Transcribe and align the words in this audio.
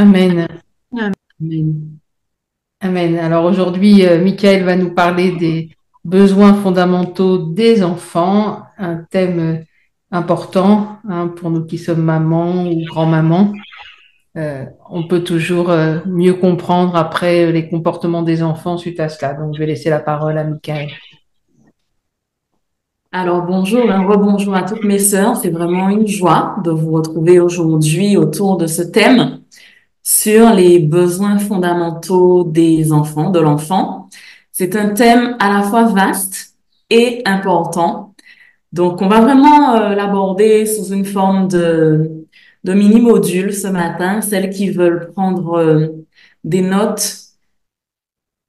Amen. 0.00 0.48
Amen. 0.96 1.98
Amen. 2.80 3.18
Alors 3.18 3.44
aujourd'hui, 3.44 4.06
euh, 4.06 4.18
Michael 4.24 4.64
va 4.64 4.74
nous 4.74 4.94
parler 4.94 5.32
des 5.32 5.76
besoins 6.06 6.54
fondamentaux 6.54 7.36
des 7.36 7.82
enfants, 7.82 8.62
un 8.78 9.04
thème 9.10 9.38
euh, 9.38 9.58
important 10.10 10.96
hein, 11.06 11.28
pour 11.28 11.50
nous 11.50 11.66
qui 11.66 11.76
sommes 11.76 12.02
mamans 12.02 12.64
ou 12.66 12.82
grand-mamans. 12.86 13.52
Euh, 14.38 14.64
on 14.88 15.06
peut 15.06 15.22
toujours 15.22 15.70
mieux 16.06 16.32
comprendre 16.32 16.96
après 16.96 17.52
les 17.52 17.68
comportements 17.68 18.22
des 18.22 18.42
enfants 18.42 18.78
suite 18.78 19.00
à 19.00 19.10
cela. 19.10 19.34
Donc, 19.34 19.52
je 19.52 19.58
vais 19.58 19.66
laisser 19.66 19.90
la 19.90 20.00
parole 20.00 20.38
à 20.38 20.44
Michael. 20.44 20.88
Alors 23.12 23.42
bonjour, 23.42 23.90
un 23.90 24.06
rebonjour 24.06 24.54
à 24.54 24.62
toutes 24.62 24.84
mes 24.84 25.00
sœurs. 25.00 25.36
C'est 25.36 25.50
vraiment 25.50 25.90
une 25.90 26.06
joie 26.06 26.56
de 26.64 26.70
vous 26.70 26.92
retrouver 26.92 27.38
aujourd'hui 27.38 28.16
autour 28.16 28.56
de 28.56 28.66
ce 28.66 28.80
thème 28.80 29.39
sur 30.10 30.52
les 30.52 30.80
besoins 30.80 31.38
fondamentaux 31.38 32.42
des 32.42 32.92
enfants, 32.92 33.30
de 33.30 33.38
l'enfant. 33.38 34.08
C'est 34.50 34.74
un 34.74 34.88
thème 34.90 35.36
à 35.38 35.52
la 35.52 35.62
fois 35.62 35.84
vaste 35.84 36.56
et 36.90 37.22
important. 37.24 38.14
Donc 38.72 39.02
on 39.02 39.08
va 39.08 39.20
vraiment 39.20 39.76
euh, 39.76 39.94
l'aborder 39.94 40.66
sous 40.66 40.92
une 40.92 41.04
forme 41.04 41.46
de, 41.46 42.26
de 42.64 42.74
mini-module 42.74 43.54
ce 43.54 43.68
matin. 43.68 44.20
Celles 44.20 44.50
qui 44.50 44.70
veulent 44.70 45.12
prendre 45.12 45.54
euh, 45.58 45.86
des 46.44 46.62
notes 46.62 47.18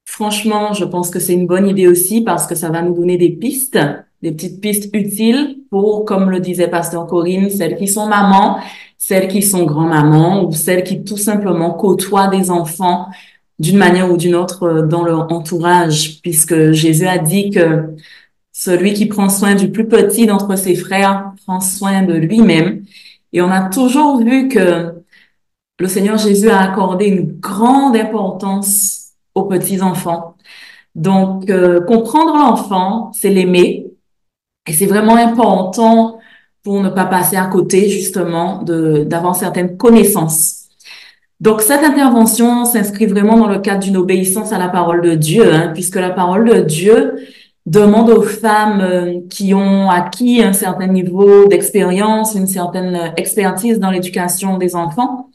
Franchement, 0.04 0.74
je 0.74 0.84
pense 0.84 1.10
que 1.10 1.20
c'est 1.20 1.32
une 1.32 1.46
bonne 1.46 1.66
idée 1.68 1.86
aussi 1.86 2.22
parce 2.22 2.46
que 2.46 2.54
ça 2.54 2.70
va 2.70 2.82
nous 2.82 2.94
donner 2.94 3.16
des 3.16 3.30
pistes 3.30 3.78
des 4.22 4.32
petites 4.32 4.60
pistes 4.60 4.94
utiles 4.94 5.58
pour, 5.70 6.04
comme 6.04 6.30
le 6.30 6.40
disait 6.40 6.68
Pasteur 6.68 7.06
Corinne, 7.06 7.50
celles 7.50 7.76
qui 7.76 7.88
sont 7.88 8.06
mamans, 8.06 8.58
celles 8.98 9.28
qui 9.28 9.42
sont 9.42 9.64
grand-mamans 9.64 10.44
ou 10.44 10.52
celles 10.52 10.84
qui 10.84 11.02
tout 11.02 11.16
simplement 11.16 11.72
côtoient 11.72 12.28
des 12.28 12.50
enfants 12.50 13.08
d'une 13.58 13.76
manière 13.76 14.10
ou 14.10 14.16
d'une 14.16 14.34
autre 14.34 14.64
euh, 14.64 14.86
dans 14.86 15.04
leur 15.04 15.32
entourage, 15.32 16.20
puisque 16.22 16.72
Jésus 16.72 17.06
a 17.06 17.18
dit 17.18 17.50
que 17.50 17.94
celui 18.52 18.92
qui 18.92 19.06
prend 19.06 19.28
soin 19.28 19.54
du 19.54 19.70
plus 19.70 19.88
petit 19.88 20.26
d'entre 20.26 20.56
ses 20.56 20.74
frères 20.74 21.32
prend 21.44 21.60
soin 21.60 22.02
de 22.02 22.14
lui-même. 22.14 22.84
Et 23.32 23.40
on 23.40 23.50
a 23.50 23.68
toujours 23.68 24.22
vu 24.22 24.48
que 24.48 24.94
le 25.78 25.88
Seigneur 25.88 26.18
Jésus 26.18 26.50
a 26.50 26.60
accordé 26.60 27.06
une 27.06 27.40
grande 27.40 27.96
importance 27.96 29.12
aux 29.34 29.44
petits 29.44 29.80
enfants. 29.80 30.36
Donc, 30.94 31.48
euh, 31.48 31.80
comprendre 31.80 32.36
l'enfant, 32.36 33.10
c'est 33.14 33.30
l'aimer, 33.30 33.81
et 34.66 34.72
c'est 34.72 34.86
vraiment 34.86 35.16
important 35.16 36.18
pour 36.62 36.80
ne 36.80 36.88
pas 36.88 37.06
passer 37.06 37.36
à 37.36 37.46
côté, 37.46 37.88
justement, 37.88 38.62
d'avoir 38.62 39.34
certaines 39.34 39.76
connaissances. 39.76 40.62
Donc, 41.40 41.60
cette 41.60 41.82
intervention 41.82 42.64
s'inscrit 42.64 43.06
vraiment 43.06 43.36
dans 43.36 43.48
le 43.48 43.58
cadre 43.58 43.80
d'une 43.80 43.96
obéissance 43.96 44.52
à 44.52 44.58
la 44.58 44.68
parole 44.68 45.00
de 45.02 45.16
Dieu, 45.16 45.52
hein, 45.52 45.72
puisque 45.74 45.96
la 45.96 46.10
parole 46.10 46.48
de 46.48 46.60
Dieu 46.60 47.16
demande 47.66 48.10
aux 48.10 48.22
femmes 48.22 48.80
euh, 48.80 49.20
qui 49.28 49.54
ont 49.54 49.90
acquis 49.90 50.42
un 50.42 50.52
certain 50.52 50.86
niveau 50.86 51.46
d'expérience, 51.48 52.34
une 52.34 52.46
certaine 52.46 53.12
expertise 53.16 53.80
dans 53.80 53.90
l'éducation 53.90 54.56
des 54.58 54.76
enfants, 54.76 55.30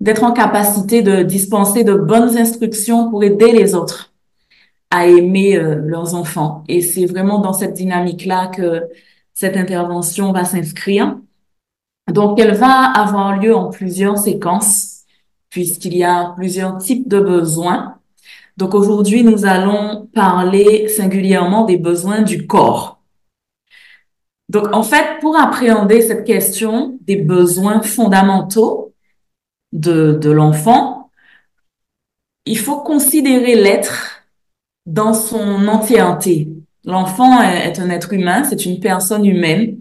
d'être 0.00 0.24
en 0.24 0.32
capacité 0.32 1.02
de 1.02 1.22
dispenser 1.22 1.84
de 1.84 1.94
bonnes 1.94 2.36
instructions 2.36 3.10
pour 3.10 3.22
aider 3.22 3.52
les 3.52 3.76
autres 3.76 4.13
à 4.94 5.08
aimer 5.08 5.56
euh, 5.56 5.74
leurs 5.74 6.14
enfants. 6.14 6.62
Et 6.68 6.80
c'est 6.80 7.06
vraiment 7.06 7.40
dans 7.40 7.52
cette 7.52 7.74
dynamique-là 7.74 8.46
que 8.46 8.84
cette 9.32 9.56
intervention 9.56 10.30
va 10.30 10.44
s'inscrire. 10.44 11.18
Donc, 12.12 12.38
elle 12.38 12.54
va 12.54 12.92
avoir 12.92 13.40
lieu 13.40 13.56
en 13.56 13.70
plusieurs 13.70 14.18
séquences, 14.18 15.02
puisqu'il 15.50 15.96
y 15.96 16.04
a 16.04 16.32
plusieurs 16.36 16.78
types 16.78 17.08
de 17.08 17.18
besoins. 17.18 17.98
Donc, 18.56 18.74
aujourd'hui, 18.74 19.24
nous 19.24 19.44
allons 19.44 20.08
parler 20.14 20.86
singulièrement 20.86 21.64
des 21.64 21.76
besoins 21.76 22.22
du 22.22 22.46
corps. 22.46 23.00
Donc, 24.48 24.72
en 24.72 24.84
fait, 24.84 25.18
pour 25.20 25.36
appréhender 25.36 26.02
cette 26.02 26.24
question 26.24 26.98
des 27.00 27.16
besoins 27.16 27.82
fondamentaux 27.82 28.94
de, 29.72 30.12
de 30.12 30.30
l'enfant, 30.30 31.10
il 32.46 32.58
faut 32.58 32.80
considérer 32.82 33.56
l'être 33.56 34.13
dans 34.86 35.14
son 35.14 35.66
entièreté. 35.68 36.48
L'enfant 36.84 37.40
est 37.40 37.78
un 37.78 37.88
être 37.90 38.12
humain, 38.12 38.44
c'est 38.44 38.66
une 38.66 38.80
personne 38.80 39.24
humaine. 39.24 39.78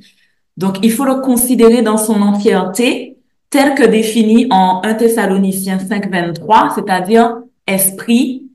Donc, 0.56 0.78
il 0.84 0.92
faut 0.92 1.06
le 1.06 1.22
considérer 1.22 1.82
dans 1.82 1.98
son 1.98 2.22
entièreté, 2.22 3.18
tel 3.50 3.76
que 3.76 3.84
défini 3.84 4.48
en 4.50 4.82
1 4.84 4.94
Thessaloniciens 4.96 5.80
5, 5.80 6.10
23, 6.10 6.72
c'est-à-dire 6.76 7.38
esprit, 7.68 8.48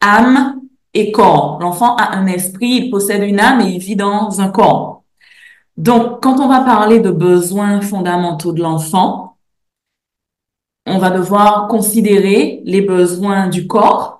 âme 0.00 0.60
et 0.94 1.12
corps. 1.12 1.58
L'enfant 1.60 1.96
a 1.96 2.16
un 2.16 2.26
esprit, 2.26 2.84
il 2.84 2.90
possède 2.90 3.22
une 3.22 3.40
âme 3.40 3.60
et 3.60 3.70
il 3.70 3.78
vit 3.78 3.96
dans 3.96 4.40
un 4.40 4.48
corps. 4.48 5.04
Donc, 5.76 6.22
quand 6.22 6.40
on 6.40 6.48
va 6.48 6.60
parler 6.60 7.00
de 7.00 7.10
besoins 7.10 7.80
fondamentaux 7.80 8.52
de 8.52 8.62
l'enfant, 8.62 9.36
on 10.86 10.98
va 10.98 11.10
devoir 11.10 11.68
considérer 11.68 12.62
les 12.64 12.80
besoins 12.80 13.48
du 13.48 13.66
corps, 13.66 14.19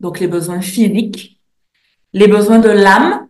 donc 0.00 0.20
les 0.20 0.28
besoins 0.28 0.60
physiques, 0.60 1.40
les 2.12 2.28
besoins 2.28 2.58
de 2.58 2.68
l'âme, 2.68 3.28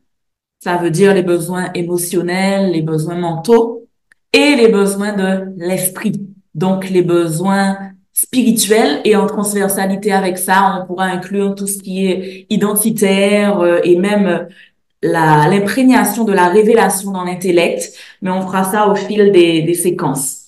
ça 0.60 0.76
veut 0.76 0.90
dire 0.90 1.14
les 1.14 1.22
besoins 1.22 1.70
émotionnels, 1.74 2.72
les 2.72 2.82
besoins 2.82 3.16
mentaux, 3.16 3.86
et 4.32 4.56
les 4.56 4.68
besoins 4.68 5.12
de 5.12 5.52
l'esprit, 5.56 6.20
donc 6.54 6.90
les 6.90 7.02
besoins 7.02 7.76
spirituels 8.12 9.00
et 9.04 9.16
en 9.16 9.26
transversalité 9.26 10.12
avec 10.12 10.38
ça, 10.38 10.80
on 10.80 10.86
pourra 10.86 11.04
inclure 11.04 11.54
tout 11.54 11.66
ce 11.66 11.78
qui 11.78 12.06
est 12.06 12.46
identitaire 12.50 13.60
euh, 13.60 13.80
et 13.84 13.96
même 13.96 14.48
l'imprégnation 15.02 16.24
de 16.24 16.32
la 16.32 16.48
révélation 16.48 17.10
dans 17.10 17.24
l'intellect, 17.24 17.92
mais 18.22 18.30
on 18.30 18.40
fera 18.40 18.64
ça 18.64 18.88
au 18.88 18.94
fil 18.94 19.32
des, 19.32 19.62
des 19.62 19.74
séquences. 19.74 20.44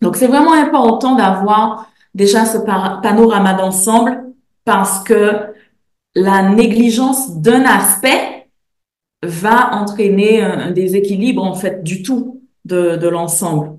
Donc 0.00 0.16
c'est 0.16 0.26
vraiment 0.26 0.52
important 0.52 1.16
d'avoir 1.16 1.90
déjà 2.14 2.44
ce 2.44 2.58
panorama 2.58 3.54
d'ensemble 3.54 4.21
parce 4.64 5.02
que 5.04 5.54
la 6.14 6.50
négligence 6.50 7.38
d'un 7.40 7.64
aspect 7.64 8.48
va 9.22 9.74
entraîner 9.74 10.42
un, 10.42 10.70
déséquilibre 10.70 11.42
en 11.42 11.54
fait 11.54 11.82
du 11.82 12.02
tout 12.02 12.42
de, 12.64 12.96
de 12.96 13.08
l'ensemble. 13.08 13.78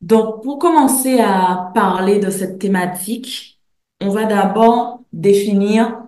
Donc 0.00 0.42
pour 0.42 0.58
commencer 0.58 1.20
à 1.20 1.70
parler 1.74 2.18
de 2.18 2.30
cette 2.30 2.58
thématique, 2.58 3.60
on 4.00 4.10
va 4.10 4.24
d'abord 4.24 5.00
définir 5.12 6.02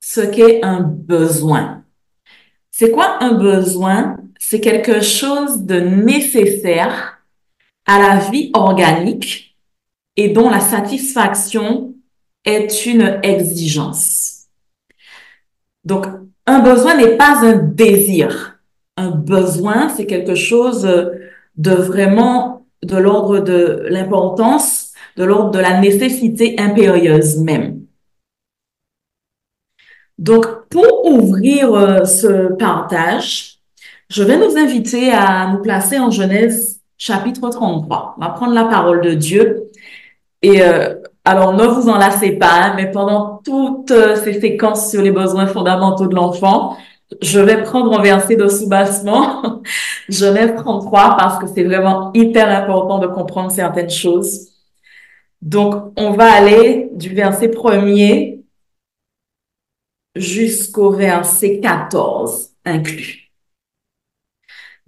ce 0.00 0.20
qu'est 0.20 0.62
un 0.62 0.80
besoin. 0.80 1.84
C'est 2.70 2.90
quoi 2.90 3.22
un 3.22 3.32
besoin? 3.32 4.16
C'est 4.38 4.60
quelque 4.60 5.00
chose 5.02 5.64
de 5.64 5.80
nécessaire 5.80 7.22
à 7.86 7.98
la 7.98 8.30
vie 8.30 8.50
organique 8.54 9.56
et 10.16 10.28
dont 10.28 10.48
la 10.50 10.60
satisfaction 10.60 11.89
est 12.44 12.86
une 12.86 13.20
exigence. 13.22 14.46
Donc, 15.84 16.06
un 16.46 16.60
besoin 16.60 16.96
n'est 16.96 17.16
pas 17.16 17.38
un 17.42 17.56
désir. 17.56 18.60
Un 18.96 19.10
besoin, 19.10 19.88
c'est 19.88 20.06
quelque 20.06 20.34
chose 20.34 20.82
de 21.56 21.72
vraiment 21.72 22.66
de 22.82 22.96
l'ordre 22.96 23.40
de 23.40 23.86
l'importance, 23.88 24.92
de 25.16 25.24
l'ordre 25.24 25.50
de 25.50 25.58
la 25.58 25.80
nécessité 25.80 26.56
impérieuse 26.58 27.38
même. 27.38 27.80
Donc, 30.18 30.68
pour 30.68 31.06
ouvrir 31.06 31.72
euh, 31.74 32.04
ce 32.04 32.52
partage, 32.54 33.58
je 34.10 34.22
vais 34.22 34.36
nous 34.36 34.56
inviter 34.56 35.10
à 35.12 35.50
nous 35.52 35.62
placer 35.62 35.98
en 35.98 36.10
Genèse 36.10 36.80
chapitre 36.98 37.48
33. 37.48 38.16
On 38.18 38.20
va 38.20 38.30
prendre 38.30 38.52
la 38.52 38.64
parole 38.64 39.00
de 39.00 39.14
Dieu 39.14 39.70
et 40.42 40.62
euh, 40.62 40.94
alors, 41.30 41.54
ne 41.54 41.64
vous 41.64 41.88
en 41.88 41.96
lassez 41.96 42.32
pas, 42.32 42.50
hein, 42.50 42.72
mais 42.74 42.90
pendant 42.90 43.40
toutes 43.44 43.92
euh, 43.92 44.16
ces 44.16 44.40
séquences 44.40 44.90
sur 44.90 45.00
les 45.00 45.12
besoins 45.12 45.46
fondamentaux 45.46 46.08
de 46.08 46.14
l'enfant, 46.16 46.76
je 47.22 47.38
vais 47.38 47.62
prendre 47.62 47.96
un 47.96 48.02
verset 48.02 48.34
de 48.34 48.48
soubassement, 48.48 49.62
Genèse 50.08 50.56
33, 50.56 51.16
parce 51.16 51.38
que 51.38 51.46
c'est 51.46 51.62
vraiment 51.62 52.10
hyper 52.14 52.48
important 52.48 52.98
de 52.98 53.06
comprendre 53.06 53.52
certaines 53.52 53.90
choses. 53.90 54.48
Donc, 55.40 55.92
on 55.96 56.10
va 56.10 56.32
aller 56.32 56.88
du 56.94 57.10
verset 57.10 57.46
premier 57.46 58.42
jusqu'au 60.16 60.90
verset 60.90 61.60
14 61.60 62.50
inclus. 62.64 63.30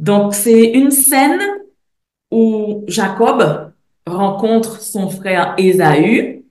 Donc, 0.00 0.34
c'est 0.34 0.72
une 0.72 0.90
scène 0.90 1.40
où 2.32 2.82
Jacob 2.88 3.71
rencontre 4.06 4.80
son 4.80 5.08
frère 5.08 5.54
Ésaü. 5.58 6.44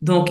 Donc, 0.00 0.28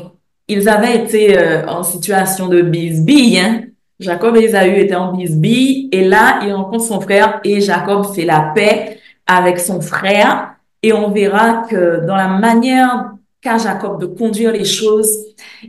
ils 0.48 0.70
avaient 0.70 0.98
été 0.98 1.38
euh, 1.38 1.68
en 1.68 1.84
situation 1.84 2.48
de 2.48 2.62
bisbille. 2.62 3.40
Hein? 3.40 3.64
Jacob 4.00 4.36
et 4.38 4.44
Ésaü 4.44 4.80
étaient 4.80 4.96
en 4.96 5.14
bisbille. 5.14 5.90
Et 5.92 6.04
là, 6.04 6.40
il 6.44 6.54
rencontre 6.54 6.86
son 6.86 7.02
frère 7.02 7.40
et 7.44 7.62
Jacob 7.62 8.06
fait 8.14 8.26
la 8.26 8.52
paix 8.56 9.00
avec 9.26 9.60
son 9.60 9.82
frère. 9.82 10.56
Et 10.84 10.94
on 10.94 11.12
verra 11.12 11.64
que 11.70 12.06
dans 12.06 12.16
la 12.16 12.28
manière 12.28 13.12
qu'à 13.42 13.58
Jacob 13.58 14.00
de 14.00 14.06
conduire 14.06 14.52
les 14.52 14.66
choses, 14.66 15.10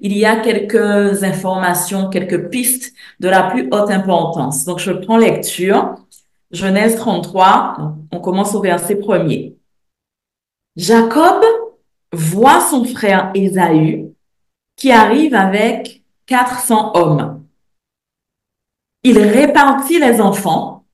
il 0.00 0.16
y 0.16 0.24
a 0.24 0.36
quelques 0.36 1.24
informations, 1.24 2.08
quelques 2.08 2.48
pistes 2.50 2.94
de 3.20 3.28
la 3.28 3.44
plus 3.44 3.68
haute 3.70 3.90
importance. 3.90 4.64
Donc, 4.64 4.78
je 4.78 4.92
prends 4.92 5.16
lecture. 5.16 5.96
Genèse 6.50 6.96
33, 6.96 7.94
on 8.10 8.20
commence 8.20 8.54
au 8.54 8.62
verset 8.62 8.96
premier. 8.96 9.57
Jacob 10.78 11.42
voit 12.12 12.60
son 12.60 12.84
frère 12.84 13.32
Ésaü 13.34 14.12
qui 14.76 14.92
arrive 14.92 15.34
avec 15.34 16.04
400 16.26 16.92
hommes. 16.94 17.44
Il 19.02 19.18
répartit 19.18 19.98
les 19.98 20.20
enfants 20.20 20.84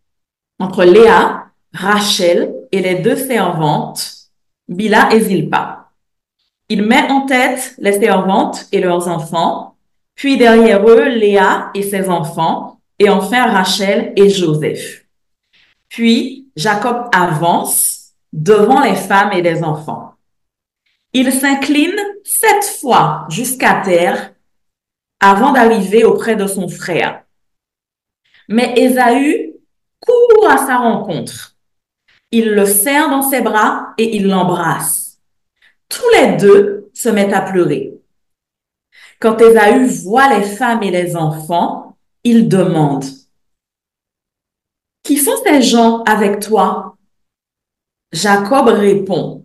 entre 0.58 0.84
Léa, 0.84 1.48
Rachel 1.74 2.54
et 2.72 2.80
les 2.80 2.94
deux 2.94 3.16
servantes, 3.16 4.30
Bila 4.68 5.14
et 5.14 5.20
Zilpa. 5.20 5.90
Il 6.70 6.80
met 6.80 7.10
en 7.10 7.26
tête 7.26 7.74
les 7.76 8.00
servantes 8.00 8.64
et 8.72 8.80
leurs 8.80 9.06
enfants, 9.08 9.76
puis 10.14 10.38
derrière 10.38 10.82
eux 10.88 11.10
Léa 11.10 11.70
et 11.74 11.82
ses 11.82 12.08
enfants, 12.08 12.80
et 12.98 13.10
enfin 13.10 13.52
Rachel 13.52 14.14
et 14.16 14.30
Joseph. 14.30 15.04
Puis 15.90 16.48
Jacob 16.56 17.10
avance 17.14 17.93
devant 18.34 18.80
les 18.80 18.96
femmes 18.96 19.32
et 19.32 19.42
les 19.42 19.62
enfants. 19.62 20.16
Il 21.12 21.32
s'incline 21.32 21.96
sept 22.24 22.64
fois 22.80 23.26
jusqu'à 23.30 23.80
terre 23.84 24.34
avant 25.20 25.52
d'arriver 25.52 26.02
auprès 26.04 26.34
de 26.34 26.48
son 26.48 26.68
frère. 26.68 27.22
Mais 28.48 28.74
Ésaü 28.76 29.54
court 30.00 30.50
à 30.50 30.58
sa 30.58 30.78
rencontre. 30.78 31.54
Il 32.32 32.50
le 32.50 32.66
serre 32.66 33.08
dans 33.08 33.22
ses 33.22 33.40
bras 33.40 33.94
et 33.96 34.16
il 34.16 34.28
l'embrasse. 34.28 35.20
Tous 35.88 36.10
les 36.14 36.36
deux 36.36 36.90
se 36.92 37.08
mettent 37.08 37.32
à 37.32 37.42
pleurer. 37.42 37.94
Quand 39.20 39.40
Ésaü 39.40 39.86
voit 40.02 40.36
les 40.36 40.42
femmes 40.42 40.82
et 40.82 40.90
les 40.90 41.14
enfants, 41.14 41.96
il 42.24 42.48
demande, 42.48 43.04
Qui 45.04 45.18
sont 45.18 45.36
ces 45.46 45.62
gens 45.62 46.02
avec 46.02 46.40
toi? 46.40 46.93
Jacob 48.14 48.68
répond, 48.68 49.44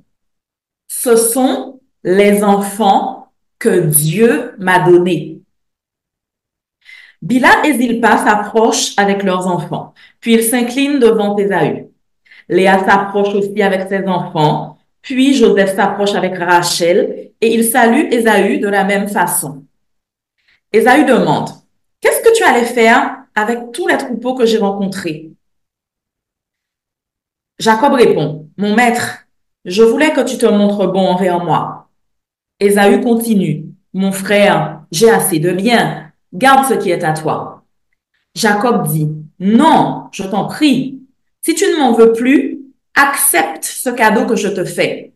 Ce 0.88 1.16
sont 1.16 1.80
les 2.04 2.44
enfants 2.44 3.32
que 3.58 3.80
Dieu 3.80 4.54
m'a 4.60 4.78
donnés. 4.80 5.42
Bila 7.20 7.66
et 7.66 7.74
Zilpa 7.74 8.18
s'approchent 8.18 8.94
avec 8.98 9.24
leurs 9.24 9.48
enfants, 9.48 9.96
puis 10.20 10.36
ils 10.36 10.44
s'inclinent 10.44 11.00
devant 11.00 11.36
Ésaü. 11.36 11.88
Léa 12.48 12.86
s'approche 12.86 13.34
aussi 13.34 13.60
avec 13.64 13.90
ses 13.90 14.08
enfants, 14.08 14.78
puis 15.02 15.34
Joseph 15.34 15.76
s'approche 15.76 16.14
avec 16.14 16.38
Rachel 16.38 17.32
et 17.42 17.54
il 17.54 17.64
salue 17.64 18.14
Ésaü 18.14 18.60
de 18.60 18.68
la 18.68 18.84
même 18.84 19.10
façon. 19.10 19.66
Ésaü 20.72 21.06
demande, 21.06 21.50
Qu'est-ce 22.02 22.22
que 22.22 22.38
tu 22.38 22.44
allais 22.44 22.66
faire 22.66 23.24
avec 23.34 23.72
tous 23.72 23.88
les 23.88 23.98
troupeaux 23.98 24.36
que 24.36 24.46
j'ai 24.46 24.60
rencontrés? 24.60 25.29
Jacob 27.60 27.94
répond, 27.94 28.48
Mon 28.58 28.76
maître, 28.76 29.28
je 29.66 29.84
voulais 29.84 30.14
que 30.14 30.22
tu 30.22 30.38
te 30.38 30.46
montres 30.46 30.92
bon 30.92 31.08
envers 31.08 31.44
moi. 31.44 31.90
Ésaü 32.60 33.02
continue, 33.02 33.66
Mon 33.94 34.12
frère, 34.12 34.82
j'ai 34.92 35.10
assez 35.10 35.40
de 35.40 35.52
biens 35.52 36.10
garde 36.34 36.68
ce 36.68 36.76
qui 36.76 36.92
est 36.92 37.04
à 37.04 37.14
toi. 37.14 37.64
Jacob 38.36 38.88
dit, 38.88 39.10
non, 39.40 40.10
je 40.12 40.24
t'en 40.24 40.46
prie, 40.46 41.02
si 41.42 41.56
tu 41.56 41.66
ne 41.66 41.78
m'en 41.78 41.94
veux 41.94 42.14
plus, 42.14 42.60
accepte 42.96 43.64
ce 43.64 43.90
cadeau 43.90 44.26
que 44.26 44.36
je 44.36 44.50
te 44.50 44.64
fais. 44.64 45.14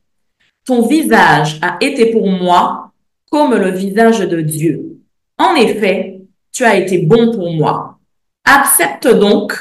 Ton 0.66 0.88
visage 0.88 1.60
a 1.62 1.78
été 1.82 2.12
pour 2.12 2.28
moi 2.28 2.92
comme 3.30 3.56
le 3.56 3.70
visage 3.70 4.20
de 4.20 4.42
Dieu. 4.42 5.00
En 5.38 5.56
effet, 5.56 6.22
tu 6.52 6.64
as 6.64 6.78
été 6.78 7.00
bon 7.00 7.32
pour 7.32 7.52
moi. 7.54 8.00
Accepte 8.46 9.08
donc 9.08 9.54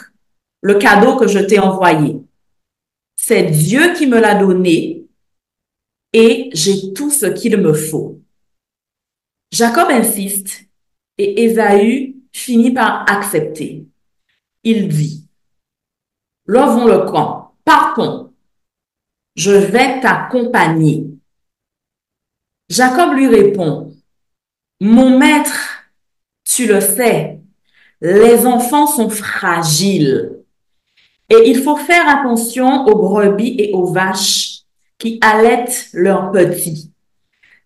le 0.60 0.74
cadeau 0.74 1.16
que 1.16 1.26
je 1.26 1.38
t'ai 1.40 1.58
envoyé. 1.58 2.20
C'est 3.24 3.44
Dieu 3.44 3.94
qui 3.94 4.08
me 4.08 4.18
l'a 4.18 4.34
donné 4.34 5.06
et 6.12 6.50
j'ai 6.54 6.92
tout 6.92 7.08
ce 7.08 7.26
qu'il 7.26 7.56
me 7.56 7.72
faut. 7.72 8.20
Jacob 9.52 9.90
insiste 9.90 10.64
et 11.18 11.44
Ésaü 11.44 12.16
finit 12.32 12.72
par 12.72 13.08
accepter. 13.08 13.86
Il 14.64 14.88
dit, 14.88 15.28
Levons 16.46 16.88
le 16.88 17.08
camp, 17.08 17.54
partons, 17.64 18.34
je 19.36 19.52
vais 19.52 20.00
t'accompagner. 20.00 21.06
Jacob 22.68 23.14
lui 23.14 23.28
répond, 23.28 23.94
Mon 24.80 25.16
maître, 25.16 25.84
tu 26.42 26.66
le 26.66 26.80
sais, 26.80 27.40
les 28.00 28.46
enfants 28.46 28.88
sont 28.88 29.10
fragiles 29.10 30.41
et 31.32 31.48
il 31.48 31.62
faut 31.62 31.76
faire 31.76 32.06
attention 32.08 32.84
aux 32.84 32.96
brebis 32.96 33.56
et 33.58 33.72
aux 33.72 33.86
vaches 33.86 34.60
qui 34.98 35.18
allaitent 35.22 35.88
leurs 35.94 36.30
petits. 36.30 36.90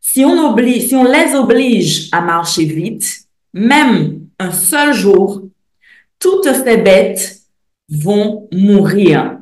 Si 0.01 0.25
on, 0.25 0.51
oblige, 0.51 0.87
si 0.87 0.95
on 0.95 1.03
les 1.03 1.35
oblige 1.35 2.09
à 2.13 2.21
marcher 2.21 2.65
vite, 2.65 3.27
même 3.53 4.29
un 4.39 4.53
seul 4.53 4.95
jour, 4.95 5.43
toutes 6.21 6.45
ces 6.45 6.77
bêtes 6.77 7.41
vont 7.89 8.49
mourir. 8.53 9.41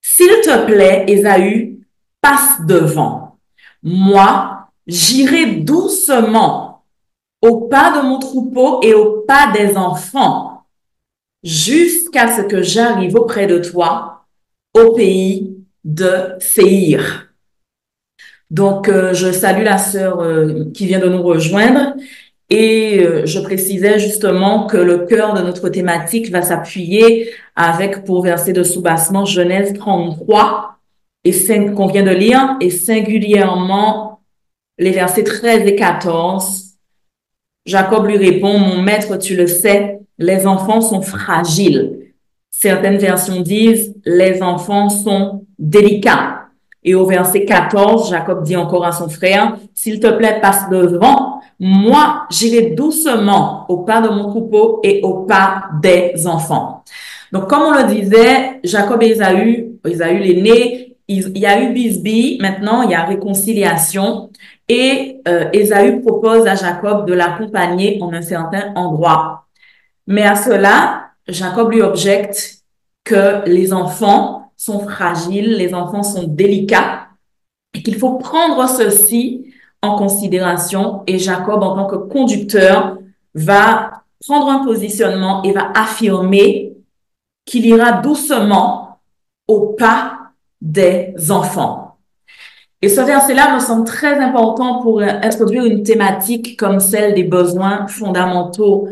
S'il 0.00 0.40
te 0.42 0.64
plaît, 0.64 1.04
Ésaü, 1.08 1.78
passe 2.22 2.64
devant. 2.66 3.38
Moi, 3.82 4.68
j'irai 4.86 5.56
doucement 5.56 6.84
au 7.42 7.68
pas 7.68 7.98
de 7.98 8.06
mon 8.06 8.18
troupeau 8.18 8.80
et 8.82 8.94
au 8.94 9.24
pas 9.28 9.52
des 9.52 9.76
enfants, 9.76 10.51
jusqu'à 11.42 12.36
ce 12.36 12.42
que 12.42 12.62
j'arrive 12.62 13.16
auprès 13.16 13.46
de 13.46 13.58
toi, 13.58 14.24
au 14.74 14.94
pays 14.94 15.56
de 15.84 16.36
Séir. 16.38 17.28
Donc, 18.50 18.88
euh, 18.88 19.14
je 19.14 19.32
salue 19.32 19.64
la 19.64 19.78
sœur 19.78 20.20
euh, 20.20 20.64
qui 20.74 20.86
vient 20.86 21.00
de 21.00 21.08
nous 21.08 21.22
rejoindre 21.22 21.94
et 22.50 23.00
euh, 23.00 23.24
je 23.24 23.40
précisais 23.40 23.98
justement 23.98 24.66
que 24.66 24.76
le 24.76 25.06
cœur 25.06 25.32
de 25.32 25.40
notre 25.40 25.70
thématique 25.70 26.30
va 26.30 26.42
s'appuyer 26.42 27.30
avec 27.56 28.04
pour 28.04 28.22
verset 28.22 28.52
de 28.52 28.62
soubassement 28.62 29.24
Genèse 29.24 29.72
33 29.72 30.76
et 31.24 31.32
5 31.32 31.74
qu'on 31.74 31.86
vient 31.86 32.02
de 32.02 32.10
lire 32.10 32.56
et 32.60 32.68
singulièrement 32.68 34.20
les 34.78 34.90
versets 34.90 35.24
13 35.24 35.66
et 35.66 35.76
14. 35.76 36.72
Jacob 37.64 38.06
lui 38.06 38.18
répond, 38.18 38.58
mon 38.58 38.82
maître, 38.82 39.16
tu 39.16 39.34
le 39.34 39.46
sais, 39.46 40.00
les 40.22 40.46
enfants 40.46 40.80
sont 40.80 41.02
fragiles. 41.02 41.98
Certaines 42.50 42.98
versions 42.98 43.40
disent, 43.40 43.94
les 44.04 44.42
enfants 44.42 44.88
sont 44.88 45.44
délicats. 45.58 46.38
Et 46.84 46.94
au 46.94 47.06
verset 47.06 47.44
14, 47.44 48.10
Jacob 48.10 48.42
dit 48.42 48.56
encore 48.56 48.84
à 48.84 48.92
son 48.92 49.08
frère, 49.08 49.56
s'il 49.74 50.00
te 50.00 50.08
plaît, 50.08 50.38
passe 50.40 50.68
devant 50.68 51.40
moi, 51.64 52.26
j'irai 52.28 52.70
doucement 52.70 53.66
au 53.68 53.78
pas 53.78 54.00
de 54.00 54.08
mon 54.08 54.28
troupeau 54.28 54.80
et 54.82 55.00
au 55.04 55.26
pas 55.26 55.66
des 55.80 56.26
enfants. 56.26 56.82
Donc, 57.30 57.48
comme 57.48 57.62
on 57.62 57.70
le 57.70 57.84
disait, 57.84 58.60
Jacob 58.64 59.00
et 59.00 59.10
Esaü, 59.10 59.78
Esaü 59.86 60.18
l'aîné, 60.18 60.96
il 61.06 61.38
y 61.38 61.46
a 61.46 61.62
eu 61.62 61.72
bisbille, 61.72 62.38
maintenant 62.40 62.82
il 62.82 62.90
y 62.90 62.94
a 62.94 63.04
réconciliation 63.04 64.30
et 64.68 65.20
euh, 65.28 65.50
Esaü 65.52 66.00
propose 66.00 66.48
à 66.48 66.56
Jacob 66.56 67.06
de 67.06 67.12
l'accompagner 67.12 67.98
en 68.00 68.12
un 68.12 68.22
certain 68.22 68.72
endroit. 68.74 69.46
Mais 70.06 70.22
à 70.22 70.36
cela, 70.36 71.10
Jacob 71.28 71.70
lui 71.70 71.82
objecte 71.82 72.62
que 73.04 73.48
les 73.48 73.72
enfants 73.72 74.52
sont 74.56 74.80
fragiles, 74.80 75.56
les 75.56 75.74
enfants 75.74 76.02
sont 76.02 76.24
délicats 76.24 77.08
et 77.74 77.82
qu'il 77.82 77.96
faut 77.96 78.14
prendre 78.14 78.68
ceci 78.68 79.52
en 79.80 79.96
considération 79.96 81.02
et 81.06 81.18
Jacob, 81.18 81.62
en 81.62 81.74
tant 81.74 81.86
que 81.86 81.96
conducteur, 81.96 82.98
va 83.34 84.04
prendre 84.24 84.48
un 84.48 84.64
positionnement 84.64 85.42
et 85.42 85.52
va 85.52 85.72
affirmer 85.74 86.76
qu'il 87.44 87.66
ira 87.66 87.92
doucement 87.92 89.00
au 89.48 89.74
pas 89.78 90.18
des 90.60 91.14
enfants. 91.30 91.98
Et 92.80 92.88
ce 92.88 93.00
verset-là 93.00 93.54
me 93.54 93.60
semble 93.60 93.84
très 93.84 94.18
important 94.18 94.82
pour 94.82 95.02
introduire 95.02 95.64
une 95.64 95.82
thématique 95.82 96.58
comme 96.58 96.80
celle 96.80 97.14
des 97.14 97.24
besoins 97.24 97.86
fondamentaux 97.86 98.88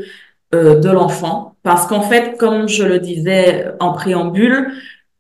euh, 0.55 0.81
de 0.81 0.89
l'enfant. 0.89 1.55
Parce 1.63 1.87
qu'en 1.87 2.03
fait, 2.03 2.37
comme 2.39 2.69
je 2.69 2.85
le 2.85 2.99
disais 2.99 3.67
en 3.81 3.93
préambule, 3.93 4.73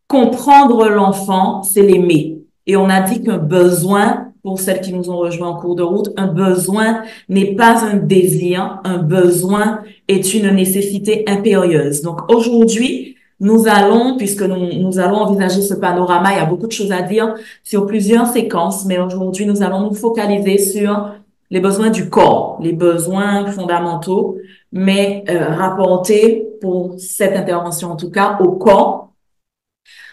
comprendre 0.08 0.88
l'enfant, 0.88 1.62
c'est 1.62 1.82
l'aimer. 1.82 2.38
Et 2.66 2.76
on 2.76 2.88
a 2.88 3.00
dit 3.00 3.22
qu'un 3.22 3.38
besoin 3.38 4.30
pour 4.42 4.58
celles 4.58 4.80
qui 4.80 4.92
nous 4.92 5.10
ont 5.10 5.18
rejoints 5.18 5.48
en 5.48 5.56
cours 5.56 5.76
de 5.76 5.82
route, 5.82 6.08
un 6.16 6.26
besoin 6.26 7.02
n'est 7.28 7.54
pas 7.54 7.84
un 7.84 7.96
désir, 7.96 8.80
un 8.84 8.98
besoin 8.98 9.80
est 10.08 10.34
une 10.34 10.50
nécessité 10.50 11.24
impérieuse. 11.26 12.02
Donc 12.02 12.30
aujourd'hui, 12.32 13.16
nous 13.38 13.66
allons, 13.68 14.16
puisque 14.16 14.42
nous, 14.42 14.80
nous 14.80 14.98
allons 14.98 15.16
envisager 15.16 15.62
ce 15.62 15.74
panorama, 15.74 16.32
il 16.32 16.36
y 16.36 16.40
a 16.40 16.44
beaucoup 16.44 16.66
de 16.66 16.72
choses 16.72 16.92
à 16.92 17.02
dire 17.02 17.34
sur 17.64 17.86
plusieurs 17.86 18.26
séquences, 18.26 18.84
mais 18.84 18.98
aujourd'hui, 18.98 19.46
nous 19.46 19.62
allons 19.62 19.80
nous 19.80 19.94
focaliser 19.94 20.58
sur 20.58 21.14
les 21.50 21.60
besoins 21.60 21.90
du 21.90 22.08
corps, 22.08 22.58
les 22.60 22.72
besoins 22.72 23.50
fondamentaux, 23.50 24.38
mais 24.72 25.24
euh, 25.28 25.48
rapportés 25.54 26.46
pour 26.60 26.94
cette 26.98 27.36
intervention 27.36 27.90
en 27.90 27.96
tout 27.96 28.10
cas 28.10 28.38
au 28.40 28.52
corps. 28.52 29.12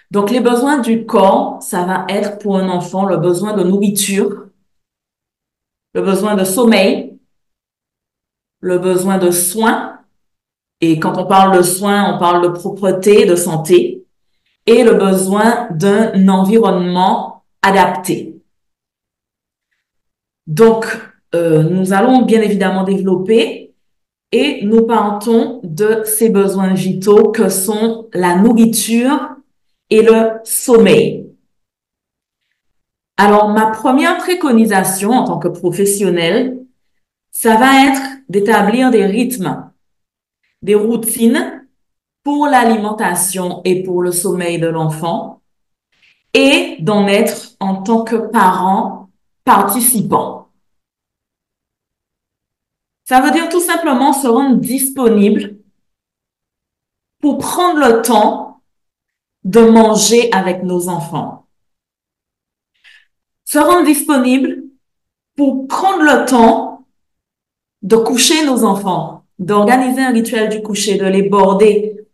Donc 0.10 0.32
les 0.32 0.40
besoins 0.40 0.80
du 0.80 1.06
corps, 1.06 1.62
ça 1.62 1.84
va 1.84 2.06
être 2.10 2.40
pour 2.40 2.58
un 2.58 2.70
enfant 2.70 3.06
le 3.06 3.18
besoin 3.18 3.56
de 3.56 3.64
nourriture, 3.64 4.48
le 5.94 6.02
besoin 6.02 6.36
de 6.36 6.44
sommeil, 6.44 7.20
le 8.62 8.80
besoin 8.80 9.18
de 9.18 9.30
soins, 9.30 10.00
et 10.80 11.00
quand 11.00 11.18
on 11.18 11.26
parle 11.26 11.58
de 11.58 11.62
soins, 11.62 12.16
on 12.16 12.20
parle 12.20 12.44
de 12.44 12.50
propreté, 12.50 13.26
de 13.26 13.36
santé, 13.36 14.06
et 14.66 14.84
le 14.84 14.94
besoin 14.94 15.68
d'un 15.72 16.28
environnement 16.28 17.44
adapté. 17.62 18.42
Donc, 20.46 20.86
euh, 21.38 21.64
nous 21.64 21.94
allons 21.94 22.24
bien 22.24 22.42
évidemment 22.42 22.84
développer 22.84 23.76
et 24.32 24.66
nous 24.66 24.86
partons 24.86 25.62
de 25.64 26.02
ces 26.04 26.30
besoins 26.30 26.74
vitaux 26.74 27.32
que 27.32 27.48
sont 27.50 28.08
la 28.14 28.36
nourriture 28.36 29.36
et 29.90 30.02
le 30.02 30.32
sommeil. 30.44 31.30
Alors, 33.18 33.50
ma 33.50 33.68
première 33.68 34.18
préconisation 34.18 35.12
en 35.12 35.24
tant 35.24 35.40
que 35.40 35.48
professionnelle, 35.48 36.60
ça 37.32 37.56
va 37.56 37.86
être 37.88 38.02
d'établir 38.30 38.92
des 38.92 39.06
rythmes, 39.06 39.72
des 40.62 40.76
routines 40.76 41.66
pour 42.24 42.48
l'alimentation 42.48 43.62
et 43.64 43.84
pour 43.84 44.02
le 44.02 44.12
sommeil 44.12 44.60
de 44.60 44.68
l'enfant 44.68 45.42
et 46.34 46.78
d'en 46.80 47.08
être 47.08 47.56
en 47.60 47.82
tant 47.82 48.04
que 48.04 48.16
parent 48.16 49.10
participant. 49.46 50.47
Ça 53.08 53.22
veut 53.22 53.32
dire 53.32 53.48
tout 53.48 53.62
simplement 53.62 54.12
se 54.12 54.28
rendre 54.28 54.58
disponible 54.58 55.56
pour 57.22 57.38
prendre 57.38 57.80
le 57.80 58.02
temps 58.02 58.60
de 59.46 59.62
manger 59.62 60.30
avec 60.34 60.64
nos 60.64 60.90
enfants. 60.90 61.48
Se 63.46 63.60
rendre 63.60 63.86
disponible 63.86 64.64
pour 65.38 65.70
prendre 65.70 66.04
le 66.04 66.26
temps 66.26 66.86
de 67.82 67.96
coucher 67.96 68.46
nos 68.46 68.66
enfants, 68.66 69.24
d'organiser 69.40 70.02
un 70.02 70.12
rituel 70.12 70.50
du 70.50 70.62
coucher, 70.62 70.98
de 70.98 71.06
les 71.06 71.30
border. 71.30 72.06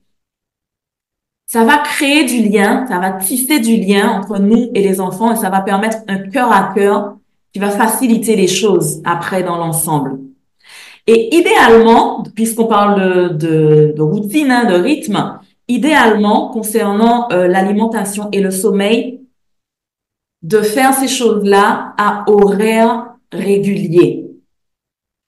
Ça 1.48 1.64
va 1.64 1.80
créer 1.80 2.26
du 2.26 2.48
lien, 2.48 2.86
ça 2.86 3.00
va 3.00 3.14
tisser 3.14 3.60
du 3.60 3.78
lien 3.78 4.20
entre 4.20 4.38
nous 4.38 4.70
et 4.76 4.84
les 4.84 5.02
enfants 5.02 5.34
et 5.34 5.38
ça 5.38 5.50
va 5.50 5.62
permettre 5.62 5.98
un 6.08 6.20
cœur 6.20 6.52
à 6.52 6.72
cœur 6.76 7.18
qui 7.52 7.58
va 7.58 7.72
faciliter 7.72 8.36
les 8.36 8.48
choses 8.48 9.02
après 9.06 9.42
dans 9.42 9.58
l'ensemble. 9.58 10.33
Et 11.06 11.36
idéalement, 11.36 12.24
puisqu'on 12.36 12.68
parle 12.68 13.38
de, 13.38 13.94
routine, 14.00 14.52
hein, 14.52 14.66
de 14.66 14.76
rythme, 14.76 15.40
idéalement, 15.68 16.50
concernant 16.50 17.28
euh, 17.32 17.48
l'alimentation 17.48 18.30
et 18.32 18.40
le 18.40 18.52
sommeil, 18.52 19.22
de 20.42 20.62
faire 20.62 20.94
ces 20.94 21.08
choses-là 21.08 21.94
à 21.98 22.24
horaires 22.28 23.16
réguliers. 23.32 24.24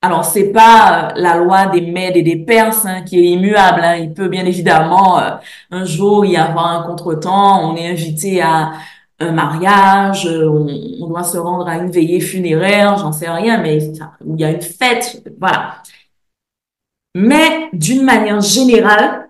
Alors, 0.02 0.24
c'est 0.24 0.52
pas 0.52 1.10
euh, 1.10 1.14
la 1.16 1.38
loi 1.38 1.66
des 1.68 1.82
Mèdes 1.82 2.18
et 2.18 2.22
des 2.22 2.38
Perses 2.38 2.86
hein, 2.86 3.02
qui 3.02 3.20
est 3.20 3.32
immuable. 3.32 3.82
Hein. 3.84 3.96
Il 3.96 4.14
peut 4.14 4.28
bien 4.28 4.46
évidemment 4.46 5.20
euh, 5.20 5.32
un 5.72 5.84
jour 5.84 6.26
y 6.26 6.38
avoir 6.38 6.68
un 6.68 6.84
contretemps. 6.84 7.72
On 7.72 7.76
est 7.76 7.88
invité 7.88 8.42
à 8.42 8.74
un 9.20 9.32
mariage, 9.32 10.28
euh, 10.28 10.48
on, 10.48 11.08
doit 11.08 11.24
se 11.24 11.38
rendre 11.38 11.68
à 11.68 11.78
une 11.78 11.92
veillée 11.92 12.20
funéraire, 12.20 12.98
j'en 12.98 13.12
sais 13.12 13.30
rien, 13.30 13.62
mais 13.62 13.78
il 13.78 14.40
y 14.40 14.44
a 14.44 14.52
une 14.52 14.62
fête, 14.62 15.24
voilà. 15.40 15.82
Mais 17.16 17.70
d'une 17.72 18.04
manière 18.04 18.42
générale, 18.42 19.30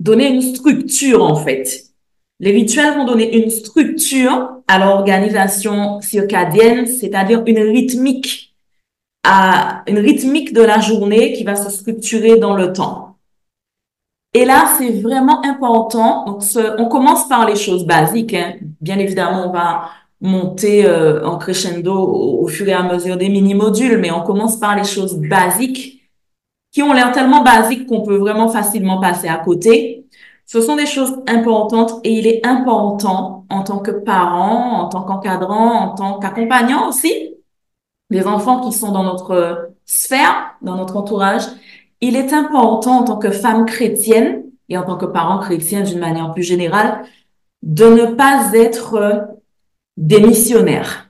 donner 0.00 0.28
une 0.28 0.42
structure 0.42 1.22
en 1.22 1.36
fait. 1.36 1.84
Les 2.40 2.50
rituels 2.50 2.94
vont 2.94 3.04
donner 3.04 3.36
une 3.36 3.50
structure 3.50 4.62
à 4.66 4.78
l'organisation 4.78 6.00
circadienne, 6.00 6.86
c'est-à-dire 6.86 7.42
une 7.46 7.58
rythmique, 7.58 8.56
à 9.22 9.82
une 9.86 9.98
rythmique 9.98 10.52
de 10.52 10.62
la 10.62 10.80
journée 10.80 11.32
qui 11.34 11.44
va 11.44 11.56
se 11.56 11.70
structurer 11.70 12.38
dans 12.38 12.54
le 12.54 12.72
temps. 12.72 13.13
Et 14.34 14.44
là, 14.44 14.74
c'est 14.76 14.90
vraiment 14.90 15.44
important. 15.44 16.24
Donc, 16.24 16.42
on 16.78 16.86
commence 16.86 17.28
par 17.28 17.46
les 17.46 17.54
choses 17.54 17.86
basiques. 17.86 18.34
Hein. 18.34 18.54
Bien 18.80 18.98
évidemment, 18.98 19.48
on 19.48 19.52
va 19.52 19.90
monter 20.20 20.86
euh, 20.86 21.24
en 21.24 21.38
crescendo 21.38 21.94
au, 21.94 22.48
fur 22.48 22.68
et 22.68 22.72
à 22.72 22.82
mesure 22.82 23.16
des 23.16 23.28
mini-modules, 23.28 23.98
mais 23.98 24.10
on 24.10 24.22
commence 24.22 24.56
par 24.56 24.74
les 24.74 24.84
choses 24.84 25.16
basiques 25.16 26.02
qui 26.72 26.82
ont 26.82 26.92
l'air 26.92 27.12
tellement 27.12 27.42
basiques 27.44 27.86
qu'on 27.86 28.02
peut 28.02 28.16
vraiment 28.16 28.48
facilement 28.48 29.00
passer 29.00 29.28
à 29.28 29.36
côté. 29.36 30.06
Ce 30.46 30.60
sont 30.60 30.76
des 30.76 30.86
choses 30.86 31.22
importantes 31.28 32.00
et 32.02 32.12
il 32.12 32.26
est 32.26 32.44
important 32.44 33.46
en 33.48 33.62
tant 33.62 33.78
que 33.78 33.92
parent, 33.92 34.80
en 34.80 34.88
tant 34.88 35.02
qu'encadrant, 35.02 35.74
en 35.74 35.94
tant 35.94 36.18
qu'accompagnant 36.18 36.88
aussi, 36.88 37.36
les 38.10 38.26
enfants 38.26 38.60
qui 38.60 38.72
sont 38.72 38.92
dans 38.92 39.04
notre 39.04 39.70
sphère, 39.84 40.56
dans 40.62 40.76
notre 40.76 40.96
entourage, 40.96 41.44
il 42.06 42.16
est 42.16 42.34
important 42.34 42.98
en 42.98 43.04
tant 43.04 43.16
que 43.16 43.30
femme 43.30 43.64
chrétienne 43.64 44.42
et 44.68 44.76
en 44.76 44.82
tant 44.82 44.98
que 44.98 45.06
parent 45.06 45.38
chrétien 45.38 45.82
d'une 45.82 45.98
manière 45.98 46.34
plus 46.34 46.42
générale 46.42 47.02
de 47.62 47.86
ne 47.86 48.04
pas 48.04 48.50
être 48.52 48.94
euh, 48.94 49.20
des 49.96 50.20
missionnaires. 50.20 51.08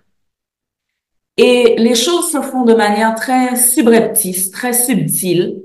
Et 1.37 1.75
les 1.79 1.97
choses 1.97 2.31
se 2.31 2.41
font 2.41 2.63
de 2.63 2.75
manière 2.75 3.17
très 3.17 3.57
subreptice, 3.57 4.53
très 4.53 4.73
subtile. 4.73 5.63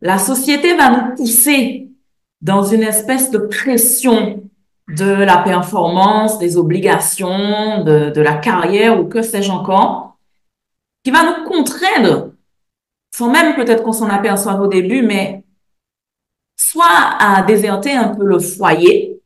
La 0.00 0.16
société 0.18 0.76
va 0.76 0.90
nous 0.90 1.16
pousser 1.16 1.88
dans 2.40 2.62
une 2.62 2.84
espèce 2.84 3.32
de 3.32 3.38
pression 3.38 4.44
de 4.96 5.10
la 5.10 5.38
performance, 5.38 6.38
des 6.38 6.56
obligations, 6.56 7.82
de, 7.82 8.10
de 8.10 8.20
la 8.20 8.34
carrière 8.34 9.00
ou 9.00 9.06
que 9.06 9.22
sais-je 9.22 9.50
encore, 9.50 10.16
qui 11.02 11.10
va 11.10 11.24
nous 11.24 11.48
contraindre 11.48 12.30
sans 13.18 13.28
même 13.30 13.56
peut-être 13.56 13.82
qu'on 13.82 13.92
s'en 13.92 14.08
aperçoive 14.08 14.60
au 14.60 14.68
début, 14.68 15.02
mais 15.02 15.42
soit 16.56 17.16
à 17.18 17.42
déserter 17.42 17.92
un 17.92 18.14
peu 18.14 18.24
le 18.24 18.38
foyer, 18.38 19.20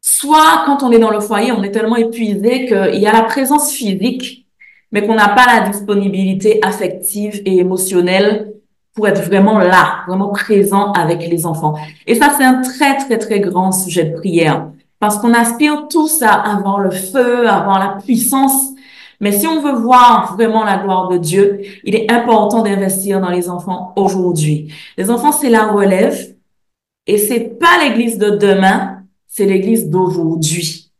soit 0.00 0.62
quand 0.64 0.84
on 0.84 0.92
est 0.92 1.00
dans 1.00 1.10
le 1.10 1.18
foyer, 1.18 1.50
on 1.50 1.64
est 1.64 1.72
tellement 1.72 1.96
épuisé 1.96 2.66
qu'il 2.66 3.00
y 3.00 3.08
a 3.08 3.12
la 3.12 3.22
présence 3.24 3.72
physique, 3.72 4.46
mais 4.92 5.04
qu'on 5.04 5.16
n'a 5.16 5.30
pas 5.30 5.46
la 5.46 5.68
disponibilité 5.68 6.60
affective 6.64 7.42
et 7.44 7.56
émotionnelle 7.56 8.52
pour 8.94 9.08
être 9.08 9.22
vraiment 9.22 9.58
là, 9.58 10.04
vraiment 10.06 10.28
présent 10.28 10.92
avec 10.92 11.26
les 11.28 11.44
enfants. 11.44 11.74
Et 12.06 12.14
ça, 12.14 12.32
c'est 12.38 12.44
un 12.44 12.60
très, 12.60 12.98
très, 12.98 13.18
très 13.18 13.40
grand 13.40 13.72
sujet 13.72 14.04
de 14.04 14.16
prière 14.16 14.68
parce 15.00 15.18
qu'on 15.18 15.34
aspire 15.34 15.88
tous 15.88 16.22
à 16.22 16.34
avoir 16.34 16.78
le 16.78 16.92
feu, 16.92 17.48
à 17.48 17.56
avoir 17.56 17.80
la 17.80 18.00
puissance 18.00 18.71
mais 19.22 19.30
si 19.30 19.46
on 19.46 19.62
veut 19.62 19.78
voir 19.78 20.34
vraiment 20.34 20.64
la 20.64 20.78
gloire 20.78 21.08
de 21.08 21.16
Dieu, 21.16 21.60
il 21.84 21.94
est 21.94 22.10
important 22.10 22.62
d'investir 22.62 23.20
dans 23.20 23.30
les 23.30 23.48
enfants 23.48 23.92
aujourd'hui. 23.94 24.74
Les 24.98 25.10
enfants, 25.10 25.30
c'est 25.30 25.48
la 25.48 25.68
relève 25.68 26.34
et 27.06 27.18
c'est 27.18 27.58
pas 27.58 27.84
l'église 27.84 28.18
de 28.18 28.30
demain, 28.30 29.04
c'est 29.28 29.46
l'église 29.46 29.88
d'aujourd'hui. 29.88 30.90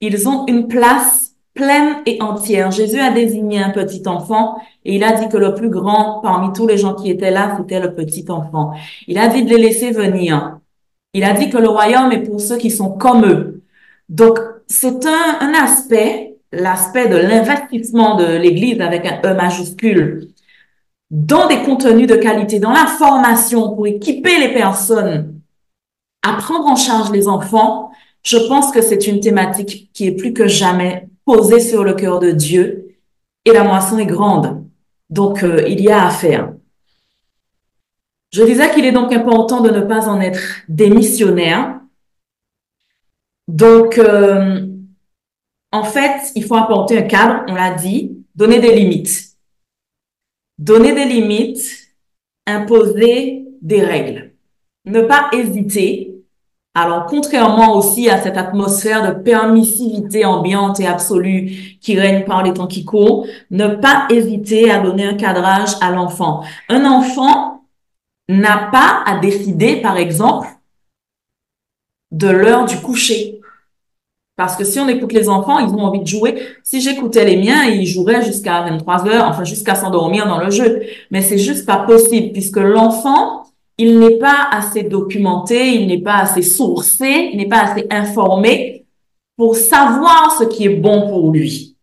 Ils 0.00 0.28
ont 0.28 0.46
une 0.46 0.68
place 0.68 1.32
pleine 1.54 1.96
et 2.06 2.22
entière. 2.22 2.70
Jésus 2.70 3.00
a 3.00 3.10
désigné 3.10 3.58
un 3.58 3.70
petit 3.70 4.06
enfant 4.06 4.58
et 4.84 4.94
il 4.94 5.02
a 5.02 5.12
dit 5.12 5.28
que 5.28 5.36
le 5.36 5.54
plus 5.54 5.70
grand 5.70 6.20
parmi 6.20 6.52
tous 6.52 6.68
les 6.68 6.78
gens 6.78 6.94
qui 6.94 7.10
étaient 7.10 7.32
là, 7.32 7.56
c'était 7.58 7.80
le 7.80 7.94
petit 7.94 8.26
enfant. 8.28 8.74
Il 9.08 9.18
a 9.18 9.26
dit 9.26 9.42
de 9.42 9.50
les 9.50 9.60
laisser 9.60 9.90
venir. 9.90 10.60
Il 11.14 11.24
a 11.24 11.32
dit 11.32 11.50
que 11.50 11.58
le 11.58 11.68
royaume 11.68 12.12
est 12.12 12.22
pour 12.22 12.40
ceux 12.40 12.58
qui 12.58 12.70
sont 12.70 12.92
comme 12.92 13.24
eux. 13.24 13.64
Donc, 14.08 14.38
c'est 14.68 15.04
un, 15.06 15.38
un 15.40 15.52
aspect 15.54 16.25
l'aspect 16.52 17.08
de 17.08 17.16
l'investissement 17.16 18.16
de 18.16 18.36
l'Église 18.36 18.80
avec 18.80 19.06
un 19.06 19.20
E 19.24 19.34
majuscule 19.34 20.28
dans 21.10 21.46
des 21.46 21.62
contenus 21.62 22.08
de 22.08 22.16
qualité, 22.16 22.58
dans 22.58 22.72
la 22.72 22.86
formation 22.86 23.74
pour 23.74 23.86
équiper 23.86 24.38
les 24.38 24.52
personnes 24.52 25.40
à 26.22 26.34
prendre 26.34 26.66
en 26.66 26.76
charge 26.76 27.12
les 27.12 27.28
enfants, 27.28 27.92
je 28.24 28.36
pense 28.36 28.72
que 28.72 28.82
c'est 28.82 29.06
une 29.06 29.20
thématique 29.20 29.90
qui 29.92 30.08
est 30.08 30.16
plus 30.16 30.32
que 30.32 30.48
jamais 30.48 31.08
posée 31.24 31.60
sur 31.60 31.84
le 31.84 31.94
cœur 31.94 32.18
de 32.18 32.32
Dieu 32.32 32.96
et 33.44 33.52
la 33.52 33.62
moisson 33.62 33.98
est 33.98 34.06
grande. 34.06 34.64
Donc, 35.08 35.44
euh, 35.44 35.62
il 35.68 35.80
y 35.80 35.90
a 35.90 36.06
à 36.06 36.10
faire. 36.10 36.52
Je 38.32 38.42
disais 38.42 38.72
qu'il 38.72 38.84
est 38.84 38.92
donc 38.92 39.12
important 39.12 39.60
de 39.60 39.70
ne 39.70 39.80
pas 39.80 40.08
en 40.08 40.20
être 40.20 40.40
des 40.68 40.90
missionnaires. 40.90 41.80
Donc, 43.46 43.98
euh, 43.98 44.66
en 45.76 45.84
fait, 45.84 46.32
il 46.34 46.44
faut 46.44 46.56
apporter 46.56 46.98
un 46.98 47.02
cadre, 47.02 47.44
on 47.48 47.54
l'a 47.54 47.72
dit, 47.72 48.24
donner 48.34 48.58
des 48.58 48.74
limites. 48.74 49.36
Donner 50.58 50.94
des 50.94 51.04
limites, 51.04 51.92
imposer 52.46 53.44
des 53.60 53.82
règles. 53.82 54.32
ne 54.86 55.02
pas 55.02 55.28
hésiter. 55.32 56.12
Alors, 56.74 57.06
contrairement 57.06 57.74
aussi 57.76 58.08
à 58.08 58.22
cette 58.22 58.36
atmosphère 58.36 59.06
de 59.06 59.22
permissivité 59.22 60.24
ambiante 60.24 60.78
et 60.78 60.86
absolue 60.86 61.78
qui 61.80 61.98
règne 61.98 62.24
par 62.24 62.42
les 62.42 62.52
temps 62.52 62.66
qui 62.68 62.84
courent, 62.84 63.26
ne 63.50 63.68
pas 63.68 64.06
hésiter 64.10 64.70
à 64.70 64.78
donner 64.80 65.06
un 65.06 65.14
cadrage 65.14 65.74
à 65.80 65.90
l'enfant. 65.90 66.44
Un 66.68 66.84
enfant 66.84 67.64
n'a 68.28 68.68
pas 68.70 69.02
à 69.06 69.18
décider, 69.18 69.80
par 69.80 69.96
exemple, 69.96 70.48
de 72.12 72.28
l'heure 72.28 72.66
du 72.66 72.76
coucher. 72.80 73.35
Parce 74.36 74.54
que 74.54 74.64
si 74.64 74.78
on 74.78 74.88
écoute 74.88 75.12
les 75.12 75.30
enfants, 75.30 75.58
ils 75.58 75.74
ont 75.74 75.80
envie 75.80 76.00
de 76.00 76.06
jouer. 76.06 76.40
Si 76.62 76.82
j'écoutais 76.82 77.24
les 77.24 77.36
miens, 77.36 77.64
ils 77.64 77.86
joueraient 77.86 78.22
jusqu'à 78.22 78.60
23 78.62 79.08
heures, 79.08 79.28
enfin 79.28 79.44
jusqu'à 79.44 79.74
s'endormir 79.74 80.26
dans 80.26 80.38
le 80.38 80.50
jeu. 80.50 80.82
Mais 81.10 81.22
c'est 81.22 81.38
juste 81.38 81.64
pas 81.64 81.78
possible 81.78 82.32
puisque 82.32 82.58
l'enfant, 82.58 83.44
il 83.78 83.98
n'est 83.98 84.18
pas 84.18 84.48
assez 84.52 84.82
documenté, 84.82 85.74
il 85.74 85.86
n'est 85.86 86.02
pas 86.02 86.16
assez 86.16 86.42
sourcé, 86.42 87.30
il 87.32 87.38
n'est 87.38 87.48
pas 87.48 87.62
assez 87.62 87.86
informé 87.90 88.84
pour 89.36 89.56
savoir 89.56 90.34
ce 90.38 90.44
qui 90.44 90.66
est 90.66 90.76
bon 90.76 91.08
pour 91.08 91.30
lui. 91.30 91.76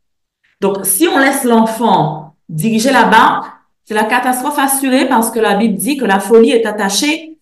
Donc, 0.61 0.85
si 0.85 1.07
on 1.07 1.17
laisse 1.17 1.43
l'enfant 1.43 2.35
diriger 2.49 2.91
la 2.91 3.05
barque, 3.05 3.51
c'est 3.85 3.93
la 3.95 4.05
catastrophe 4.05 4.59
assurée 4.59 5.07
parce 5.07 5.31
que 5.31 5.39
la 5.39 5.55
Bible 5.55 5.75
dit 5.75 5.97
que 5.97 6.05
la 6.05 6.19
folie 6.19 6.51
est 6.51 6.65
attachée 6.65 7.37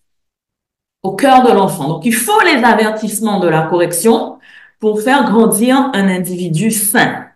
au 1.02 1.12
cœur 1.12 1.42
de 1.42 1.52
l'enfant. 1.52 1.88
Donc, 1.88 2.04
il 2.04 2.14
faut 2.14 2.40
les 2.42 2.64
avertissements 2.64 3.40
de 3.40 3.48
la 3.48 3.62
correction 3.62 4.38
pour 4.82 5.00
faire 5.00 5.30
grandir 5.30 5.90
un 5.94 6.08
individu 6.08 6.72
sain. 6.72 7.26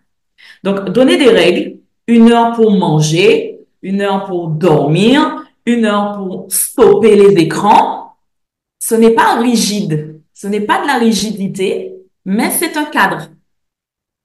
Donc, 0.63 0.89
donner 0.89 1.15
des 1.15 1.29
règles, 1.29 1.79
une 2.05 2.29
heure 2.29 2.53
pour 2.53 2.71
manger, 2.71 3.61
une 3.81 4.01
heure 4.01 4.25
pour 4.25 4.49
dormir, 4.49 5.45
une 5.65 5.85
heure 5.85 6.17
pour 6.17 6.47
stopper 6.49 7.15
les 7.15 7.41
écrans, 7.41 8.17
ce 8.79 8.95
n'est 8.95 9.11
pas 9.11 9.39
rigide, 9.39 10.19
ce 10.33 10.47
n'est 10.47 10.59
pas 10.59 10.81
de 10.81 10.87
la 10.87 10.97
rigidité, 10.97 11.95
mais 12.25 12.51
c'est 12.51 12.75
un 12.75 12.83
cadre. 12.83 13.29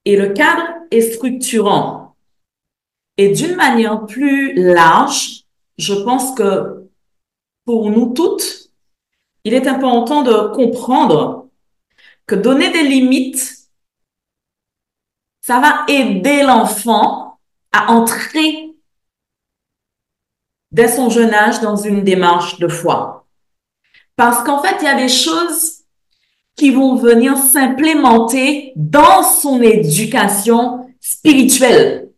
Et 0.03 0.17
le 0.17 0.33
cadre 0.33 0.67
est 0.91 1.13
structurant. 1.13 2.17
Et 3.15 3.29
d'une 3.29 3.55
manière 3.55 4.05
plus 4.05 4.53
large, 4.53 5.45
je 5.77 5.93
pense 5.93 6.35
que 6.35 6.89
pour 7.63 7.89
nous 7.89 8.07
toutes, 8.13 8.69
il 9.45 9.53
est 9.53 9.67
important 9.67 10.23
de 10.23 10.53
comprendre 10.53 11.42
que 12.25 12.35
donner 12.35 12.71
des 12.71 12.83
limites, 12.83 13.57
ça 15.41 15.59
va 15.59 15.85
aider 15.87 16.43
l'enfant 16.43 17.39
à 17.71 17.91
entrer 17.91 18.73
dès 20.71 20.87
son 20.87 21.09
jeune 21.09 21.33
âge 21.33 21.61
dans 21.61 21.75
une 21.75 22.03
démarche 22.03 22.59
de 22.59 22.67
foi. 22.67 23.27
Parce 24.15 24.43
qu'en 24.43 24.61
fait, 24.61 24.77
il 24.79 24.85
y 24.85 24.87
a 24.87 24.95
des 24.95 25.09
choses 25.09 25.83
qui 26.55 26.71
vont 26.71 26.95
venir 26.95 27.37
s'implémenter 27.37 28.73
dans 28.75 29.23
son 29.23 29.61
éducation 29.61 30.87
spirituelle. 31.01 32.09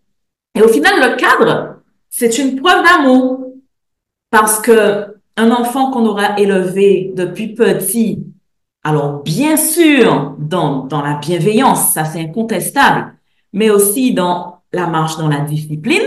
Et 0.53 0.61
au 0.61 0.67
final, 0.67 0.93
le 0.99 1.15
cadre, 1.15 1.81
c'est 2.09 2.37
une 2.37 2.61
preuve 2.61 2.83
d'amour. 2.83 3.53
Parce 4.29 4.59
que 4.59 5.15
un 5.37 5.51
enfant 5.51 5.91
qu'on 5.91 6.05
aura 6.05 6.39
élevé 6.39 7.11
depuis 7.15 7.53
petit 7.53 8.25
alors, 8.87 9.23
bien 9.23 9.57
sûr, 9.57 10.35
dans, 10.37 10.85
dans 10.85 11.01
la 11.01 11.15
bienveillance, 11.15 11.91
ça 11.91 12.05
c'est 12.05 12.19
incontestable, 12.19 13.15
mais 13.51 13.71
aussi 13.71 14.13
dans 14.13 14.59
la 14.71 14.85
marche 14.85 15.17
dans 15.17 15.27
la 15.27 15.39
discipline, 15.39 16.03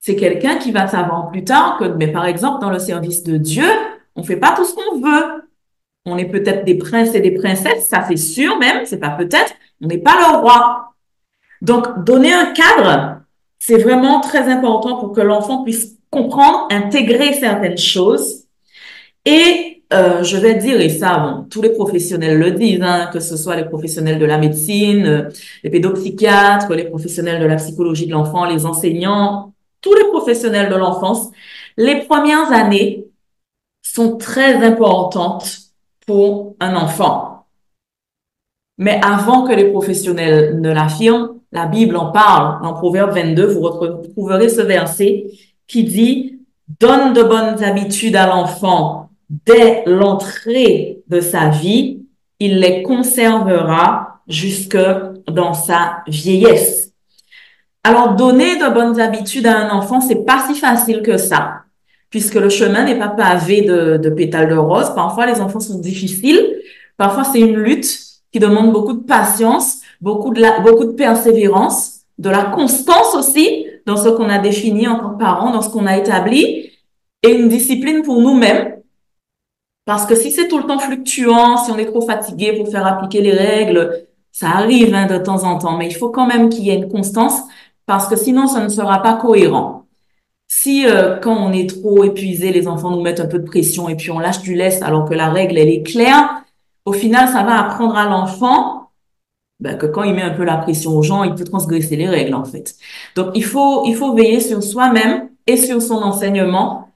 c'est 0.00 0.14
quelqu'un 0.14 0.58
qui 0.58 0.70
va 0.70 0.86
savoir 0.86 1.30
plus 1.30 1.44
tard 1.44 1.78
que, 1.78 1.84
mais 1.84 2.08
par 2.08 2.26
exemple, 2.26 2.60
dans 2.60 2.68
le 2.68 2.78
service 2.78 3.22
de 3.22 3.38
Dieu, 3.38 3.64
on 4.16 4.22
fait 4.22 4.36
pas 4.36 4.54
tout 4.54 4.66
ce 4.66 4.74
qu'on 4.74 5.00
veut. 5.00 5.48
On 6.04 6.18
est 6.18 6.26
peut-être 6.26 6.66
des 6.66 6.76
princes 6.76 7.14
et 7.14 7.20
des 7.20 7.30
princesses, 7.30 7.88
ça 7.88 8.04
c'est 8.06 8.18
sûr 8.18 8.58
même, 8.58 8.84
c'est 8.84 9.00
pas 9.00 9.08
peut-être, 9.08 9.54
on 9.82 9.86
n'est 9.86 9.96
pas 9.96 10.16
le 10.18 10.40
roi. 10.40 10.94
Donc, 11.62 12.04
donner 12.04 12.34
un 12.34 12.52
cadre, 12.52 13.22
c'est 13.58 13.78
vraiment 13.78 14.20
très 14.20 14.52
important 14.52 14.98
pour 14.98 15.12
que 15.12 15.22
l'enfant 15.22 15.64
puisse 15.64 15.96
comprendre, 16.10 16.68
intégrer 16.70 17.32
certaines 17.32 17.78
choses 17.78 18.44
et 19.24 19.83
euh, 19.94 20.22
je 20.22 20.36
vais 20.36 20.56
dire, 20.56 20.80
et 20.80 20.88
ça, 20.88 21.44
tous 21.50 21.62
les 21.62 21.70
professionnels 21.70 22.38
le 22.38 22.50
disent, 22.50 22.82
hein, 22.82 23.08
que 23.12 23.20
ce 23.20 23.36
soit 23.36 23.56
les 23.56 23.64
professionnels 23.64 24.18
de 24.18 24.24
la 24.24 24.38
médecine, 24.38 25.06
euh, 25.06 25.30
les 25.62 25.70
pédopsychiatres, 25.70 26.72
les 26.74 26.84
professionnels 26.84 27.40
de 27.40 27.46
la 27.46 27.56
psychologie 27.56 28.06
de 28.06 28.12
l'enfant, 28.12 28.44
les 28.44 28.66
enseignants, 28.66 29.52
tous 29.80 29.94
les 29.94 30.04
professionnels 30.04 30.70
de 30.70 30.76
l'enfance, 30.76 31.30
les 31.76 32.02
premières 32.02 32.52
années 32.52 33.06
sont 33.82 34.16
très 34.16 34.56
importantes 34.64 35.58
pour 36.06 36.56
un 36.60 36.74
enfant. 36.76 37.46
Mais 38.78 39.00
avant 39.02 39.46
que 39.46 39.52
les 39.52 39.70
professionnels 39.70 40.60
ne 40.60 40.70
l'affirment, 40.70 41.38
la 41.52 41.66
Bible 41.66 41.96
en 41.96 42.10
parle. 42.10 42.60
Dans 42.62 42.74
Proverbe 42.74 43.14
22, 43.14 43.46
vous 43.46 43.60
retrouverez 43.60 44.48
ce 44.48 44.60
verset 44.60 45.26
qui 45.66 45.84
dit, 45.84 46.40
donne 46.80 47.12
de 47.12 47.22
bonnes 47.22 47.62
habitudes 47.62 48.16
à 48.16 48.26
l'enfant 48.26 49.03
dès 49.28 49.82
l'entrée 49.86 51.02
de 51.08 51.20
sa 51.20 51.48
vie, 51.48 52.02
il 52.40 52.58
les 52.58 52.82
conservera 52.82 54.20
jusque 54.28 54.78
dans 55.28 55.54
sa 55.54 56.02
vieillesse. 56.06 56.92
Alors, 57.82 58.14
donner 58.14 58.56
de 58.56 58.72
bonnes 58.72 58.98
habitudes 58.98 59.46
à 59.46 59.58
un 59.58 59.70
enfant, 59.70 60.00
c'est 60.00 60.24
pas 60.24 60.44
si 60.48 60.58
facile 60.58 61.02
que 61.02 61.18
ça, 61.18 61.62
puisque 62.08 62.34
le 62.34 62.48
chemin 62.48 62.84
n'est 62.84 62.98
pas 62.98 63.08
pavé 63.08 63.62
de, 63.62 64.08
pétales 64.10 64.48
de 64.48 64.56
rose. 64.56 64.92
Parfois, 64.94 65.26
les 65.26 65.40
enfants 65.40 65.60
sont 65.60 65.78
difficiles. 65.78 66.40
Parfois, 66.96 67.24
c'est 67.24 67.40
une 67.40 67.56
lutte 67.56 67.86
qui 68.32 68.38
demande 68.38 68.72
beaucoup 68.72 68.94
de 68.94 69.04
patience, 69.04 69.80
beaucoup 70.00 70.32
de, 70.32 70.62
beaucoup 70.62 70.84
de 70.84 70.92
persévérance, 70.92 72.00
de 72.18 72.30
la 72.30 72.44
constance 72.44 73.14
aussi 73.14 73.66
dans 73.86 73.96
ce 73.96 74.08
qu'on 74.08 74.30
a 74.30 74.38
défini 74.38 74.88
en 74.88 74.98
tant 74.98 75.10
que 75.10 75.18
parents, 75.18 75.50
dans 75.50 75.60
ce 75.60 75.68
qu'on 75.68 75.86
a 75.86 75.98
établi, 75.98 76.70
et 77.22 77.30
une 77.30 77.48
discipline 77.48 78.02
pour 78.02 78.20
nous-mêmes 78.20 78.74
parce 79.84 80.06
que 80.06 80.14
si 80.14 80.30
c'est 80.30 80.48
tout 80.48 80.58
le 80.58 80.64
temps 80.64 80.78
fluctuant, 80.78 81.58
si 81.58 81.70
on 81.70 81.78
est 81.78 81.86
trop 81.86 82.00
fatigué 82.00 82.54
pour 82.54 82.70
faire 82.70 82.86
appliquer 82.86 83.20
les 83.20 83.32
règles, 83.32 84.06
ça 84.32 84.48
arrive 84.48 84.94
hein, 84.94 85.06
de 85.06 85.18
temps 85.18 85.44
en 85.44 85.58
temps, 85.58 85.76
mais 85.76 85.88
il 85.88 85.94
faut 85.94 86.10
quand 86.10 86.26
même 86.26 86.48
qu'il 86.48 86.64
y 86.64 86.70
ait 86.70 86.76
une 86.76 86.90
constance 86.90 87.40
parce 87.86 88.08
que 88.08 88.16
sinon, 88.16 88.46
ça 88.46 88.62
ne 88.64 88.68
sera 88.68 89.02
pas 89.02 89.14
cohérent. 89.14 89.86
Si 90.48 90.86
euh, 90.86 91.16
quand 91.18 91.36
on 91.36 91.52
est 91.52 91.68
trop 91.68 92.04
épuisé, 92.04 92.50
les 92.52 92.68
enfants 92.68 92.90
nous 92.90 93.02
mettent 93.02 93.20
un 93.20 93.26
peu 93.26 93.38
de 93.38 93.44
pression 93.44 93.88
et 93.88 93.96
puis 93.96 94.10
on 94.10 94.18
lâche 94.18 94.40
du 94.40 94.54
lest 94.54 94.82
alors 94.82 95.08
que 95.08 95.14
la 95.14 95.30
règle, 95.30 95.58
elle 95.58 95.68
est 95.68 95.82
claire, 95.82 96.42
au 96.84 96.92
final, 96.92 97.28
ça 97.28 97.42
va 97.42 97.60
apprendre 97.60 97.96
à 97.96 98.04
l'enfant 98.06 98.90
ben, 99.60 99.76
que 99.78 99.86
quand 99.86 100.02
il 100.02 100.14
met 100.14 100.22
un 100.22 100.34
peu 100.34 100.44
la 100.44 100.56
pression 100.58 100.96
aux 100.96 101.02
gens, 101.02 101.24
il 101.24 101.34
peut 101.34 101.44
transgresser 101.44 101.96
les 101.96 102.08
règles 102.08 102.34
en 102.34 102.44
fait. 102.44 102.76
Donc 103.16 103.30
il 103.34 103.44
faut 103.44 103.84
il 103.86 103.94
faut 103.96 104.14
veiller 104.14 104.40
sur 104.40 104.62
soi-même 104.62 105.30
et 105.46 105.56
sur 105.56 105.80
son 105.80 105.96
enseignement 105.96 106.92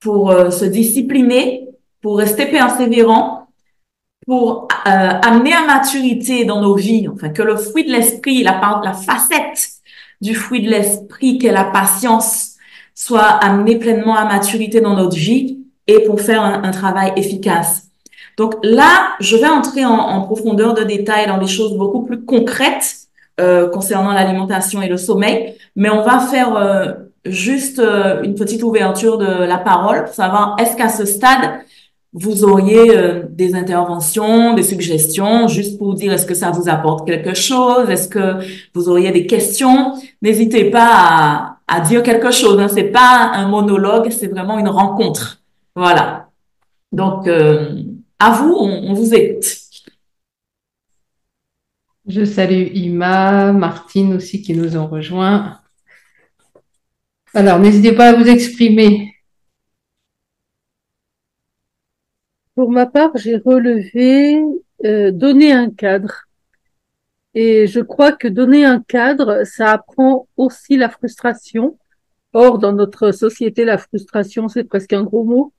pour 0.00 0.30
euh, 0.30 0.50
se 0.50 0.64
discipliner 0.64 1.67
pour 2.02 2.18
rester 2.18 2.46
persévérant, 2.46 3.48
pour 4.26 4.68
euh, 4.86 4.90
amener 4.90 5.54
à 5.54 5.64
maturité 5.64 6.44
dans 6.44 6.60
nos 6.60 6.74
vies, 6.74 7.08
enfin 7.08 7.30
que 7.30 7.42
le 7.42 7.56
fruit 7.56 7.84
de 7.84 7.90
l'esprit, 7.90 8.42
la, 8.42 8.60
la 8.84 8.92
facette 8.92 9.70
du 10.20 10.34
fruit 10.34 10.62
de 10.62 10.68
l'esprit 10.68 11.38
qu'est 11.38 11.52
la 11.52 11.64
patience, 11.64 12.56
soit 12.94 13.22
amenée 13.22 13.76
pleinement 13.76 14.16
à 14.16 14.24
maturité 14.24 14.80
dans 14.80 14.94
notre 14.94 15.16
vie 15.16 15.60
et 15.86 16.00
pour 16.00 16.20
faire 16.20 16.42
un, 16.42 16.70
travail 16.72 17.12
efficace. 17.16 17.84
Donc 18.36 18.56
là, 18.62 19.14
je 19.20 19.36
vais 19.36 19.48
entrer 19.48 19.86
en, 19.86 20.20
profondeur 20.22 20.74
de 20.74 20.82
détails 20.82 21.26
dans 21.26 21.38
des 21.38 21.46
choses 21.46 21.76
beaucoup 21.76 22.02
plus 22.02 22.24
concrètes 22.24 22.96
euh, 23.40 23.70
concernant 23.70 24.12
l'alimentation 24.12 24.82
et 24.82 24.88
le 24.88 24.98
sommeil, 24.98 25.54
mais 25.74 25.88
on 25.88 26.02
va 26.02 26.18
faire 26.18 26.54
euh, 26.56 26.92
juste 27.24 27.80
une 27.80 28.34
petite 28.34 28.62
ouverture 28.62 29.16
de 29.16 29.44
la 29.44 29.58
parole 29.58 30.06
savoir 30.08 30.56
est-ce 30.58 30.76
qu'à 30.76 30.88
ce 30.88 31.06
stade, 31.06 31.60
vous 32.12 32.44
auriez 32.44 32.96
euh, 32.96 33.22
des 33.28 33.54
interventions, 33.54 34.54
des 34.54 34.62
suggestions, 34.62 35.46
juste 35.48 35.78
pour 35.78 35.94
dire 35.94 36.12
est-ce 36.12 36.26
que 36.26 36.34
ça 36.34 36.50
vous 36.50 36.68
apporte 36.68 37.06
quelque 37.06 37.34
chose, 37.34 37.90
est-ce 37.90 38.08
que 38.08 38.36
vous 38.74 38.88
auriez 38.88 39.12
des 39.12 39.26
questions? 39.26 39.94
N'hésitez 40.22 40.70
pas 40.70 40.88
à, 40.90 41.58
à, 41.68 41.80
dire 41.80 42.02
quelque 42.02 42.30
chose. 42.30 42.58
Hein. 42.58 42.68
C'est 42.68 42.84
pas 42.90 43.32
un 43.34 43.48
monologue, 43.48 44.10
c'est 44.10 44.28
vraiment 44.28 44.58
une 44.58 44.68
rencontre. 44.68 45.42
Voilà. 45.74 46.30
Donc, 46.92 47.28
euh, 47.28 47.82
à 48.18 48.30
vous, 48.30 48.54
on, 48.58 48.90
on, 48.90 48.94
vous 48.94 49.14
écoute. 49.14 49.44
Je 52.06 52.24
salue 52.24 52.68
Ima, 52.74 53.52
Martine 53.52 54.14
aussi 54.14 54.40
qui 54.40 54.54
nous 54.54 54.76
ont 54.78 54.86
rejoints. 54.86 55.58
Alors, 57.34 57.58
n'hésitez 57.58 57.92
pas 57.92 58.08
à 58.08 58.12
vous 58.14 58.26
exprimer. 58.26 59.17
Pour 62.58 62.72
ma 62.72 62.86
part, 62.86 63.12
j'ai 63.14 63.36
relevé 63.36 64.42
euh, 64.84 65.12
donner 65.12 65.52
un 65.52 65.70
cadre. 65.70 66.24
Et 67.32 67.68
je 67.68 67.78
crois 67.78 68.10
que 68.10 68.26
donner 68.26 68.64
un 68.64 68.80
cadre, 68.80 69.44
ça 69.44 69.70
apprend 69.70 70.26
aussi 70.36 70.76
la 70.76 70.88
frustration. 70.88 71.78
Or, 72.32 72.58
dans 72.58 72.72
notre 72.72 73.12
société, 73.12 73.64
la 73.64 73.78
frustration, 73.78 74.48
c'est 74.48 74.64
presque 74.64 74.92
un 74.92 75.04
gros 75.04 75.22
mot. 75.22 75.52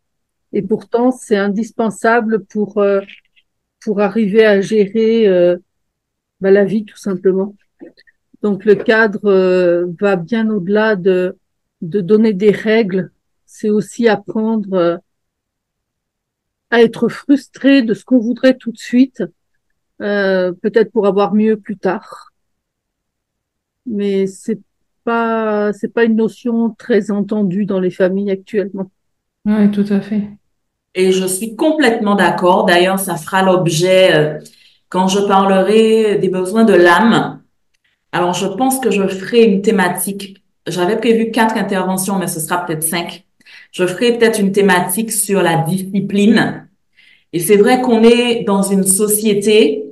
Et 0.51 0.61
pourtant, 0.61 1.11
c'est 1.11 1.37
indispensable 1.37 2.43
pour, 2.43 2.79
euh, 2.79 2.99
pour 3.79 4.01
arriver 4.01 4.45
à 4.45 4.59
gérer 4.59 5.25
euh, 5.25 5.55
bah, 6.41 6.51
la 6.51 6.65
vie, 6.65 6.83
tout 6.83 6.97
simplement. 6.97 7.55
Donc, 8.41 8.65
le 8.65 8.75
cadre 8.75 9.23
euh, 9.23 9.85
va 10.01 10.17
bien 10.17 10.49
au-delà 10.49 10.97
de, 10.97 11.37
de 11.81 12.01
donner 12.01 12.33
des 12.33 12.51
règles. 12.51 13.09
C'est 13.45 13.69
aussi 13.69 14.09
apprendre 14.09 15.01
à 16.69 16.81
être 16.81 17.07
frustré 17.07 17.81
de 17.81 17.93
ce 17.93 18.05
qu'on 18.05 18.19
voudrait 18.19 18.55
tout 18.55 18.71
de 18.71 18.77
suite, 18.77 19.23
peut-être 19.97 20.91
pour 20.91 21.07
avoir 21.07 21.33
mieux 21.33 21.57
plus 21.57 21.77
tard. 21.77 22.31
Mais 23.85 24.27
c'est 24.27 24.59
pas, 25.03 25.73
c'est 25.73 25.93
pas 25.93 26.03
une 26.03 26.15
notion 26.15 26.69
très 26.77 27.11
entendue 27.11 27.65
dans 27.65 27.79
les 27.79 27.89
familles 27.89 28.31
actuellement. 28.31 28.91
Oui, 29.45 29.71
tout 29.71 29.85
à 29.89 29.99
fait. 29.99 30.29
Et 30.95 31.11
je 31.11 31.25
suis 31.25 31.55
complètement 31.55 32.15
d'accord. 32.15 32.65
D'ailleurs, 32.65 32.99
ça 32.99 33.15
fera 33.15 33.43
l'objet 33.43 34.15
euh, 34.15 34.39
quand 34.89 35.07
je 35.07 35.19
parlerai 35.19 36.17
des 36.17 36.29
besoins 36.29 36.65
de 36.65 36.73
l'âme. 36.73 37.41
Alors, 38.11 38.33
je 38.33 38.47
pense 38.47 38.79
que 38.79 38.91
je 38.91 39.07
ferai 39.07 39.43
une 39.43 39.61
thématique. 39.61 40.43
J'avais 40.67 40.97
prévu 40.97 41.31
quatre 41.31 41.57
interventions, 41.57 42.17
mais 42.17 42.27
ce 42.27 42.39
sera 42.39 42.65
peut-être 42.65 42.83
cinq. 42.83 43.25
Je 43.71 43.85
ferai 43.85 44.17
peut-être 44.17 44.39
une 44.39 44.51
thématique 44.51 45.11
sur 45.11 45.41
la 45.41 45.57
discipline. 45.57 46.67
Et 47.33 47.39
c'est 47.39 47.57
vrai 47.57 47.81
qu'on 47.81 48.03
est 48.03 48.43
dans 48.43 48.63
une 48.63 48.83
société 48.83 49.85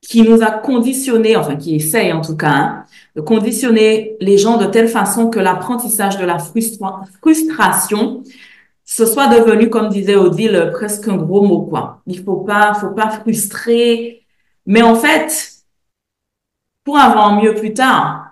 qui 0.00 0.22
nous 0.22 0.42
a 0.42 0.50
conditionné, 0.50 1.34
enfin 1.36 1.56
qui 1.56 1.76
essaye 1.76 2.12
en 2.12 2.20
tout 2.20 2.36
cas, 2.36 2.48
hein, 2.48 2.84
de 3.16 3.22
conditionner 3.22 4.16
les 4.20 4.38
gens 4.38 4.58
de 4.58 4.66
telle 4.66 4.88
façon 4.88 5.30
que 5.30 5.40
l'apprentissage 5.40 6.18
de 6.18 6.24
la 6.24 6.38
frustration 6.38 8.22
ce 8.84 9.06
soit 9.06 9.28
devenu, 9.28 9.70
comme 9.70 9.88
disait 9.88 10.16
Odile, 10.16 10.70
presque 10.72 11.08
un 11.08 11.16
gros 11.16 11.42
mot, 11.42 11.62
quoi. 11.62 12.02
Il 12.06 12.22
faut 12.22 12.36
pas, 12.36 12.74
faut 12.74 12.90
pas 12.90 13.10
frustrer. 13.10 14.26
Mais 14.66 14.82
en 14.82 14.94
fait, 14.94 15.64
pour 16.84 16.98
avoir 16.98 17.40
mieux 17.42 17.54
plus 17.54 17.72
tard, 17.72 18.23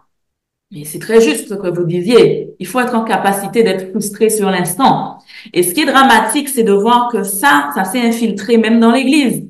mais 0.73 0.85
c'est 0.85 0.99
très 0.99 1.21
juste 1.21 1.49
ce 1.49 1.55
que 1.55 1.69
vous 1.69 1.85
disiez, 1.85 2.55
il 2.59 2.67
faut 2.67 2.81
être 2.81 2.95
en 2.95 3.05
capacité 3.05 3.63
d'être 3.63 3.91
frustré 3.91 4.31
sur 4.31 4.51
l'instant. 4.51 5.19
Et 5.53 5.63
ce 5.63 5.75
qui 5.75 5.83
est 5.83 5.87
dramatique, 5.87 6.49
c'est 6.49 6.63
de 6.63 6.73
voir 6.73 7.11
que 7.13 7.23
ça, 7.25 7.71
ça 7.75 7.85
s'est 7.85 8.01
infiltré 8.01 8.57
même 8.57 8.81
dans 8.81 8.91
l'église. 8.91 9.47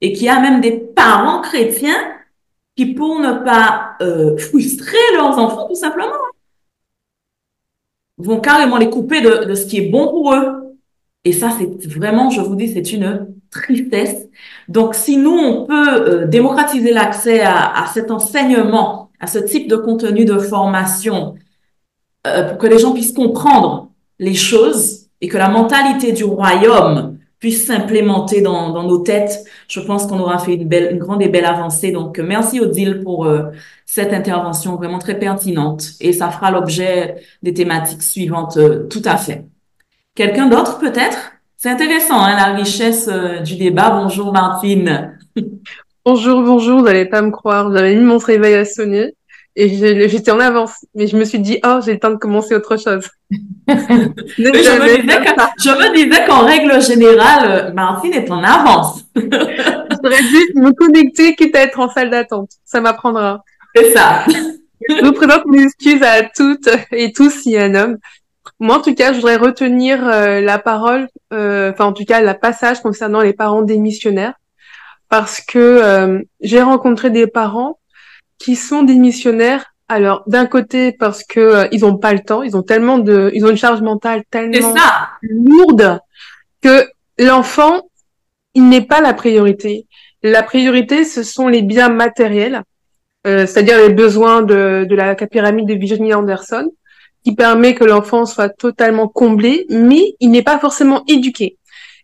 Et 0.00 0.12
qu'il 0.12 0.24
y 0.24 0.28
a 0.28 0.40
même 0.40 0.60
des 0.60 0.72
parents 0.72 1.40
chrétiens 1.42 1.96
qui, 2.76 2.86
pour 2.86 3.20
ne 3.20 3.44
pas 3.44 3.92
euh, 4.02 4.36
frustrer 4.36 4.98
leurs 5.14 5.38
enfants, 5.38 5.68
tout 5.68 5.76
simplement, 5.76 6.12
vont 8.18 8.40
carrément 8.40 8.76
les 8.76 8.90
couper 8.90 9.20
de, 9.20 9.44
de 9.44 9.54
ce 9.54 9.66
qui 9.66 9.78
est 9.78 9.88
bon 9.90 10.08
pour 10.08 10.34
eux. 10.34 10.76
Et 11.24 11.32
ça, 11.32 11.50
c'est 11.56 11.86
vraiment, 11.86 12.30
je 12.30 12.40
vous 12.40 12.56
dis, 12.56 12.72
c'est 12.72 12.92
une 12.92 13.32
tristesse. 13.50 14.28
Donc, 14.68 14.96
si 14.96 15.16
nous, 15.18 15.30
on 15.30 15.66
peut 15.66 15.88
euh, 15.88 16.26
démocratiser 16.26 16.92
l'accès 16.92 17.40
à, 17.40 17.82
à, 17.82 17.86
cet 17.86 18.10
enseignement, 18.10 19.03
à 19.20 19.26
ce 19.26 19.38
type 19.38 19.68
de 19.68 19.76
contenu 19.76 20.24
de 20.24 20.38
formation, 20.38 21.34
euh, 22.26 22.48
pour 22.48 22.58
que 22.58 22.66
les 22.66 22.78
gens 22.78 22.92
puissent 22.92 23.12
comprendre 23.12 23.90
les 24.18 24.34
choses 24.34 25.06
et 25.20 25.28
que 25.28 25.38
la 25.38 25.48
mentalité 25.48 26.12
du 26.12 26.24
royaume 26.24 27.18
puisse 27.44 27.66
s'implémenter 27.66 28.40
dans, 28.40 28.82
nos 28.82 28.98
têtes, 29.00 29.44
je 29.68 29.80
pense 29.80 30.06
qu'on 30.06 30.18
aura 30.18 30.38
fait 30.38 30.54
une, 30.54 30.66
belle, 30.66 30.92
une 30.92 30.98
grande 30.98 31.20
et 31.20 31.28
belle 31.28 31.44
avancée. 31.44 31.92
Donc, 31.92 32.18
merci 32.18 32.58
Odile 32.58 33.02
pour 33.04 33.26
euh, 33.26 33.50
cette 33.84 34.14
intervention 34.14 34.76
vraiment 34.76 34.98
très 34.98 35.18
pertinente 35.18 35.90
et 36.00 36.14
ça 36.14 36.30
fera 36.30 36.50
l'objet 36.50 37.16
des 37.42 37.52
thématiques 37.52 38.02
suivantes 38.02 38.56
euh, 38.56 38.86
tout 38.88 39.02
à 39.04 39.18
fait. 39.18 39.44
Quelqu'un 40.14 40.48
d'autre 40.48 40.78
peut-être? 40.78 41.32
C'est 41.58 41.68
intéressant, 41.68 42.18
hein, 42.18 42.34
la 42.34 42.54
richesse 42.54 43.10
euh, 43.12 43.40
du 43.40 43.56
débat. 43.56 43.90
Bonjour 43.90 44.32
Martine. 44.32 45.18
bonjour, 46.04 46.42
bonjour, 46.42 46.78
vous 46.80 46.84
n'allez 46.84 47.06
pas 47.06 47.22
me 47.22 47.30
croire, 47.30 47.72
j'avais 47.72 47.94
mis 47.94 48.04
mon 48.04 48.18
réveil 48.18 48.54
à 48.54 48.64
sonner 48.64 49.14
et 49.56 50.08
j'étais 50.08 50.32
en 50.32 50.40
avance, 50.40 50.84
mais 50.94 51.06
je 51.06 51.16
me 51.16 51.24
suis 51.24 51.38
dit, 51.38 51.60
oh, 51.64 51.78
j'ai 51.84 51.92
le 51.92 51.98
temps 52.00 52.10
de 52.10 52.16
commencer 52.16 52.56
autre 52.56 52.76
chose. 52.76 53.08
je, 53.30 53.72
me 54.44 55.94
disais 55.94 56.26
qu'en 56.26 56.44
règle 56.44 56.82
générale, 56.82 57.72
Martine 57.72 58.14
est 58.14 58.30
en 58.30 58.42
avance. 58.42 59.04
J'aurais 59.14 60.22
dû 60.22 60.52
me 60.56 60.72
connecter 60.72 61.36
quitte 61.36 61.54
à 61.54 61.60
être 61.60 61.78
en 61.78 61.88
salle 61.88 62.10
d'attente. 62.10 62.50
Ça 62.64 62.80
m'apprendra. 62.80 63.44
C'est 63.76 63.92
ça. 63.92 64.24
je 64.88 65.04
vous 65.04 65.12
présente 65.12 65.46
mes 65.46 65.62
excuses 65.62 66.02
à 66.02 66.24
toutes 66.24 66.68
et 66.90 67.12
tous 67.12 67.30
s'il 67.30 67.52
y 67.52 67.58
a 67.58 67.64
un 67.64 67.74
homme. 67.76 67.98
Moi, 68.58 68.76
en 68.76 68.80
tout 68.80 68.94
cas, 68.94 69.12
je 69.12 69.18
voudrais 69.18 69.36
retenir 69.36 70.06
euh, 70.06 70.40
la 70.40 70.58
parole, 70.58 71.08
euh, 71.32 71.70
enfin, 71.72 71.86
en 71.86 71.92
tout 71.92 72.04
cas, 72.04 72.20
la 72.20 72.34
passage 72.34 72.80
concernant 72.80 73.20
les 73.20 73.32
parents 73.32 73.62
démissionnaires, 73.62 74.34
parce 75.08 75.40
que 75.40 75.58
euh, 75.58 76.20
j'ai 76.40 76.62
rencontré 76.62 77.10
des 77.10 77.26
parents 77.26 77.78
qui 78.38 78.56
sont 78.56 78.82
démissionnaires. 78.82 79.66
Alors 79.88 80.22
d'un 80.26 80.46
côté 80.46 80.92
parce 80.92 81.24
que 81.24 81.40
euh, 81.40 81.68
ils 81.70 81.84
ont 81.84 81.98
pas 81.98 82.12
le 82.12 82.20
temps, 82.20 82.42
ils 82.42 82.56
ont 82.56 82.62
tellement 82.62 82.98
de, 82.98 83.30
ils 83.34 83.44
ont 83.44 83.50
une 83.50 83.56
charge 83.56 83.82
mentale 83.82 84.22
tellement 84.30 84.74
lourde 85.22 86.00
que 86.62 86.88
l'enfant 87.18 87.82
il 88.54 88.68
n'est 88.68 88.86
pas 88.86 89.00
la 89.00 89.12
priorité. 89.12 89.86
La 90.22 90.42
priorité 90.42 91.04
ce 91.04 91.22
sont 91.22 91.48
les 91.48 91.62
biens 91.62 91.90
matériels, 91.90 92.62
euh, 93.26 93.46
c'est-à-dire 93.46 93.76
les 93.78 93.92
besoins 93.92 94.42
de, 94.42 94.86
de 94.88 94.94
la 94.94 95.14
pyramide 95.14 95.66
de 95.66 95.74
Virginie 95.74 96.14
Anderson, 96.14 96.70
qui 97.24 97.34
permet 97.34 97.74
que 97.74 97.84
l'enfant 97.84 98.26
soit 98.26 98.50
totalement 98.50 99.08
comblé, 99.08 99.66
mais 99.70 100.14
il 100.20 100.30
n'est 100.30 100.42
pas 100.42 100.58
forcément 100.58 101.04
éduqué. 101.08 101.58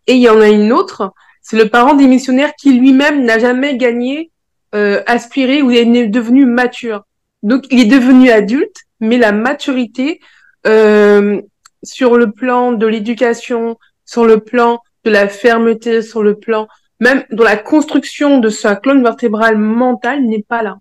Et 0.06 0.14
il 0.14 0.20
y 0.20 0.28
en 0.28 0.40
a 0.40 0.48
une 0.48 0.72
autre, 0.72 1.12
c'est 1.50 1.56
le 1.56 1.68
parent 1.68 1.94
démissionnaire 1.94 2.54
qui 2.54 2.74
lui-même 2.78 3.24
n'a 3.24 3.40
jamais 3.40 3.76
gagné 3.76 4.30
euh, 4.72 5.02
aspiré 5.08 5.62
ou 5.62 5.72
est 5.72 5.84
devenu 6.06 6.46
mature. 6.46 7.02
Donc 7.42 7.64
il 7.70 7.80
est 7.80 7.86
devenu 7.86 8.30
adulte, 8.30 8.76
mais 9.00 9.18
la 9.18 9.32
maturité 9.32 10.20
euh, 10.68 11.42
sur 11.82 12.16
le 12.16 12.30
plan 12.30 12.70
de 12.70 12.86
l'éducation, 12.86 13.78
sur 14.04 14.26
le 14.26 14.38
plan 14.38 14.78
de 15.04 15.10
la 15.10 15.26
fermeté, 15.26 16.02
sur 16.02 16.22
le 16.22 16.36
plan 16.36 16.68
même 17.00 17.24
dans 17.32 17.42
la 17.42 17.56
construction 17.56 18.38
de 18.38 18.48
sa 18.48 18.76
colonne 18.76 19.02
vertébrale 19.02 19.58
mentale 19.58 20.24
n'est 20.24 20.44
pas 20.46 20.62
là. 20.62 20.76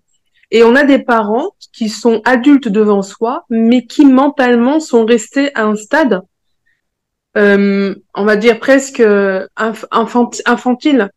Et 0.52 0.62
on 0.62 0.76
a 0.76 0.84
des 0.84 1.00
parents 1.00 1.50
qui 1.72 1.88
sont 1.88 2.22
adultes 2.24 2.68
devant 2.68 3.02
soi, 3.02 3.44
mais 3.50 3.86
qui 3.86 4.06
mentalement 4.06 4.78
sont 4.78 5.04
restés 5.04 5.52
à 5.56 5.64
un 5.64 5.74
stade, 5.74 6.22
euh, 7.36 7.94
on 8.14 8.24
va 8.24 8.36
dire 8.36 8.58
presque 8.58 9.02
infantile. 10.46 11.10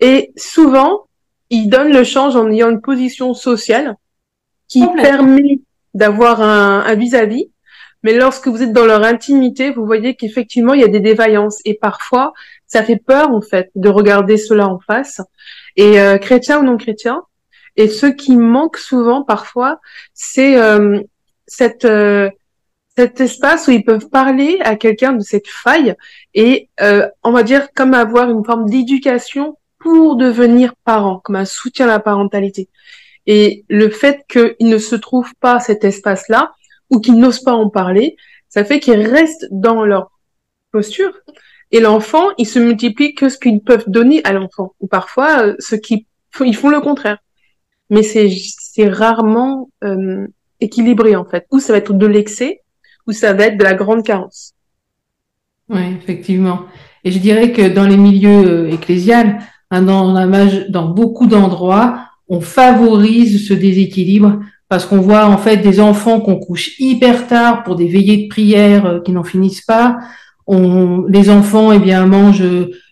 Et 0.00 0.32
souvent, 0.36 1.06
ils 1.50 1.68
donnent 1.68 1.92
le 1.92 2.04
change 2.04 2.36
en 2.36 2.50
ayant 2.50 2.70
une 2.70 2.80
position 2.80 3.34
sociale 3.34 3.96
qui 4.68 4.86
permet 4.96 5.60
d'avoir 5.94 6.40
un 6.40 6.94
vis-à-vis. 6.94 7.50
Mais 8.02 8.14
lorsque 8.14 8.48
vous 8.48 8.62
êtes 8.62 8.72
dans 8.72 8.86
leur 8.86 9.04
intimité, 9.04 9.70
vous 9.70 9.84
voyez 9.84 10.14
qu'effectivement, 10.14 10.72
il 10.74 10.80
y 10.80 10.84
a 10.84 10.88
des 10.88 11.00
défaillances. 11.00 11.58
Et 11.64 11.74
parfois, 11.74 12.32
ça 12.66 12.82
fait 12.82 12.96
peur, 12.96 13.30
en 13.30 13.40
fait, 13.40 13.70
de 13.74 13.88
regarder 13.88 14.36
cela 14.36 14.68
en 14.68 14.78
face. 14.78 15.20
Et 15.76 16.00
euh, 16.00 16.18
chrétien 16.18 16.60
ou 16.60 16.62
non 16.62 16.76
chrétien. 16.76 17.22
Et 17.76 17.88
ce 17.88 18.06
qui 18.06 18.36
manque 18.36 18.78
souvent, 18.78 19.22
parfois, 19.22 19.80
c'est 20.14 20.60
euh, 20.60 21.00
cette, 21.46 21.84
euh, 21.84 22.30
cet 22.96 23.20
espace 23.20 23.68
où 23.68 23.70
ils 23.70 23.84
peuvent 23.84 24.08
parler 24.08 24.58
à 24.62 24.76
quelqu'un 24.76 25.12
de 25.12 25.22
cette 25.22 25.48
faille 25.48 25.94
et, 26.34 26.68
euh, 26.80 27.08
on 27.22 27.32
va 27.32 27.42
dire, 27.42 27.68
comme 27.74 27.94
avoir 27.94 28.30
une 28.30 28.44
forme 28.44 28.68
d'éducation 28.68 29.56
pour 29.78 30.16
devenir 30.16 30.74
parent, 30.84 31.20
comme 31.24 31.36
un 31.36 31.44
soutien 31.44 31.86
à 31.86 31.88
la 31.88 32.00
parentalité. 32.00 32.68
Et 33.26 33.64
le 33.68 33.88
fait 33.90 34.24
qu'ils 34.28 34.68
ne 34.68 34.78
se 34.78 34.96
trouvent 34.96 35.34
pas 35.40 35.60
cet 35.60 35.84
espace-là, 35.84 36.52
ou 36.90 37.00
qu'ils 37.00 37.18
n'osent 37.18 37.42
pas 37.42 37.52
en 37.52 37.70
parler, 37.70 38.16
ça 38.48 38.64
fait 38.64 38.80
qu'ils 38.80 39.06
restent 39.06 39.46
dans 39.50 39.84
leur 39.84 40.10
posture. 40.72 41.12
Et 41.70 41.80
l'enfant, 41.80 42.30
il 42.36 42.46
se 42.46 42.58
multiplie 42.58 43.14
que 43.14 43.28
ce 43.28 43.38
qu'ils 43.38 43.60
peuvent 43.60 43.88
donner 43.88 44.22
à 44.24 44.32
l'enfant. 44.32 44.74
Ou 44.80 44.88
parfois, 44.88 45.46
euh, 45.46 45.56
ce 45.60 45.76
qui 45.76 46.06
ils 46.44 46.56
font 46.56 46.68
le 46.68 46.80
contraire. 46.80 47.18
Mais 47.90 48.02
c'est, 48.02 48.28
c'est 48.30 48.88
rarement 48.88 49.70
euh, 49.84 50.26
équilibré, 50.60 51.16
en 51.16 51.24
fait. 51.24 51.46
Ou 51.50 51.60
ça 51.60 51.72
va 51.72 51.78
être 51.78 51.92
de 51.92 52.06
l'excès, 52.06 52.62
ou 53.10 53.12
ça 53.12 53.32
va 53.34 53.46
être 53.46 53.58
de 53.58 53.64
la 53.64 53.74
grande 53.74 54.04
carence. 54.04 54.54
Oui, 55.68 55.82
effectivement. 56.00 56.60
Et 57.04 57.10
je 57.10 57.18
dirais 57.18 57.52
que 57.52 57.68
dans 57.68 57.86
les 57.86 57.96
milieux 57.96 58.44
euh, 58.46 58.72
ecclésiales, 58.72 59.38
dans, 59.70 60.12
dans 60.68 60.88
beaucoup 60.88 61.26
d'endroits, 61.26 61.98
on 62.28 62.40
favorise 62.40 63.46
ce 63.46 63.54
déséquilibre 63.54 64.40
parce 64.68 64.86
qu'on 64.86 65.00
voit 65.00 65.26
en 65.26 65.38
fait 65.38 65.58
des 65.58 65.80
enfants 65.80 66.20
qu'on 66.20 66.38
couche 66.38 66.78
hyper 66.78 67.26
tard 67.26 67.64
pour 67.64 67.76
des 67.76 67.88
veillées 67.88 68.24
de 68.24 68.28
prière 68.28 68.86
euh, 68.86 69.00
qui 69.00 69.12
n'en 69.12 69.24
finissent 69.24 69.66
pas. 69.76 69.98
Les 71.08 71.30
enfants, 71.30 71.70
eh 71.70 71.78
bien, 71.78 72.06
mangent 72.06 72.42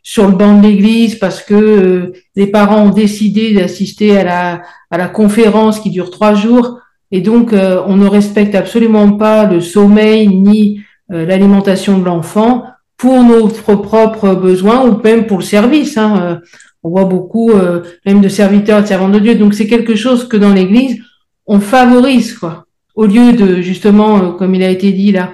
sur 0.05 0.29
le 0.29 0.37
banc 0.37 0.59
de 0.59 0.63
l'église 0.69 1.17
parce 1.17 1.43
que 1.43 1.55
euh, 1.55 2.13
les 2.37 2.47
parents 2.47 2.85
ont 2.85 2.91
décidé 2.91 3.53
d'assister 3.53 4.17
à 4.17 4.63
la 4.93 5.09
conférence 5.09 5.81
qui 5.81 5.91
dure 5.91 6.13
trois 6.13 6.35
jours. 6.35 6.79
Et 7.11 7.21
donc, 7.21 7.53
euh, 7.53 7.83
on 7.87 7.97
ne 7.97 8.07
respecte 8.07 8.55
absolument 8.55 9.12
pas 9.12 9.47
le 9.47 9.61
sommeil 9.61 10.29
ni 10.29 10.83
l'alimentation 11.11 11.99
de 11.99 12.05
l'enfant. 12.05 12.64
pour 12.99 13.23
notre 13.23 13.77
propres 13.77 14.35
besoins 14.35 14.85
ou 14.85 15.01
même 15.03 15.27
pour 15.27 15.38
le 15.38 15.44
service. 15.44 15.97
Hein. 15.97 16.21
Euh, 16.21 16.37
on 16.83 16.90
voit 16.90 17.05
beaucoup 17.05 17.51
euh, 17.51 17.83
même 18.05 18.21
de 18.21 18.29
serviteurs, 18.29 18.83
de 18.83 18.87
servants 18.87 19.09
de 19.09 19.21
Dieu. 19.21 19.37
Donc 19.37 19.55
c'est 19.55 19.68
quelque 19.68 19.94
chose 19.94 20.29
que 20.29 20.37
dans 20.37 20.53
l'Église 20.53 21.01
on 21.47 21.61
favorise 21.61 22.37
quoi. 22.37 22.66
Au 22.94 23.07
lieu 23.07 23.33
de 23.33 23.62
justement, 23.62 24.18
euh, 24.18 24.31
comme 24.33 24.55
il 24.55 24.62
a 24.62 24.68
été 24.68 24.92
dit 24.92 25.12
là, 25.12 25.31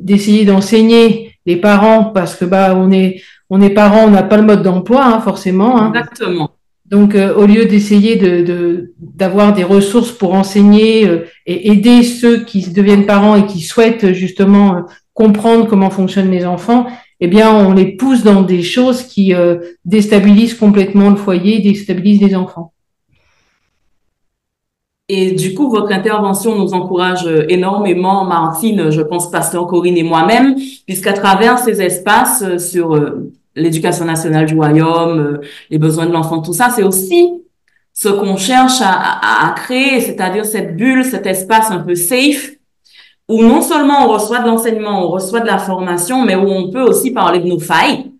d'essayer 0.00 0.44
d'enseigner 0.44 1.34
les 1.44 1.56
parents 1.56 2.04
parce 2.04 2.36
que 2.36 2.44
bah 2.44 2.74
on 2.76 2.92
est 2.92 3.20
on 3.50 3.60
est 3.60 3.70
parents, 3.70 4.04
on 4.06 4.10
n'a 4.10 4.22
pas 4.22 4.36
le 4.36 4.44
mode 4.44 4.62
d'emploi 4.62 5.04
hein, 5.04 5.20
forcément. 5.20 5.80
Hein. 5.80 5.92
Exactement. 5.92 6.50
Donc, 6.90 7.14
au 7.14 7.46
lieu 7.46 7.66
d'essayer 7.66 8.16
de 8.16 8.92
d'avoir 8.98 9.52
des 9.52 9.62
ressources 9.62 10.10
pour 10.10 10.34
enseigner 10.34 11.08
et 11.46 11.70
aider 11.70 12.02
ceux 12.02 12.44
qui 12.44 12.68
deviennent 12.68 13.06
parents 13.06 13.36
et 13.36 13.46
qui 13.46 13.60
souhaitent 13.60 14.12
justement 14.12 14.86
comprendre 15.14 15.68
comment 15.68 15.90
fonctionnent 15.90 16.30
les 16.30 16.46
enfants, 16.46 16.86
eh 17.20 17.28
bien, 17.28 17.54
on 17.54 17.72
les 17.72 17.96
pousse 17.96 18.22
dans 18.24 18.42
des 18.42 18.62
choses 18.62 19.02
qui 19.02 19.34
euh, 19.34 19.58
déstabilisent 19.84 20.54
complètement 20.54 21.10
le 21.10 21.16
foyer, 21.16 21.60
déstabilisent 21.60 22.22
les 22.22 22.34
enfants. 22.34 22.72
Et 25.10 25.32
du 25.32 25.54
coup, 25.54 25.68
votre 25.68 25.92
intervention 25.92 26.56
nous 26.56 26.72
encourage 26.72 27.26
euh, 27.26 27.44
énormément, 27.48 28.24
Martine, 28.24 28.90
je 28.90 29.02
pense, 29.02 29.30
Pasteur 29.30 29.66
Corinne 29.66 29.98
et 29.98 30.02
moi-même, 30.02 30.54
puisqu'à 30.86 31.12
travers 31.12 31.58
ces 31.58 31.82
espaces 31.82 32.42
euh, 32.42 32.58
sur 32.58 32.94
l'éducation 33.54 34.04
nationale 34.04 34.46
du 34.46 34.54
royaume, 34.54 35.40
les 35.70 35.78
besoins 35.78 36.06
de 36.06 36.12
l'enfant, 36.12 36.40
tout 36.40 36.52
ça, 36.52 36.70
c'est 36.74 36.82
aussi 36.82 37.42
ce 37.92 38.08
qu'on 38.08 38.36
cherche 38.36 38.80
à, 38.80 39.48
à 39.48 39.50
créer, 39.52 40.00
c'est-à-dire 40.00 40.44
cette 40.44 40.76
bulle, 40.76 41.04
cet 41.04 41.26
espace 41.26 41.70
un 41.70 41.80
peu 41.80 41.94
safe 41.94 42.52
où 43.30 43.44
non 43.44 43.62
seulement 43.62 44.06
on 44.06 44.08
reçoit 44.08 44.40
de 44.40 44.48
l'enseignement, 44.48 45.06
on 45.06 45.08
reçoit 45.08 45.40
de 45.40 45.46
la 45.46 45.58
formation, 45.58 46.24
mais 46.24 46.34
où 46.34 46.48
on 46.48 46.68
peut 46.68 46.82
aussi 46.82 47.12
parler 47.12 47.38
de 47.38 47.46
nos 47.46 47.60
failles, 47.60 48.10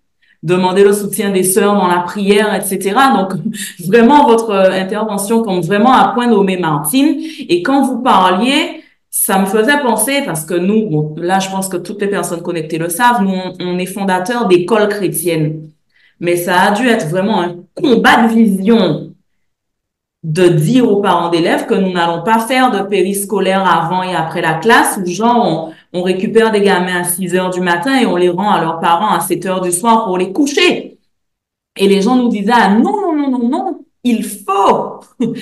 demander 0.43 0.85
le 0.85 0.93
soutien 0.93 1.31
des 1.31 1.43
sœurs 1.43 1.75
dans 1.75 1.89
la 1.89 1.99
prière, 1.99 2.55
etc. 2.55 2.95
Donc, 3.17 3.33
vraiment, 3.87 4.29
votre 4.29 4.51
euh, 4.51 4.71
intervention 4.71 5.43
comme 5.43 5.63
vraiment 5.63 5.93
à 5.93 6.13
point 6.15 6.29
nommé 6.29 6.57
Martine. 6.59 7.17
Et 7.49 7.61
quand 7.63 7.83
vous 7.83 8.01
parliez, 8.03 8.85
ça 9.11 9.39
me 9.39 9.47
faisait 9.47 9.81
penser, 9.81 10.23
parce 10.25 10.45
que 10.45 10.55
nous, 10.55 11.15
là, 11.17 11.41
je 11.41 11.51
pense 11.51 11.69
que 11.69 11.77
toutes 11.77 12.01
les 12.01 12.09
personnes 12.09 12.43
connectées 12.43 12.79
le 12.79 12.89
savent, 12.89 13.23
nous, 13.23 13.31
on, 13.31 13.55
on 13.61 13.79
est 13.79 13.87
fondateurs 13.87 14.47
d'écoles 14.47 14.89
chrétiennes. 14.89 15.71
Mais 16.21 16.37
ça 16.37 16.61
a 16.61 16.71
dû 16.73 16.87
être 16.87 17.09
vraiment 17.09 17.43
un 17.43 17.57
combat 17.75 18.29
de 18.29 18.35
vision 18.35 19.11
de 20.23 20.49
dire 20.49 20.89
aux 20.91 21.01
parents 21.01 21.31
d'élèves 21.31 21.67
que 21.67 21.75
nous 21.75 21.93
n'allons 21.93 22.23
pas 22.23 22.41
faire 22.41 22.71
de 22.71 22.87
périscolaire 22.87 23.67
avant 23.67 24.03
et 24.03 24.15
après 24.15 24.43
la 24.43 24.55
classe 24.55 24.99
où 25.03 25.07
genre 25.07 25.73
on, 25.93 26.03
récupère 26.03 26.53
des 26.53 26.61
gamins 26.61 27.01
à 27.01 27.05
6 27.05 27.35
heures 27.35 27.51
du 27.51 27.61
matin 27.61 27.99
et 27.99 28.07
on 28.07 28.17
les 28.17 28.29
rend 28.29 28.51
à 28.51 28.61
leurs 28.61 28.81
parents 28.81 29.15
à 29.15 29.21
7 29.21 29.47
heures 29.47 29.61
du 29.63 29.73
soir 29.73 30.05
pour 30.05 30.19
les 30.19 30.33
coucher. 30.33 30.99
Et 31.77 31.89
les 31.89 32.03
gens 32.03 32.17
nous 32.17 32.29
disaient 32.29 32.53
ah, 32.55 32.69
non, 32.75 33.01
non, 33.01 33.17
non, 33.17 33.31
non, 33.31 33.49
non, 33.49 33.80
il 34.05 34.25
faut. 34.25 35.01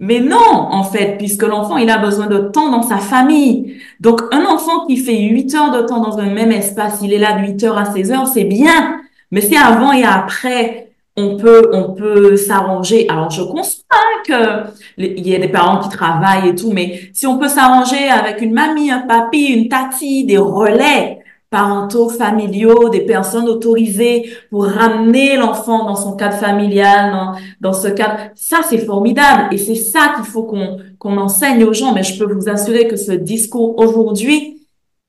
Mais 0.00 0.20
non, 0.20 0.36
en 0.38 0.84
fait, 0.84 1.16
puisque 1.18 1.42
l'enfant, 1.42 1.76
il 1.76 1.90
a 1.90 1.98
besoin 1.98 2.26
de 2.26 2.38
temps 2.38 2.70
dans 2.70 2.82
sa 2.82 2.98
famille. 2.98 3.76
Donc, 4.00 4.22
un 4.32 4.44
enfant 4.44 4.86
qui 4.86 4.96
fait 4.96 5.18
8 5.18 5.54
heures 5.54 5.72
de 5.72 5.86
temps 5.86 6.00
dans 6.00 6.18
un 6.18 6.30
même 6.32 6.52
espace, 6.52 7.00
il 7.02 7.12
est 7.12 7.18
là 7.18 7.40
de 7.40 7.46
8 7.46 7.64
heures 7.64 7.78
à 7.78 7.86
16 7.86 8.12
heures, 8.12 8.26
c'est 8.26 8.44
bien. 8.44 9.00
Mais 9.30 9.40
c'est 9.40 9.56
avant 9.56 9.92
et 9.92 10.04
après 10.04 10.90
on 11.16 11.36
peut 11.36 11.70
on 11.72 11.92
peut 11.94 12.36
s'arranger. 12.36 13.06
Alors 13.08 13.30
je 13.30 13.42
conçois 13.42 13.82
que 14.26 14.70
il 14.98 15.26
y 15.26 15.34
a 15.34 15.38
des 15.38 15.48
parents 15.48 15.80
qui 15.80 15.88
travaillent 15.88 16.50
et 16.50 16.54
tout, 16.54 16.70
mais 16.72 17.10
si 17.12 17.26
on 17.26 17.38
peut 17.38 17.48
s'arranger 17.48 18.08
avec 18.08 18.40
une 18.40 18.52
mamie, 18.52 18.90
un 18.90 19.00
papy, 19.00 19.46
une 19.46 19.68
tati, 19.68 20.24
des 20.24 20.38
relais 20.38 21.21
parentaux, 21.52 22.08
familiaux, 22.08 22.88
des 22.88 23.02
personnes 23.02 23.48
autorisées 23.48 24.32
pour 24.50 24.64
ramener 24.64 25.36
l'enfant 25.36 25.84
dans 25.84 25.94
son 25.94 26.16
cadre 26.16 26.36
familial, 26.36 27.12
dans, 27.12 27.34
dans 27.60 27.72
ce 27.72 27.86
cadre, 27.86 28.16
ça 28.34 28.62
c'est 28.68 28.78
formidable 28.78 29.54
et 29.54 29.58
c'est 29.58 29.76
ça 29.76 30.14
qu'il 30.16 30.24
faut 30.24 30.42
qu'on 30.42 30.78
qu'on 30.98 31.16
enseigne 31.18 31.62
aux 31.62 31.72
gens. 31.72 31.92
Mais 31.94 32.02
je 32.02 32.18
peux 32.18 32.32
vous 32.32 32.48
assurer 32.48 32.88
que 32.88 32.96
ce 32.96 33.12
discours 33.12 33.78
aujourd'hui 33.78 34.58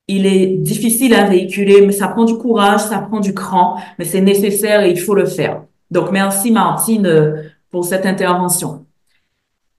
il 0.07 0.25
est 0.25 0.57
difficile 0.57 1.13
à 1.13 1.29
véhiculer, 1.29 1.85
mais 1.85 1.93
ça 1.93 2.07
prend 2.09 2.25
du 2.25 2.37
courage, 2.37 2.81
ça 2.81 2.99
prend 2.99 3.19
du 3.19 3.33
cran, 3.33 3.77
mais 3.97 4.05
c'est 4.05 4.21
nécessaire 4.21 4.83
et 4.83 4.91
il 4.91 4.99
faut 4.99 5.15
le 5.15 5.25
faire. 5.25 5.63
Donc, 5.91 6.11
merci 6.11 6.51
Martine 6.51 7.05
euh, 7.05 7.43
pour 7.71 7.85
cette 7.85 8.05
intervention. 8.05 8.85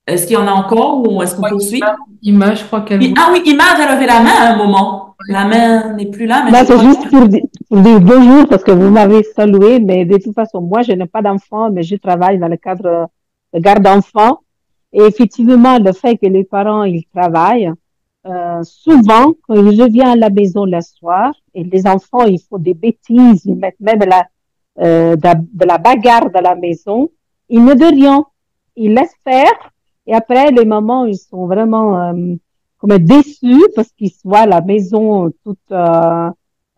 Est-ce 0.07 0.27
qu'il 0.27 0.35
y 0.35 0.37
en 0.37 0.47
a 0.47 0.53
encore 0.53 1.03
ou 1.09 1.23
est-ce 1.23 1.35
qu'on 1.35 1.49
poursuit? 1.49 1.83
Ima, 2.23 2.55
je 2.55 2.65
crois 2.65 2.83
qu'elle. 2.83 3.01
Ah 3.17 3.31
oui, 3.33 3.43
Ima 3.47 3.65
a 3.65 3.95
levé 3.95 4.07
la 4.07 4.21
main 4.21 4.35
à 4.39 4.53
un 4.53 4.57
moment. 4.57 5.17
La 5.29 5.47
main 5.47 5.95
n'est 5.95 6.11
plus 6.11 6.27
là. 6.27 6.45
Mais 6.51 6.65
c'est 6.65 6.79
juste 6.79 7.09
pour 7.11 7.27
dire, 7.27 8.01
bonjour 8.01 8.47
parce 8.49 8.63
que 8.63 8.73
vous 8.73 8.91
m'avez 8.91 9.23
salué, 9.23 9.81
mais 9.81 10.05
de 10.05 10.19
toute 10.19 10.35
façon, 10.35 10.61
moi, 10.61 10.83
je 10.83 10.93
n'ai 10.93 11.07
pas 11.07 11.23
d'enfant, 11.23 11.71
mais 11.71 11.83
je 11.83 11.97
travaille 11.97 12.39
dans 12.39 12.49
le 12.49 12.59
cadre 12.59 13.09
de 13.55 13.59
garde 13.59 13.83
d'enfants. 13.83 14.41
Et 14.93 15.03
effectivement, 15.03 15.79
le 15.79 15.93
fait 15.93 16.17
que 16.17 16.27
les 16.27 16.45
parents, 16.45 16.85
ils 16.85 17.05
travaillent, 17.07 17.73
euh, 18.27 18.63
souvent, 18.63 19.33
quand 19.43 19.55
ils 19.55 19.83
reviennent 19.83 20.09
à 20.09 20.17
la 20.17 20.31
maison 20.31 20.67
le 20.67 20.81
soir, 20.83 21.33
et 21.55 21.65
les 21.65 21.87
enfants, 21.87 22.25
ils 22.25 22.41
font 22.41 22.59
des 22.59 22.75
bêtises, 22.75 23.45
ils 23.47 23.57
mettent 23.57 23.81
même 23.81 24.01
la, 24.01 24.27
euh, 24.81 25.17
de, 25.17 25.67
la 25.67 25.79
bagarre 25.79 26.31
de 26.31 26.39
la 26.39 26.55
maison, 26.55 27.11
ils 27.49 27.65
ne 27.65 27.75
de 27.75 27.85
rien. 27.85 28.25
Ils 28.77 28.95
laissent 28.95 29.17
faire 29.25 29.53
et 30.07 30.15
après, 30.15 30.51
les 30.51 30.65
mamans, 30.65 31.07
ils 31.07 31.17
sont 31.17 31.47
vraiment 31.47 31.99
euh, 31.99 32.35
comme 32.79 32.99
déçus 32.99 33.65
parce 33.75 33.91
qu'ils 33.93 34.13
voient 34.25 34.47
la 34.47 34.61
maison 34.61 35.31
toute 35.45 35.59
euh, 35.71 36.31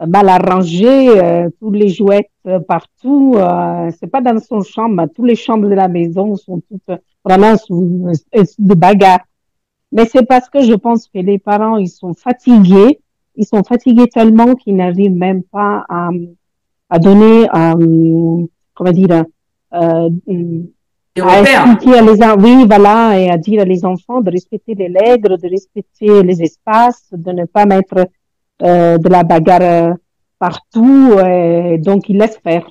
mal 0.07 0.29
arrangée, 0.29 1.09
euh, 1.09 1.51
tous 1.59 1.71
les 1.71 1.89
jouets 1.89 2.31
partout. 2.69 3.37
c'est 3.99 4.07
pas 4.07 4.21
dans 4.21 4.39
son 4.39 4.63
chambre, 4.63 5.07
tous 5.15 5.25
les 5.25 5.35
chambres 5.35 5.69
de 5.69 5.75
la 5.75 5.89
maison 5.89 6.37
sont 6.37 6.61
toutes 6.69 7.01
vraiment 7.25 7.57
sous, 7.57 8.13
de 8.59 8.75
bagarre. 8.75 9.21
Mais 9.91 10.05
c'est 10.07 10.25
parce 10.25 10.49
que 10.49 10.63
je 10.63 10.75
pense 10.75 11.09
que 11.09 11.19
les 11.19 11.39
parents, 11.39 11.77
ils 11.77 11.89
sont 11.89 12.15
fatigués. 12.15 13.01
Ils 13.35 13.47
sont 13.47 13.63
fatigués 13.65 14.09
tellement 14.09 14.55
qu'ils 14.55 14.77
n'arrivent 14.77 15.15
même 15.15 15.43
pas 15.43 15.85
à, 15.89 16.11
à 16.89 16.99
donner, 16.99 17.49
euh, 17.55 18.47
comment 18.75 18.93
dire, 18.93 19.25
euh, 19.75 20.11
à 21.23 22.03
les 22.03 22.43
oui, 22.43 22.67
voilà, 22.67 23.19
et 23.19 23.31
à 23.31 23.39
dire 23.39 23.63
à 23.63 23.65
les 23.65 23.85
enfants 23.85 24.21
de 24.21 24.31
respecter 24.31 24.75
les 24.75 24.93
règles, 24.99 25.39
de 25.39 25.49
respecter 25.49 26.23
les 26.23 26.43
espaces, 26.43 27.09
de 27.13 27.33
ne 27.33 27.45
pas 27.45 27.65
mettre 27.67 28.07
euh, 28.63 28.99
de 28.99 29.09
la 29.09 29.23
bagarre 29.23 29.95
partout. 30.39 31.19
Et 31.27 31.79
donc, 31.79 32.09
ils 32.09 32.19
laissent 32.19 32.39
faire. 32.39 32.69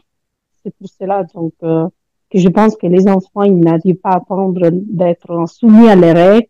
C'est 0.63 0.75
pour 0.75 0.87
cela 0.89 1.23
donc 1.33 1.53
euh, 1.63 1.87
que 2.29 2.39
je 2.39 2.49
pense 2.49 2.75
que 2.75 2.87
les 2.87 3.07
enfants, 3.07 3.43
ils 3.43 3.59
n'arrivent 3.59 3.95
pas 3.95 4.11
à 4.11 4.17
attendre 4.17 4.69
d'être 4.71 5.47
soumis 5.47 5.89
à 5.89 5.95
les 5.95 6.11
règles, 6.11 6.47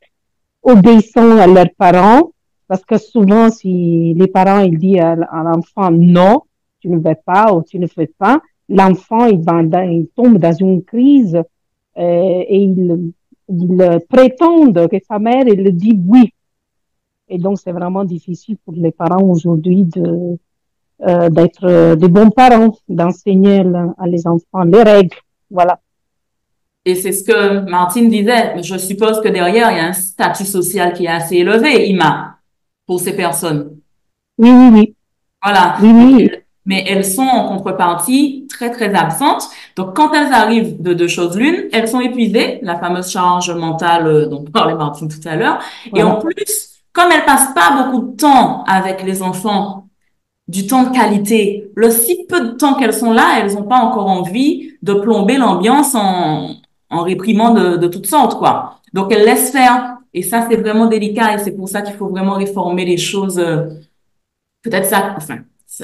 obéissant 0.63 1.37
à 1.37 1.47
leurs 1.47 1.73
parents, 1.77 2.31
parce 2.67 2.83
que 2.83 2.97
souvent, 2.97 3.49
si 3.49 4.13
les 4.15 4.27
parents 4.27 4.59
ils 4.59 4.77
disent 4.77 4.99
à 4.99 5.43
l'enfant 5.43 5.91
non, 5.91 6.41
tu 6.79 6.89
ne 6.89 6.97
veux 6.97 7.15
pas 7.25 7.53
ou 7.53 7.61
tu 7.63 7.77
ne 7.77 7.87
fais 7.87 8.07
pas, 8.17 8.41
l'enfant 8.69 9.25
il, 9.25 9.43
il 9.91 10.07
tombe 10.15 10.37
dans 10.37 10.53
une 10.53 10.83
crise 10.83 11.35
euh, 11.35 11.43
et 11.97 12.57
il, 12.57 13.11
il 13.49 13.99
prétend 14.09 14.71
que 14.73 14.97
sa 15.07 15.19
mère 15.19 15.47
il 15.47 15.75
dit 15.75 15.99
oui. 16.07 16.31
Et 17.27 17.37
donc 17.37 17.59
c'est 17.59 17.71
vraiment 17.71 18.03
difficile 18.03 18.57
pour 18.63 18.73
les 18.75 18.91
parents 18.91 19.23
aujourd'hui 19.23 19.83
de 19.83 20.37
euh, 21.05 21.29
d'être 21.29 21.95
des 21.95 22.07
bons 22.07 22.29
parents, 22.29 22.77
d'enseigner 22.87 23.63
à 23.97 24.07
les 24.07 24.27
enfants 24.27 24.63
les 24.63 24.83
règles. 24.83 25.17
Voilà. 25.49 25.79
Et 26.85 26.95
c'est 26.95 27.11
ce 27.11 27.23
que 27.23 27.69
Martine 27.69 28.09
disait. 28.09 28.61
Je 28.61 28.77
suppose 28.77 29.19
que 29.21 29.27
derrière, 29.27 29.71
il 29.71 29.77
y 29.77 29.79
a 29.79 29.87
un 29.87 29.93
statut 29.93 30.45
social 30.45 30.93
qui 30.93 31.05
est 31.05 31.09
assez 31.09 31.37
élevé, 31.37 31.89
Ima, 31.89 32.37
pour 32.85 32.99
ces 32.99 33.15
personnes. 33.15 33.77
Oui, 34.37 34.51
oui, 34.51 34.69
oui. 34.71 34.95
Voilà. 35.41 35.77
Oui, 35.81 35.91
oui 35.91 36.29
mais 36.65 36.83
elles 36.87 37.05
sont 37.05 37.21
en 37.21 37.47
contrepartie 37.47 38.47
très, 38.49 38.71
très 38.71 38.93
absentes. 38.93 39.43
Donc, 39.75 39.95
quand 39.95 40.13
elles 40.13 40.31
arrivent 40.31 40.81
de 40.81 40.93
deux 40.93 41.07
choses 41.07 41.35
l'une, 41.37 41.67
elles 41.73 41.87
sont 41.87 41.99
épuisées, 41.99 42.59
la 42.61 42.77
fameuse 42.77 43.09
charge 43.09 43.51
mentale 43.51 44.07
euh, 44.07 44.25
dont 44.27 44.43
parlait 44.45 44.75
Martine 44.75 45.09
tout 45.09 45.27
à 45.27 45.35
l'heure. 45.35 45.59
Et 45.93 46.01
en 46.01 46.15
plus, 46.15 46.69
comme 46.93 47.11
elles 47.11 47.25
passent 47.25 47.53
pas 47.53 47.83
beaucoup 47.83 48.11
de 48.11 48.15
temps 48.15 48.63
avec 48.67 49.03
les 49.03 49.21
enfants, 49.21 49.87
du 50.47 50.65
temps 50.65 50.83
de 50.83 50.95
qualité, 50.95 51.71
le 51.75 51.89
si 51.91 52.25
peu 52.29 52.39
de 52.39 52.51
temps 52.51 52.75
qu'elles 52.75 52.93
sont 52.93 53.11
là, 53.11 53.39
elles 53.39 53.53
n'ont 53.55 53.63
pas 53.63 53.79
encore 53.79 54.07
envie 54.07 54.71
de 54.81 54.93
plomber 54.93 55.37
l'ambiance 55.37 55.93
en, 55.95 56.51
en 56.89 57.01
réprimant 57.01 57.51
de, 57.53 57.75
de 57.75 57.87
toutes 57.87 58.05
sortes, 58.05 58.37
quoi. 58.37 58.79
Donc, 58.93 59.11
elles 59.11 59.25
laissent 59.25 59.51
faire. 59.51 59.97
Et 60.13 60.21
ça, 60.21 60.47
c'est 60.49 60.55
vraiment 60.55 60.85
délicat 60.85 61.33
et 61.33 61.39
c'est 61.39 61.51
pour 61.51 61.67
ça 61.67 61.81
qu'il 61.81 61.95
faut 61.95 62.07
vraiment 62.07 62.35
réformer 62.35 62.85
les 62.85 62.97
choses. 62.97 63.37
Euh, 63.37 63.65
peut-être 64.63 64.85
ça, 64.85 65.15
enfin, 65.17 65.39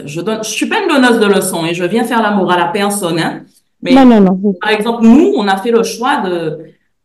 je 0.05 0.21
donne, 0.21 0.41
je 0.45 0.49
suis 0.49 0.67
pas 0.67 0.81
une 0.81 0.87
donneuse 0.87 1.19
de 1.19 1.25
leçons 1.25 1.65
et 1.65 1.73
je 1.73 1.83
viens 1.83 2.05
faire 2.05 2.21
l'amour 2.21 2.49
à 2.49 2.57
la 2.57 2.67
personne, 2.67 3.19
hein. 3.19 3.41
Mais 3.81 3.93
non, 3.93 4.05
non, 4.05 4.21
non. 4.21 4.53
par 4.61 4.71
exemple, 4.71 5.03
nous, 5.03 5.33
on 5.35 5.47
a 5.47 5.57
fait 5.57 5.71
le 5.71 5.83
choix 5.83 6.17
de 6.21 6.59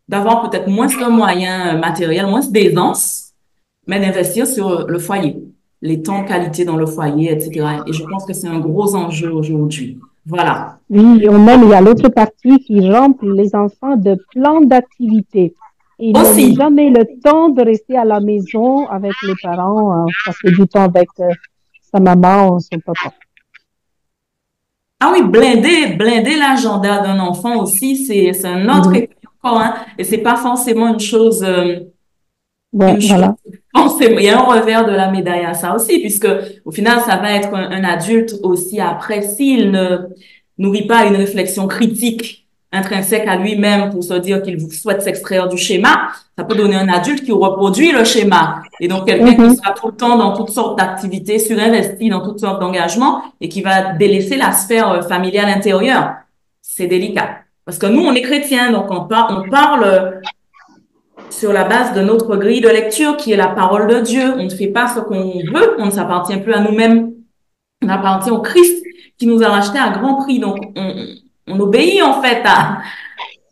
d'avoir 0.07 0.49
peut-être 0.49 0.67
moins 0.67 0.87
de 0.87 1.11
moyens 1.11 1.77
matériels, 1.79 2.27
moins 2.27 2.39
d'aisance, 2.49 3.33
mais 3.87 3.99
d'investir 3.99 4.47
sur 4.47 4.87
le 4.87 4.99
foyer. 4.99 5.35
les 5.81 6.01
temps 6.01 6.23
qualité 6.23 6.65
dans 6.65 6.77
le 6.77 6.85
foyer, 6.85 7.31
etc. 7.31 7.83
Et 7.85 7.93
je 7.93 8.03
pense 8.03 8.25
que 8.25 8.33
c'est 8.33 8.47
un 8.47 8.59
gros 8.59 8.95
enjeu 8.95 9.31
aujourd'hui. 9.31 9.99
Voilà. 10.25 10.79
Oui, 10.89 11.27
on 11.29 11.39
même, 11.39 11.63
il 11.63 11.69
y 11.69 11.73
a 11.73 11.81
l'autre 11.81 12.09
partie 12.09 12.57
qui 12.59 12.89
remplit 12.89 13.35
les 13.35 13.55
enfants 13.55 13.95
de 13.95 14.17
plans 14.31 14.61
d'activité. 14.61 15.53
Ils 15.99 16.13
n'ont 16.13 16.55
jamais 16.55 16.89
le 16.89 17.05
temps 17.21 17.49
de 17.49 17.61
rester 17.61 17.97
à 17.97 18.05
la 18.05 18.19
maison 18.19 18.87
avec 18.87 19.13
les 19.23 19.33
parents, 19.41 20.05
passer 20.25 20.51
du 20.51 20.67
temps 20.67 20.83
avec 20.83 21.09
euh, 21.19 21.29
sa 21.91 21.99
maman 21.99 22.55
ou 22.55 22.59
son 22.59 22.79
papa. 22.79 23.13
Ah 24.99 25.13
oui, 25.13 25.23
blinder, 25.23 25.95
blinder 25.95 26.37
l'agenda 26.37 26.99
d'un 27.01 27.19
enfant 27.19 27.61
aussi, 27.61 28.05
c'est 28.05 28.45
un 28.45 28.67
autre 28.69 28.89
mm 28.89 29.07
hein, 29.43 29.75
et 29.97 30.03
c'est 30.03 30.17
pas 30.17 30.35
forcément 30.35 30.89
une 30.89 30.99
chose. 30.99 31.43
Euh, 31.43 31.79
voilà. 32.73 33.35
il 34.01 34.21
y 34.21 34.29
a 34.29 34.39
un 34.39 34.43
revers 34.43 34.85
de 34.85 34.91
la 34.91 35.09
médaille 35.09 35.45
à 35.45 35.53
ça 35.53 35.73
aussi, 35.73 35.99
puisque 35.99 36.27
au 36.65 36.71
final, 36.71 36.99
ça 37.01 37.15
va 37.17 37.31
être 37.31 37.53
un, 37.53 37.71
un 37.71 37.83
adulte 37.83 38.35
aussi 38.43 38.79
après 38.81 39.21
s'il 39.21 39.71
ne 39.71 39.99
nourrit 40.57 40.85
pas 40.85 41.05
une 41.05 41.15
réflexion 41.15 41.67
critique 41.67 42.46
intrinsèque 42.71 43.27
à 43.27 43.37
lui-même 43.37 43.89
pour 43.89 44.03
se 44.03 44.13
dire 44.15 44.41
qu'il 44.41 44.59
souhaite 44.71 45.01
s'extraire 45.01 45.47
du 45.47 45.57
schéma, 45.57 46.09
ça 46.37 46.43
peut 46.43 46.55
donner 46.55 46.75
un 46.75 46.89
adulte 46.89 47.23
qui 47.23 47.31
reproduit 47.31 47.91
le 47.91 48.03
schéma. 48.03 48.61
Et 48.79 48.87
donc, 48.87 49.07
quelqu'un 49.07 49.33
qui 49.33 49.41
mhm. 49.41 49.55
sera 49.55 49.71
tout 49.73 49.87
le 49.87 49.95
temps 49.95 50.17
dans 50.17 50.35
toutes 50.35 50.49
sortes 50.49 50.77
d'activités, 50.77 51.39
surinvesti 51.39 52.09
dans 52.09 52.21
toutes 52.21 52.39
sortes 52.39 52.59
d'engagements 52.59 53.23
et 53.39 53.49
qui 53.49 53.61
va 53.61 53.93
délaisser 53.93 54.37
la 54.37 54.51
sphère 54.51 54.91
euh, 54.91 55.01
familiale 55.01 55.49
intérieure. 55.49 56.15
C'est 56.61 56.87
délicat. 56.87 57.39
Parce 57.65 57.77
que 57.77 57.87
nous, 57.87 58.01
on 58.01 58.13
est 58.13 58.21
chrétiens, 58.21 58.71
donc 58.71 58.91
on, 58.91 59.07
on 59.09 59.49
parle 59.49 60.21
sur 61.29 61.51
la 61.51 61.63
base 61.63 61.93
de 61.93 62.01
notre 62.01 62.35
grille 62.37 62.61
de 62.61 62.69
lecture 62.69 63.17
qui 63.17 63.31
est 63.31 63.37
la 63.37 63.47
parole 63.47 63.87
de 63.87 63.99
Dieu. 63.99 64.33
On 64.37 64.43
ne 64.43 64.49
fait 64.49 64.67
pas 64.67 64.87
ce 64.87 64.99
qu'on 64.99 65.39
veut, 65.53 65.75
on 65.77 65.85
ne 65.85 65.91
s'appartient 65.91 66.37
plus 66.37 66.53
à 66.53 66.59
nous-mêmes. 66.61 67.13
On 67.83 67.89
appartient 67.89 68.31
au 68.31 68.41
Christ 68.41 68.83
qui 69.17 69.27
nous 69.27 69.43
a 69.43 69.49
racheté 69.49 69.77
à 69.77 69.89
grand 69.89 70.15
prix. 70.15 70.39
Donc, 70.39 70.57
on, 70.75 70.93
on 71.47 71.59
obéit 71.59 72.01
en 72.01 72.21
fait 72.21 72.41
à, 72.45 72.79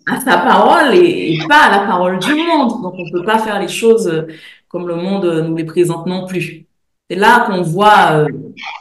à 0.07 0.19
sa 0.19 0.37
parole 0.37 0.95
et, 0.95 1.39
pas 1.47 1.63
à 1.63 1.71
la 1.71 1.87
parole 1.87 2.19
du 2.19 2.33
monde. 2.33 2.81
Donc, 2.81 2.95
on 2.97 3.09
peut 3.11 3.23
pas 3.23 3.39
faire 3.39 3.59
les 3.59 3.67
choses 3.67 4.27
comme 4.67 4.87
le 4.87 4.95
monde 4.95 5.45
nous 5.47 5.55
les 5.55 5.63
présente 5.63 6.05
non 6.05 6.27
plus. 6.27 6.65
C'est 7.09 7.17
là 7.17 7.45
qu'on 7.47 7.61
voit 7.61 8.13
euh, 8.13 8.27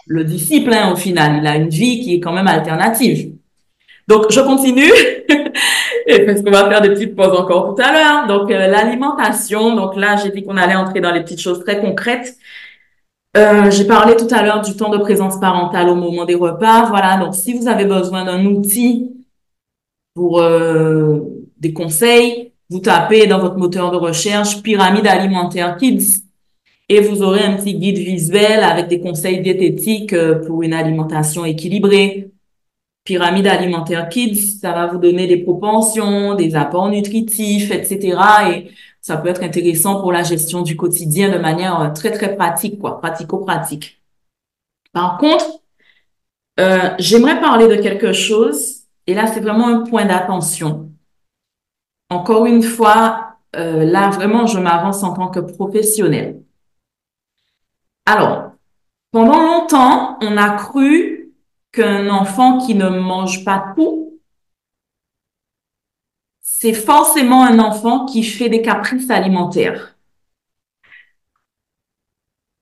le 0.06 0.24
disciple, 0.24 0.72
hein, 0.72 0.92
au 0.92 0.96
final. 0.96 1.40
Il 1.40 1.46
a 1.46 1.56
une 1.56 1.68
vie 1.68 2.00
qui 2.00 2.14
est 2.14 2.20
quand 2.20 2.32
même 2.32 2.46
alternative. 2.46 3.34
Donc, 4.08 4.30
je 4.30 4.40
continue, 4.40 4.90
parce 6.26 6.42
qu'on 6.42 6.50
va 6.50 6.68
faire 6.70 6.80
des 6.80 6.90
petites 6.90 7.14
pauses 7.14 7.38
encore 7.38 7.74
tout 7.74 7.82
à 7.82 7.92
l'heure. 7.92 8.26
Donc, 8.26 8.50
euh, 8.50 8.66
l'alimentation. 8.66 9.76
Donc 9.76 9.96
là, 9.96 10.16
j'ai 10.16 10.30
dit 10.30 10.42
qu'on 10.42 10.56
allait 10.56 10.74
entrer 10.74 11.00
dans 11.00 11.12
les 11.12 11.20
petites 11.20 11.40
choses 11.40 11.62
très 11.64 11.80
concrètes. 11.80 12.34
Euh, 13.36 13.68
j'ai 13.70 13.84
parlé 13.84 14.14
tout 14.14 14.28
à 14.30 14.42
l'heure 14.42 14.62
du 14.62 14.76
temps 14.76 14.90
de 14.90 14.98
présence 14.98 15.40
parentale 15.40 15.88
au 15.88 15.96
moment 15.96 16.24
des 16.24 16.36
repas. 16.36 16.86
Voilà, 16.86 17.16
donc 17.16 17.34
si 17.34 17.52
vous 17.52 17.66
avez 17.66 17.84
besoin 17.84 18.24
d'un 18.24 18.44
outil 18.46 19.10
pour 20.14 20.40
euh, 20.40 21.18
des 21.58 21.72
conseils, 21.72 22.52
vous 22.70 22.78
tapez 22.78 23.26
dans 23.26 23.40
votre 23.40 23.56
moteur 23.56 23.90
de 23.90 23.96
recherche 23.96 24.62
pyramide 24.62 25.06
alimentaire 25.06 25.76
kids 25.76 26.22
et 26.88 27.00
vous 27.00 27.22
aurez 27.22 27.42
un 27.42 27.56
petit 27.56 27.74
guide 27.74 27.98
visuel 27.98 28.62
avec 28.62 28.86
des 28.88 29.00
conseils 29.00 29.40
diététiques 29.40 30.12
euh, 30.12 30.44
pour 30.46 30.62
une 30.62 30.72
alimentation 30.72 31.44
équilibrée. 31.44 32.30
Pyramide 33.04 33.48
alimentaire 33.48 34.08
kids, 34.08 34.58
ça 34.60 34.72
va 34.72 34.86
vous 34.86 34.98
donner 34.98 35.26
des 35.26 35.38
propensions, 35.38 36.34
des 36.34 36.54
apports 36.54 36.88
nutritifs, 36.88 37.70
etc. 37.72 38.16
Et 38.50 38.70
ça 39.04 39.18
peut 39.18 39.28
être 39.28 39.42
intéressant 39.42 40.00
pour 40.00 40.12
la 40.12 40.22
gestion 40.22 40.62
du 40.62 40.78
quotidien 40.78 41.30
de 41.30 41.36
manière 41.36 41.78
euh, 41.78 41.90
très, 41.90 42.10
très 42.10 42.34
pratique, 42.36 42.78
quoi, 42.80 43.02
pratico-pratique. 43.02 44.02
Par 44.94 45.18
contre, 45.18 45.44
euh, 46.58 46.88
j'aimerais 46.98 47.38
parler 47.38 47.68
de 47.68 47.82
quelque 47.82 48.14
chose, 48.14 48.84
et 49.06 49.12
là, 49.12 49.26
c'est 49.26 49.40
vraiment 49.40 49.68
un 49.68 49.82
point 49.82 50.06
d'attention. 50.06 50.90
Encore 52.08 52.46
une 52.46 52.62
fois, 52.62 53.36
euh, 53.56 53.84
là, 53.84 54.08
vraiment, 54.08 54.46
je 54.46 54.58
m'avance 54.58 55.02
en 55.02 55.12
tant 55.12 55.28
que 55.28 55.40
professionnel. 55.40 56.40
Alors, 58.06 58.52
pendant 59.10 59.42
longtemps, 59.42 60.16
on 60.22 60.38
a 60.38 60.48
cru 60.56 61.34
qu'un 61.72 62.08
enfant 62.08 62.56
qui 62.56 62.74
ne 62.74 62.88
mange 62.88 63.44
pas 63.44 63.74
tout 63.76 64.03
c'est 66.64 66.72
forcément 66.72 67.44
un 67.44 67.58
enfant 67.58 68.06
qui 68.06 68.22
fait 68.22 68.48
des 68.48 68.62
caprices 68.62 69.10
alimentaires. 69.10 69.98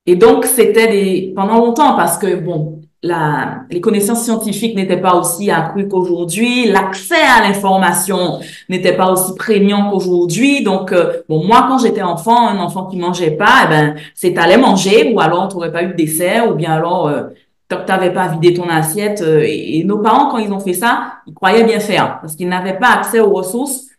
Et 0.07 0.17
donc, 0.17 0.45
c'était 0.45 0.89
des, 0.89 1.33
pendant 1.37 1.59
longtemps, 1.59 1.95
parce 1.95 2.19
que, 2.19 2.35
bon, 2.35 2.81
la, 3.05 3.61
les 3.71 3.81
connaissances 3.81 4.25
scientifiques 4.25 4.75
n'étaient 4.75 5.01
pas 5.01 5.15
aussi 5.15 5.53
accrues 5.53 5.87
qu'aujourd'hui, 5.87 6.67
l'accès 6.67 7.15
à 7.15 7.47
l'information 7.47 8.41
n'était 8.69 8.97
pas 8.97 9.13
aussi 9.13 9.37
prégnant 9.37 9.93
qu'aujourd'hui. 9.93 10.65
Donc, 10.65 10.91
euh, 10.91 11.23
bon, 11.29 11.45
moi, 11.45 11.67
quand 11.69 11.79
j'étais 11.79 12.03
enfant, 12.03 12.49
un 12.49 12.59
enfant 12.59 12.87
qui 12.87 12.97
mangeait 12.97 13.37
pas, 13.37 13.67
eh 13.67 13.69
ben, 13.69 13.95
c'est 14.17 14.37
allait 14.37 14.59
manger, 14.59 15.13
ou 15.15 15.21
alors 15.21 15.47
tu 15.47 15.55
n'aurais 15.55 15.71
pas 15.71 15.85
eu 15.85 15.93
de 15.93 15.97
dessert, 15.97 16.51
ou 16.51 16.55
bien 16.55 16.73
alors, 16.73 17.07
euh, 17.07 17.29
tu 17.69 17.77
n'avais 17.87 18.13
pas 18.13 18.27
vidé 18.27 18.53
ton 18.53 18.69
assiette. 18.69 19.23
Euh, 19.23 19.45
et, 19.47 19.85
nos 19.85 19.99
parents, 19.99 20.29
quand 20.29 20.39
ils 20.39 20.53
ont 20.53 20.59
fait 20.59 20.75
ça, 20.75 21.19
ils 21.29 21.35
croyaient 21.35 21.63
bien 21.63 21.79
faire, 21.79 22.19
parce 22.21 22.35
qu'ils 22.35 22.49
n'avaient 22.49 22.81
pas 22.81 22.89
accès 22.89 23.21
aux 23.21 23.33
ressources 23.33 23.92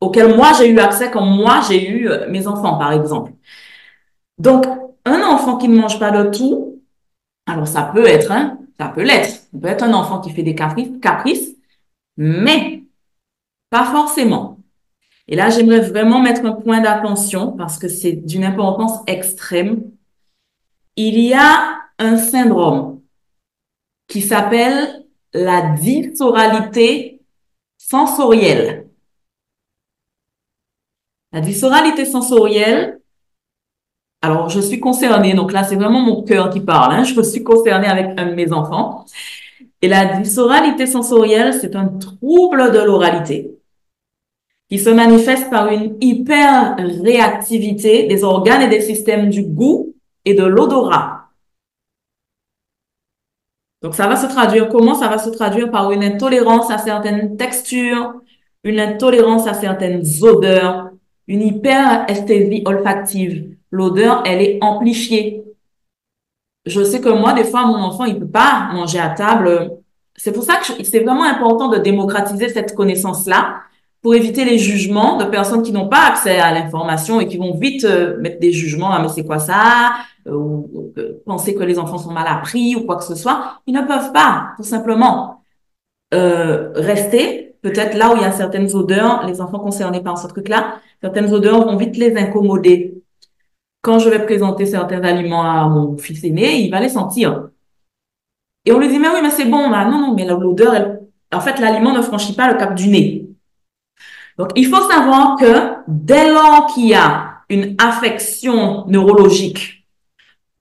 auquel 0.00 0.34
moi 0.34 0.52
j'ai 0.58 0.68
eu 0.68 0.78
accès 0.78 1.10
quand 1.10 1.24
moi 1.24 1.60
j'ai 1.68 1.88
eu 1.88 2.08
euh, 2.08 2.28
mes 2.30 2.46
enfants, 2.46 2.78
par 2.78 2.92
exemple. 2.92 3.32
Donc, 4.38 4.66
un 5.04 5.22
enfant 5.22 5.58
qui 5.58 5.68
ne 5.68 5.78
mange 5.78 5.98
pas 5.98 6.10
de 6.10 6.30
tout, 6.30 6.82
alors 7.46 7.68
ça 7.68 7.90
peut 7.94 8.06
être, 8.06 8.30
hein, 8.32 8.58
ça 8.78 8.88
peut 8.88 9.02
l'être. 9.02 9.28
Ça 9.28 9.58
peut 9.60 9.68
être 9.68 9.84
un 9.84 9.92
enfant 9.92 10.20
qui 10.20 10.30
fait 10.30 10.42
des 10.42 10.54
caprices, 10.54 11.56
mais 12.16 12.84
pas 13.70 13.84
forcément. 13.84 14.58
Et 15.28 15.36
là, 15.36 15.48
j'aimerais 15.48 15.80
vraiment 15.80 16.20
mettre 16.20 16.44
un 16.44 16.52
point 16.52 16.80
d'attention 16.80 17.52
parce 17.52 17.78
que 17.78 17.88
c'est 17.88 18.12
d'une 18.12 18.44
importance 18.44 18.98
extrême. 19.06 19.82
Il 20.96 21.20
y 21.20 21.34
a 21.34 21.78
un 21.98 22.16
syndrome 22.16 23.00
qui 24.08 24.22
s'appelle 24.22 25.04
la 25.32 25.76
dysoralité 25.76 27.22
sensorielle. 27.78 28.89
La 31.32 31.40
viscéralité 31.40 32.04
sensorielle, 32.04 33.00
alors 34.22 34.48
je 34.48 34.60
suis 34.60 34.80
concernée, 34.80 35.34
donc 35.34 35.52
là 35.52 35.64
c'est 35.64 35.76
vraiment 35.76 36.00
mon 36.00 36.22
cœur 36.22 36.50
qui 36.50 36.60
parle, 36.60 36.92
hein. 36.92 37.04
je 37.04 37.20
suis 37.22 37.44
concernée 37.44 37.86
avec 37.86 38.18
un 38.18 38.26
de 38.26 38.34
mes 38.34 38.52
enfants. 38.52 39.04
Et 39.82 39.88
la 39.88 40.18
viscéralité 40.18 40.86
sensorielle, 40.86 41.54
c'est 41.54 41.76
un 41.76 41.86
trouble 41.86 42.72
de 42.72 42.80
l'oralité 42.80 43.56
qui 44.68 44.78
se 44.78 44.90
manifeste 44.90 45.50
par 45.50 45.68
une 45.68 45.96
hyper-réactivité 46.00 48.06
des 48.06 48.22
organes 48.22 48.62
et 48.62 48.68
des 48.68 48.80
systèmes 48.80 49.30
du 49.30 49.42
goût 49.42 49.94
et 50.24 50.34
de 50.34 50.44
l'odorat. 50.44 51.30
Donc 53.82 53.94
ça 53.94 54.06
va 54.06 54.16
se 54.16 54.26
traduire 54.26 54.68
comment 54.68 54.94
Ça 54.94 55.08
va 55.08 55.18
se 55.18 55.30
traduire? 55.30 55.70
Par 55.70 55.90
une 55.90 56.04
intolérance 56.04 56.70
à 56.70 56.78
certaines 56.78 57.36
textures, 57.36 58.14
une 58.62 58.78
intolérance 58.78 59.46
à 59.46 59.54
certaines 59.54 60.04
odeurs, 60.22 60.89
une 61.30 61.42
hyperesthésie 61.42 62.62
olfactive. 62.66 63.54
L'odeur, 63.70 64.24
elle 64.26 64.42
est 64.42 64.58
amplifiée. 64.62 65.44
Je 66.66 66.82
sais 66.82 67.00
que 67.00 67.08
moi, 67.08 67.34
des 67.34 67.44
fois, 67.44 67.66
mon 67.66 67.76
enfant, 67.76 68.04
il 68.04 68.18
peut 68.18 68.28
pas 68.28 68.70
manger 68.72 68.98
à 68.98 69.10
table. 69.10 69.70
C'est 70.16 70.32
pour 70.32 70.42
ça 70.42 70.56
que 70.56 70.84
c'est 70.84 71.00
vraiment 71.00 71.22
important 71.22 71.68
de 71.68 71.78
démocratiser 71.78 72.48
cette 72.48 72.74
connaissance-là 72.74 73.60
pour 74.02 74.16
éviter 74.16 74.44
les 74.44 74.58
jugements 74.58 75.18
de 75.18 75.24
personnes 75.24 75.62
qui 75.62 75.70
n'ont 75.70 75.88
pas 75.88 76.08
accès 76.08 76.38
à 76.38 76.52
l'information 76.52 77.20
et 77.20 77.28
qui 77.28 77.38
vont 77.38 77.54
vite 77.54 77.84
euh, 77.84 78.18
mettre 78.18 78.40
des 78.40 78.50
jugements. 78.50 78.90
Ah, 78.90 79.00
mais 79.00 79.08
c'est 79.08 79.24
quoi 79.24 79.38
ça? 79.38 79.92
Euh, 80.26 80.32
ou 80.32 80.92
euh, 80.98 81.22
penser 81.24 81.54
que 81.54 81.62
les 81.62 81.78
enfants 81.78 81.98
sont 81.98 82.10
mal 82.10 82.26
appris 82.26 82.74
ou 82.74 82.86
quoi 82.86 82.96
que 82.96 83.04
ce 83.04 83.14
soit. 83.14 83.60
Ils 83.68 83.74
ne 83.74 83.82
peuvent 83.82 84.12
pas, 84.12 84.54
tout 84.56 84.64
simplement, 84.64 85.36
rester 86.12 87.50
peut-être 87.62 87.96
là 87.96 88.12
où 88.12 88.16
il 88.16 88.22
y 88.22 88.24
a 88.24 88.32
certaines 88.32 88.74
odeurs, 88.74 89.26
les 89.26 89.40
enfants 89.40 89.58
concernés 89.60 90.00
par 90.00 90.18
ce 90.18 90.26
truc-là, 90.26 90.80
certaines 91.00 91.32
odeurs 91.32 91.64
vont 91.64 91.76
vite 91.76 91.96
les 91.96 92.16
incommoder. 92.16 93.02
Quand 93.82 93.98
je 93.98 94.10
vais 94.10 94.24
présenter 94.24 94.66
certains 94.66 95.02
aliments 95.02 95.42
à 95.42 95.68
mon 95.68 95.96
fils 95.96 96.22
aîné, 96.24 96.60
il 96.60 96.70
va 96.70 96.80
les 96.80 96.90
sentir. 96.90 97.48
Et 98.66 98.72
on 98.72 98.78
lui 98.78 98.88
dit, 98.88 98.98
mais 98.98 99.08
oui, 99.08 99.20
mais 99.22 99.30
c'est 99.30 99.46
bon. 99.46 99.70
Bah, 99.70 99.86
non, 99.86 99.98
non, 99.98 100.14
mais 100.14 100.26
l'odeur, 100.26 100.98
en 101.32 101.40
fait, 101.40 101.58
l'aliment 101.58 101.94
ne 101.94 102.02
franchit 102.02 102.34
pas 102.34 102.52
le 102.52 102.58
cap 102.58 102.74
du 102.74 102.88
nez. 102.88 103.26
Donc, 104.36 104.50
il 104.54 104.66
faut 104.66 104.88
savoir 104.88 105.36
que 105.38 105.76
dès 105.88 106.30
lors 106.30 106.66
qu'il 106.66 106.88
y 106.88 106.94
a 106.94 107.42
une 107.48 107.74
affection 107.78 108.86
neurologique 108.86 109.86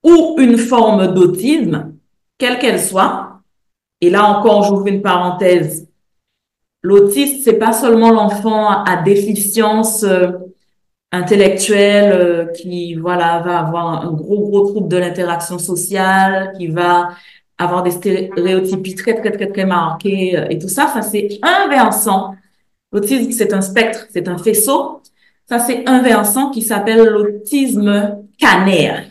ou 0.03 0.35
une 0.39 0.57
forme 0.57 1.13
d'autisme, 1.13 1.93
quelle 2.37 2.57
qu'elle 2.57 2.79
soit, 2.79 3.41
et 3.99 4.09
là 4.09 4.23
encore, 4.25 4.63
j'ouvre 4.63 4.87
une 4.87 5.01
parenthèse, 5.01 5.88
L'autisme, 6.81 7.41
c'est 7.43 7.57
pas 7.57 7.73
seulement 7.73 8.11
l'enfant 8.11 8.83
à 8.83 9.01
déficience 9.01 10.03
euh, 10.03 10.31
intellectuel 11.11 12.11
euh, 12.13 12.45
qui 12.53 12.95
voilà 12.95 13.39
va 13.39 13.59
avoir 13.59 14.05
un 14.05 14.11
gros 14.13 14.47
gros 14.47 14.67
trouble 14.69 14.87
de 14.87 14.97
l'interaction 14.97 15.59
sociale, 15.59 16.53
qui 16.57 16.67
va 16.67 17.09
avoir 17.57 17.83
des 17.83 17.91
stéréotypes 17.91 18.95
très 18.95 19.15
très 19.15 19.31
très 19.31 19.47
très 19.47 19.65
marqués 19.65 20.37
euh, 20.37 20.47
et 20.49 20.57
tout 20.57 20.69
ça, 20.69 20.87
ça 20.87 21.01
c'est 21.01 21.39
un 21.41 21.67
versant. 21.67 22.35
L'autisme 22.93 23.31
c'est 23.31 23.53
un 23.53 23.61
spectre, 23.61 24.07
c'est 24.11 24.27
un 24.29 24.37
faisceau. 24.37 25.01
Ça 25.49 25.59
c'est 25.59 25.87
un 25.89 26.01
versant 26.01 26.51
qui 26.51 26.61
s'appelle 26.61 27.05
l'autisme 27.07 28.19
canaire. 28.37 29.03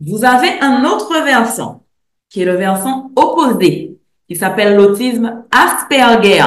Vous 0.00 0.24
avez 0.24 0.60
un 0.60 0.84
autre 0.84 1.12
versant 1.24 1.84
qui 2.28 2.42
est 2.42 2.44
le 2.44 2.54
versant 2.54 3.10
opposé 3.16 3.99
qui 4.30 4.36
s'appelle 4.36 4.76
l'autisme 4.76 5.42
Asperger. 5.50 6.44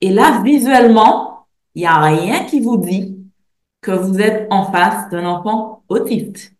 Et 0.00 0.10
là 0.10 0.40
visuellement, 0.42 1.46
il 1.76 1.82
y 1.82 1.86
a 1.86 2.00
rien 2.00 2.44
qui 2.46 2.58
vous 2.58 2.78
dit 2.78 3.16
que 3.80 3.92
vous 3.92 4.20
êtes 4.20 4.48
en 4.50 4.72
face 4.72 5.08
d'un 5.10 5.24
enfant 5.24 5.84
autiste. 5.88 6.52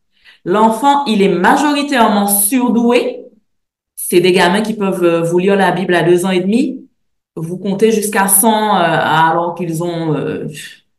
L'enfant, 0.44 1.04
il 1.06 1.20
est 1.20 1.34
majoritairement 1.34 2.28
surdoué. 2.28 3.24
C'est 3.96 4.20
des 4.20 4.30
gamins 4.30 4.60
qui 4.60 4.74
peuvent 4.74 5.02
euh, 5.02 5.22
vous 5.22 5.38
lire 5.38 5.56
la 5.56 5.72
Bible 5.72 5.94
à 5.94 6.04
deux 6.04 6.24
ans 6.24 6.30
et 6.30 6.40
demi. 6.40 6.86
Vous 7.34 7.58
comptez 7.58 7.90
jusqu'à 7.90 8.28
100 8.28 8.48
euh, 8.48 8.82
alors 8.84 9.56
qu'ils 9.56 9.82
ont 9.82 10.12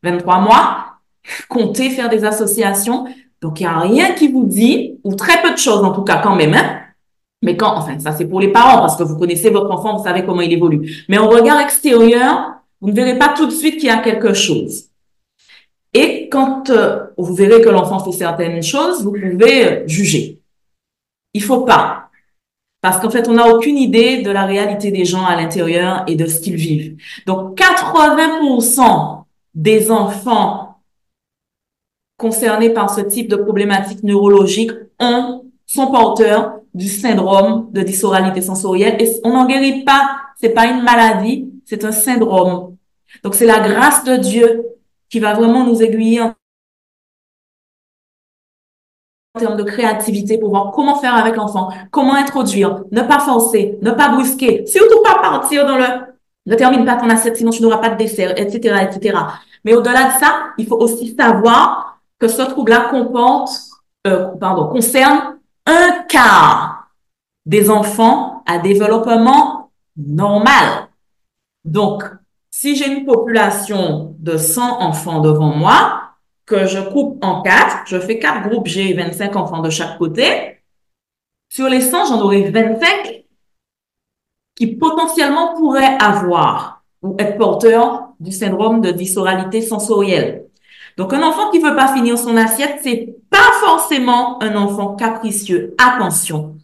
23 0.02 0.36
euh, 0.36 0.40
mois. 0.42 0.86
Comptez 1.48 1.88
faire 1.88 2.10
des 2.10 2.24
associations. 2.24 3.06
Donc, 3.40 3.60
il 3.60 3.62
n'y 3.62 3.68
a 3.68 3.78
rien 3.78 4.12
qui 4.12 4.28
vous 4.28 4.44
dit, 4.44 4.98
ou 5.04 5.14
très 5.14 5.40
peu 5.40 5.52
de 5.52 5.58
choses 5.58 5.84
en 5.84 5.92
tout 5.92 6.02
cas 6.02 6.18
quand 6.18 6.34
même, 6.34 6.54
hein. 6.54 6.85
Mais 7.46 7.56
quand, 7.56 7.76
enfin, 7.76 7.96
ça 8.00 8.10
c'est 8.10 8.26
pour 8.26 8.40
les 8.40 8.48
parents 8.48 8.80
parce 8.80 8.96
que 8.96 9.04
vous 9.04 9.16
connaissez 9.16 9.50
votre 9.50 9.70
enfant, 9.70 9.96
vous 9.96 10.02
savez 10.02 10.24
comment 10.24 10.40
il 10.40 10.52
évolue. 10.52 11.04
Mais 11.08 11.16
au 11.16 11.28
regard 11.28 11.60
extérieur, 11.60 12.56
vous 12.80 12.88
ne 12.88 12.92
verrez 12.92 13.16
pas 13.16 13.34
tout 13.36 13.46
de 13.46 13.52
suite 13.52 13.76
qu'il 13.76 13.86
y 13.86 13.90
a 13.90 13.98
quelque 13.98 14.34
chose. 14.34 14.86
Et 15.94 16.28
quand 16.28 16.70
euh, 16.70 17.06
vous 17.16 17.34
verrez 17.36 17.62
que 17.62 17.68
l'enfant 17.68 18.00
fait 18.00 18.10
certaines 18.10 18.64
choses, 18.64 19.04
vous 19.04 19.12
pouvez 19.12 19.64
euh, 19.64 19.86
juger. 19.86 20.40
Il 21.34 21.42
faut 21.42 21.60
pas. 21.60 22.10
Parce 22.80 22.98
qu'en 22.98 23.10
fait, 23.10 23.28
on 23.28 23.34
n'a 23.34 23.48
aucune 23.48 23.78
idée 23.78 24.22
de 24.22 24.30
la 24.32 24.44
réalité 24.44 24.90
des 24.90 25.04
gens 25.04 25.24
à 25.24 25.36
l'intérieur 25.36 26.02
et 26.08 26.16
de 26.16 26.26
ce 26.26 26.40
qu'ils 26.40 26.56
vivent. 26.56 26.96
Donc, 27.26 27.56
80% 27.56 29.22
des 29.54 29.92
enfants 29.92 30.80
concernés 32.18 32.70
par 32.70 32.92
ce 32.92 33.02
type 33.02 33.28
de 33.28 33.36
problématique 33.36 34.02
neurologique 34.02 34.72
ont, 34.98 35.44
sont 35.64 35.92
porteurs 35.92 36.55
du 36.76 36.88
syndrome 36.88 37.70
de 37.72 37.80
dysoralité 37.80 38.42
sensorielle 38.42 38.96
et 39.00 39.10
on 39.24 39.32
n'en 39.32 39.46
guérit 39.46 39.82
pas. 39.82 40.18
C'est 40.38 40.50
pas 40.50 40.66
une 40.66 40.82
maladie, 40.82 41.50
c'est 41.64 41.84
un 41.84 41.92
syndrome. 41.92 42.76
Donc, 43.24 43.34
c'est 43.34 43.46
la 43.46 43.60
grâce 43.60 44.04
de 44.04 44.16
Dieu 44.16 44.66
qui 45.08 45.18
va 45.18 45.32
vraiment 45.32 45.64
nous 45.64 45.82
aiguiller 45.82 46.20
en 46.20 46.34
termes 49.38 49.56
de 49.56 49.62
créativité 49.62 50.38
pour 50.38 50.50
voir 50.50 50.70
comment 50.72 50.96
faire 50.96 51.14
avec 51.14 51.36
l'enfant, 51.36 51.70
comment 51.90 52.14
introduire, 52.14 52.84
ne 52.90 53.00
pas 53.02 53.20
forcer, 53.20 53.78
ne 53.80 53.90
pas 53.92 54.10
brusquer, 54.10 54.66
surtout 54.66 55.02
pas 55.02 55.18
partir 55.20 55.66
dans 55.66 55.76
le 55.76 55.84
ne 56.46 56.54
termine 56.54 56.84
pas 56.84 56.94
ton 56.96 57.10
assiette 57.10 57.36
sinon 57.36 57.50
tu 57.50 57.60
n'auras 57.62 57.78
pas 57.78 57.88
de 57.88 57.96
dessert, 57.96 58.38
etc., 58.38 58.86
etc. 58.88 59.18
Mais 59.64 59.74
au-delà 59.74 60.12
de 60.12 60.18
ça, 60.20 60.52
il 60.58 60.66
faut 60.66 60.76
aussi 60.76 61.14
savoir 61.18 61.98
que 62.20 62.28
ce 62.28 62.42
trouble-là 62.42 62.88
comporte, 62.90 63.50
euh, 64.06 64.26
pardon, 64.38 64.68
concerne 64.68 65.35
un 65.66 66.04
quart 66.08 66.88
des 67.44 67.70
enfants 67.70 68.42
à 68.46 68.58
développement 68.58 69.70
normal. 69.96 70.88
Donc, 71.64 72.04
si 72.50 72.76
j'ai 72.76 72.88
une 72.88 73.04
population 73.04 74.16
de 74.18 74.36
100 74.36 74.80
enfants 74.80 75.20
devant 75.20 75.54
moi, 75.54 76.02
que 76.46 76.66
je 76.66 76.78
coupe 76.78 77.22
en 77.24 77.42
quatre, 77.42 77.86
je 77.86 77.98
fais 77.98 78.18
quatre 78.18 78.48
groupes, 78.48 78.68
j'ai 78.68 78.94
25 78.94 79.34
enfants 79.34 79.60
de 79.60 79.70
chaque 79.70 79.98
côté. 79.98 80.62
Sur 81.48 81.68
les 81.68 81.80
100, 81.80 82.06
j'en 82.06 82.20
aurai 82.20 82.50
25 82.50 83.24
qui 84.54 84.76
potentiellement 84.76 85.54
pourraient 85.54 85.98
avoir 86.00 86.84
ou 87.02 87.16
être 87.18 87.36
porteurs 87.36 88.08
du 88.20 88.32
syndrome 88.32 88.80
de 88.80 88.90
dysoralité 88.90 89.60
sensorielle. 89.60 90.45
Donc, 90.96 91.12
un 91.12 91.22
enfant 91.22 91.50
qui 91.50 91.58
veut 91.58 91.76
pas 91.76 91.88
finir 91.88 92.16
son 92.16 92.36
assiette, 92.36 92.78
c'est 92.82 93.16
pas 93.30 93.52
forcément 93.60 94.42
un 94.42 94.56
enfant 94.56 94.94
capricieux. 94.94 95.74
Attention. 95.78 96.56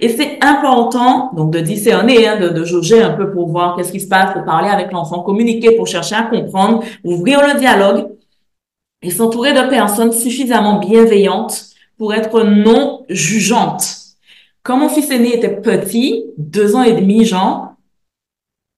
Et 0.00 0.08
c'est 0.08 0.38
important, 0.42 1.30
donc, 1.34 1.52
de 1.52 1.60
discerner, 1.60 2.26
hein, 2.26 2.40
de, 2.40 2.48
de 2.48 2.64
jauger 2.64 3.00
un 3.02 3.12
peu 3.12 3.30
pour 3.30 3.48
voir 3.48 3.76
qu'est-ce 3.76 3.92
qui 3.92 4.00
se 4.00 4.08
passe, 4.08 4.32
pour 4.32 4.44
parler 4.44 4.68
avec 4.68 4.90
l'enfant, 4.90 5.20
communiquer 5.20 5.76
pour 5.76 5.86
chercher 5.86 6.16
à 6.16 6.22
comprendre, 6.22 6.82
ouvrir 7.04 7.40
le 7.46 7.58
dialogue 7.60 8.08
et 9.02 9.10
s'entourer 9.10 9.52
de 9.52 9.68
personnes 9.68 10.12
suffisamment 10.12 10.80
bienveillantes 10.80 11.66
pour 11.96 12.12
être 12.12 12.42
non 12.42 13.04
jugeantes. 13.08 13.96
Quand 14.64 14.78
mon 14.78 14.88
fils 14.88 15.10
aîné 15.12 15.36
était 15.36 15.60
petit, 15.60 16.24
deux 16.38 16.74
ans 16.74 16.82
et 16.82 16.94
demi, 16.94 17.24
genre, 17.24 17.74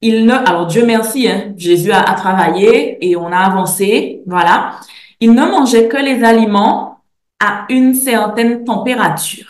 il 0.03 0.27
ne, 0.27 0.35
alors 0.35 0.67
Dieu 0.67 0.85
merci, 0.85 1.29
hein, 1.29 1.55
Jésus 1.57 1.93
a, 1.93 2.03
a 2.03 2.15
travaillé 2.15 2.99
et 3.09 3.17
on 3.17 3.33
a 3.33 3.39
avancé, 3.39 4.23
voilà. 4.27 4.73
Il 5.21 5.33
ne 5.33 5.43
mangeait 5.43 5.89
que 5.89 5.97
les 5.97 6.23
aliments 6.23 7.01
à 7.41 7.67
une 7.69 7.95
certaine 7.95 8.65
température. 8.65 9.49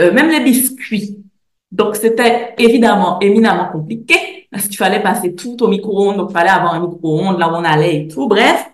Euh, 0.00 0.12
même 0.12 0.28
les 0.28 0.40
biscuits. 0.40 1.18
Donc, 1.70 1.96
c'était 1.96 2.54
évidemment 2.58 3.18
éminemment 3.20 3.68
compliqué 3.70 4.48
parce 4.50 4.68
qu'il 4.68 4.76
fallait 4.76 5.02
passer 5.02 5.34
tout 5.34 5.60
au 5.62 5.68
micro-ondes, 5.68 6.16
donc 6.16 6.30
il 6.30 6.32
fallait 6.32 6.50
avoir 6.50 6.74
un 6.74 6.80
micro-ondes 6.80 7.38
là 7.38 7.48
où 7.48 7.54
on 7.56 7.64
allait 7.64 8.02
et 8.02 8.08
tout. 8.08 8.28
Bref. 8.28 8.70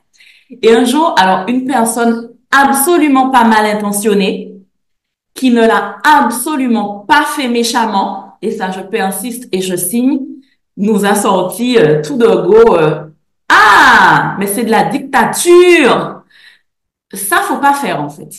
Et 0.63 0.75
un 0.75 0.85
jour, 0.85 1.15
alors, 1.19 1.49
une 1.49 1.65
personne 1.65 2.31
absolument 2.51 3.31
pas 3.31 3.45
mal 3.45 3.65
intentionnée, 3.65 4.53
qui 5.33 5.51
ne 5.51 5.67
l'a 5.67 5.97
absolument 6.05 7.05
pas 7.09 7.23
fait 7.23 7.49
méchamment, 7.49 8.37
et 8.43 8.51
ça, 8.51 8.71
je 8.71 8.81
persiste 8.81 9.49
et 9.53 9.61
je 9.61 9.77
signe, 9.77 10.21
nous 10.77 11.05
a 11.05 11.15
sorti 11.15 11.79
euh, 11.79 12.03
tout 12.03 12.17
de 12.17 12.27
go, 12.27 12.77
euh, 12.77 13.05
ah, 13.61 14.37
mais 14.39 14.47
c'est 14.47 14.65
de 14.65 14.71
la 14.71 14.85
dictature. 14.85 16.23
Ça, 17.13 17.39
faut 17.39 17.59
pas 17.59 17.75
faire, 17.75 18.01
en 18.01 18.09
fait. 18.09 18.31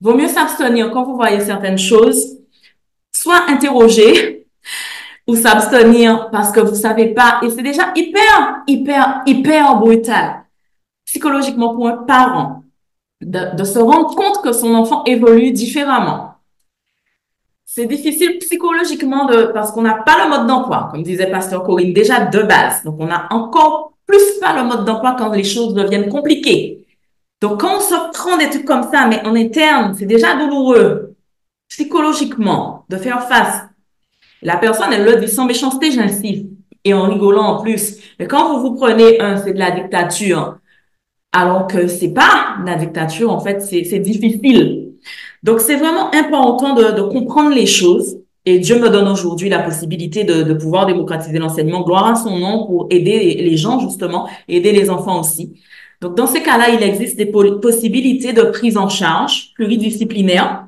Vaut 0.00 0.14
mieux 0.14 0.28
s'abstenir 0.28 0.90
quand 0.90 1.04
vous 1.04 1.16
voyez 1.16 1.40
certaines 1.40 1.78
choses, 1.78 2.38
soit 3.12 3.48
interroger 3.48 4.46
ou 5.26 5.36
s'abstenir 5.36 6.30
parce 6.30 6.52
que 6.52 6.60
vous 6.60 6.74
savez 6.74 7.14
pas. 7.14 7.40
Et 7.42 7.50
c'est 7.50 7.62
déjà 7.62 7.92
hyper, 7.94 8.62
hyper, 8.66 9.22
hyper 9.26 9.76
brutal 9.76 10.44
psychologiquement 11.04 11.74
pour 11.74 11.88
un 11.88 11.98
parent 11.98 12.64
de, 13.20 13.64
se 13.64 13.78
rendre 13.78 14.14
compte 14.14 14.42
que 14.42 14.52
son 14.52 14.74
enfant 14.74 15.04
évolue 15.04 15.52
différemment. 15.52 16.34
C'est 17.64 17.86
difficile 17.86 18.38
psychologiquement 18.38 19.26
de, 19.26 19.44
parce 19.54 19.72
qu'on 19.72 19.82
n'a 19.82 19.94
pas 19.94 20.24
le 20.24 20.30
mode 20.30 20.46
d'emploi, 20.46 20.88
comme 20.90 21.02
disait 21.02 21.30
Pasteur 21.30 21.62
Corinne, 21.62 21.92
déjà 21.92 22.26
de 22.26 22.42
base. 22.42 22.82
Donc, 22.82 22.96
on 22.98 23.10
a 23.10 23.32
encore 23.32 23.91
plus 24.06 24.38
pas 24.40 24.60
le 24.60 24.68
mode 24.68 24.84
d'emploi 24.84 25.16
quand 25.18 25.32
les 25.32 25.44
choses 25.44 25.74
deviennent 25.74 26.08
compliquées. 26.08 26.86
Donc, 27.40 27.60
quand 27.60 27.78
on 27.90 28.12
prend 28.12 28.36
des 28.36 28.50
trucs 28.50 28.64
comme 28.64 28.84
ça, 28.92 29.06
mais 29.06 29.24
en 29.26 29.34
interne, 29.34 29.94
c'est 29.98 30.06
déjà 30.06 30.36
douloureux, 30.36 31.16
psychologiquement, 31.68 32.84
de 32.88 32.96
faire 32.96 33.26
face. 33.26 33.62
La 34.42 34.56
personne, 34.56 34.92
elle 34.92 35.04
le 35.04 35.16
dit 35.16 35.28
sans 35.28 35.44
méchanceté, 35.44 35.90
j'insiste, 35.90 36.46
et 36.84 36.94
en 36.94 37.08
rigolant 37.08 37.58
en 37.58 37.62
plus. 37.62 37.98
Mais 38.18 38.26
quand 38.26 38.54
vous 38.54 38.62
vous 38.62 38.74
prenez 38.76 39.20
un, 39.20 39.36
c'est 39.38 39.54
de 39.54 39.58
la 39.58 39.70
dictature, 39.72 40.58
alors 41.32 41.66
que 41.66 41.86
c'est 41.88 42.12
pas 42.12 42.56
la 42.64 42.76
dictature, 42.76 43.32
en 43.32 43.40
fait, 43.40 43.60
c'est 43.60 43.98
difficile. 43.98 44.92
Donc, 45.42 45.60
c'est 45.60 45.76
vraiment 45.76 46.14
important 46.14 46.74
de, 46.74 46.92
de 46.92 47.02
comprendre 47.02 47.50
les 47.54 47.66
choses 47.66 48.21
et 48.44 48.58
Dieu 48.58 48.80
me 48.80 48.88
donne 48.88 49.06
aujourd'hui 49.08 49.48
la 49.48 49.60
possibilité 49.60 50.24
de, 50.24 50.42
de 50.42 50.54
pouvoir 50.54 50.86
démocratiser 50.86 51.38
l'enseignement. 51.38 51.82
Gloire 51.82 52.06
à 52.08 52.14
son 52.16 52.38
nom 52.38 52.66
pour 52.66 52.88
aider 52.90 53.34
les 53.40 53.56
gens, 53.56 53.78
justement, 53.78 54.28
aider 54.48 54.72
les 54.72 54.90
enfants 54.90 55.20
aussi. 55.20 55.54
Donc, 56.00 56.16
dans 56.16 56.26
ces 56.26 56.42
cas-là, 56.42 56.70
il 56.70 56.82
existe 56.82 57.16
des 57.16 57.26
possibilités 57.26 58.32
de 58.32 58.42
prise 58.42 58.76
en 58.76 58.88
charge 58.88 59.52
pluridisciplinaire. 59.54 60.66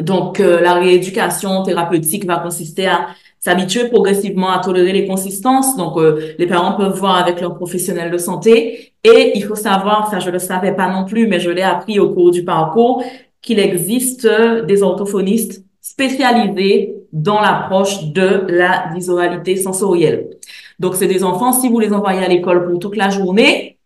Donc, 0.00 0.38
euh, 0.38 0.60
la 0.60 0.74
rééducation 0.74 1.64
thérapeutique 1.64 2.24
va 2.24 2.36
consister 2.36 2.86
à 2.86 3.08
s'habituer 3.40 3.88
progressivement 3.88 4.50
à 4.50 4.60
tolérer 4.60 4.92
les 4.92 5.06
consistances. 5.08 5.76
Donc, 5.76 5.96
euh, 5.96 6.34
les 6.38 6.46
parents 6.46 6.76
peuvent 6.76 6.96
voir 6.96 7.16
avec 7.16 7.40
leurs 7.40 7.56
professionnels 7.56 8.12
de 8.12 8.18
santé. 8.18 8.92
Et 9.02 9.32
il 9.34 9.42
faut 9.42 9.56
savoir, 9.56 10.08
ça 10.08 10.20
je 10.20 10.30
le 10.30 10.38
savais 10.38 10.76
pas 10.76 10.88
non 10.88 11.04
plus, 11.04 11.26
mais 11.26 11.40
je 11.40 11.50
l'ai 11.50 11.62
appris 11.62 11.98
au 11.98 12.10
cours 12.14 12.30
du 12.30 12.44
parcours, 12.44 13.02
qu'il 13.40 13.58
existe 13.58 14.28
des 14.68 14.84
orthophonistes 14.84 15.64
spécialisés 15.82 16.94
dans 17.12 17.40
l'approche 17.40 18.04
de 18.04 18.46
la 18.48 18.90
visualité 18.94 19.56
sensorielle. 19.56 20.30
Donc, 20.78 20.94
c'est 20.94 21.08
des 21.08 21.24
enfants, 21.24 21.52
si 21.52 21.68
vous 21.68 21.80
les 21.80 21.92
envoyez 21.92 22.24
à 22.24 22.28
l'école 22.28 22.70
pour 22.70 22.78
toute 22.78 22.96
la 22.96 23.10
journée, 23.10 23.78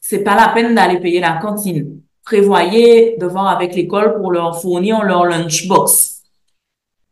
c'est 0.00 0.22
pas 0.22 0.36
la 0.36 0.48
peine 0.48 0.74
d'aller 0.74 1.00
payer 1.00 1.20
la 1.20 1.32
cantine. 1.32 2.00
Prévoyez 2.24 3.16
de 3.18 3.26
voir 3.26 3.48
avec 3.48 3.74
l'école 3.74 4.16
pour 4.16 4.30
leur 4.30 4.60
fournir 4.60 5.02
leur 5.02 5.24
lunchbox. 5.24 6.22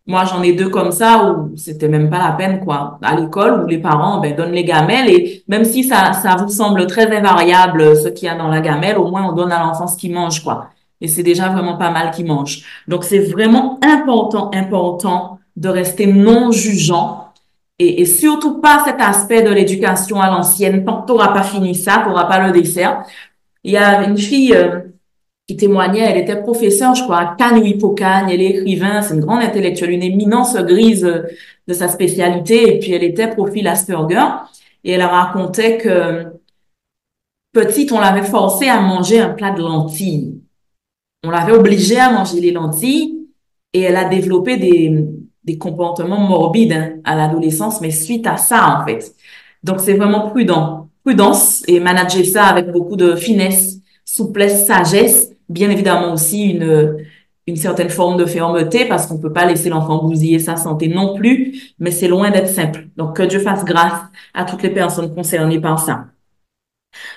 Moi, 0.06 0.24
j'en 0.24 0.42
ai 0.42 0.52
deux 0.52 0.68
comme 0.68 0.92
ça 0.92 1.24
où 1.24 1.56
c'était 1.56 1.88
même 1.88 2.10
pas 2.10 2.18
la 2.18 2.32
peine, 2.32 2.64
quoi. 2.64 2.98
À 3.02 3.16
l'école, 3.16 3.64
où 3.64 3.66
les 3.66 3.78
parents, 3.78 4.20
ben, 4.20 4.34
donnent 4.34 4.52
les 4.52 4.64
gamelles 4.64 5.08
et 5.08 5.44
même 5.48 5.64
si 5.64 5.84
ça, 5.84 6.12
ça 6.12 6.36
vous 6.36 6.48
semble 6.48 6.86
très 6.86 7.14
invariable, 7.16 7.96
ce 7.96 8.08
qu'il 8.08 8.26
y 8.26 8.28
a 8.28 8.36
dans 8.36 8.48
la 8.48 8.60
gamelle, 8.60 8.98
au 8.98 9.08
moins 9.08 9.28
on 9.28 9.32
donne 9.32 9.52
à 9.52 9.60
l'enfant 9.60 9.86
ce 9.86 9.96
qu'il 9.96 10.12
mange, 10.12 10.42
quoi. 10.42 10.70
Et 11.00 11.08
c'est 11.08 11.22
déjà 11.22 11.48
vraiment 11.48 11.76
pas 11.76 11.90
mal 11.90 12.10
qu'il 12.10 12.26
mange. 12.26 12.64
Donc, 12.88 13.04
c'est 13.04 13.20
vraiment 13.20 13.78
important, 13.82 14.50
important 14.52 15.38
de 15.56 15.68
rester 15.68 16.06
non 16.06 16.50
jugeant 16.50 17.30
et, 17.78 18.04
surtout 18.04 18.60
pas 18.60 18.82
cet 18.84 19.00
aspect 19.00 19.42
de 19.42 19.50
l'éducation 19.50 20.20
à 20.20 20.30
l'ancienne. 20.30 20.84
Tant 20.84 21.02
que 21.02 21.12
pas 21.12 21.42
fini 21.42 21.74
ça, 21.74 22.02
t'auras 22.04 22.24
pas 22.24 22.46
le 22.46 22.52
dessert. 22.52 23.04
Il 23.64 23.72
y 23.72 23.76
a 23.78 24.04
une 24.04 24.18
fille, 24.18 24.54
euh, 24.54 24.80
qui 25.50 25.56
témoignait, 25.56 26.00
elle 26.00 26.18
était 26.18 26.40
professeure, 26.40 26.94
je 26.94 27.02
crois, 27.02 27.18
à 27.18 27.34
Cannes 27.36 27.60
elle 28.30 28.40
est 28.40 28.50
écrivain, 28.50 29.02
c'est 29.02 29.14
une 29.14 29.20
grande 29.20 29.42
intellectuelle, 29.42 29.90
une 29.90 30.02
éminence 30.02 30.54
grise 30.54 31.02
de 31.02 31.74
sa 31.74 31.88
spécialité, 31.88 32.76
et 32.76 32.78
puis 32.78 32.92
elle 32.92 33.02
était 33.02 33.28
profil 33.28 33.66
Asperger, 33.66 34.26
et 34.84 34.92
elle 34.92 35.02
racontait 35.02 35.78
que 35.78 36.26
petite, 37.52 37.90
on 37.90 37.98
l'avait 37.98 38.22
forcée 38.22 38.68
à 38.68 38.80
manger 38.80 39.18
un 39.18 39.30
plat 39.30 39.50
de 39.50 39.60
lentilles. 39.60 40.39
On 41.24 41.30
l'avait 41.30 41.52
obligée 41.52 41.98
à 41.98 42.10
manger 42.10 42.40
les 42.40 42.52
lentilles, 42.52 43.26
et 43.72 43.82
elle 43.82 43.96
a 43.96 44.08
développé 44.08 44.56
des, 44.56 45.04
des 45.44 45.58
comportements 45.58 46.20
morbides 46.20 46.72
hein, 46.72 46.92
à 47.04 47.14
l'adolescence, 47.14 47.80
mais 47.80 47.90
suite 47.90 48.26
à 48.26 48.36
ça, 48.36 48.80
en 48.80 48.86
fait. 48.86 49.14
Donc, 49.62 49.80
c'est 49.80 49.94
vraiment 49.94 50.30
prudent. 50.30 50.88
Prudence 51.04 51.62
et 51.68 51.80
manager 51.80 52.24
ça 52.24 52.44
avec 52.44 52.72
beaucoup 52.72 52.96
de 52.96 53.14
finesse, 53.14 53.78
souplesse, 54.04 54.66
sagesse 54.66 55.30
bien 55.50 55.68
évidemment 55.70 56.14
aussi 56.14 56.50
une, 56.50 56.96
une 57.46 57.56
certaine 57.56 57.90
forme 57.90 58.16
de 58.16 58.24
fermeté 58.24 58.86
parce 58.86 59.06
qu'on 59.06 59.18
peut 59.18 59.32
pas 59.32 59.44
laisser 59.44 59.68
l'enfant 59.68 60.02
bousiller 60.02 60.38
sa 60.38 60.56
santé 60.56 60.88
non 60.88 61.16
plus, 61.16 61.74
mais 61.78 61.90
c'est 61.90 62.08
loin 62.08 62.30
d'être 62.30 62.48
simple. 62.48 62.88
Donc, 62.96 63.16
que 63.16 63.22
Dieu 63.24 63.40
fasse 63.40 63.64
grâce 63.64 64.00
à 64.32 64.44
toutes 64.44 64.62
les 64.62 64.70
personnes 64.70 65.14
concernées 65.14 65.60
par 65.60 65.78
ça. 65.78 66.06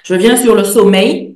Je 0.04 0.16
viens 0.16 0.36
sur 0.36 0.56
le 0.56 0.64
sommeil. 0.64 1.33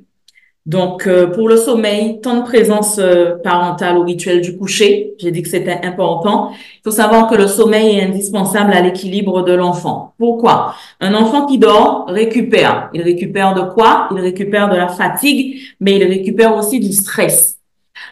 Donc, 0.67 1.07
euh, 1.07 1.27
pour 1.27 1.47
le 1.47 1.55
sommeil, 1.55 2.19
temps 2.19 2.39
de 2.39 2.43
présence 2.43 2.99
euh, 2.99 3.37
parentale 3.41 3.97
au 3.97 4.03
rituel 4.03 4.41
du 4.41 4.57
coucher, 4.57 5.13
j'ai 5.17 5.31
dit 5.31 5.41
que 5.41 5.47
c'était 5.47 5.79
important. 5.81 6.51
Il 6.51 6.81
faut 6.83 6.91
savoir 6.91 7.29
que 7.29 7.35
le 7.35 7.47
sommeil 7.47 7.97
est 7.97 8.03
indispensable 8.03 8.73
à 8.73 8.81
l'équilibre 8.81 9.43
de 9.43 9.53
l'enfant. 9.53 10.13
Pourquoi? 10.17 10.75
Un 10.99 11.13
enfant 11.13 11.45
qui 11.45 11.57
dort 11.57 12.03
récupère. 12.09 12.89
Il 12.93 13.01
récupère 13.01 13.53
de 13.53 13.61
quoi? 13.61 14.09
Il 14.11 14.19
récupère 14.19 14.69
de 14.69 14.75
la 14.75 14.89
fatigue, 14.89 15.57
mais 15.79 15.95
il 15.95 16.03
récupère 16.03 16.57
aussi 16.57 16.81
du 16.81 16.91
stress. 16.91 17.59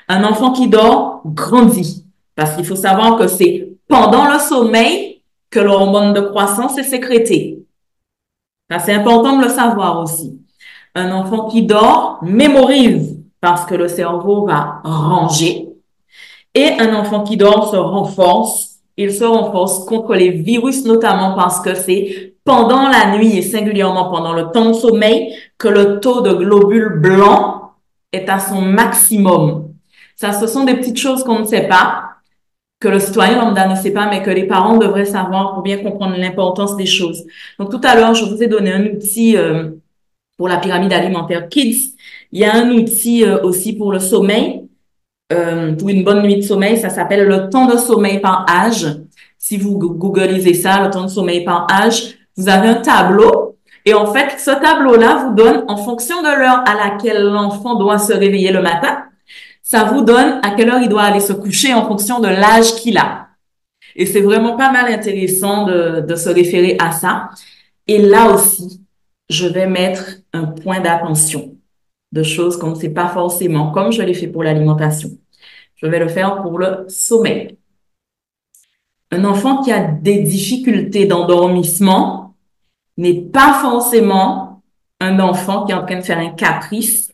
Un 0.07 0.23
enfant 0.23 0.53
qui 0.53 0.69
dort 0.69 1.23
grandit, 1.25 2.05
parce 2.35 2.55
qu'il 2.55 2.65
faut 2.65 2.77
savoir 2.77 3.17
que 3.17 3.27
c'est 3.27 3.67
pendant 3.89 4.31
le 4.31 4.39
sommeil 4.39 5.21
que 5.49 5.59
l'hormone 5.59 6.13
de 6.13 6.21
croissance 6.21 6.77
est 6.77 6.83
sécrétée. 6.83 7.65
C'est 8.79 8.93
important 8.93 9.37
de 9.37 9.43
le 9.43 9.49
savoir 9.49 10.01
aussi. 10.01 10.39
Un 10.95 11.11
enfant 11.11 11.47
qui 11.49 11.63
dort 11.63 12.19
mémorise 12.21 13.17
parce 13.41 13.65
que 13.65 13.75
le 13.75 13.87
cerveau 13.87 14.45
va 14.45 14.81
ranger. 14.83 15.67
Et 16.53 16.79
un 16.79 16.95
enfant 16.95 17.23
qui 17.23 17.37
dort 17.37 17.69
se 17.69 17.75
renforce. 17.75 18.71
Il 18.97 19.11
se 19.11 19.25
renforce 19.25 19.83
contre 19.85 20.15
les 20.15 20.29
virus 20.29 20.85
notamment 20.85 21.35
parce 21.35 21.59
que 21.59 21.75
c'est 21.75 22.35
pendant 22.45 22.87
la 22.87 23.17
nuit 23.17 23.37
et 23.37 23.41
singulièrement 23.41 24.09
pendant 24.09 24.33
le 24.33 24.51
temps 24.51 24.67
de 24.67 24.73
sommeil 24.73 25.35
que 25.57 25.67
le 25.67 25.99
taux 25.99 26.21
de 26.21 26.31
globules 26.33 27.01
blancs 27.01 27.71
est 28.13 28.29
à 28.29 28.39
son 28.39 28.61
maximum. 28.61 29.73
Ça, 30.15 30.31
ce 30.31 30.47
sont 30.47 30.63
des 30.63 30.75
petites 30.75 30.97
choses 30.97 31.25
qu'on 31.25 31.39
ne 31.39 31.45
sait 31.45 31.67
pas, 31.67 32.05
que 32.79 32.87
le 32.87 32.99
citoyen 32.99 33.37
lambda 33.37 33.67
ne 33.67 33.75
sait 33.75 33.91
pas, 33.91 34.07
mais 34.09 34.21
que 34.21 34.29
les 34.29 34.45
parents 34.47 34.77
devraient 34.77 35.05
savoir 35.05 35.53
pour 35.53 35.63
bien 35.63 35.77
comprendre 35.77 36.15
l'importance 36.17 36.77
des 36.77 36.85
choses. 36.85 37.25
Donc 37.59 37.71
tout 37.71 37.81
à 37.83 37.95
l'heure, 37.95 38.13
je 38.13 38.25
vous 38.25 38.41
ai 38.41 38.47
donné 38.47 38.71
un 38.71 38.85
outil 38.85 39.35
euh, 39.37 39.71
pour 40.37 40.47
la 40.47 40.57
pyramide 40.57 40.93
alimentaire 40.93 41.47
Kids. 41.49 41.95
Il 42.31 42.39
y 42.39 42.45
a 42.45 42.55
un 42.55 42.71
outil 42.71 43.23
euh, 43.23 43.41
aussi 43.43 43.73
pour 43.73 43.91
le 43.91 43.99
sommeil, 43.99 44.67
euh, 45.31 45.73
pour 45.73 45.89
une 45.89 46.03
bonne 46.03 46.23
nuit 46.23 46.37
de 46.37 46.41
sommeil. 46.41 46.77
Ça 46.77 46.89
s'appelle 46.89 47.27
le 47.27 47.49
temps 47.49 47.67
de 47.67 47.77
sommeil 47.77 48.19
par 48.19 48.45
âge. 48.49 48.87
Si 49.37 49.57
vous 49.57 49.77
googlisez 49.77 50.53
ça, 50.53 50.83
le 50.83 50.89
temps 50.89 51.03
de 51.03 51.09
sommeil 51.09 51.43
par 51.43 51.67
âge, 51.71 52.15
vous 52.35 52.49
avez 52.49 52.69
un 52.69 52.75
tableau. 52.75 53.57
Et 53.85 53.93
en 53.93 54.11
fait, 54.11 54.39
ce 54.39 54.51
tableau-là 54.51 55.25
vous 55.25 55.35
donne, 55.35 55.63
en 55.67 55.77
fonction 55.77 56.21
de 56.21 56.39
l'heure 56.39 56.63
à 56.67 56.73
laquelle 56.73 57.23
l'enfant 57.23 57.75
doit 57.75 57.99
se 57.99 58.13
réveiller 58.13 58.51
le 58.51 58.61
matin, 58.61 59.03
ça 59.61 59.83
vous 59.83 60.01
donne 60.01 60.39
à 60.43 60.51
quelle 60.51 60.69
heure 60.69 60.81
il 60.81 60.89
doit 60.89 61.03
aller 61.03 61.19
se 61.19 61.33
coucher 61.33 61.73
en 61.73 61.87
fonction 61.87 62.19
de 62.19 62.27
l'âge 62.27 62.75
qu'il 62.75 62.97
a. 62.97 63.27
Et 63.95 64.05
c'est 64.05 64.21
vraiment 64.21 64.57
pas 64.57 64.71
mal 64.71 64.91
intéressant 64.91 65.65
de, 65.65 66.01
de 66.01 66.15
se 66.15 66.29
référer 66.29 66.75
à 66.79 66.91
ça. 66.91 67.29
Et 67.87 67.99
là 67.99 68.31
aussi, 68.31 68.84
je 69.29 69.47
vais 69.47 69.67
mettre 69.67 70.17
un 70.33 70.45
point 70.45 70.79
d'attention 70.79 71.55
de 72.11 72.23
choses 72.23 72.57
qu'on 72.57 72.71
ne 72.71 72.75
sait 72.75 72.89
pas 72.89 73.07
forcément, 73.07 73.71
comme 73.71 73.91
je 73.91 74.01
l'ai 74.01 74.13
fait 74.13 74.27
pour 74.27 74.43
l'alimentation. 74.43 75.09
Je 75.75 75.87
vais 75.87 75.99
le 75.99 76.07
faire 76.07 76.41
pour 76.41 76.57
le 76.57 76.85
sommeil. 76.87 77.57
Un 79.11 79.25
enfant 79.25 79.61
qui 79.61 79.71
a 79.71 79.81
des 79.81 80.19
difficultés 80.19 81.05
d'endormissement 81.05 82.35
n'est 82.97 83.21
pas 83.21 83.59
forcément 83.61 84.63
un 85.01 85.19
enfant 85.19 85.65
qui 85.65 85.71
est 85.71 85.75
en 85.75 85.85
train 85.85 85.99
de 85.99 86.05
faire 86.05 86.19
un 86.19 86.29
caprice 86.29 87.11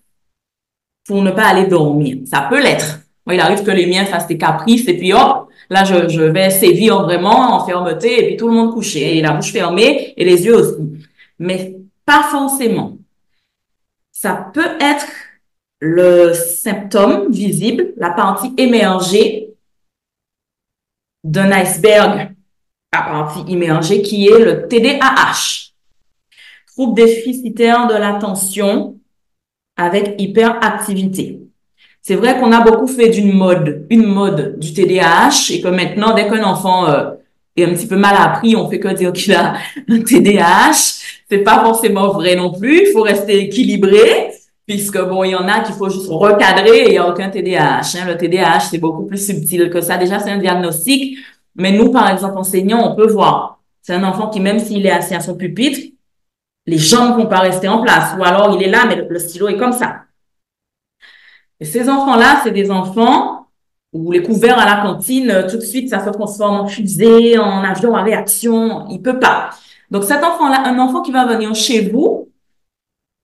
pour 1.06 1.22
ne 1.22 1.32
pas 1.32 1.48
aller 1.48 1.68
dormir. 1.68 2.20
Ça 2.26 2.48
peut 2.50 2.62
l'être. 2.62 3.00
il 3.32 3.40
arrive 3.40 3.64
que 3.64 3.72
les 3.72 3.88
miens 3.88 4.06
fassent 4.06 4.28
des 4.28 4.38
caprices 4.38 4.88
et 4.88 4.98
puis 4.98 5.14
hop, 5.14 5.50
là 5.70 5.84
je, 5.84 6.22
vais 6.22 6.50
sévir 6.50 7.02
vraiment 7.04 7.56
en 7.56 7.66
fermeté 7.66 8.24
et 8.24 8.28
puis 8.28 8.38
tout 8.38 8.48
le 8.48 8.54
monde 8.54 8.74
couché 8.74 9.18
et 9.18 9.22
la 9.22 9.34
bouche 9.34 9.52
fermée 9.52 10.14
et 10.16 10.24
les 10.24 10.46
yeux 10.46 10.56
aussi. 10.56 10.76
Mais 11.40 11.81
pas 12.12 12.24
forcément. 12.24 12.98
Ça 14.12 14.52
peut 14.54 14.78
être 14.82 15.08
le 15.80 16.34
symptôme 16.34 17.32
visible, 17.32 17.94
la 17.96 18.10
partie 18.10 18.54
émergée 18.58 19.54
d'un 21.24 21.52
iceberg, 21.54 22.36
la 22.94 23.02
partie 23.02 23.50
immergée 23.50 24.02
qui 24.02 24.28
est 24.28 24.40
le 24.40 24.68
TDAH, 24.68 25.72
trouble 26.68 26.96
déficitaire 26.96 27.88
de 27.88 27.94
l'attention 27.94 29.00
avec 29.78 30.20
hyperactivité. 30.20 31.40
C'est 32.02 32.16
vrai 32.16 32.38
qu'on 32.40 32.52
a 32.52 32.60
beaucoup 32.60 32.88
fait 32.88 33.08
d'une 33.08 33.32
mode, 33.32 33.88
une 33.90 34.06
mode 34.06 34.60
du 34.60 34.74
TDAH 34.74 35.52
et 35.52 35.62
que 35.62 35.70
maintenant, 35.70 36.14
dès 36.14 36.28
qu'un 36.28 36.44
enfant 36.44 36.90
euh, 36.90 37.12
un 37.66 37.74
petit 37.74 37.88
peu 37.88 37.98
mal 37.98 38.16
appris, 38.18 38.56
on 38.56 38.70
fait 38.70 38.80
que 38.80 38.90
dire 38.90 39.14
qu'il 39.14 39.34
a 39.34 39.56
un 39.90 40.00
TDAH 40.00 41.02
c'est 41.32 41.44
pas 41.44 41.64
forcément 41.64 42.10
vrai 42.10 42.36
non 42.36 42.52
plus. 42.52 42.90
Il 42.90 42.92
faut 42.92 43.04
rester 43.04 43.40
équilibré, 43.40 44.34
puisque 44.68 45.02
bon, 45.02 45.24
il 45.24 45.32
y 45.32 45.36
en 45.36 45.48
a 45.48 45.62
qu'il 45.62 45.74
faut 45.76 45.90
juste 45.90 46.10
recadrer 46.10 46.80
et 46.80 46.86
il 46.88 46.92
n'y 46.92 46.98
a 46.98 47.08
aucun 47.08 47.30
TDAH. 47.30 47.82
Hein. 47.96 48.06
Le 48.06 48.18
TDAH, 48.18 48.60
c'est 48.72 48.80
beaucoup 48.80 49.06
plus 49.06 49.26
subtil 49.26 49.70
que 49.70 49.80
ça. 49.80 49.96
Déjà, 49.98 50.20
c'est 50.20 50.30
un 50.30 50.40
diagnostic. 50.40 51.18
Mais 51.56 51.72
nous, 51.72 51.90
par 51.90 52.10
exemple, 52.10 52.38
enseignants, 52.38 52.92
on 52.92 52.96
peut 52.98 53.10
voir. 53.10 53.62
C'est 53.82 53.94
un 53.94 54.04
enfant 54.04 54.30
qui, 54.30 54.42
même 54.42 54.60
s'il 54.60 54.86
est 54.86 54.92
assis 54.92 55.16
à 55.16 55.22
son 55.22 55.36
pupitre, 55.36 55.80
les 56.66 56.78
jambes 56.78 57.18
vont 57.18 57.28
pas 57.28 57.40
rester 57.40 57.70
en 57.70 57.82
place. 57.82 58.14
Ou 58.20 58.26
alors, 58.26 58.54
il 58.60 58.64
est 58.68 58.70
là, 58.70 58.84
mais 58.86 58.96
le, 58.96 59.20
stylo 59.20 59.48
est 59.48 59.58
comme 59.58 59.72
ça. 59.72 60.02
Et 61.62 61.66
ces 61.66 61.88
enfants-là, 61.88 62.42
c'est 62.44 62.52
des 62.52 62.72
enfants 62.72 63.41
où 63.94 64.12
les 64.12 64.24
couverts 64.24 64.58
à 64.58 64.66
la 64.66 64.82
cantine, 64.82 65.46
tout 65.50 65.58
de 65.58 65.62
suite, 65.62 65.90
ça 65.90 66.04
se 66.04 66.10
transforme 66.10 66.62
en 66.62 66.68
fusée, 66.68 67.38
en 67.38 67.64
avion 67.64 67.96
à 67.96 68.04
réaction. 68.04 68.88
Il 68.90 69.02
peut 69.02 69.20
pas. 69.20 69.50
Donc, 69.90 70.04
cet 70.06 70.24
enfant-là, 70.24 70.64
un 70.66 70.80
enfant 70.80 71.02
qui 71.02 71.12
va 71.12 71.26
venir 71.26 71.54
chez 71.54 71.90
vous, 71.90 72.30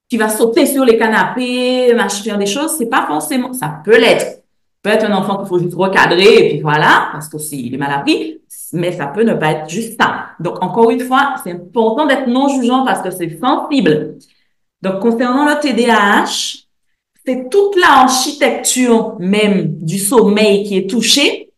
qui 0.10 0.18
va 0.18 0.30
sauter 0.30 0.66
sur 0.66 0.86
les 0.86 0.98
canapés, 0.98 1.96
faire 2.24 2.38
des 2.38 2.46
choses, 2.46 2.76
c'est 2.78 2.90
pas 2.90 3.06
forcément, 3.08 3.54
ça 3.54 3.82
peut 3.84 3.98
l'être. 3.98 4.44
Peut 4.82 4.90
être 4.90 5.06
un 5.06 5.14
enfant 5.14 5.38
qu'il 5.38 5.48
faut 5.48 5.60
juste 5.60 5.76
recadrer 5.76 6.46
et 6.46 6.50
puis 6.50 6.62
voilà, 6.62 7.10
parce 7.12 7.28
que 7.28 7.38
s'il 7.38 7.74
est 7.74 7.78
mal 7.78 7.92
appris, 7.92 8.42
mais 8.74 8.92
ça 8.92 9.08
peut 9.08 9.24
ne 9.24 9.34
pas 9.34 9.52
être 9.52 9.70
juste 9.70 10.00
ça. 10.00 10.28
Donc, 10.40 10.62
encore 10.64 10.92
une 10.92 11.00
fois, 11.00 11.36
c'est 11.44 11.52
important 11.52 12.06
d'être 12.06 12.28
non 12.28 12.48
jugeant 12.48 12.86
parce 12.86 13.02
que 13.02 13.10
c'est 13.10 13.40
sensible. 13.40 14.18
Donc, 14.82 15.00
concernant 15.00 15.46
le 15.46 15.60
TDAH, 15.60 16.67
c'est 17.28 17.50
toute 17.50 17.76
l'architecture 17.76 19.18
même 19.20 19.80
du 19.80 20.00
sommeil 20.00 20.64
qui 20.64 20.78
est 20.78 20.90
touchée, 20.90 21.52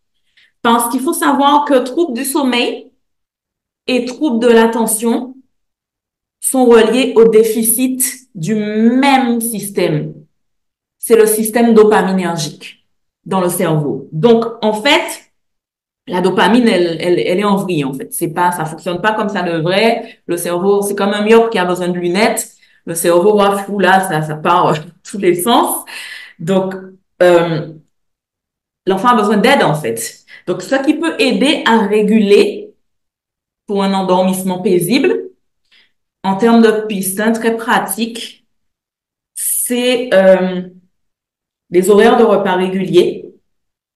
parce 0.64 0.90
qu'il 0.90 1.00
faut 1.00 1.14
savoir 1.14 1.66
que 1.66 1.76
trouble 1.76 2.14
du 2.14 2.26
sommeil, 2.26 2.92
et 3.86 4.06
troubles 4.06 4.40
de 4.40 4.52
l'attention 4.52 5.36
sont 6.42 6.66
reliés 6.66 7.14
au 7.16 7.28
déficit 7.28 8.04
du 8.34 8.56
même 8.56 9.42
système. 9.42 10.16
C'est 10.98 11.16
le 11.16 11.28
système 11.28 11.76
dopaminergique 11.76 12.88
dans 13.26 13.42
le 13.42 13.50
cerveau. 13.50 14.08
Donc, 14.12 14.46
en 14.62 14.74
fait, 14.74 15.32
la 16.08 16.22
dopamine, 16.22 16.68
elle, 16.68 16.98
elle, 17.00 17.20
elle 17.20 17.40
est 17.40 17.44
en 17.44 17.58
en 17.58 17.94
fait. 17.94 18.12
C'est 18.12 18.34
pas, 18.34 18.52
ça 18.52 18.66
fonctionne 18.66 19.02
pas 19.02 19.14
comme 19.14 19.30
ça 19.30 19.44
devrait. 19.44 20.20
Le 20.26 20.38
cerveau, 20.38 20.82
c'est 20.82 20.96
comme 20.96 21.14
un 21.14 21.24
myope 21.24 21.52
qui 21.52 21.60
a 21.60 21.66
besoin 21.66 21.90
de 21.90 21.98
lunettes. 21.98 22.59
Le 22.86 22.96
cerveau, 22.96 23.34
voit 23.34 23.58
flou, 23.60 23.80
là, 23.80 24.08
ça, 24.08 24.22
ça 24.22 24.36
part 24.36 24.76
tous 25.04 25.18
les 25.18 25.36
sens. 25.36 25.86
Donc, 26.40 26.76
euh, 27.22 27.74
l'enfant 28.86 29.10
a 29.10 29.16
besoin 29.16 29.38
d'aide, 29.38 29.64
en 29.64 29.76
fait. 29.76 30.26
Donc, 30.48 30.62
ce 30.62 30.76
qui 30.84 30.96
peut 30.96 31.16
aider 31.20 31.64
à 31.66 31.86
réguler 31.86 32.74
pour 33.68 33.84
un 33.84 33.94
endormissement 33.94 34.62
paisible, 34.62 35.30
en 36.24 36.36
termes 36.36 36.62
de 36.62 36.86
pistes 36.88 37.22
très 37.34 37.56
pratiques, 37.56 38.46
c'est 39.36 40.10
euh, 40.14 40.62
des 41.70 41.90
horaires 41.90 42.18
de 42.18 42.24
repas 42.24 42.56
réguliers. 42.56 43.26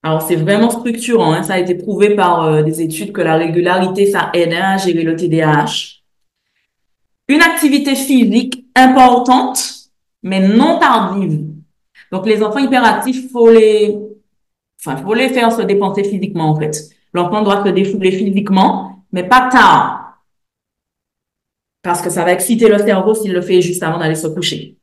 Alors, 0.04 0.22
c'est 0.22 0.36
vraiment 0.36 0.70
structurant. 0.70 1.34
Hein. 1.34 1.44
Ça 1.44 1.54
a 1.54 1.60
été 1.60 1.76
prouvé 1.76 2.16
par 2.16 2.44
euh, 2.44 2.62
des 2.62 2.82
études 2.82 3.14
que 3.14 3.22
la 3.22 3.36
régularité, 3.36 4.06
ça 4.12 4.30
aide 4.34 4.54
hein, 4.54 4.74
à 4.74 4.78
gérer 4.78 5.04
le 5.04 5.16
TDAH. 5.16 6.02
Une 7.30 7.42
activité 7.42 7.96
physique 7.96 8.63
importante, 8.76 9.90
mais 10.22 10.48
non 10.48 10.80
tardive. 10.80 11.46
Donc, 12.12 12.26
les 12.26 12.44
enfants 12.44 12.60
hyperactifs, 12.60 13.32
faut 13.32 13.50
les, 13.50 14.00
enfin, 14.80 14.98
faut 14.98 15.14
les 15.14 15.30
faire 15.30 15.52
se 15.52 15.62
dépenser 15.62 16.04
physiquement, 16.04 16.50
en 16.50 16.60
fait. 16.60 16.76
L'enfant 17.14 17.42
doit 17.42 17.64
se 17.64 17.70
défouler 17.70 18.12
physiquement, 18.12 19.04
mais 19.12 19.24
pas 19.24 19.50
tard 19.50 20.04
parce 21.84 22.02
que 22.02 22.10
ça 22.10 22.24
va 22.24 22.32
exciter 22.32 22.68
le 22.68 22.80
cerveau 22.80 23.14
s'il 23.14 23.34
le 23.34 23.42
fait 23.42 23.62
juste 23.62 23.84
avant 23.84 24.00
d'aller 24.00 24.16
se 24.16 24.28
coucher. 24.28 24.78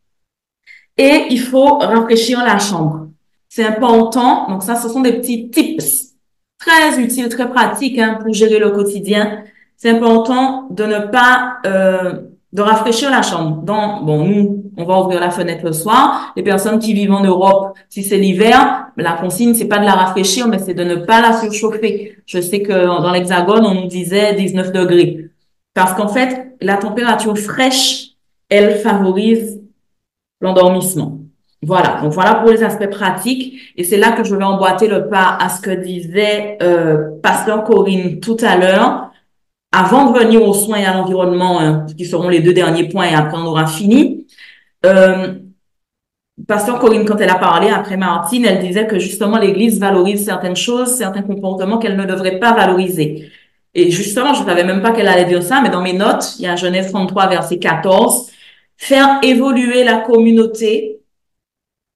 Et 0.97 1.27
il 1.31 1.41
faut 1.41 1.79
rafraîchir 1.79 2.45
la 2.45 2.59
chambre. 2.59 3.09
C'est 3.49 3.65
important. 3.65 4.49
Donc 4.49 4.63
ça, 4.63 4.77
ce 4.77 4.89
sont 4.89 5.01
des 5.01 5.15
petits 5.15 5.51
tips 5.51 6.15
très 6.59 7.01
utiles, 7.01 7.31
très 7.31 7.49
pratiques 7.49 7.99
hein, 7.99 8.19
pour 8.23 8.33
gérer 8.35 8.59
le 8.59 8.71
quotidien. 8.71 9.45
C'est 9.79 9.89
important 9.89 10.69
de 10.71 10.85
ne 10.85 10.99
pas 11.07 11.57
euh, 11.65 12.21
de 12.53 12.63
rafraîchir 12.63 13.11
la 13.11 13.23
chambre. 13.23 13.63
Donc, 13.63 14.05
bon, 14.05 14.25
nous, 14.25 14.65
on 14.77 14.85
va 14.85 15.01
ouvrir 15.01 15.21
la 15.21 15.31
fenêtre 15.31 15.65
le 15.65 15.73
soir. 15.73 16.33
Les 16.37 16.43
personnes 16.43 16.79
qui 16.79 16.95
vivent 16.95 17.13
en 17.13 17.23
Europe, 17.23 17.77
si 17.89 18.03
c'est 18.03 18.17
l'hiver, 18.17 18.87
la 18.97 19.13
consigne, 19.13 19.55
c'est 19.55 19.69
pas 19.69 19.79
de 19.79 19.85
la 19.85 19.93
rafraîchir, 19.93 20.49
mais 20.49 20.59
c'est 20.59 20.75
de 20.75 20.85
ne 20.85 20.97
pas 20.97 21.21
la 21.21 21.33
surchauffer. 21.33 22.17
Je 22.27 22.41
sais 22.41 22.63
que 22.63 22.73
dans 22.73 23.13
l'Hexagone, 23.13 23.65
on 23.65 23.75
nous 23.75 23.87
disait 23.87 24.35
19 24.35 24.73
degrés. 24.73 25.29
Parce 25.75 25.95
qu'en 25.95 26.09
fait, 26.09 26.57
la 26.61 26.77
température 26.77 27.39
fraîche, 27.39 28.09
elle 28.49 28.77
favorise 28.77 29.61
l'endormissement. 30.41 31.19
Voilà, 31.63 32.01
donc 32.03 32.13
voilà 32.13 32.37
pour 32.37 32.51
les 32.51 32.63
aspects 32.63 32.91
pratiques. 32.91 33.75
Et 33.77 33.85
c'est 33.85 33.99
là 33.99 34.13
que 34.13 34.25
je 34.25 34.35
vais 34.35 34.45
emboîter 34.45 34.89
le 34.89 35.09
pas 35.09 35.37
à 35.39 35.49
ce 35.51 35.61
que 35.61 35.71
disait 35.71 36.57
euh, 36.63 37.11
Pasteur 37.23 37.65
Corinne 37.65 38.19
tout 38.19 38.39
à 38.41 38.57
l'heure. 38.57 39.10
Avant 39.73 40.11
de 40.11 40.19
venir 40.19 40.43
aux 40.43 40.55
soins 40.55 40.79
et 40.79 40.85
à 40.85 40.95
l'environnement, 40.95 41.61
hein, 41.61 41.87
qui 41.97 42.05
seront 42.05 42.29
les 42.29 42.41
deux 42.41 42.53
derniers 42.53 42.89
points, 42.89 43.07
et 43.07 43.15
après 43.15 43.37
on 43.39 43.47
aura 43.47 43.67
fini. 43.67 44.27
Euh, 44.85 45.35
Pasteur 46.47 46.79
Corinne, 46.79 47.05
quand 47.05 47.19
elle 47.19 47.31
a 47.31 47.39
parlé 47.39 47.69
après 47.69 47.97
Martine, 47.97 48.47
elle 48.47 48.67
disait 48.67 48.87
que 48.87 48.99
justement 48.99 49.39
l'Église 49.39 49.79
valorise 49.79 50.25
certaines 50.25 50.57
choses, 50.57 50.97
certains 50.97 51.23
comportements 51.23 51.79
qu'elle 51.79 51.97
ne 51.97 52.07
devrait 52.07 52.39
pas 52.39 52.53
valoriser. 52.53 53.31
Et 53.75 53.91
justement, 53.91 54.35
je 54.35 54.41
ne 54.41 54.47
savais 54.47 54.65
même 54.65 54.83
pas 54.83 54.93
qu'elle 54.93 55.07
allait 55.07 55.27
dire 55.27 55.43
ça, 55.43 55.61
mais 55.61 55.71
dans 55.71 55.83
mes 55.83 55.93
notes, 55.93 56.35
il 56.39 56.45
y 56.45 56.49
a 56.49 56.57
Genèse 56.57 56.91
33, 56.91 57.29
verset 57.29 57.59
14, 57.59 58.31
faire 58.77 59.21
évoluer 59.23 59.85
la 59.85 59.99
communauté 59.99 61.01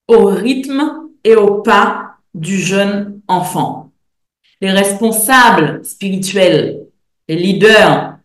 au 0.07 0.25
rythme 0.25 1.09
et 1.23 1.35
au 1.35 1.61
pas 1.61 2.17
du 2.33 2.57
jeune 2.57 3.21
enfant. 3.27 3.91
Les 4.61 4.71
responsables 4.71 5.83
spirituels, 5.83 6.84
les 7.27 7.35
leaders, 7.35 8.15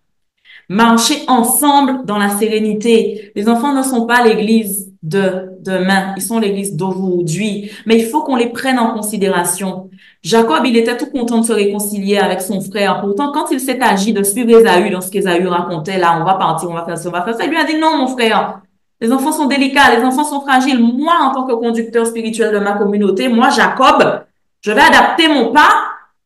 marcher 0.69 1.23
ensemble 1.27 2.05
dans 2.05 2.19
la 2.19 2.29
sérénité. 2.31 3.33
Les 3.35 3.49
enfants 3.49 3.73
ne 3.73 3.83
sont 3.83 4.07
pas 4.07 4.23
l'église 4.23 4.93
de 5.03 5.51
demain, 5.61 6.15
ils 6.17 6.23
sont 6.23 6.39
l'église 6.39 6.77
d'aujourd'hui, 6.77 7.71
mais 7.87 7.99
il 7.99 8.05
faut 8.05 8.23
qu'on 8.23 8.37
les 8.37 8.51
prenne 8.51 8.79
en 8.79 8.93
considération. 8.93 9.89
Jacob, 10.23 10.65
il 10.67 10.77
était 10.77 10.97
tout 10.97 11.07
content 11.07 11.39
de 11.39 11.47
se 11.47 11.53
réconcilier 11.53 12.19
avec 12.19 12.43
son 12.43 12.61
frère. 12.61 13.01
Pourtant, 13.01 13.33
quand 13.33 13.51
il 13.51 13.61
s'est 13.61 13.81
agi 13.81 14.13
de 14.13 14.23
suivre 14.23 14.51
Esaü 14.51 14.91
dans 14.91 15.01
ce 15.01 15.11
qu'Esaü 15.11 15.47
racontait, 15.47 15.99
là, 15.99 16.19
on 16.21 16.25
va 16.25 16.35
partir, 16.35 16.69
on 16.71 16.75
va 16.75 16.85
faire 16.85 16.99
ça, 16.99 17.09
on 17.09 17.13
va 17.13 17.23
faire 17.23 17.35
ça, 17.35 17.45
il 17.45 17.51
lui 17.51 17.57
a 17.57 17.65
dit 17.65 17.79
non, 17.79 17.97
mon 17.97 18.07
frère. 18.09 18.61
Les 19.01 19.11
enfants 19.13 19.33
sont 19.33 19.47
délicats, 19.47 19.97
les 19.97 20.05
enfants 20.05 20.25
sont 20.25 20.43
fragiles. 20.43 20.79
Moi, 20.79 21.15
en 21.23 21.33
tant 21.33 21.47
que 21.47 21.55
conducteur 21.55 22.07
spirituel 22.07 22.53
de 22.53 22.59
ma 22.59 22.73
communauté, 22.73 23.29
moi, 23.29 23.49
Jacob, 23.49 24.25
je 24.61 24.73
vais 24.73 24.83
adapter 24.83 25.27
mon 25.27 25.53
pas 25.53 25.71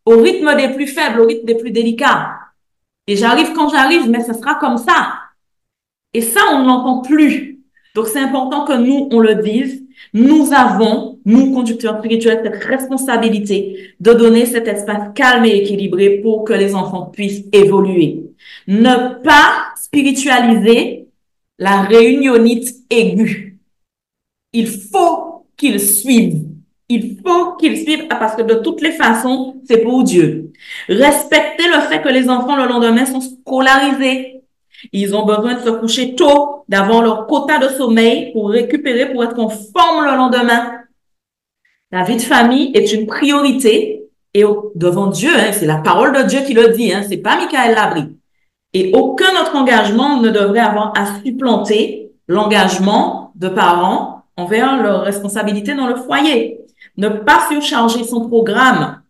au 0.04 0.20
rythme 0.20 0.54
des 0.56 0.68
plus 0.70 0.88
faibles, 0.88 1.20
au 1.20 1.26
rythme 1.26 1.46
des 1.46 1.54
plus 1.54 1.70
délicats. 1.70 2.32
Et 3.06 3.16
j'arrive 3.16 3.52
quand 3.52 3.68
j'arrive, 3.68 4.08
mais 4.08 4.22
ce 4.24 4.32
sera 4.32 4.54
comme 4.56 4.78
ça. 4.78 5.14
Et 6.12 6.20
ça, 6.20 6.40
on 6.52 6.60
ne 6.60 6.66
l'entend 6.66 7.02
plus. 7.02 7.60
Donc, 7.94 8.06
c'est 8.06 8.20
important 8.20 8.64
que 8.64 8.72
nous, 8.72 9.08
on 9.12 9.20
le 9.20 9.36
dise. 9.36 9.82
Nous 10.12 10.52
avons, 10.52 11.18
nous, 11.24 11.52
conducteurs 11.52 11.98
spirituels, 11.98 12.40
cette 12.42 12.64
responsabilité 12.64 13.94
de 14.00 14.12
donner 14.12 14.46
cet 14.46 14.66
espace 14.68 15.12
calme 15.14 15.44
et 15.44 15.56
équilibré 15.58 16.18
pour 16.18 16.44
que 16.44 16.52
les 16.52 16.74
enfants 16.74 17.06
puissent 17.06 17.44
évoluer. 17.52 18.24
Ne 18.66 19.22
pas 19.22 19.66
spiritualiser 19.76 21.08
la 21.58 21.82
réunionite 21.82 22.68
aiguë. 22.90 23.58
Il 24.52 24.68
faut 24.68 25.46
qu'ils 25.56 25.80
suivent. 25.80 26.44
Il 26.88 27.18
faut 27.24 27.56
qu'ils 27.56 27.78
suivent 27.78 28.08
parce 28.08 28.34
que 28.36 28.42
de 28.42 28.54
toutes 28.54 28.82
les 28.82 28.92
façons, 28.92 29.56
c'est 29.64 29.78
pour 29.78 30.02
Dieu. 30.02 30.43
Respecter 30.88 31.66
le 31.68 31.80
fait 31.88 32.02
que 32.02 32.08
les 32.08 32.28
enfants 32.28 32.56
le 32.56 32.66
lendemain 32.66 33.06
sont 33.06 33.20
scolarisés, 33.20 34.42
ils 34.92 35.14
ont 35.14 35.24
besoin 35.24 35.54
de 35.54 35.60
se 35.60 35.70
coucher 35.70 36.14
tôt, 36.14 36.64
d'avoir 36.68 37.02
leur 37.02 37.26
quota 37.26 37.58
de 37.58 37.68
sommeil 37.68 38.32
pour 38.32 38.50
récupérer, 38.50 39.12
pour 39.12 39.24
être 39.24 39.34
conforme 39.34 40.04
le 40.04 40.16
lendemain. 40.16 40.80
La 41.90 42.04
vie 42.04 42.16
de 42.16 42.22
famille 42.22 42.72
est 42.74 42.92
une 42.92 43.06
priorité 43.06 44.04
et 44.34 44.44
devant 44.74 45.06
Dieu, 45.06 45.30
hein, 45.34 45.52
c'est 45.52 45.66
la 45.66 45.78
parole 45.78 46.12
de 46.12 46.22
Dieu 46.22 46.40
qui 46.40 46.54
le 46.54 46.70
dit, 46.70 46.92
hein, 46.92 47.04
c'est 47.08 47.18
pas 47.18 47.36
Michael 47.36 47.74
Labri. 47.74 48.16
Et 48.72 48.90
aucun 48.92 49.30
autre 49.40 49.54
engagement 49.54 50.20
ne 50.20 50.30
devrait 50.30 50.58
avoir 50.58 50.92
à 50.96 51.20
supplanter 51.22 52.10
l'engagement 52.26 53.32
de 53.36 53.48
parents 53.48 54.24
envers 54.36 54.82
leurs 54.82 55.02
responsabilités 55.02 55.74
dans 55.74 55.86
le 55.86 55.94
foyer. 55.94 56.58
Ne 56.96 57.08
pas 57.08 57.46
surcharger 57.48 58.02
son 58.02 58.28
programme 58.28 59.00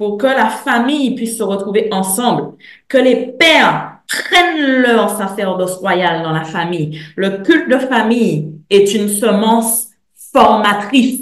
pour 0.00 0.16
que 0.16 0.26
la 0.26 0.46
famille 0.46 1.14
puisse 1.14 1.36
se 1.36 1.42
retrouver 1.42 1.90
ensemble, 1.92 2.54
que 2.88 2.96
les 2.96 3.16
pères 3.16 3.98
prennent 4.08 4.80
leur 4.80 5.10
sacerdoce 5.10 5.76
royal 5.76 6.22
dans 6.22 6.32
la 6.32 6.44
famille. 6.44 6.98
Le 7.16 7.42
culte 7.42 7.68
de 7.70 7.76
famille 7.76 8.50
est 8.70 8.94
une 8.94 9.10
semence 9.10 9.88
formatrice. 10.32 11.20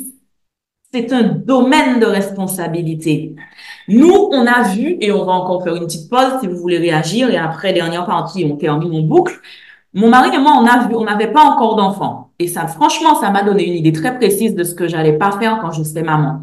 C'est 0.95 1.13
un 1.13 1.25
domaine 1.25 1.99
de 1.99 2.07
responsabilité. 2.07 3.35
Nous, 3.89 4.29
on 4.31 4.47
a 4.47 4.69
vu, 4.69 4.97
et 5.01 5.11
on 5.11 5.25
va 5.25 5.33
encore 5.33 5.65
faire 5.65 5.75
une 5.75 5.87
petite 5.87 6.09
pause 6.09 6.39
si 6.41 6.47
vous 6.47 6.59
voulez 6.59 6.79
réagir, 6.79 7.31
et 7.31 7.37
après, 7.37 7.73
dernière 7.73 8.07
partie, 8.07 8.49
on 8.49 8.55
termine 8.55 8.91
mon 8.91 9.03
boucle. 9.03 9.41
Mon 9.93 10.09
mari 10.09 10.31
et 10.37 10.39
moi, 10.39 10.53
on 10.57 10.67
a 10.67 10.87
vu, 10.87 10.95
on 10.95 11.03
n'avait 11.03 11.33
pas 11.33 11.43
encore 11.43 11.75
d'enfants. 11.75 12.31
Et 12.39 12.47
ça, 12.47 12.69
franchement, 12.69 13.17
ça 13.17 13.33
m'a 13.33 13.43
donné 13.43 13.67
une 13.67 13.75
idée 13.75 13.93
très 13.93 14.17
précise 14.17 14.55
de 14.55 14.63
ce 14.63 14.77
que 14.77 14.87
j'allais 14.87 15.19
pas 15.19 15.33
faire 15.33 15.59
quand 15.61 15.73
je 15.73 15.83
serai 15.83 16.05
maman. 16.05 16.43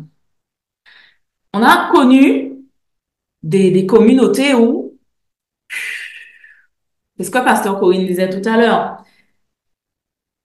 On 1.57 1.63
a 1.63 1.89
connu 1.89 2.65
des, 3.41 3.85
communautés 3.85 4.53
où 4.53 4.97
c'est 7.15 7.23
ce 7.23 7.31
que 7.31 7.37
Pasteur 7.37 7.79
Corinne 7.79 8.05
disait 8.05 8.29
tout 8.29 8.45
à 8.47 8.57
l'heure. 8.57 8.97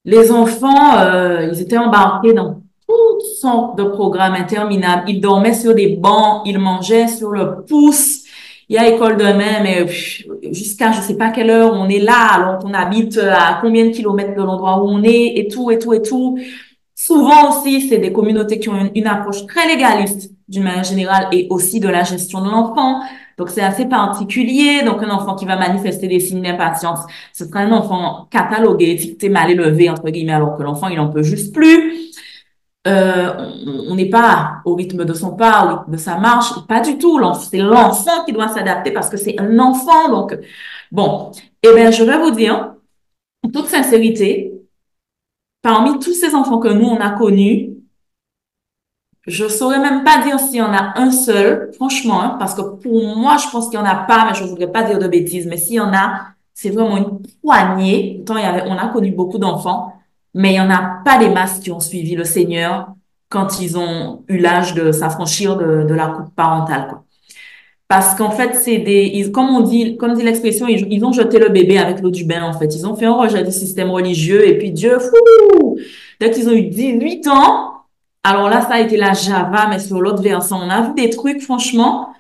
Les 0.04 0.30
enfants, 0.30 0.98
euh, 1.00 1.48
ils 1.52 1.60
étaient 1.60 1.78
embarqués 1.78 2.32
dans 2.32 2.62
toutes 2.86 3.26
sortes 3.40 3.76
de 3.76 3.82
programmes 3.82 4.34
interminables. 4.34 5.10
Ils 5.10 5.20
dormaient 5.20 5.52
sur 5.52 5.74
des 5.74 5.96
bancs, 5.96 6.42
ils 6.46 6.60
mangeaient 6.60 7.08
sur 7.08 7.30
le 7.30 7.64
pouce. 7.64 8.20
Il 8.68 8.76
y 8.76 8.78
a 8.78 8.88
école 8.88 9.16
de 9.16 9.24
main, 9.24 9.64
mais 9.64 9.88
jusqu'à 10.52 10.92
je 10.92 11.00
sais 11.00 11.16
pas 11.16 11.30
quelle 11.30 11.50
heure 11.50 11.72
on 11.74 11.88
est 11.88 11.98
là, 11.98 12.34
alors 12.34 12.58
qu'on 12.60 12.72
habite 12.72 13.18
à 13.18 13.58
combien 13.60 13.86
de 13.86 13.90
kilomètres 13.90 14.36
de 14.36 14.42
l'endroit 14.42 14.80
où 14.80 14.88
on 14.88 15.02
est, 15.02 15.38
et 15.38 15.48
tout, 15.48 15.72
et 15.72 15.78
tout, 15.80 15.92
et 15.92 16.02
tout. 16.02 16.38
Souvent 17.02 17.48
aussi, 17.48 17.88
c'est 17.88 17.96
des 17.96 18.12
communautés 18.12 18.58
qui 18.58 18.68
ont 18.68 18.90
une, 18.94 19.06
approche 19.06 19.46
très 19.46 19.66
légaliste 19.66 20.32
d'une 20.46 20.64
manière 20.64 20.84
générale 20.84 21.28
et 21.32 21.46
aussi 21.48 21.80
de 21.80 21.88
la 21.88 22.04
gestion 22.04 22.42
de 22.42 22.50
l'enfant. 22.50 23.00
Donc, 23.38 23.48
c'est 23.48 23.62
assez 23.62 23.86
particulier. 23.86 24.82
Donc, 24.84 25.02
un 25.02 25.08
enfant 25.08 25.34
qui 25.34 25.46
va 25.46 25.56
manifester 25.56 26.08
des 26.08 26.20
signes 26.20 26.42
d'impatience, 26.42 26.98
ce 27.32 27.46
sera 27.46 27.60
un 27.60 27.72
enfant 27.72 28.28
catalogué, 28.30 28.90
étiqueté 28.90 29.30
mal 29.30 29.50
élevé, 29.50 29.88
entre 29.88 30.10
guillemets, 30.10 30.34
alors 30.34 30.58
que 30.58 30.62
l'enfant, 30.62 30.88
il 30.88 30.98
n'en 30.98 31.08
peut 31.08 31.22
juste 31.22 31.54
plus. 31.54 32.12
Euh, 32.86 33.50
on 33.88 33.94
n'est 33.94 34.10
pas 34.10 34.56
au 34.66 34.74
rythme 34.74 35.06
de 35.06 35.14
son 35.14 35.34
pas, 35.36 35.86
au 35.88 35.90
de 35.90 35.96
sa 35.96 36.18
marche, 36.18 36.52
pas 36.68 36.80
du 36.80 36.98
tout. 36.98 37.18
C'est 37.50 37.56
l'enfant 37.56 38.26
qui 38.26 38.34
doit 38.34 38.48
s'adapter 38.48 38.90
parce 38.90 39.08
que 39.08 39.16
c'est 39.16 39.40
un 39.40 39.58
enfant. 39.58 40.10
Donc, 40.10 40.36
bon, 40.92 41.30
eh 41.62 41.74
bien, 41.74 41.90
je 41.90 42.04
vais 42.04 42.18
vous 42.18 42.32
dire, 42.32 42.74
en 43.42 43.48
toute 43.48 43.68
sincérité, 43.68 44.49
parmi 45.62 45.98
tous 45.98 46.14
ces 46.14 46.34
enfants 46.34 46.58
que 46.58 46.68
nous, 46.68 46.86
on 46.86 47.00
a 47.00 47.10
connus, 47.10 47.70
je 49.26 49.48
saurais 49.48 49.78
même 49.78 50.02
pas 50.02 50.22
dire 50.24 50.38
s'il 50.40 50.56
y 50.56 50.62
en 50.62 50.72
a 50.72 50.98
un 50.98 51.10
seul, 51.10 51.70
franchement, 51.74 52.22
hein, 52.22 52.36
parce 52.38 52.54
que 52.54 52.62
pour 52.62 53.16
moi, 53.16 53.36
je 53.36 53.48
pense 53.50 53.68
qu'il 53.68 53.78
y 53.78 53.82
en 53.82 53.84
a 53.86 53.94
pas, 53.94 54.26
mais 54.26 54.34
je 54.34 54.44
voudrais 54.44 54.70
pas 54.72 54.82
dire 54.82 54.98
de 54.98 55.06
bêtises. 55.06 55.46
Mais 55.46 55.56
s'il 55.56 55.76
y 55.76 55.80
en 55.80 55.92
a, 55.92 56.22
c'est 56.54 56.70
vraiment 56.70 56.96
une 56.96 57.20
poignée. 57.42 58.16
Pourtant, 58.16 58.38
il 58.38 58.44
y 58.44 58.46
avait, 58.46 58.62
on 58.66 58.76
a 58.76 58.88
connu 58.88 59.12
beaucoup 59.12 59.38
d'enfants, 59.38 59.94
mais 60.34 60.54
il 60.54 60.56
y 60.56 60.60
en 60.60 60.70
a 60.70 61.02
pas 61.04 61.18
des 61.18 61.28
masses 61.28 61.60
qui 61.60 61.70
ont 61.70 61.80
suivi 61.80 62.14
le 62.14 62.24
Seigneur 62.24 62.94
quand 63.28 63.60
ils 63.60 63.78
ont 63.78 64.24
eu 64.28 64.38
l'âge 64.38 64.74
de 64.74 64.90
s'affranchir 64.92 65.56
de, 65.56 65.94
la 65.94 66.08
coupe 66.08 66.34
parentale. 66.34 66.98
Parce 67.90 68.14
qu'en 68.14 68.30
fait, 68.30 68.54
c'est 68.54 68.78
des, 68.78 69.10
ils, 69.14 69.32
comme 69.32 69.48
on 69.48 69.62
dit, 69.62 69.96
comme 69.96 70.14
dit 70.14 70.22
l'expression, 70.22 70.68
ils, 70.68 70.86
ils, 70.92 71.04
ont 71.04 71.12
jeté 71.12 71.40
le 71.40 71.48
bébé 71.48 71.76
avec 71.76 72.00
l'eau 72.00 72.12
du 72.12 72.24
bain, 72.24 72.44
en 72.44 72.52
fait. 72.56 72.72
Ils 72.76 72.86
ont 72.86 72.94
fait 72.94 73.06
un 73.06 73.14
rejet 73.14 73.42
du 73.42 73.50
système 73.50 73.90
religieux 73.90 74.46
et 74.46 74.56
puis 74.58 74.70
Dieu, 74.70 74.96
fou! 75.00 75.76
Dès 76.20 76.30
qu'ils 76.30 76.48
ont 76.48 76.52
eu 76.52 76.68
18 76.68 77.26
ans, 77.26 77.72
alors 78.22 78.48
là, 78.48 78.60
ça 78.62 78.74
a 78.74 78.80
été 78.80 78.96
la 78.96 79.12
Java, 79.12 79.66
mais 79.68 79.80
sur 79.80 80.00
l'autre 80.00 80.22
versant, 80.22 80.60
on 80.64 80.70
a 80.70 80.82
vu 80.82 80.94
des 80.94 81.10
trucs, 81.10 81.42
franchement, 81.42 82.14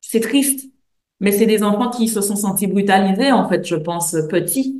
c'est 0.00 0.20
triste. 0.20 0.70
Mais 1.18 1.32
c'est 1.32 1.46
des 1.46 1.64
enfants 1.64 1.90
qui 1.90 2.06
se 2.06 2.20
sont 2.20 2.36
sentis 2.36 2.68
brutalisés, 2.68 3.32
en 3.32 3.48
fait, 3.48 3.66
je 3.66 3.74
pense, 3.74 4.14
petits 4.30 4.76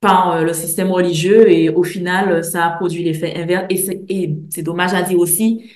par 0.00 0.32
euh, 0.32 0.44
le 0.44 0.52
système 0.52 0.90
religieux 0.90 1.50
et 1.50 1.70
au 1.70 1.82
final, 1.82 2.44
ça 2.44 2.66
a 2.66 2.70
produit 2.72 3.04
l'effet 3.04 3.34
inverse. 3.36 3.66
Et 3.70 4.36
c'est 4.50 4.62
dommage 4.62 4.92
à 4.92 5.02
dire 5.02 5.18
aussi, 5.18 5.70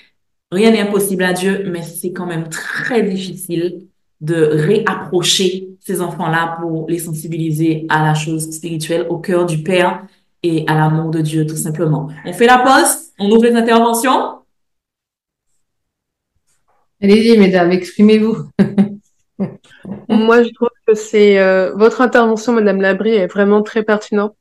Rien 0.54 0.70
n'est 0.70 0.80
impossible 0.80 1.24
à 1.24 1.32
Dieu, 1.32 1.64
mais 1.66 1.82
c'est 1.82 2.12
quand 2.12 2.26
même 2.26 2.48
très 2.48 3.02
difficile 3.02 3.88
de 4.20 4.36
réapprocher 4.36 5.68
ces 5.80 6.00
enfants-là 6.00 6.58
pour 6.60 6.88
les 6.88 7.00
sensibiliser 7.00 7.86
à 7.88 8.04
la 8.04 8.14
chose 8.14 8.52
spirituelle, 8.52 9.06
au 9.08 9.18
cœur 9.18 9.46
du 9.46 9.64
Père 9.64 10.06
et 10.44 10.64
à 10.68 10.74
l'amour 10.74 11.10
de 11.10 11.20
Dieu, 11.20 11.44
tout 11.44 11.56
simplement. 11.56 12.08
On 12.24 12.32
fait 12.32 12.46
la 12.46 12.58
pause, 12.58 13.10
on 13.18 13.30
ouvre 13.32 13.44
les 13.44 13.56
interventions. 13.56 14.38
Allez-y, 17.02 17.36
mesdames, 17.36 17.72
exprimez-vous. 17.72 18.48
Moi, 20.08 20.44
je 20.44 20.50
trouve 20.54 20.68
que 20.86 20.94
c'est 20.94 21.40
euh, 21.40 21.72
votre 21.74 22.00
intervention, 22.00 22.52
Madame 22.52 22.80
Labrie, 22.80 23.16
est 23.16 23.26
vraiment 23.26 23.62
très 23.62 23.82
pertinente. 23.82 24.36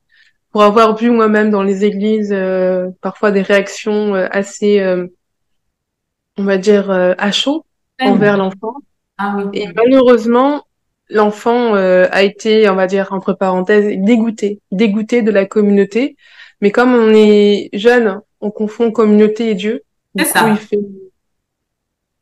Pour 0.52 0.62
avoir 0.62 0.96
vu 0.96 1.10
moi-même 1.10 1.50
dans 1.50 1.64
les 1.64 1.84
églises 1.84 2.30
euh, 2.32 2.88
parfois 3.00 3.32
des 3.32 3.42
réactions 3.42 4.14
euh, 4.14 4.28
assez 4.30 4.78
on 6.36 6.44
va 6.44 6.56
dire, 6.58 6.90
euh, 6.90 7.14
à 7.18 7.32
chaud 7.32 7.64
envers 8.00 8.36
l'enfant. 8.36 8.74
Ah 9.18 9.36
oui. 9.36 9.44
Et 9.52 9.68
malheureusement, 9.74 10.66
l'enfant 11.08 11.74
euh, 11.74 12.06
a 12.10 12.22
été, 12.22 12.68
on 12.68 12.74
va 12.74 12.86
dire, 12.86 13.12
entre 13.12 13.32
parenthèses, 13.32 13.98
dégoûté, 13.98 14.60
dégoûté 14.72 15.22
de 15.22 15.30
la 15.30 15.46
communauté. 15.46 16.16
Mais 16.60 16.70
comme 16.70 16.94
on 16.94 17.12
est 17.14 17.70
jeune, 17.72 18.20
on 18.40 18.50
confond 18.50 18.90
communauté 18.90 19.50
et 19.50 19.54
Dieu. 19.54 19.82
C'est 20.16 20.24
ça. 20.24 20.48
il, 20.48 20.56
fait... 20.56 20.78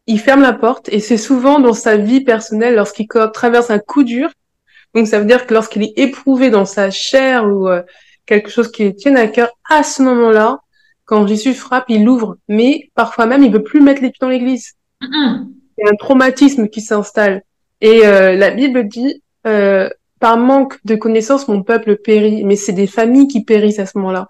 il 0.06 0.18
ferme 0.18 0.42
la 0.42 0.52
porte 0.52 0.88
et 0.88 1.00
c'est 1.00 1.18
souvent 1.18 1.58
dans 1.58 1.74
sa 1.74 1.96
vie 1.96 2.22
personnelle, 2.22 2.74
lorsqu'il 2.74 3.06
traverse 3.32 3.70
un 3.70 3.78
coup 3.78 4.02
dur, 4.02 4.30
donc 4.94 5.06
ça 5.06 5.18
veut 5.18 5.24
dire 5.24 5.46
que 5.46 5.54
lorsqu'il 5.54 5.82
est 5.82 5.98
éprouvé 5.98 6.50
dans 6.50 6.64
sa 6.64 6.90
chair 6.90 7.46
ou 7.46 7.68
euh, 7.68 7.82
quelque 8.26 8.50
chose 8.50 8.70
qui 8.70 8.84
lui 8.84 8.94
tient 8.94 9.16
à 9.16 9.26
cœur, 9.26 9.50
à 9.68 9.82
ce 9.82 10.02
moment-là, 10.02 10.60
quand 11.04 11.26
Jésus 11.26 11.54
frappe, 11.54 11.86
il 11.88 12.04
l'ouvre, 12.04 12.36
mais 12.48 12.90
parfois 12.94 13.26
même, 13.26 13.42
il 13.42 13.52
veut 13.52 13.62
plus 13.62 13.80
mettre 13.80 14.02
les 14.02 14.10
pieds 14.10 14.18
dans 14.20 14.28
l'église. 14.28 14.72
Il 15.02 15.84
y 15.84 15.88
a 15.88 15.90
un 15.90 15.96
traumatisme 15.96 16.68
qui 16.68 16.80
s'installe. 16.80 17.42
Et 17.80 18.06
euh, 18.06 18.36
la 18.36 18.50
Bible 18.50 18.86
dit, 18.86 19.22
euh, 19.46 19.88
par 20.20 20.36
manque 20.36 20.78
de 20.84 20.94
connaissances, 20.94 21.48
mon 21.48 21.62
peuple 21.62 21.96
périt. 21.96 22.44
Mais 22.44 22.56
c'est 22.56 22.72
des 22.72 22.86
familles 22.86 23.26
qui 23.26 23.44
périssent 23.44 23.80
à 23.80 23.86
ce 23.86 23.98
moment-là. 23.98 24.28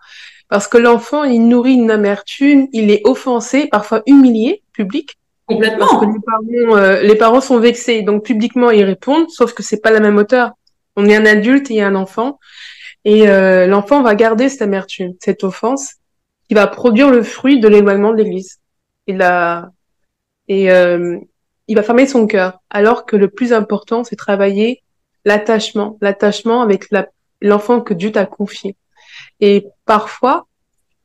Parce 0.49 0.69
que 0.69 0.79
l'enfant, 0.79 1.25
il 1.25 1.47
nourrit 1.49 1.75
une 1.75 1.91
amertume, 1.91 2.69
il 2.73 2.91
est 2.91 3.03
offensé, 3.05 3.69
parfois 3.69 4.03
humilié, 4.07 4.63
public. 4.73 5.19
Complètement. 5.47 5.87
Parce 5.87 6.01
que 6.01 6.07
les 6.07 6.21
parents, 6.25 6.77
euh, 6.77 7.03
les 7.03 7.15
parents 7.15 7.41
sont 7.41 7.59
vexés, 7.59 8.03
donc 8.03 8.25
publiquement 8.25 8.71
ils 8.71 8.85
répondent, 8.85 9.29
sauf 9.29 9.55
que 9.55 9.63
c'est 9.63 9.81
pas 9.81 9.91
la 9.91 10.01
même 10.01 10.17
hauteur. 10.17 10.53
On 10.97 11.07
est 11.07 11.17
un 11.17 11.27
adulte 11.27 11.71
et 11.71 11.83
un 11.83 11.95
enfant, 11.95 12.39
et 13.05 13.29
euh, 13.29 13.67
l'enfant 13.67 14.03
va 14.03 14.15
garder 14.15 14.49
cette 14.49 14.63
amertume, 14.63 15.15
cette 15.21 15.43
offense, 15.43 15.95
qui 16.53 16.55
va 16.55 16.67
produire 16.67 17.09
le 17.09 17.23
fruit 17.23 17.61
de 17.61 17.67
l'éloignement 17.67 18.13
de 18.13 18.19
l'Église. 18.19 18.61
Et, 19.07 19.17
euh, 20.71 21.19
il 21.67 21.75
va 21.75 21.83
fermer 21.83 22.07
son 22.07 22.27
cœur, 22.27 22.61
alors 22.69 23.07
que 23.07 23.17
le 23.17 23.29
plus 23.29 23.55
important, 23.55 24.05
c'est 24.05 24.17
travailler 24.17 24.83
l'attachement, 25.25 25.97
l'attachement 26.03 26.61
avec 26.61 26.91
l'enfant 27.41 27.81
que 27.81 27.95
Dieu 27.95 28.13
t'a 28.13 28.27
confié. 28.27 28.77
Et 29.41 29.65
parfois, 29.87 30.47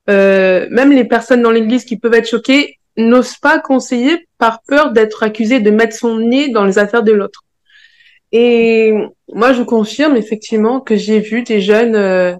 euh, 0.09 0.67
même 0.69 0.91
les 0.91 1.05
personnes 1.05 1.43
dans 1.43 1.51
l'Église 1.51 1.85
qui 1.85 1.95
peuvent 1.95 2.15
être 2.15 2.27
choquées 2.27 2.77
n'osent 2.97 3.37
pas 3.37 3.57
conseiller 3.57 4.27
par 4.37 4.61
peur 4.63 4.91
d'être 4.91 5.23
accusé 5.23 5.61
de 5.61 5.71
mettre 5.71 5.95
son 5.95 6.17
nez 6.17 6.49
dans 6.49 6.65
les 6.65 6.77
affaires 6.77 7.03
de 7.03 7.13
l'autre. 7.13 7.45
Et 8.33 8.93
moi, 9.33 9.53
je 9.53 9.63
confirme 9.63 10.17
effectivement 10.17 10.81
que 10.81 10.97
j'ai 10.97 11.21
vu 11.21 11.43
des 11.43 11.61
jeunes 11.61 11.95
euh, 11.95 12.35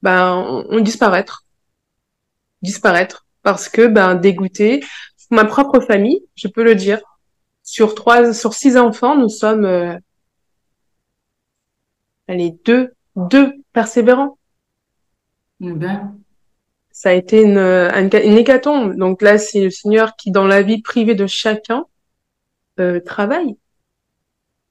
ben, 0.00 0.64
disparaître 0.80 1.44
disparaître 2.62 3.26
parce 3.42 3.68
que 3.68 3.86
ben 3.86 4.14
dégoûté. 4.14 4.84
Ma 5.30 5.44
propre 5.44 5.80
famille, 5.80 6.22
je 6.34 6.48
peux 6.48 6.64
le 6.64 6.74
dire, 6.74 7.00
sur 7.62 7.94
trois, 7.94 8.32
sur 8.32 8.52
six 8.52 8.76
enfants, 8.76 9.16
nous 9.16 9.28
sommes, 9.28 9.64
euh, 9.64 9.96
allez 12.26 12.56
deux, 12.64 12.92
deux 13.14 13.52
persévérants. 13.72 14.38
Eh 15.60 15.70
ben. 15.70 16.16
Ça 16.90 17.10
a 17.10 17.12
été 17.12 17.42
une, 17.42 17.58
une, 17.58 18.36
hécatombe. 18.36 18.96
Donc 18.96 19.22
là, 19.22 19.38
c'est 19.38 19.62
le 19.62 19.70
Seigneur 19.70 20.16
qui, 20.16 20.32
dans 20.32 20.46
la 20.46 20.62
vie 20.62 20.82
privée 20.82 21.14
de 21.14 21.26
chacun, 21.26 21.86
euh, 22.78 23.00
travaille. 23.00 23.56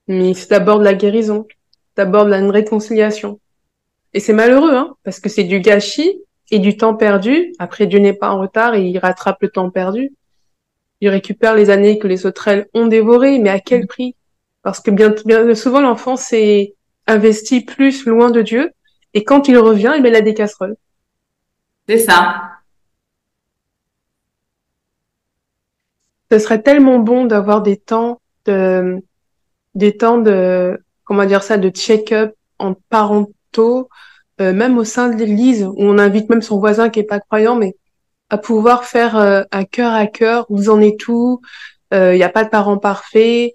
Mais 0.07 0.33
c'est 0.33 0.49
d'abord 0.49 0.79
de 0.79 0.83
la 0.83 0.93
guérison, 0.93 1.47
d'abord 1.95 2.25
de 2.25 2.31
la 2.31 2.51
réconciliation. 2.51 3.39
Et 4.13 4.19
c'est 4.19 4.33
malheureux, 4.33 4.75
hein, 4.75 4.95
parce 5.03 5.19
que 5.19 5.29
c'est 5.29 5.43
du 5.43 5.59
gâchis 5.59 6.21
et 6.51 6.59
du 6.59 6.77
temps 6.77 6.95
perdu. 6.95 7.53
Après, 7.59 7.87
Dieu 7.87 7.99
n'est 7.99 8.13
pas 8.13 8.31
en 8.31 8.39
retard 8.39 8.75
et 8.75 8.83
il 8.83 8.97
rattrape 8.97 9.41
le 9.41 9.49
temps 9.49 9.69
perdu. 9.69 10.11
Il 11.01 11.09
récupère 11.09 11.55
les 11.55 11.69
années 11.69 11.97
que 11.99 12.07
les 12.07 12.17
sauterelles 12.17 12.67
ont 12.73 12.87
dévorées, 12.87 13.39
mais 13.39 13.49
à 13.49 13.59
quel 13.59 13.87
prix? 13.87 14.15
Parce 14.61 14.79
que 14.81 14.91
bien, 14.91 15.13
bien 15.25 15.55
souvent, 15.55 15.79
l'enfant 15.79 16.17
s'est 16.17 16.75
investi 17.07 17.61
plus 17.61 18.05
loin 18.05 18.29
de 18.29 18.41
Dieu, 18.41 18.71
et 19.13 19.23
quand 19.23 19.47
il 19.47 19.57
revient, 19.57 19.93
il 19.97 20.15
a 20.15 20.21
des 20.21 20.33
casseroles. 20.33 20.75
C'est 21.87 21.97
ça. 21.97 22.51
Ce 26.31 26.37
serait 26.37 26.61
tellement 26.61 26.99
bon 26.99 27.25
d'avoir 27.25 27.63
des 27.63 27.77
temps 27.77 28.21
de, 28.45 29.01
des 29.73 29.97
temps 29.97 30.19
de, 30.19 30.79
comment 31.03 31.25
dire 31.25 31.41
ça, 31.41 31.57
de 31.57 31.69
check-up 31.69 32.35
en 32.59 32.75
parentaux, 32.89 33.89
euh, 34.41 34.53
même 34.53 34.77
au 34.77 34.83
sein 34.83 35.09
de 35.09 35.15
l'Église, 35.15 35.63
où 35.63 35.75
on 35.77 35.97
invite 35.97 36.29
même 36.29 36.41
son 36.41 36.59
voisin 36.59 36.89
qui 36.89 36.99
est 36.99 37.03
pas 37.03 37.19
croyant, 37.19 37.55
mais 37.55 37.75
à 38.29 38.37
pouvoir 38.37 38.85
faire 38.85 39.17
euh, 39.17 39.43
un 39.51 39.65
cœur 39.65 39.93
à 39.93 40.07
cœur, 40.07 40.45
vous 40.49 40.69
en 40.69 40.79
êtes 40.81 40.97
tout, 40.97 41.41
il 41.91 41.97
euh, 41.97 42.15
n'y 42.15 42.23
a 42.23 42.29
pas 42.29 42.43
de 42.43 42.49
parent 42.49 42.77
parfait, 42.77 43.53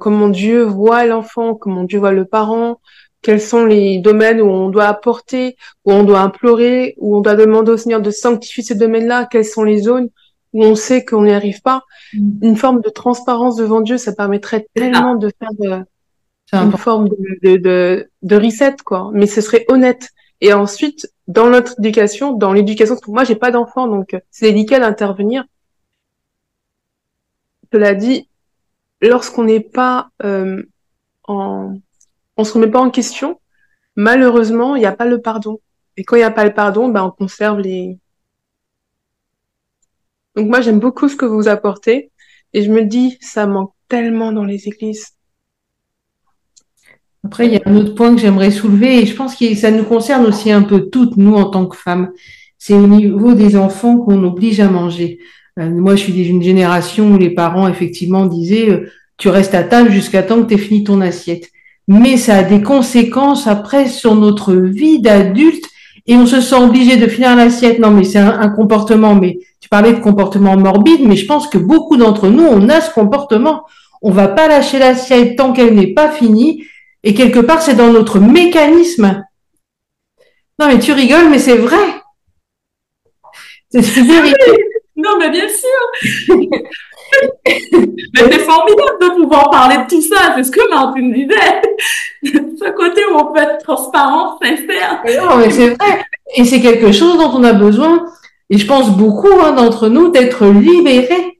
comment 0.00 0.28
Dieu 0.28 0.64
voit 0.64 1.06
l'enfant, 1.06 1.54
comment 1.54 1.84
Dieu 1.84 2.00
voit 2.00 2.10
le 2.10 2.24
parent, 2.24 2.80
quels 3.22 3.40
sont 3.40 3.64
les 3.64 3.98
domaines 3.98 4.40
où 4.40 4.48
on 4.48 4.68
doit 4.68 4.86
apporter, 4.86 5.56
où 5.84 5.92
on 5.92 6.02
doit 6.02 6.18
implorer, 6.22 6.94
où 6.98 7.16
on 7.16 7.20
doit 7.20 7.36
demander 7.36 7.70
au 7.70 7.76
Seigneur 7.76 8.00
de 8.00 8.10
sanctifier 8.10 8.64
ces 8.64 8.74
domaines-là, 8.74 9.28
quelles 9.30 9.44
sont 9.44 9.62
les 9.62 9.82
zones 9.82 10.08
où 10.52 10.64
on 10.64 10.74
sait 10.74 11.04
qu'on 11.04 11.22
n'y 11.22 11.32
arrive 11.32 11.62
pas. 11.62 11.84
Mm. 12.12 12.30
Une 12.42 12.56
forme 12.56 12.80
de 12.80 12.88
transparence 12.88 13.56
devant 13.56 13.80
Dieu, 13.80 13.96
ça 13.96 14.12
permettrait 14.12 14.66
tellement 14.74 15.14
de 15.14 15.30
faire 15.38 15.84
une 16.52 16.76
forme 16.76 17.08
de, 17.08 17.56
de, 17.56 18.10
de, 18.22 18.36
reset, 18.36 18.76
quoi. 18.84 19.10
Mais 19.12 19.26
ce 19.26 19.40
serait 19.40 19.64
honnête. 19.68 20.10
Et 20.40 20.52
ensuite, 20.52 21.12
dans 21.28 21.50
notre 21.50 21.78
éducation, 21.78 22.32
dans 22.32 22.52
l'éducation, 22.52 22.94
parce 22.94 23.04
que 23.04 23.10
moi, 23.10 23.24
j'ai 23.24 23.36
pas 23.36 23.50
d'enfant, 23.50 23.86
donc 23.86 24.16
c'est 24.30 24.52
délicat 24.52 24.80
d'intervenir. 24.80 25.44
Cela 27.72 27.94
dit, 27.94 28.28
lorsqu'on 29.00 29.44
n'est 29.44 29.60
pas 29.60 30.10
euh, 30.24 30.62
en, 31.24 31.78
on 32.36 32.44
se 32.44 32.54
remet 32.54 32.68
pas 32.68 32.80
en 32.80 32.90
question, 32.90 33.40
malheureusement, 33.96 34.76
il 34.76 34.80
n'y 34.80 34.86
a 34.86 34.92
pas 34.92 35.04
le 35.04 35.20
pardon. 35.20 35.60
Et 35.96 36.04
quand 36.04 36.16
il 36.16 36.20
n'y 36.20 36.24
a 36.24 36.30
pas 36.30 36.44
le 36.44 36.54
pardon, 36.54 36.88
ben, 36.88 37.04
on 37.04 37.10
conserve 37.10 37.60
les. 37.60 37.98
Donc 40.36 40.48
moi, 40.48 40.60
j'aime 40.60 40.80
beaucoup 40.80 41.08
ce 41.08 41.16
que 41.16 41.26
vous 41.26 41.48
apportez, 41.48 42.10
et 42.52 42.62
je 42.62 42.70
me 42.70 42.84
dis, 42.84 43.18
ça 43.20 43.46
manque 43.46 43.74
tellement 43.88 44.32
dans 44.32 44.44
les 44.44 44.68
églises. 44.68 45.12
Après, 47.24 47.46
il 47.46 47.52
y 47.52 47.56
a 47.56 47.60
un 47.66 47.76
autre 47.76 47.94
point 47.94 48.14
que 48.14 48.20
j'aimerais 48.20 48.50
soulever, 48.50 49.02
et 49.02 49.06
je 49.06 49.14
pense 49.14 49.36
que 49.36 49.54
ça 49.54 49.70
nous 49.70 49.84
concerne 49.84 50.24
aussi 50.26 50.50
un 50.50 50.62
peu 50.62 50.88
toutes, 50.90 51.16
nous, 51.16 51.34
en 51.34 51.44
tant 51.44 51.66
que 51.66 51.76
femmes. 51.76 52.10
C'est 52.58 52.74
au 52.74 52.86
niveau 52.86 53.34
des 53.34 53.56
enfants 53.56 53.98
qu'on 53.98 54.24
oblige 54.24 54.60
à 54.60 54.70
manger. 54.70 55.18
Euh, 55.58 55.68
moi, 55.68 55.96
je 55.96 56.02
suis 56.04 56.12
d'une 56.12 56.42
génération 56.42 57.12
où 57.12 57.18
les 57.18 57.30
parents, 57.30 57.68
effectivement, 57.68 58.26
disaient, 58.26 58.70
euh, 58.70 58.90
tu 59.18 59.28
restes 59.28 59.54
à 59.54 59.64
table 59.64 59.90
jusqu'à 59.90 60.22
temps 60.22 60.42
que 60.42 60.48
tu 60.48 60.54
aies 60.54 60.58
fini 60.58 60.82
ton 60.82 61.00
assiette. 61.02 61.50
Mais 61.88 62.16
ça 62.16 62.36
a 62.36 62.42
des 62.42 62.62
conséquences 62.62 63.46
après 63.46 63.86
sur 63.88 64.14
notre 64.14 64.54
vie 64.54 65.00
d'adulte, 65.00 65.64
et 66.06 66.16
on 66.16 66.24
se 66.24 66.40
sent 66.40 66.56
obligé 66.56 66.96
de 66.96 67.06
finir 67.06 67.36
l'assiette. 67.36 67.78
Non, 67.78 67.90
mais 67.90 68.04
c'est 68.04 68.18
un, 68.18 68.40
un 68.40 68.48
comportement, 68.48 69.14
mais 69.14 69.38
tu 69.60 69.68
parlais 69.68 69.92
de 69.92 70.00
comportement 70.00 70.56
morbide, 70.56 71.06
mais 71.06 71.16
je 71.16 71.26
pense 71.26 71.48
que 71.48 71.58
beaucoup 71.58 71.98
d'entre 71.98 72.28
nous, 72.28 72.44
on 72.44 72.68
a 72.70 72.80
ce 72.80 72.92
comportement. 72.94 73.64
On 74.00 74.10
va 74.10 74.28
pas 74.28 74.48
lâcher 74.48 74.78
l'assiette 74.78 75.36
tant 75.36 75.52
qu'elle 75.52 75.74
n'est 75.74 75.92
pas 75.92 76.10
finie, 76.10 76.64
et 77.02 77.14
quelque 77.14 77.40
part, 77.40 77.62
c'est 77.62 77.74
dans 77.74 77.92
notre 77.92 78.18
mécanisme. 78.18 79.24
Non, 80.58 80.66
mais 80.66 80.78
tu 80.78 80.92
rigoles, 80.92 81.30
mais 81.30 81.38
c'est 81.38 81.56
vrai. 81.56 82.02
C'est 83.70 83.96
une 83.96 84.06
vérité. 84.06 84.64
Non, 84.96 85.16
mais 85.18 85.30
bien 85.30 85.48
sûr. 85.48 86.36
mais 87.46 88.22
c'est 88.30 88.38
formidable 88.40 88.98
de 89.00 89.22
pouvoir 89.22 89.50
parler 89.50 89.76
de 89.78 89.88
tout 89.88 90.02
ça. 90.02 90.34
C'est 90.36 90.44
ce 90.44 90.50
que 90.50 90.68
Martine 90.68 91.12
disait. 91.12 91.62
Ce 92.60 92.70
côté 92.72 93.02
où 93.06 93.16
on 93.16 93.32
peut 93.32 93.40
être 93.40 93.64
transparent, 93.64 94.38
sincère. 94.42 95.02
Non, 95.22 95.38
mais 95.38 95.50
c'est 95.50 95.70
vrai. 95.70 96.04
Et 96.36 96.44
c'est 96.44 96.60
quelque 96.60 96.92
chose 96.92 97.16
dont 97.16 97.30
on 97.34 97.44
a 97.44 97.54
besoin. 97.54 98.04
Et 98.50 98.58
je 98.58 98.66
pense 98.66 98.90
beaucoup 98.90 99.40
hein, 99.40 99.52
d'entre 99.52 99.88
nous 99.88 100.10
d'être 100.10 100.46
libérés 100.46 101.39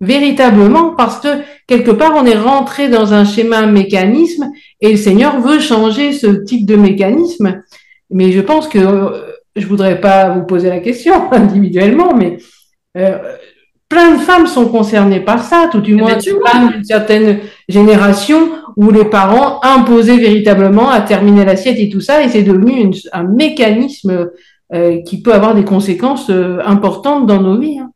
véritablement 0.00 0.90
parce 0.96 1.20
que 1.20 1.28
quelque 1.66 1.90
part 1.90 2.12
on 2.16 2.24
est 2.26 2.36
rentré 2.36 2.88
dans 2.88 3.14
un 3.14 3.24
schéma, 3.24 3.58
un 3.58 3.66
mécanisme 3.66 4.50
et 4.80 4.90
le 4.92 4.96
Seigneur 4.96 5.40
veut 5.40 5.58
changer 5.60 6.12
ce 6.12 6.26
type 6.28 6.66
de 6.66 6.76
mécanisme. 6.76 7.62
Mais 8.10 8.30
je 8.32 8.40
pense 8.40 8.68
que 8.68 8.78
euh, 8.78 9.10
je 9.56 9.66
voudrais 9.66 10.00
pas 10.00 10.28
vous 10.30 10.44
poser 10.44 10.68
la 10.68 10.80
question 10.80 11.14
individuellement, 11.32 12.14
mais 12.14 12.38
euh, 12.96 13.18
plein 13.88 14.12
de 14.16 14.18
femmes 14.20 14.46
sont 14.46 14.66
concernées 14.68 15.20
par 15.20 15.42
ça, 15.42 15.68
tout 15.70 15.80
du 15.80 15.92
Eh 15.92 15.96
moins 15.96 16.12
ben, 16.12 16.18
des 16.18 16.30
femmes 16.50 16.70
d'une 16.72 16.84
certaine 16.84 17.38
génération 17.68 18.50
où 18.76 18.90
les 18.90 19.04
parents 19.06 19.60
imposaient 19.62 20.18
véritablement 20.18 20.90
à 20.90 21.00
terminer 21.00 21.44
l'assiette 21.44 21.78
et 21.78 21.88
tout 21.88 22.00
ça, 22.00 22.22
et 22.22 22.28
c'est 22.28 22.42
devenu 22.42 22.72
une- 22.72 22.92
un 23.12 23.22
mécanisme 23.24 24.28
euh, 24.74 24.98
qui 25.06 25.22
peut 25.22 25.32
avoir 25.32 25.54
des 25.54 25.64
conséquences 25.64 26.28
euh, 26.30 26.58
importantes 26.66 27.26
dans 27.26 27.40
nos 27.40 27.58
vies. 27.58 27.78
hein. 27.78 27.90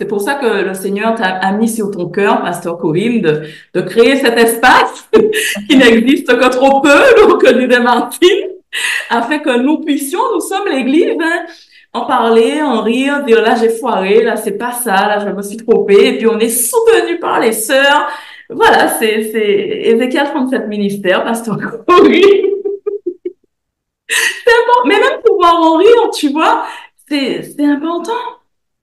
C'est 0.00 0.06
pour 0.06 0.22
ça 0.22 0.36
que 0.36 0.64
le 0.64 0.72
Seigneur 0.72 1.14
t'a 1.14 1.52
mis 1.52 1.68
sur 1.68 1.90
ton 1.90 2.08
cœur, 2.08 2.40
Pasteur 2.40 2.78
Corinne, 2.78 3.20
de, 3.20 3.80
créer 3.82 4.16
cet 4.16 4.38
espace 4.38 5.06
qui 5.68 5.76
n'existe 5.76 6.26
que 6.26 6.48
trop 6.48 6.80
peu, 6.80 6.88
donc 7.20 7.46
disait 7.46 7.80
Martine, 7.80 8.48
afin 9.10 9.40
que 9.40 9.58
nous 9.58 9.82
puissions, 9.82 10.20
nous 10.32 10.40
sommes 10.40 10.68
l'Église, 10.68 11.18
hein, 11.20 11.44
en 11.92 12.06
parler, 12.06 12.62
en 12.62 12.80
rire, 12.80 13.24
dire 13.24 13.42
là 13.42 13.56
j'ai 13.56 13.68
foiré, 13.68 14.22
là 14.22 14.36
c'est 14.36 14.56
pas 14.56 14.72
ça, 14.72 15.06
là 15.06 15.18
je 15.18 15.34
me 15.34 15.42
suis 15.42 15.58
trompée, 15.58 16.14
et 16.14 16.16
puis 16.16 16.26
on 16.28 16.38
est 16.38 16.48
soutenu 16.48 17.18
par 17.18 17.38
les 17.38 17.52
sœurs. 17.52 18.08
Voilà, 18.48 18.88
c'est 18.88 19.30
c'est 19.30 19.82
Ézéchiel 19.84 20.28
37 20.32 20.66
ministère, 20.66 21.24
Pasteur 21.24 21.58
Corinne. 21.86 22.22
c'est 24.08 24.54
important, 24.62 24.86
mais 24.86 24.98
même 24.98 25.20
pouvoir 25.22 25.56
en 25.56 25.76
rire, 25.76 26.10
tu 26.14 26.30
vois, 26.30 26.64
c'est 27.06 27.44
important, 27.60 28.12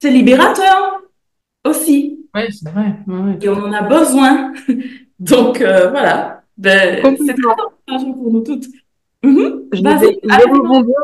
c'est 0.00 0.10
libérateur 0.10 1.02
aussi. 1.64 2.26
Oui, 2.34 2.42
c'est 2.50 2.68
vrai. 2.70 2.94
ouais, 3.06 3.14
ouais. 3.14 3.38
Et 3.40 3.48
on 3.48 3.64
en 3.64 3.72
a 3.72 3.82
besoin. 3.82 4.52
Donc, 5.18 5.60
euh, 5.60 5.90
voilà. 5.90 6.42
Ben, 6.56 7.00
c'est 7.02 7.34
très 7.34 7.52
encourageant 7.52 8.12
pour 8.12 8.32
nous 8.32 8.40
toutes. 8.42 8.66
Mhm. 9.22 9.68
Je 9.72 9.82
vais, 9.82 10.44
rebondir. 10.44 10.94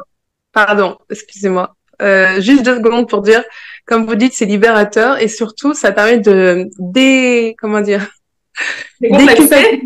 Pardon, 0.52 0.98
excusez-moi. 1.10 1.74
Euh, 2.02 2.40
juste 2.40 2.64
deux 2.64 2.76
secondes 2.76 3.08
pour 3.08 3.22
dire, 3.22 3.42
comme 3.86 4.06
vous 4.06 4.14
dites, 4.14 4.32
c'est 4.34 4.46
libérateur 4.46 5.20
et 5.20 5.28
surtout, 5.28 5.74
ça 5.74 5.92
permet 5.92 6.18
de 6.18 6.68
dé, 6.78 7.54
comment 7.58 7.80
dire, 7.80 8.08
décomplexer. 9.00 9.82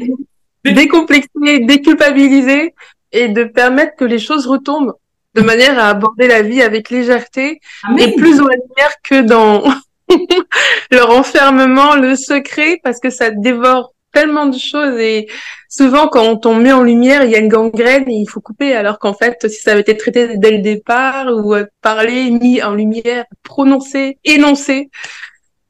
décomplexer, 0.65 1.59
déculpabiliser 1.61 2.75
et 3.13 3.29
de 3.29 3.45
permettre 3.45 3.97
que 3.97 4.05
les 4.05 4.19
choses 4.19 4.47
retombent 4.47 4.95
de 5.35 5.43
manière 5.43 5.79
à 5.79 5.89
aborder 5.89 6.27
la 6.27 6.43
vie 6.43 6.63
avec 6.63 6.91
légèreté 6.91 7.61
Amen. 7.85 8.09
et 8.09 8.15
plus 8.17 8.41
en 8.41 8.47
lumière 8.47 8.93
que 9.03 9.23
dans 9.23 9.63
leur 10.91 11.11
enfermement, 11.11 11.97
le 11.97 12.17
secret, 12.17 12.81
parce 12.83 13.01
que 13.01 13.11
ça 13.11 13.31
dévore 13.31 13.95
tellement 14.13 14.47
de 14.47 14.59
choses 14.59 14.99
et 14.99 15.29
souvent 15.69 16.09
quand 16.09 16.47
on 16.47 16.55
met 16.55 16.73
en 16.73 16.83
lumière, 16.83 17.25
il 17.25 17.31
y 17.31 17.37
a 17.37 17.39
une 17.39 17.49
gangrène 17.49 18.09
et 18.09 18.15
il 18.15 18.27
faut 18.27 18.41
couper, 18.41 18.75
alors 18.75 18.99
qu'en 18.99 19.13
fait, 19.13 19.49
si 19.49 19.61
ça 19.61 19.73
avait 19.73 19.83
été 19.83 19.97
traité 19.97 20.37
dès 20.37 20.51
le 20.51 20.59
départ 20.59 21.27
ou 21.29 21.55
euh, 21.55 21.67
parlé, 21.83 22.31
mis 22.31 22.63
en 22.63 22.75
lumière, 22.75 23.27
prononcé, 23.43 24.19
énoncé, 24.25 24.91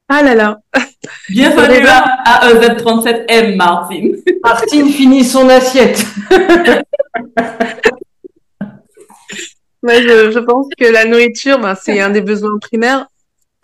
ah 0.07 0.23
là 0.23 0.33
là, 0.33 0.57
Bienvenue 1.29 1.85
à, 1.85 2.01
à 2.25 2.51
EZ37M, 2.51 3.55
Martine. 3.55 4.15
Martine 4.43 4.89
finit 4.89 5.23
son 5.23 5.47
assiette. 5.49 6.03
Moi, 9.83 10.01
je, 10.01 10.31
je 10.31 10.39
pense 10.39 10.65
que 10.77 10.85
la 10.85 11.05
nourriture, 11.05 11.59
ben, 11.59 11.75
c'est 11.75 11.99
un 12.01 12.09
des 12.09 12.21
besoins 12.21 12.57
primaires, 12.59 13.05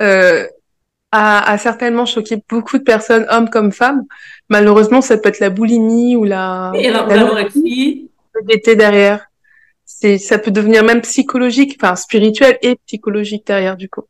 euh, 0.01 0.45
a, 1.16 1.51
a 1.51 1.57
certainement 1.57 2.05
choqué 2.05 2.38
beaucoup 2.49 2.78
de 2.78 2.84
personnes, 2.84 3.26
hommes 3.30 3.49
comme 3.49 3.72
femmes. 3.72 4.03
Malheureusement, 4.49 5.01
ça 5.01 5.18
peut 5.18 5.30
être 5.30 5.39
la 5.39 5.49
boulimie 5.49 6.16
ou 6.16 6.24
la, 6.24 6.72
Et 6.76 6.89
la 6.91 7.05
l'anorexie. 7.05 8.09
l'été 8.47 8.76
derrière. 8.76 9.28
C'est, 9.86 10.18
ça 10.18 10.39
peut 10.39 10.51
devenir 10.51 10.84
même 10.84 11.01
psychologique, 11.01 11.78
enfin 11.82 11.95
spirituel 11.95 12.57
et 12.61 12.76
psychologique 12.88 13.45
derrière 13.45 13.78
du 13.78 13.88
coup. 13.88 14.03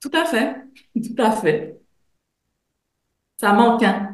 Tout 0.00 0.10
à 0.14 0.24
fait. 0.24 0.54
Tout 0.94 1.22
à 1.22 1.32
fait. 1.32 1.76
Ça 3.40 3.52
manque, 3.52 3.82
hein. 3.82 4.10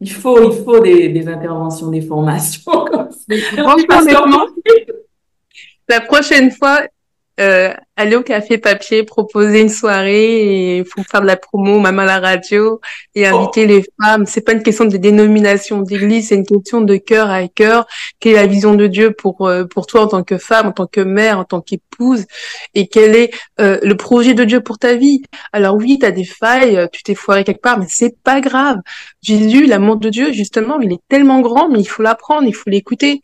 Il 0.00 0.10
faut, 0.10 0.50
il 0.50 0.64
faut 0.64 0.80
des, 0.80 1.10
des 1.10 1.28
interventions, 1.28 1.88
des 1.88 2.00
formations 2.00 2.62
comme 2.90 3.10
ça. 3.10 3.36
Franchement, 3.62 3.84
Pasteur 3.86 4.22
honnêtement, 4.22 4.46
la 5.88 6.00
prochaine 6.00 6.50
fois, 6.50 6.80
euh, 7.40 7.74
aller 8.00 8.16
au 8.16 8.22
café 8.22 8.58
papier, 8.58 9.02
proposer 9.04 9.60
une 9.60 9.68
soirée 9.68 10.40
et 10.40 10.78
il 10.78 10.84
faut 10.84 11.02
faire 11.02 11.20
de 11.20 11.26
la 11.26 11.36
promo, 11.36 11.78
même 11.80 11.98
à 11.98 12.04
la 12.04 12.18
radio 12.18 12.80
et 13.14 13.26
inviter 13.26 13.66
les 13.66 13.84
femmes. 14.00 14.26
C'est 14.26 14.40
pas 14.40 14.52
une 14.52 14.62
question 14.62 14.84
de 14.84 14.96
dénomination 14.96 15.82
d'église, 15.82 16.28
c'est 16.28 16.36
une 16.36 16.46
question 16.46 16.80
de 16.80 16.96
cœur 16.96 17.30
à 17.30 17.46
cœur. 17.48 17.86
Quelle 18.18 18.32
est 18.32 18.36
la 18.36 18.46
vision 18.46 18.74
de 18.74 18.86
Dieu 18.86 19.12
pour 19.12 19.46
euh, 19.46 19.64
pour 19.64 19.86
toi 19.86 20.02
en 20.02 20.08
tant 20.08 20.22
que 20.22 20.38
femme, 20.38 20.68
en 20.68 20.72
tant 20.72 20.86
que 20.86 21.00
mère, 21.00 21.38
en 21.38 21.44
tant 21.44 21.60
qu'épouse? 21.60 22.24
Et 22.74 22.88
quel 22.88 23.14
est 23.14 23.30
euh, 23.60 23.78
le 23.82 23.96
projet 23.96 24.34
de 24.34 24.44
Dieu 24.44 24.60
pour 24.60 24.78
ta 24.78 24.94
vie? 24.94 25.22
Alors 25.52 25.76
oui, 25.76 25.98
tu 26.00 26.06
as 26.06 26.10
des 26.10 26.24
failles, 26.24 26.76
euh, 26.76 26.86
tu 26.92 27.02
t'es 27.02 27.14
foiré 27.14 27.44
quelque 27.44 27.62
part, 27.62 27.78
mais 27.78 27.86
c'est 27.88 28.16
pas 28.22 28.40
grave. 28.40 28.78
Jésus, 29.22 29.66
l'amour 29.66 29.96
de 29.96 30.08
Dieu, 30.08 30.32
justement, 30.32 30.80
il 30.80 30.92
est 30.92 31.02
tellement 31.08 31.40
grand, 31.40 31.68
mais 31.68 31.80
il 31.80 31.88
faut 31.88 32.02
l'apprendre, 32.02 32.46
il 32.46 32.54
faut 32.54 32.70
l'écouter 32.70 33.20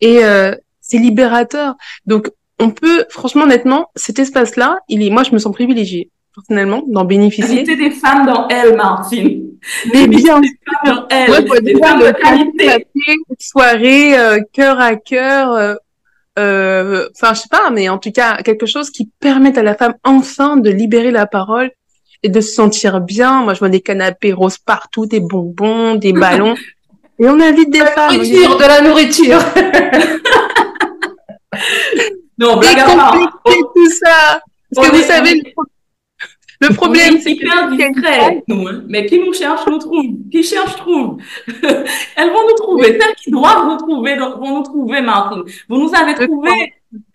et 0.00 0.24
euh, 0.24 0.54
c'est 0.80 0.98
libérateur. 0.98 1.74
Donc 2.06 2.30
on 2.60 2.70
peut, 2.70 3.04
franchement, 3.08 3.44
honnêtement, 3.44 3.90
cet 3.96 4.18
espace-là, 4.18 4.78
il 4.88 5.02
est, 5.02 5.10
moi, 5.10 5.22
je 5.22 5.32
me 5.32 5.38
sens 5.38 5.52
privilégiée, 5.52 6.10
personnellement, 6.34 6.82
d'en 6.86 7.04
bénéficier. 7.04 7.60
Inviter 7.60 7.76
des 7.76 7.90
femmes 7.90 8.26
dans 8.26 8.48
elle, 8.48 8.76
Martine. 8.76 9.46
Mais 9.92 10.06
bien 10.06 10.40
Dans 10.84 11.06
elle. 11.08 11.28
Moi, 11.28 11.40
je 11.40 11.46
vois 11.46 11.60
des 11.60 11.74
déjà 11.74 11.86
femmes 11.86 12.00
de 12.00 12.12
qualité. 12.12 12.66
papier, 12.66 13.16
soirée, 13.38 14.18
euh, 14.18 14.40
cœur 14.52 14.80
à 14.80 14.96
cœur, 14.96 15.52
euh, 15.52 15.74
euh, 16.38 17.08
enfin, 17.14 17.34
je 17.34 17.40
sais 17.40 17.48
pas, 17.50 17.70
mais 17.70 17.88
en 17.88 17.98
tout 17.98 18.12
cas, 18.12 18.42
quelque 18.42 18.66
chose 18.66 18.90
qui 18.90 19.10
permette 19.20 19.58
à 19.58 19.62
la 19.62 19.74
femme 19.74 19.94
enfin 20.04 20.56
de 20.56 20.70
libérer 20.70 21.10
la 21.10 21.26
parole 21.26 21.70
et 22.22 22.28
de 22.28 22.40
se 22.40 22.52
sentir 22.52 23.00
bien. 23.00 23.42
Moi, 23.42 23.54
je 23.54 23.60
vois 23.60 23.68
des 23.68 23.80
canapés 23.80 24.32
roses 24.32 24.58
partout, 24.58 25.06
des 25.06 25.20
bonbons, 25.20 25.94
des 25.94 26.12
ballons. 26.12 26.54
Et 27.22 27.28
on 27.28 27.38
invite 27.38 27.68
des 27.68 27.80
femmes. 27.80 28.14
on 28.14 28.22
dit, 28.22 28.32
Nourriture, 28.32 28.56
de 28.56 28.62
la 28.62 28.80
nourriture. 28.80 29.40
Non, 32.40 32.56
blague 32.56 32.78
à 32.78 32.84
part. 32.86 33.12
décomplexer 33.12 33.60
tout 33.74 33.90
ça. 33.90 34.40
Parce 34.74 34.88
On 34.88 34.90
que 34.90 34.96
vous 34.96 35.02
savez, 35.02 35.34
le, 35.34 35.52
pro- 35.52 35.64
le 36.62 36.74
problème, 36.74 37.18
c'est 37.20 37.36
que 37.36 37.76
discret, 37.76 38.42
nous, 38.48 38.66
hein. 38.66 38.82
Mais 38.88 39.04
qui 39.06 39.18
nous 39.18 39.32
cherche, 39.34 39.66
nous 39.66 39.78
trouve. 39.78 40.06
Qui 40.32 40.42
cherche, 40.42 40.76
trouve. 40.76 41.18
Elles 42.16 42.30
vont 42.30 42.46
nous 42.48 42.54
trouver. 42.56 42.98
Celles 42.98 43.14
qui 43.16 43.30
doivent 43.30 43.66
nous 43.66 43.76
trouver 43.76 44.16
vont 44.16 44.56
nous 44.58 44.62
trouver, 44.62 45.00
Martine. 45.00 45.42
Vous 45.68 45.78
nous 45.78 45.92
avez 45.94 46.14
trouvé. 46.14 46.50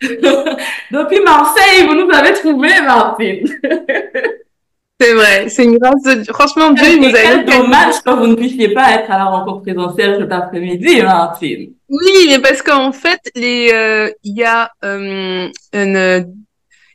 Depuis 0.00 1.20
Marseille, 1.20 1.86
vous 1.86 1.94
nous 1.94 2.10
avez 2.12 2.32
trouvé, 2.34 2.68
Martine. 2.82 3.46
c'est 5.00 5.14
vrai, 5.14 5.48
c'est 5.48 5.64
une 5.64 5.78
grâce 5.78 6.02
de 6.02 6.14
Dieu. 6.22 6.32
Franchement, 6.32 6.70
Dieu, 6.70 6.98
nous 6.98 7.08
a 7.08 7.12
quel 7.20 7.44
dommage 7.44 8.00
que 8.02 8.10
vous 8.10 8.26
ne 8.28 8.34
puissiez 8.34 8.68
pas 8.70 8.92
être 8.92 9.10
à 9.10 9.18
la 9.18 9.24
rencontre 9.26 9.62
présentielle 9.62 10.18
cet 10.20 10.32
après-midi, 10.32 11.02
Martine. 11.02 11.72
Oui, 11.88 12.26
mais 12.28 12.40
parce 12.40 12.62
qu'en 12.62 12.92
fait, 12.92 13.20
les, 13.34 13.70
euh, 13.72 14.10
il 14.24 14.36
y 14.36 14.44
a 14.44 14.72
euh, 14.84 15.48
une, 15.72 16.34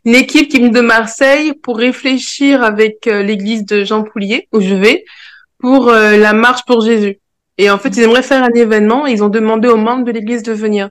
une 0.05 0.15
équipe 0.15 0.49
qui 0.49 0.59
vient 0.59 0.69
de 0.69 0.81
Marseille 0.81 1.53
pour 1.53 1.77
réfléchir 1.77 2.63
avec 2.63 3.07
euh, 3.07 3.23
l'église 3.23 3.65
de 3.65 3.83
Jean 3.83 4.03
Poulier, 4.03 4.47
où 4.51 4.59
je 4.59 4.75
vais, 4.75 5.05
pour 5.59 5.91
la 5.91 6.33
marche 6.33 6.65
pour 6.65 6.81
Jésus. 6.81 7.19
Et 7.59 7.69
en 7.69 7.77
fait, 7.77 7.89
ils 7.89 8.01
aimeraient 8.01 8.23
faire 8.23 8.43
un 8.43 8.51
événement 8.53 9.05
et 9.05 9.11
ils 9.11 9.23
ont 9.23 9.29
demandé 9.29 9.67
aux 9.67 9.77
membres 9.77 10.03
de 10.03 10.11
l'église 10.11 10.41
de 10.41 10.53
venir. 10.53 10.89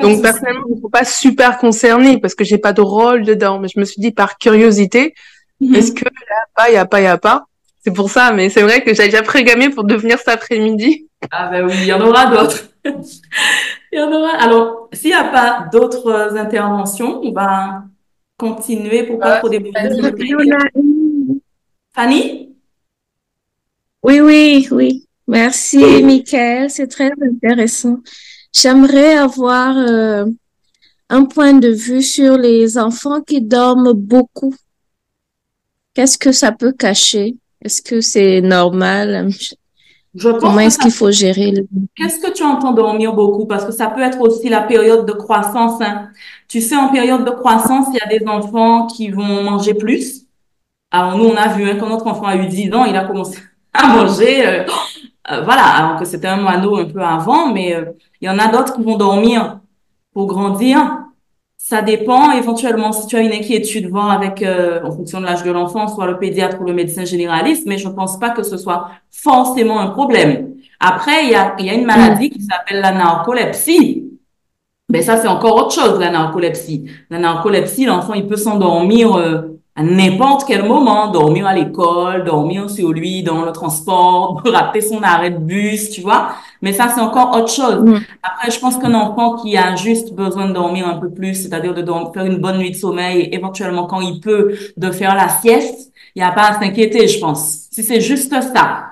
Donc, 0.00 0.20
personnellement, 0.20 0.64
je 0.68 0.74
ne 0.74 0.80
suis 0.80 0.90
pas 0.90 1.04
super 1.04 1.56
concernée 1.58 2.18
parce 2.18 2.34
que 2.34 2.42
j'ai 2.42 2.58
pas 2.58 2.72
de 2.72 2.80
rôle 2.80 3.22
dedans. 3.24 3.60
Mais 3.60 3.68
je 3.68 3.78
me 3.78 3.84
suis 3.84 4.00
dit, 4.00 4.10
par 4.10 4.38
curiosité, 4.38 5.14
Mhm. 5.60 5.74
est-ce 5.76 5.92
que 5.92 6.04
là, 6.04 6.36
pas, 6.56 6.70
il 6.70 6.74
y 6.74 6.76
a 6.76 6.84
pas, 6.84 7.00
il 7.00 7.04
y 7.04 7.06
a 7.06 7.18
pas? 7.18 7.44
C'est 7.84 7.92
pour 7.92 8.10
ça, 8.10 8.32
mais 8.32 8.48
c'est 8.50 8.62
vrai 8.62 8.82
que 8.82 8.92
j'ai 8.94 9.04
déjà 9.04 9.22
programmé 9.22 9.68
pour 9.70 9.84
devenir 9.84 10.18
cet 10.18 10.28
après-midi. 10.28 11.06
Ah 11.30 11.48
ben 11.50 11.66
oui, 11.66 11.72
il 11.78 11.86
y 11.86 11.92
en 11.92 12.00
aura 12.00 12.26
d'autres. 12.26 12.68
Il 12.84 13.98
y 13.98 14.00
en 14.02 14.10
aura. 14.12 14.30
Alors, 14.40 14.88
s'il 14.92 15.10
n'y 15.10 15.14
a 15.16 15.24
pas 15.24 15.68
d'autres 15.72 16.36
interventions, 16.36 17.20
on 17.22 17.32
va 17.32 17.84
continuer 18.36 19.04
pour 19.04 19.18
pas 19.18 19.36
Ah, 19.36 19.38
trop 19.38 19.48
déborder. 19.48 19.88
Fanny? 21.94 22.56
Oui, 24.02 24.20
oui, 24.20 24.68
oui. 24.70 25.06
Merci, 25.28 26.02
Michael. 26.02 26.70
C'est 26.70 26.88
très 26.88 27.10
intéressant. 27.22 27.98
J'aimerais 28.52 29.14
avoir 29.14 29.76
euh, 29.76 30.24
un 31.08 31.24
point 31.24 31.54
de 31.54 31.68
vue 31.68 32.02
sur 32.02 32.36
les 32.36 32.78
enfants 32.78 33.20
qui 33.20 33.40
dorment 33.40 33.92
beaucoup. 33.92 34.54
Qu'est-ce 35.94 36.18
que 36.18 36.32
ça 36.32 36.52
peut 36.52 36.72
cacher? 36.72 37.36
Est-ce 37.64 37.80
que 37.82 38.00
c'est 38.00 38.40
normal? 38.40 39.28
Je 40.14 40.28
pense 40.28 40.40
Comment 40.40 40.60
est-ce 40.60 40.78
qu'il 40.78 40.90
faut 40.90 41.10
gérer 41.10 41.52
le... 41.52 41.66
Qu'est-ce 41.94 42.20
que 42.20 42.30
tu 42.32 42.42
entends 42.42 42.72
dormir 42.72 43.14
beaucoup? 43.14 43.46
Parce 43.46 43.64
que 43.64 43.72
ça 43.72 43.88
peut 43.88 44.02
être 44.02 44.20
aussi 44.20 44.48
la 44.48 44.60
période 44.60 45.06
de 45.06 45.12
croissance, 45.12 45.80
hein. 45.80 46.08
Tu 46.48 46.60
sais, 46.60 46.76
en 46.76 46.88
période 46.90 47.24
de 47.24 47.30
croissance, 47.30 47.86
il 47.92 47.96
y 47.96 48.00
a 48.00 48.18
des 48.18 48.26
enfants 48.26 48.86
qui 48.86 49.10
vont 49.10 49.42
manger 49.42 49.72
plus. 49.72 50.26
Alors, 50.90 51.16
nous, 51.16 51.24
on 51.24 51.36
a 51.36 51.48
vu, 51.48 51.64
hein, 51.64 51.76
quand 51.80 51.88
notre 51.88 52.06
enfant 52.06 52.26
a 52.26 52.36
eu 52.36 52.46
10 52.46 52.74
ans, 52.74 52.84
il 52.84 52.94
a 52.94 53.04
commencé 53.04 53.38
à 53.72 53.86
manger, 53.86 54.46
euh, 54.46 54.64
euh, 55.30 55.40
voilà, 55.42 55.62
alors 55.62 55.98
que 55.98 56.04
c'était 56.04 56.28
un 56.28 56.36
moineau 56.36 56.76
un 56.76 56.84
peu 56.84 57.00
avant, 57.00 57.52
mais 57.52 57.74
euh, 57.74 57.86
il 58.20 58.26
y 58.26 58.30
en 58.30 58.38
a 58.38 58.48
d'autres 58.48 58.74
qui 58.74 58.82
vont 58.82 58.98
dormir 58.98 59.60
pour 60.12 60.26
grandir. 60.26 61.01
Ça 61.64 61.80
dépend 61.80 62.32
éventuellement 62.32 62.90
si 62.90 63.06
tu 63.06 63.14
as 63.14 63.20
une 63.20 63.30
inquiétude, 63.30 63.88
voir 63.88 64.10
avec, 64.10 64.42
euh, 64.42 64.80
en 64.82 64.90
fonction 64.90 65.20
de 65.20 65.26
l'âge 65.26 65.44
de 65.44 65.52
l'enfant, 65.52 65.86
soit 65.86 66.08
le 66.08 66.18
pédiatre 66.18 66.60
ou 66.60 66.64
le 66.64 66.72
médecin 66.72 67.04
généraliste, 67.04 67.68
mais 67.68 67.78
je 67.78 67.88
pense 67.88 68.18
pas 68.18 68.30
que 68.30 68.42
ce 68.42 68.56
soit 68.56 68.90
forcément 69.12 69.78
un 69.78 69.86
problème. 69.86 70.56
Après, 70.80 71.22
il 71.22 71.30
y 71.30 71.36
a, 71.36 71.54
y 71.60 71.70
a 71.70 71.74
une 71.74 71.84
maladie 71.84 72.30
qui 72.30 72.42
s'appelle 72.42 72.80
la 72.80 72.90
narcolepsie. 72.90 74.10
Mais 74.88 75.02
ça, 75.02 75.16
c'est 75.18 75.28
encore 75.28 75.54
autre 75.54 75.72
chose, 75.72 76.00
la 76.00 76.10
narcolepsie. 76.10 76.90
La 77.10 77.20
narcolepsie, 77.20 77.84
l'enfant, 77.84 78.14
il 78.14 78.26
peut 78.26 78.36
s'endormir 78.36 79.14
euh, 79.14 79.60
à 79.74 79.82
n'importe 79.82 80.44
quel 80.46 80.64
moment, 80.66 81.10
dormir 81.10 81.46
à 81.46 81.54
l'école, 81.54 82.24
dormir 82.24 82.68
sur 82.68 82.92
lui 82.92 83.22
dans 83.22 83.44
le 83.44 83.52
transport, 83.52 84.42
rater 84.46 84.82
son 84.82 85.02
arrêt 85.02 85.30
de 85.30 85.38
bus, 85.38 85.90
tu 85.90 86.02
vois. 86.02 86.32
Mais 86.60 86.74
ça, 86.74 86.88
c'est 86.94 87.00
encore 87.00 87.34
autre 87.34 87.50
chose. 87.50 87.82
Mm. 87.82 88.00
Après, 88.22 88.50
je 88.50 88.60
pense 88.60 88.76
qu'un 88.76 88.92
enfant 88.92 89.36
qui 89.36 89.56
a 89.56 89.74
juste 89.74 90.12
besoin 90.12 90.46
de 90.46 90.52
dormir 90.52 90.86
un 90.86 90.98
peu 90.98 91.10
plus, 91.10 91.34
c'est-à-dire 91.34 91.72
de 91.72 91.80
dormir, 91.80 92.10
faire 92.12 92.26
une 92.26 92.38
bonne 92.38 92.58
nuit 92.58 92.70
de 92.70 92.76
sommeil, 92.76 93.20
et 93.22 93.34
éventuellement 93.34 93.86
quand 93.86 94.02
il 94.02 94.20
peut, 94.20 94.54
de 94.76 94.90
faire 94.90 95.14
la 95.14 95.28
sieste, 95.28 95.90
il 96.14 96.22
n'y 96.22 96.28
a 96.28 96.32
pas 96.32 96.48
à 96.48 96.60
s'inquiéter, 96.60 97.08
je 97.08 97.18
pense. 97.18 97.68
Si 97.70 97.82
c'est 97.82 98.02
juste 98.02 98.30
ça. 98.30 98.88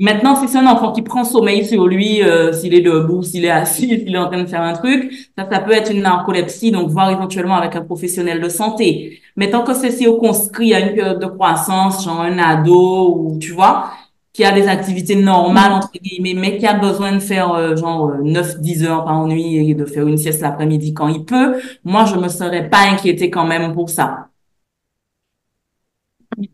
Maintenant, 0.00 0.36
si 0.36 0.46
c'est 0.46 0.58
un 0.58 0.66
enfant 0.68 0.92
qui 0.92 1.02
prend 1.02 1.24
sommeil 1.24 1.66
sur 1.66 1.88
lui, 1.88 2.22
euh, 2.22 2.52
s'il 2.52 2.72
est 2.72 2.82
debout, 2.82 3.22
s'il 3.24 3.44
est 3.44 3.50
assis, 3.50 3.88
s'il 3.88 4.14
est 4.14 4.18
en 4.18 4.28
train 4.28 4.42
de 4.42 4.48
faire 4.48 4.62
un 4.62 4.72
truc, 4.72 5.12
ça, 5.36 5.48
ça 5.50 5.58
peut 5.60 5.72
être 5.72 5.90
une 5.90 6.02
narcolepsie, 6.02 6.70
donc 6.70 6.88
voir 6.90 7.10
éventuellement 7.10 7.56
avec 7.56 7.74
un 7.74 7.82
professionnel 7.82 8.40
de 8.40 8.48
santé. 8.48 9.20
Mais 9.36 9.50
tant 9.50 9.64
que 9.64 9.74
c'est 9.74 9.90
circonscrit 9.90 10.72
à 10.72 10.80
une 10.80 10.94
période 10.94 11.20
de 11.20 11.26
croissance, 11.26 12.04
genre 12.04 12.20
un 12.20 12.38
ado 12.38 13.16
ou 13.18 13.38
tu 13.40 13.52
vois, 13.52 13.90
qui 14.32 14.44
a 14.44 14.52
des 14.52 14.68
activités 14.68 15.16
normales, 15.16 15.72
entre 15.72 15.90
guillemets, 16.00 16.34
mais 16.34 16.58
qui 16.58 16.66
a 16.66 16.74
besoin 16.74 17.12
de 17.12 17.18
faire 17.18 17.52
euh, 17.54 17.74
genre 17.74 18.12
9-10 18.22 18.84
heures 18.84 19.04
par 19.04 19.26
nuit 19.26 19.68
et 19.70 19.74
de 19.74 19.84
faire 19.84 20.06
une 20.06 20.16
sieste 20.16 20.40
l'après-midi 20.42 20.94
quand 20.94 21.08
il 21.08 21.24
peut, 21.24 21.56
moi, 21.84 22.04
je 22.04 22.14
me 22.14 22.28
serais 22.28 22.68
pas 22.70 22.82
inquiétée 22.88 23.30
quand 23.30 23.46
même 23.46 23.74
pour 23.74 23.90
ça. 23.90 24.27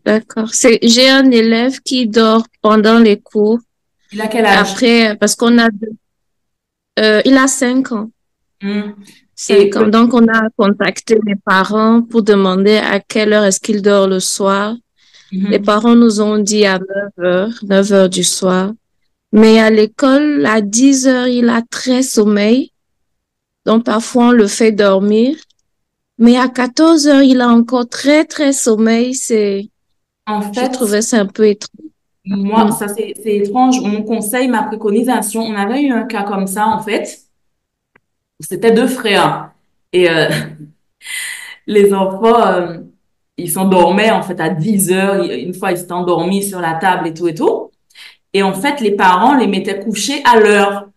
D'accord. 0.05 0.53
C'est, 0.53 0.79
j'ai 0.81 1.09
un 1.09 1.29
élève 1.31 1.79
qui 1.81 2.07
dort 2.07 2.45
pendant 2.61 2.99
les 2.99 3.19
cours. 3.19 3.59
Il 4.11 4.21
a 4.21 4.27
quel 4.27 4.45
âge? 4.45 4.71
Après, 4.71 5.15
parce 5.17 5.35
qu'on 5.35 5.57
a, 5.57 5.69
deux- 5.69 5.95
euh, 6.99 7.21
il 7.25 7.37
a 7.37 7.47
cinq 7.47 7.91
ans. 7.91 8.09
Ans. 9.75 9.87
Donc, 9.87 10.13
on 10.13 10.27
a 10.27 10.49
contacté 10.57 11.19
les 11.25 11.35
parents 11.35 12.01
pour 12.01 12.23
demander 12.23 12.77
à 12.77 12.99
quelle 12.99 13.33
heure 13.33 13.43
est-ce 13.43 13.59
qu'il 13.59 13.81
dort 13.81 14.07
le 14.07 14.19
soir. 14.19 14.75
Mhm. 15.31 15.49
Les 15.49 15.59
parents 15.59 15.95
nous 15.95 16.21
ont 16.21 16.37
dit 16.37 16.65
à 16.65 16.79
9 16.79 17.25
heures, 17.25 17.59
9 17.63 17.91
heures 17.91 18.09
du 18.09 18.23
soir. 18.23 18.71
Mais 19.31 19.59
à 19.59 19.69
l'école, 19.69 20.45
à 20.45 20.61
10 20.61 21.07
heures, 21.07 21.27
il 21.27 21.49
a 21.49 21.61
très 21.69 22.01
sommeil. 22.01 22.71
Donc, 23.65 23.83
parfois, 23.83 24.27
on 24.27 24.31
le 24.31 24.47
fait 24.47 24.71
dormir. 24.71 25.35
Mais 26.17 26.37
à 26.37 26.47
14 26.47 27.07
heures, 27.07 27.23
il 27.23 27.41
a 27.41 27.49
encore 27.49 27.89
très, 27.89 28.23
très 28.23 28.53
sommeil. 28.53 29.13
C'est, 29.15 29.69
En 30.27 30.41
fait, 30.41 30.69
trouvé 30.69 31.01
ça 31.01 31.19
un 31.19 31.25
peu 31.27 31.47
étrange. 31.47 31.69
Moi, 32.25 32.65
Mm. 32.65 32.71
ça 32.71 32.87
c'est 32.87 33.13
c'est 33.21 33.35
étrange. 33.37 33.79
Mon 33.81 34.03
conseil, 34.03 34.47
ma 34.47 34.63
préconisation, 34.63 35.41
on 35.43 35.55
avait 35.55 35.83
eu 35.83 35.91
un 35.91 36.03
cas 36.05 36.23
comme 36.23 36.47
ça 36.47 36.67
en 36.67 36.81
fait. 36.81 37.19
C'était 38.39 38.71
deux 38.71 38.87
frères 38.87 39.51
et 39.93 40.09
euh, 40.09 40.27
les 41.67 41.93
enfants, 41.93 42.47
euh, 42.47 42.77
ils 43.37 43.51
s'endormaient 43.51 44.11
en 44.11 44.21
fait 44.23 44.39
à 44.39 44.49
10 44.49 44.91
heures. 44.91 45.23
Une 45.23 45.53
fois, 45.53 45.71
ils 45.71 45.77
s'étaient 45.77 45.91
endormis 45.93 46.43
sur 46.43 46.59
la 46.59 46.75
table 46.75 47.07
et 47.07 47.13
tout 47.13 47.27
et 47.27 47.33
tout. 47.35 47.71
Et 48.33 48.43
en 48.43 48.53
fait, 48.53 48.81
les 48.81 48.91
parents 48.91 49.35
les 49.35 49.47
mettaient 49.47 49.79
couchés 49.79 50.21
à 50.25 50.39
l'heure. 50.39 50.89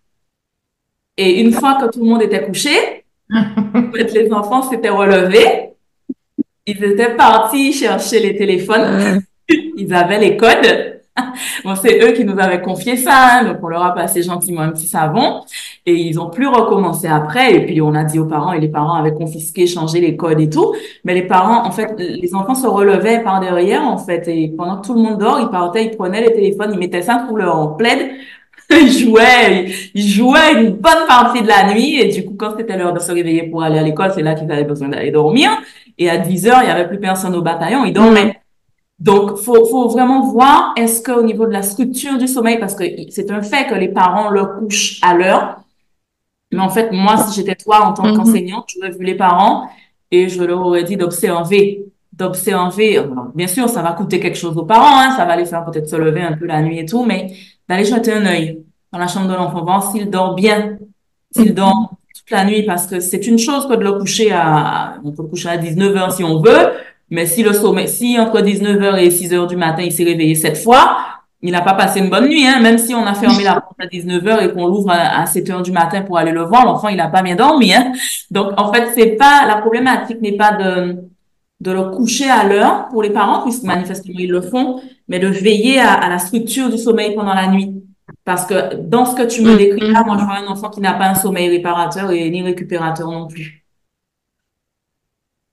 Et 1.17 1.41
une 1.41 1.53
fois 1.53 1.75
que 1.81 1.91
tout 1.91 2.01
le 2.01 2.07
monde 2.07 2.23
était 2.23 2.45
couché, 2.45 3.05
en 3.35 3.93
fait, 3.93 4.13
les 4.13 4.33
enfants 4.33 4.63
s'étaient 4.63 4.89
relevés. 4.89 5.71
Ils 6.71 6.85
étaient 6.85 7.17
partis 7.17 7.73
chercher 7.73 8.21
les 8.21 8.37
téléphones. 8.37 9.23
Ils 9.49 9.95
avaient 9.95 10.21
les 10.21 10.37
codes. 10.37 11.01
Bon, 11.65 11.75
c'est 11.75 12.01
eux 12.01 12.13
qui 12.13 12.25
nous 12.25 12.39
avaient 12.39 12.61
confié 12.63 12.97
ça, 12.97 13.41
hein, 13.41 13.45
donc 13.45 13.57
on 13.61 13.67
leur 13.67 13.83
a 13.83 13.93
passé 13.93 14.23
gentiment 14.23 14.61
un 14.61 14.71
petit 14.71 14.87
savon 14.87 15.41
et 15.85 15.93
ils 15.93 16.21
ont 16.21 16.31
plus 16.31 16.47
recommencé 16.47 17.09
après. 17.09 17.57
Et 17.57 17.67
puis 17.67 17.83
on 17.83 17.93
a 17.97 18.05
dit 18.05 18.21
aux 18.21 18.27
parents 18.27 18.53
et 18.53 18.61
les 18.61 18.69
parents 18.69 18.95
avaient 18.95 19.15
confisqué, 19.15 19.67
changé 19.67 20.01
les 20.01 20.17
codes 20.17 20.41
et 20.41 20.49
tout. 20.49 20.77
Mais 21.05 21.15
les 21.15 21.27
parents, 21.27 21.67
en 21.67 21.73
fait, 21.73 21.93
les 21.99 22.35
enfants 22.37 22.55
se 22.55 22.69
relevaient 22.69 23.21
par 23.25 23.41
derrière 23.41 23.83
en 23.83 23.99
fait 23.99 24.29
et 24.29 24.55
pendant 24.57 24.81
que 24.81 24.87
tout 24.87 24.95
le 24.95 25.01
monde 25.01 25.19
dort, 25.19 25.41
ils 25.41 25.49
partaient, 25.49 25.87
ils 25.87 25.97
prenaient 25.97 26.21
les 26.21 26.33
téléphones, 26.33 26.71
ils 26.75 26.79
mettaient 26.79 27.03
ça 27.03 27.27
sous 27.29 27.35
leur 27.35 27.77
plaid, 27.77 28.13
ils 28.83 28.93
jouaient, 28.93 29.67
ils 29.95 30.09
jouaient 30.09 30.61
une 30.63 30.73
bonne 30.73 31.07
partie 31.07 31.43
de 31.43 31.49
la 31.49 31.73
nuit 31.73 32.01
et 32.01 32.09
du 32.09 32.25
coup 32.25 32.35
quand 32.39 32.55
c'était 32.57 32.77
l'heure 32.77 32.93
de 32.93 32.99
se 33.01 33.11
réveiller 33.13 33.45
pour 33.45 33.63
aller 33.63 33.79
à 33.79 33.83
l'école, 33.83 34.13
c'est 34.15 34.23
là 34.23 34.35
qu'ils 34.35 34.51
avaient 34.53 34.65
besoin 34.65 34.89
d'aller 34.89 35.11
dormir. 35.11 35.51
Et 35.97 36.09
à 36.11 36.19
10 36.19 36.47
heures, 36.47 36.61
il 36.63 36.69
y 36.69 36.71
avait 36.71 36.87
plus 36.87 37.01
personne 37.01 37.35
au 37.35 37.43
bataillon, 37.43 37.85
ils 37.85 37.93
dormaient. 37.93 38.41
Donc, 38.99 39.37
faut, 39.39 39.65
faut 39.67 39.89
vraiment 39.89 40.23
voir, 40.31 40.75
est-ce 40.77 41.03
qu'au 41.03 41.23
niveau 41.23 41.47
de 41.47 41.53
la 41.53 41.63
structure 41.63 42.19
du 42.19 42.29
sommeil, 42.29 42.59
parce 42.59 42.75
que 42.75 42.85
c'est 43.11 43.31
un 43.31 43.43
fait 43.43 43.67
que 43.69 43.75
les 43.75 43.89
parents 43.89 44.31
le 44.31 44.45
couchent 44.45 44.99
à 45.03 45.15
l'heure, 45.15 45.61
mais 46.53 46.61
en 46.61 46.69
fait, 46.71 46.91
moi, 46.93 47.17
si 47.19 47.35
j'étais 47.41 47.55
toi 47.55 47.85
en 47.85 47.93
tant 47.93 48.05
Mhm. 48.05 48.17
qu'enseignante, 48.17 48.69
j'aurais 48.75 48.91
vu 48.91 49.05
les 49.05 49.15
parents 49.17 49.69
et 50.11 50.29
je 50.29 50.43
leur 50.43 50.61
aurais 50.67 50.85
dit 50.85 50.97
d'observer, 50.97 51.85
d'observer. 52.13 53.03
Bien 53.35 53.47
sûr, 53.47 53.69
ça 53.69 53.83
va 53.83 53.93
coûter 53.93 54.19
quelque 54.21 54.39
chose 54.39 54.57
aux 54.57 54.65
parents, 54.65 54.99
hein, 55.01 55.15
ça 55.17 55.25
va 55.25 55.37
les 55.37 55.45
faire 55.45 55.65
peut-être 55.65 55.89
se 55.89 55.97
lever 55.97 56.23
un 56.23 56.33
peu 56.37 56.47
la 56.47 56.63
nuit 56.63 56.79
et 56.79 56.87
tout, 56.87 57.05
mais 57.05 57.33
d'aller 57.69 57.85
jeter 57.85 58.13
un 58.13 58.27
œil 58.27 58.61
dans 58.93 58.99
la 58.99 59.07
chambre 59.07 59.29
de 59.29 59.35
l'enfant, 59.35 59.63
voir 59.63 59.91
s'il 59.91 60.11
dort 60.11 60.35
bien, 60.35 60.79
s'il 61.31 61.55
dort 61.55 61.91
toute 62.17 62.31
la 62.31 62.45
nuit, 62.45 62.63
parce 62.63 62.87
que 62.87 63.01
c'est 63.01 63.27
une 63.27 63.39
chose 63.39 63.67
que 63.69 63.75
de 63.75 63.85
le 63.85 63.93
coucher 63.93 64.33
à, 64.33 64.95
on 65.05 65.13
peut 65.13 65.23
le 65.23 65.29
coucher 65.29 65.51
à 65.51 65.57
19 65.57 65.97
heures 65.97 66.13
si 66.13 66.25
on 66.25 66.41
veut, 66.41 66.73
mais 67.11 67.27
si 67.27 67.43
le 67.43 67.53
sommeil, 67.53 67.89
si 67.89 68.19
entre 68.19 68.41
19h 68.41 68.99
et 68.99 69.09
6h 69.09 69.47
du 69.47 69.57
matin, 69.57 69.83
il 69.83 69.93
s'est 69.93 70.05
réveillé 70.05 70.35
sept 70.35 70.57
fois, 70.57 70.99
il 71.41 71.53
n'a 71.53 71.61
pas 71.61 71.75
passé 71.75 72.01
une 72.01 72.11
bonne 72.11 72.29
nuit, 72.29 72.47
hein. 72.47 72.61
Même 72.61 72.79
si 72.79 72.95
on 72.95 73.07
a 73.07 73.15
fermé 73.15 73.45
la 73.45 73.61
porte 73.61 73.81
à 73.81 73.87
19h 73.87 74.45
et 74.45 74.53
qu'on 74.53 74.67
l'ouvre 74.67 74.91
à, 74.91 75.21
à 75.21 75.25
7h 75.25 75.63
du 75.63 75.71
matin 75.71 76.03
pour 76.03 76.19
aller 76.19 76.33
le 76.33 76.43
voir, 76.43 76.65
l'enfant, 76.65 76.89
il 76.89 76.97
n'a 76.97 77.09
pas 77.09 77.23
bien 77.23 77.37
dormi, 77.37 77.73
hein. 77.73 77.93
Donc, 78.31 78.53
en 78.57 78.73
fait, 78.73 78.91
c'est 78.95 79.17
pas, 79.17 79.47
la 79.47 79.57
problématique 79.57 80.21
n'est 80.21 80.37
pas 80.37 80.53
de, 80.53 80.97
de 81.61 81.73
le 81.73 81.91
coucher 81.91 82.31
à 82.31 82.45
l'heure 82.49 82.89
pour 82.89 83.03
les 83.03 83.11
parents, 83.11 83.43
puisque 83.43 83.65
manifestement 83.65 84.19
ils 84.19 84.31
le 84.31 84.41
font, 84.43 84.81
mais 85.09 85.19
de 85.19 85.27
veiller 85.29 85.81
à, 85.81 85.93
à 85.95 86.09
la 86.09 86.19
structure 86.19 86.71
du 86.71 86.79
sommeil 86.79 87.15
pendant 87.15 87.35
la 87.35 87.49
nuit. 87.49 87.75
Parce 88.25 88.47
que 88.47 88.77
dans 88.77 89.05
ce 89.05 89.17
que 89.17 89.27
tu 89.27 89.43
me 89.43 89.53
Mhm. 89.53 89.59
décris 89.59 89.91
là, 89.93 90.03
moi, 90.05 90.17
je 90.19 90.25
vois 90.25 90.37
un 90.37 90.47
enfant 90.47 90.71
qui 90.71 90.81
n'a 90.81 90.95
pas 90.95 91.07
un 91.09 91.15
sommeil 91.15 91.49
réparateur 91.51 92.11
et 92.13 92.31
ni 92.31 92.43
récupérateur 92.43 93.11
non 93.11 93.27
plus. 93.27 93.65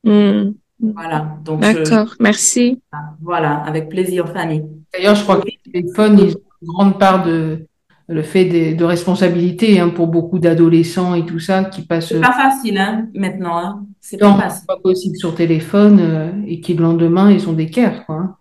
hmm. 0.03 0.51
Voilà. 0.80 1.38
Donc, 1.43 1.64
je- 1.64 1.72
D'accord, 1.84 2.16
merci. 2.20 2.82
voilà, 3.22 3.58
avec 3.64 3.89
plaisir, 3.89 4.28
Fanny. 4.32 4.62
D'ailleurs, 4.93 5.16
je 5.16 5.24
crois 5.24 5.38
que 5.41 5.47
les 5.47 5.60
téléphones, 5.72 6.20
ils 6.20 6.36
ont 6.36 6.41
une 6.62 6.68
grande 6.68 6.99
part 6.99 7.24
de 7.26 7.66
le 8.08 8.22
fait 8.22 8.45
de, 8.45 8.78
de 8.78 8.84
responsabilité 8.84 9.80
hein, 9.80 9.89
pour 9.89 10.08
beaucoup 10.08 10.39
d'adolescents 10.39 11.16
et 11.16 11.26
tout 11.26 11.39
ça 11.39 11.64
qui 11.66 11.82
passent 11.82 12.10
C'est 12.10 12.22
pas 12.22 12.32
facile, 12.34 12.78
hein, 12.78 13.08
maintenant, 13.16 13.58
hein. 13.58 13.86
C'est 13.99 14.18
pas 14.18 14.34
facile. 14.36 14.66
pas 14.68 14.78
possible 14.78 15.16
sur 15.18 15.34
téléphone 15.36 15.99
euh, 15.99 16.32
et 16.47 16.60
qui 16.60 16.74
le 16.76 16.84
lendemain 16.84 17.32
ils 17.32 17.41
sont 17.41 17.53
d'équerre, 17.53 18.06
quoi. 18.06 18.16
hein. 18.16 18.36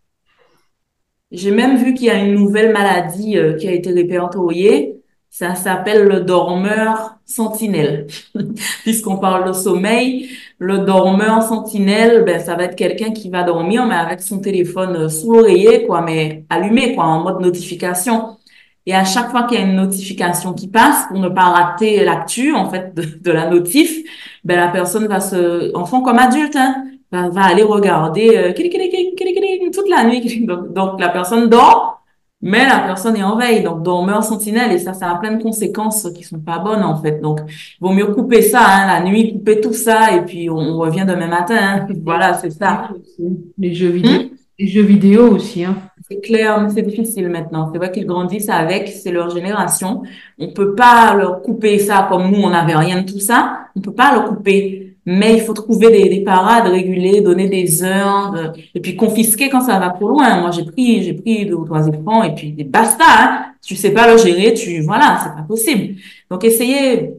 J'ai 1.32 1.50
même 1.50 1.76
vu 1.78 1.94
qu'il 1.94 2.06
y 2.06 2.10
a 2.10 2.22
une 2.22 2.34
nouvelle 2.34 2.72
maladie 2.72 3.36
euh, 3.38 3.54
qui 3.54 3.66
a 3.66 3.72
été 3.72 3.90
répertoriée. 3.92 5.00
Ça 5.30 5.56
s'appelle 5.56 6.06
le 6.06 6.20
dormeur 6.20 7.16
sentinelle. 7.24 8.06
Puisqu'on 8.84 9.16
parle 9.18 9.48
de 9.48 9.52
sommeil, 9.52 10.28
le 10.58 10.78
dormeur 10.78 11.42
sentinelle, 11.42 12.22
ben, 12.24 12.38
ça 12.38 12.54
va 12.54 12.64
être 12.64 12.76
quelqu'un 12.76 13.10
qui 13.10 13.30
va 13.30 13.42
dormir, 13.42 13.84
mais 13.86 13.96
avec 13.96 14.20
son 14.20 14.38
téléphone 14.38 14.94
euh, 14.96 15.08
sous 15.08 15.32
l'oreiller, 15.32 15.86
quoi, 15.86 16.02
mais 16.02 16.44
allumé, 16.50 16.94
quoi, 16.94 17.04
en 17.06 17.24
mode 17.24 17.40
notification. 17.40 18.36
Et 18.86 18.94
à 18.94 19.04
chaque 19.04 19.30
fois 19.30 19.44
qu'il 19.44 19.58
y 19.58 19.62
a 19.62 19.64
une 19.64 19.76
notification 19.76 20.52
qui 20.52 20.68
passe, 20.68 21.06
pour 21.08 21.18
ne 21.18 21.28
pas 21.28 21.44
rater 21.44 22.04
l'actu, 22.04 22.54
en 22.54 22.68
fait, 22.68 22.94
de, 22.94 23.02
de 23.02 23.32
la 23.32 23.48
notif, 23.48 24.04
ben, 24.44 24.56
la 24.56 24.68
personne 24.68 25.06
va 25.06 25.20
se, 25.20 25.74
enfant 25.74 26.02
comme 26.02 26.18
adulte, 26.18 26.56
hein, 26.56 26.84
va, 27.10 27.30
va 27.30 27.42
aller 27.44 27.62
regarder, 27.62 28.36
euh, 28.36 29.70
toute 29.72 29.88
la 29.88 30.04
nuit. 30.04 30.44
Donc, 30.46 30.72
donc, 30.72 31.00
la 31.00 31.08
personne 31.08 31.48
dort, 31.48 32.02
mais 32.42 32.66
la 32.66 32.80
personne 32.80 33.16
est 33.16 33.22
en 33.22 33.38
veille, 33.38 33.62
donc 33.62 33.82
dormeur 33.82 34.22
sentinelle, 34.22 34.70
et 34.70 34.78
ça, 34.78 34.92
ça 34.92 35.10
a 35.10 35.16
plein 35.16 35.32
de 35.32 35.42
conséquences 35.42 36.06
qui 36.14 36.24
sont 36.24 36.40
pas 36.40 36.58
bonnes 36.58 36.82
en 36.82 37.00
fait. 37.00 37.22
Donc, 37.22 37.40
il 37.48 37.78
vaut 37.80 37.94
mieux 37.94 38.08
couper 38.08 38.42
ça, 38.42 38.60
hein, 38.60 38.86
la 38.86 39.02
nuit, 39.02 39.32
couper 39.32 39.62
tout 39.62 39.72
ça, 39.72 40.14
et 40.14 40.26
puis 40.26 40.50
on, 40.50 40.76
revient 40.76 41.06
demain 41.08 41.28
matin. 41.28 41.56
Hein. 41.58 41.86
Voilà, 42.04 42.34
c'est 42.34 42.50
ça. 42.50 42.90
Les 43.56 43.72
jeux 43.72 43.88
vidéo, 43.88 44.12
hmm? 44.12 44.28
les 44.58 44.66
jeux 44.66 44.82
vidéo 44.82 45.34
aussi. 45.34 45.64
Hein. 45.64 45.76
C'est 46.06 46.20
clair, 46.20 46.60
mais 46.60 46.68
c'est 46.70 46.82
difficile 46.82 47.28
maintenant. 47.28 47.70
C'est 47.72 47.78
vrai 47.78 47.90
qu'ils 47.90 48.06
grandissent 48.06 48.50
avec, 48.50 48.88
c'est 48.88 49.10
leur 49.10 49.30
génération. 49.30 50.02
On 50.38 50.52
peut 50.52 50.74
pas 50.74 51.14
leur 51.14 51.40
couper 51.42 51.78
ça 51.78 52.06
comme 52.10 52.30
nous, 52.30 52.42
on 52.42 52.50
n'avait 52.50 52.76
rien 52.76 53.02
de 53.02 53.10
tout 53.10 53.20
ça. 53.20 53.68
On 53.74 53.80
peut 53.80 53.94
pas 53.94 54.12
leur 54.12 54.28
couper 54.28 54.84
mais 55.06 55.34
il 55.34 55.40
faut 55.40 55.52
trouver 55.52 55.90
des, 55.90 56.08
des 56.08 56.20
parades 56.24 56.66
régulées, 56.66 57.20
donner 57.20 57.48
des 57.48 57.82
heures, 57.82 58.54
et 58.74 58.80
puis 58.80 58.96
confisquer 58.96 59.50
quand 59.50 59.60
ça 59.60 59.78
va 59.78 59.90
trop 59.90 60.08
loin. 60.08 60.40
Moi, 60.40 60.50
j'ai 60.50 60.64
pris, 60.64 61.02
j'ai 61.02 61.12
pris 61.14 61.46
deux 61.46 61.54
ou 61.54 61.64
trois 61.64 61.86
écrans, 61.86 62.22
et 62.22 62.34
puis 62.34 62.52
basta. 62.64 63.04
Hein. 63.06 63.44
Tu 63.62 63.76
sais 63.76 63.90
pas 63.90 64.10
le 64.10 64.18
gérer, 64.18 64.54
tu 64.54 64.80
voilà, 64.80 65.20
c'est 65.22 65.34
pas 65.34 65.46
possible. 65.46 65.96
Donc, 66.30 66.44
essayez. 66.44 67.12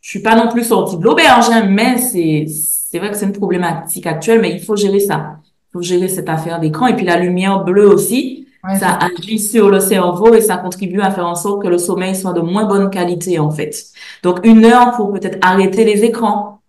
Je 0.00 0.08
suis 0.08 0.20
pas 0.20 0.34
non 0.34 0.50
plus 0.50 0.64
sortie 0.64 0.96
de 0.98 1.02
l'auberge, 1.04 1.46
hein, 1.50 1.66
mais 1.68 1.96
c'est 1.98 2.46
c'est 2.48 2.98
vrai 2.98 3.10
que 3.10 3.16
c'est 3.16 3.26
une 3.26 3.32
problématique 3.32 4.06
actuelle, 4.06 4.40
mais 4.40 4.52
il 4.52 4.60
faut 4.60 4.76
gérer 4.76 4.98
ça. 5.00 5.38
Faut 5.72 5.82
gérer 5.82 6.08
cette 6.08 6.28
affaire 6.28 6.60
d'écran, 6.60 6.86
et 6.86 6.96
puis 6.96 7.06
la 7.06 7.18
lumière 7.18 7.64
bleue 7.64 7.88
aussi. 7.88 8.46
ça 8.78 8.98
agit 9.00 9.38
sur 9.38 9.70
le 9.70 9.80
cerveau 9.80 10.34
et 10.34 10.40
ça 10.40 10.56
contribue 10.56 11.00
à 11.00 11.10
faire 11.10 11.26
en 11.26 11.34
sorte 11.34 11.62
que 11.62 11.68
le 11.68 11.78
sommeil 11.78 12.14
soit 12.14 12.32
de 12.32 12.40
moins 12.40 12.64
bonne 12.66 12.90
qualité 12.90 13.38
en 13.38 13.50
fait. 13.50 13.74
Donc 14.22 14.40
une 14.44 14.64
heure 14.64 14.92
pour 14.92 15.12
peut-être 15.12 15.38
arrêter 15.42 15.84
les 15.84 16.04
écrans, 16.04 16.60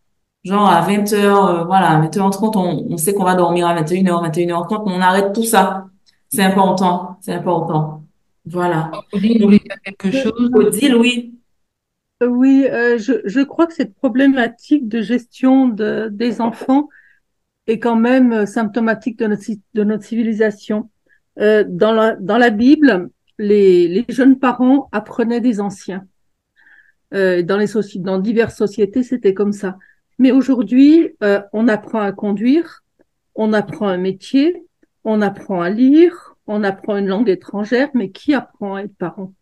genre 0.43 0.67
à 0.67 0.81
20h, 0.87 1.15
euh, 1.15 1.63
voilà, 1.65 2.01
20h30, 2.01 2.57
on, 2.57 2.93
on 2.93 2.97
sait 2.97 3.13
qu'on 3.13 3.23
va 3.23 3.35
dormir 3.35 3.67
à 3.67 3.75
21h, 3.79 4.31
21h30, 4.31 4.83
mais 4.87 4.93
on 4.95 5.01
arrête 5.01 5.33
tout 5.33 5.43
ça. 5.43 5.85
C'est 6.29 6.43
important, 6.43 7.17
c'est 7.21 7.33
important. 7.33 8.03
Voilà. 8.45 8.91
Odile, 9.13 9.59
quelque 9.85 10.11
chose? 10.11 10.51
Odile, 10.53 10.95
oui. 10.95 11.35
Euh, 12.21 12.27
oui, 12.27 12.65
euh, 12.69 12.97
je, 12.97 13.13
je 13.25 13.41
crois 13.41 13.67
que 13.67 13.73
cette 13.73 13.95
problématique 13.95 14.87
de 14.87 15.01
gestion 15.01 15.67
de, 15.67 16.09
des 16.11 16.41
enfants 16.41 16.89
est 17.67 17.79
quand 17.79 17.95
même 17.95 18.45
symptomatique 18.45 19.17
de 19.19 19.27
notre, 19.27 19.43
de 19.73 19.83
notre 19.83 20.03
civilisation. 20.03 20.89
Euh, 21.39 21.63
dans, 21.67 21.93
la, 21.93 22.15
dans 22.15 22.37
la 22.37 22.49
Bible, 22.49 23.09
les, 23.39 23.87
les 23.87 24.05
jeunes 24.09 24.37
parents 24.37 24.89
apprenaient 24.91 25.41
des 25.41 25.59
anciens. 25.59 26.05
Euh, 27.13 27.43
dans, 27.43 27.57
les 27.57 27.67
dans 27.95 28.19
diverses 28.19 28.57
sociétés, 28.57 29.03
c'était 29.03 29.33
comme 29.33 29.53
ça. 29.53 29.77
Mais 30.19 30.31
aujourd'hui, 30.31 31.09
euh, 31.23 31.41
on 31.53 31.67
apprend 31.67 32.01
à 32.01 32.11
conduire, 32.11 32.83
on 33.35 33.53
apprend 33.53 33.87
un 33.87 33.97
métier, 33.97 34.65
on 35.03 35.21
apprend 35.21 35.61
à 35.61 35.69
lire, 35.69 36.35
on 36.47 36.63
apprend 36.63 36.97
une 36.97 37.07
langue 37.07 37.29
étrangère, 37.29 37.89
mais 37.93 38.11
qui 38.11 38.33
apprend 38.33 38.75
à 38.75 38.83
être 38.83 38.95
parent? 38.95 39.33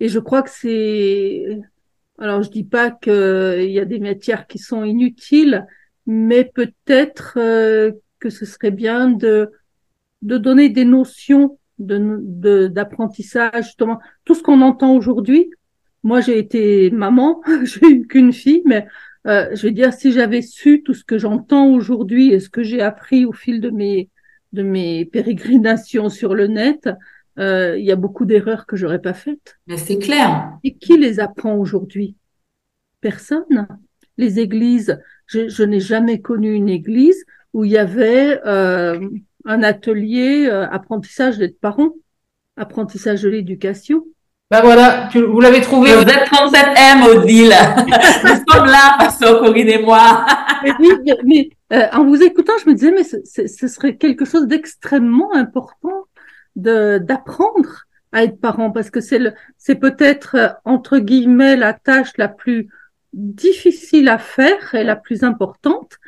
Et 0.00 0.08
je 0.08 0.18
crois 0.18 0.42
que 0.42 0.50
c'est... 0.50 1.60
Alors, 2.18 2.42
je 2.42 2.50
dis 2.50 2.64
pas 2.64 2.90
qu'il 2.90 3.70
y 3.70 3.78
a 3.78 3.84
des 3.84 3.98
matières 3.98 4.46
qui 4.46 4.58
sont 4.58 4.84
inutiles, 4.84 5.66
mais 6.06 6.44
peut-être 6.44 7.34
euh, 7.36 7.92
que 8.18 8.30
ce 8.30 8.44
serait 8.44 8.70
bien 8.70 9.08
de, 9.08 9.50
de 10.22 10.38
donner 10.38 10.68
des 10.68 10.84
notions 10.84 11.58
de 11.78 12.68
d'apprentissage, 12.68 13.64
justement. 13.64 13.98
Tout 14.24 14.34
ce 14.34 14.42
qu'on 14.42 14.60
entend 14.60 14.94
aujourd'hui, 14.94 15.50
moi, 16.02 16.20
j'ai 16.20 16.38
été 16.38 16.90
maman, 16.90 17.40
j'ai 17.64 17.86
eu 17.88 18.06
qu'une 18.06 18.32
fille, 18.32 18.62
mais 18.64 18.86
euh, 19.26 19.54
je 19.54 19.66
veux 19.66 19.72
dire, 19.72 19.92
si 19.92 20.12
j'avais 20.12 20.42
su 20.42 20.82
tout 20.82 20.94
ce 20.94 21.04
que 21.04 21.18
j'entends 21.18 21.68
aujourd'hui 21.68 22.32
et 22.32 22.40
ce 22.40 22.50
que 22.50 22.62
j'ai 22.62 22.80
appris 22.80 23.24
au 23.24 23.32
fil 23.32 23.60
de 23.60 23.70
mes 23.70 24.08
de 24.52 24.62
mes 24.62 25.06
pérégrinations 25.06 26.10
sur 26.10 26.34
le 26.34 26.46
net, 26.46 26.88
euh, 27.38 27.78
il 27.78 27.84
y 27.84 27.92
a 27.92 27.96
beaucoup 27.96 28.26
d'erreurs 28.26 28.66
que 28.66 28.76
j'aurais 28.76 29.00
pas 29.00 29.14
faites. 29.14 29.58
Mais 29.66 29.78
c'est 29.78 29.98
clair. 29.98 30.52
Et 30.62 30.74
qui 30.74 30.98
les 30.98 31.20
apprend 31.20 31.54
aujourd'hui? 31.54 32.16
Personne. 33.00 33.66
Les 34.18 34.40
églises, 34.40 35.00
je, 35.32 35.48
je 35.48 35.62
n'ai 35.62 35.80
jamais 35.80 36.20
connu 36.20 36.52
une 36.52 36.68
église 36.68 37.24
où 37.52 37.64
il 37.64 37.72
y 37.72 37.78
avait 37.78 38.40
euh, 38.46 39.00
un 39.44 39.62
atelier 39.62 40.46
euh, 40.46 40.68
apprentissage 40.68 41.38
d'être 41.38 41.60
parent, 41.60 41.90
apprentissage 42.56 43.22
de 43.22 43.28
l'éducation. 43.28 44.04
Ben 44.50 44.60
voilà, 44.60 45.08
tu, 45.10 45.22
vous 45.22 45.40
l'avez 45.40 45.62
trouvé. 45.62 45.94
Vous 45.94 46.02
êtes 46.02 46.28
37M, 46.28 47.16
Odile. 47.16 47.54
Nous 48.24 48.52
sommes 48.52 48.66
là, 48.66 48.96
Pasteur 48.98 49.40
Corinne 49.40 49.68
et 49.68 49.78
moi. 49.78 50.26
mais, 50.62 50.98
mais 51.24 51.50
euh, 51.72 51.86
en 51.92 52.04
vous 52.04 52.22
écoutant, 52.22 52.52
je 52.62 52.68
me 52.68 52.74
disais, 52.74 52.92
mais 52.92 53.04
ce 53.04 53.68
serait 53.68 53.96
quelque 53.96 54.26
chose 54.26 54.46
d'extrêmement 54.46 55.34
important 55.34 56.06
de 56.54 56.98
d'apprendre 56.98 57.86
à 58.12 58.24
être 58.24 58.38
parent 58.38 58.70
parce 58.70 58.90
que 58.90 59.00
c'est 59.00 59.18
le 59.18 59.32
c'est 59.56 59.76
peut-être 59.76 60.36
euh, 60.36 60.48
entre 60.66 60.98
guillemets 60.98 61.56
la 61.56 61.72
tâche 61.72 62.12
la 62.18 62.28
plus 62.28 62.68
difficile 63.12 64.08
à 64.08 64.18
faire 64.18 64.74
et 64.74 64.84
la 64.84 64.96
plus 64.96 65.22
importante, 65.24 65.98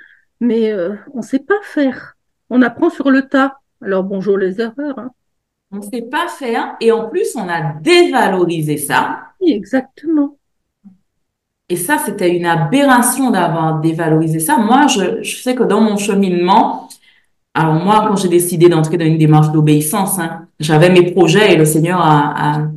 mais 0.40 0.72
euh, 0.72 0.94
on 1.12 1.22
sait 1.22 1.38
pas 1.38 1.60
faire. 1.62 2.16
On 2.50 2.62
apprend 2.62 2.90
sur 2.90 3.10
le 3.10 3.22
tas. 3.22 3.58
Alors 3.82 4.04
bonjour 4.04 4.38
les 4.38 4.60
erreurs. 4.60 4.98
Hein. 4.98 5.10
On 5.70 5.78
ne 5.78 5.82
sait 5.82 6.02
pas 6.02 6.28
faire 6.28 6.76
et 6.80 6.92
en 6.92 7.08
plus, 7.08 7.34
on 7.36 7.48
a 7.48 7.74
dévalorisé 7.80 8.76
ça. 8.76 9.18
Oui, 9.40 9.52
exactement. 9.52 10.36
Et 11.68 11.76
ça, 11.76 11.98
c'était 11.98 12.36
une 12.36 12.46
aberration 12.46 13.30
d'avoir 13.30 13.80
dévalorisé 13.80 14.38
ça. 14.38 14.58
Moi, 14.58 14.86
je, 14.86 15.22
je, 15.22 15.36
sais 15.36 15.54
que 15.54 15.62
dans 15.62 15.80
mon 15.80 15.96
cheminement, 15.96 16.88
alors 17.54 17.74
moi, 17.74 18.04
quand 18.06 18.16
j'ai 18.16 18.28
décidé 18.28 18.68
d'entrer 18.68 18.98
dans 18.98 19.06
une 19.06 19.18
démarche 19.18 19.50
d'obéissance, 19.50 20.18
hein, 20.18 20.46
j'avais 20.60 20.90
mes 20.90 21.10
projets 21.12 21.54
et 21.54 21.56
le 21.56 21.64
Seigneur 21.64 22.00
a, 22.00 22.34
a, 22.36 22.68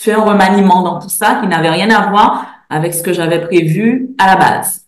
fait 0.00 0.12
un 0.12 0.22
remaniement 0.22 0.82
dans 0.82 0.98
tout 0.98 1.08
ça 1.08 1.36
qui 1.40 1.46
n'avait 1.46 1.70
rien 1.70 1.88
à 1.90 2.10
voir 2.10 2.46
avec 2.72 2.94
ce 2.94 3.02
que 3.02 3.12
j'avais 3.12 3.40
prévu 3.40 4.10
à 4.18 4.26
la 4.26 4.36
base. 4.36 4.86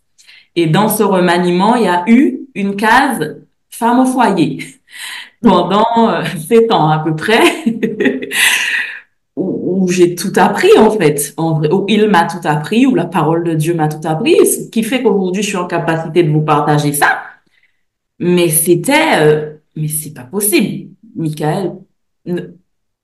Et 0.56 0.66
dans 0.66 0.88
ce 0.88 1.02
remaniement, 1.02 1.74
il 1.74 1.84
y 1.84 1.88
a 1.88 2.04
eu 2.06 2.40
une 2.54 2.76
case 2.76 3.42
femme 3.70 4.00
au 4.00 4.06
foyer 4.06 4.64
pendant 5.42 6.10
euh, 6.10 6.22
sept 6.48 6.72
ans 6.72 6.88
à 6.88 7.00
peu 7.00 7.14
près, 7.14 7.42
où, 9.36 9.88
j'ai 9.90 10.14
tout 10.14 10.32
appris 10.36 10.70
en 10.78 10.90
fait, 10.90 11.34
où 11.36 11.84
il 11.88 12.08
m'a 12.08 12.24
tout 12.24 12.40
appris, 12.44 12.86
où 12.86 12.94
la 12.94 13.04
parole 13.04 13.44
de 13.44 13.52
Dieu 13.52 13.74
m'a 13.74 13.88
tout 13.88 14.06
appris, 14.08 14.34
ce 14.46 14.70
qui 14.70 14.82
fait 14.82 15.02
qu'aujourd'hui 15.02 15.42
je 15.42 15.48
suis 15.48 15.56
en 15.58 15.66
capacité 15.66 16.22
de 16.22 16.30
vous 16.30 16.40
partager 16.40 16.92
ça. 16.92 17.22
Mais 18.18 18.48
c'était, 18.48 19.18
euh, 19.18 19.54
mais 19.76 19.88
c'est 19.88 20.14
pas 20.14 20.22
possible, 20.22 20.90
Michael. 21.16 21.72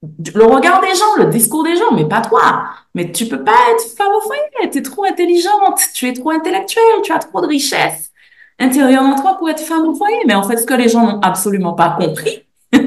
Le 0.02 0.44
regard 0.44 0.80
des 0.80 0.94
gens, 0.94 1.24
le 1.24 1.26
discours 1.26 1.62
des 1.62 1.76
gens, 1.76 1.92
mais 1.94 2.06
pas 2.06 2.22
toi. 2.22 2.64
Mais 2.94 3.12
tu 3.12 3.26
peux 3.26 3.44
pas 3.44 3.52
être 3.72 3.84
femme 3.96 4.12
au 4.16 4.20
foyer, 4.22 4.70
tu 4.70 4.78
es 4.78 4.82
trop 4.82 5.04
intelligente, 5.04 5.78
tu 5.94 6.08
es 6.08 6.12
trop 6.14 6.30
intellectuelle, 6.30 7.02
tu 7.02 7.12
as 7.12 7.18
trop 7.18 7.42
de 7.42 7.46
richesse 7.46 8.10
intérieur 8.58 9.02
en 9.02 9.14
toi 9.20 9.36
pour 9.38 9.48
être 9.50 9.60
femme 9.60 9.86
au 9.86 9.94
foyer. 9.94 10.18
Mais 10.26 10.34
en 10.34 10.42
fait, 10.42 10.56
ce 10.56 10.66
que 10.66 10.74
les 10.74 10.88
gens 10.88 11.06
n'ont 11.06 11.20
absolument 11.20 11.74
pas 11.74 11.96
compris, 11.98 12.44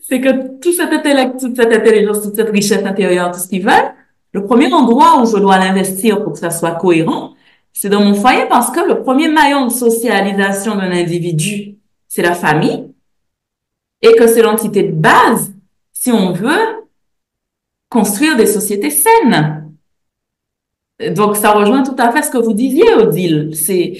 c'est 0.00 0.20
que 0.20 0.58
tout 0.60 0.72
cet 0.72 0.92
intellect, 0.92 1.40
toute 1.40 1.56
cette 1.56 1.72
intelligence, 1.72 2.22
toute 2.22 2.36
cette 2.36 2.50
richesse 2.50 2.84
intérieure, 2.84 3.32
tout 3.32 3.40
ce 3.40 3.48
qu'ils 3.48 3.64
veulent, 3.64 3.94
le 4.32 4.44
premier 4.44 4.72
endroit 4.72 5.20
où 5.20 5.26
je 5.26 5.36
dois 5.36 5.58
l'investir 5.58 6.22
pour 6.22 6.34
que 6.34 6.38
ça 6.38 6.50
soit 6.50 6.72
cohérent, 6.72 7.34
c'est 7.72 7.88
dans 7.88 8.00
mon 8.00 8.14
foyer 8.14 8.46
parce 8.48 8.70
que 8.70 8.80
le 8.80 9.02
premier 9.02 9.28
maillon 9.28 9.66
de 9.66 9.72
socialisation 9.72 10.76
d'un 10.76 10.90
individu, 10.90 11.76
c'est 12.08 12.22
la 12.22 12.34
famille. 12.34 12.92
Et 14.02 14.14
que 14.14 14.26
c'est 14.26 14.42
l'entité 14.42 14.82
de 14.82 14.92
base 14.92 15.52
si 15.98 16.12
on 16.12 16.32
veut 16.32 16.84
construire 17.88 18.36
des 18.36 18.46
sociétés 18.46 18.90
saines. 18.90 19.72
Donc, 21.14 21.36
ça 21.36 21.52
rejoint 21.52 21.82
tout 21.82 21.96
à 21.98 22.12
fait 22.12 22.22
ce 22.22 22.30
que 22.30 22.38
vous 22.38 22.52
disiez, 22.52 22.94
Odile. 22.94 23.52
C'est, 23.54 23.94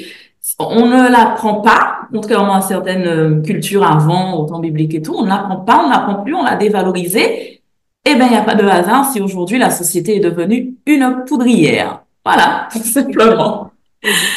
on 0.58 0.86
ne 0.86 1.10
l'apprend 1.10 1.62
pas, 1.62 2.00
contrairement 2.12 2.56
à 2.56 2.60
certaines 2.60 3.06
euh, 3.06 3.40
cultures 3.40 3.82
avant, 3.82 4.34
au 4.34 4.46
temps 4.46 4.60
biblique 4.60 4.94
et 4.94 5.02
tout, 5.02 5.14
on 5.16 5.24
ne 5.24 5.28
l'apprend 5.28 5.56
pas, 5.56 5.82
on 5.84 5.88
n'apprend 5.88 6.22
plus, 6.22 6.34
on 6.34 6.44
l'a 6.44 6.56
dévalorisé. 6.56 7.62
Eh 8.04 8.14
ben, 8.14 8.26
il 8.26 8.30
n'y 8.30 8.36
a 8.36 8.42
pas 8.42 8.54
de 8.54 8.66
hasard 8.66 9.10
si 9.10 9.20
aujourd'hui 9.20 9.58
la 9.58 9.70
société 9.70 10.16
est 10.16 10.20
devenue 10.20 10.74
une 10.86 11.24
poudrière. 11.26 12.02
Voilà, 12.24 12.68
tout 12.72 12.78
simplement. 12.78 13.72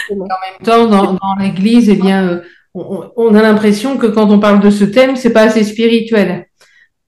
En 0.10 0.16
même 0.16 0.64
temps, 0.64 0.88
dans, 0.88 1.14
dans 1.14 1.36
l'Église, 1.40 1.90
eh 1.90 1.96
bien, 1.96 2.26
euh, 2.26 2.42
on, 2.74 3.12
on, 3.16 3.36
a 3.36 3.42
l'impression 3.42 3.98
que 3.98 4.08
quand 4.08 4.32
on 4.32 4.40
parle 4.40 4.62
de 4.62 4.70
ce 4.70 4.86
thème, 4.86 5.18
c'est 5.18 5.34
pas 5.34 5.44
assez 5.44 5.64
spirituel. 5.64 6.49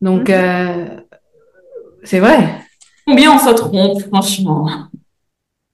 Donc, 0.02 0.30
mm-hmm. 0.30 0.34
euh, 0.34 1.02
c'est 2.04 2.20
vrai. 2.20 2.40
Combien 3.06 3.34
on 3.34 3.40
se 3.40 3.54
trompe, 3.54 4.02
franchement? 4.04 4.68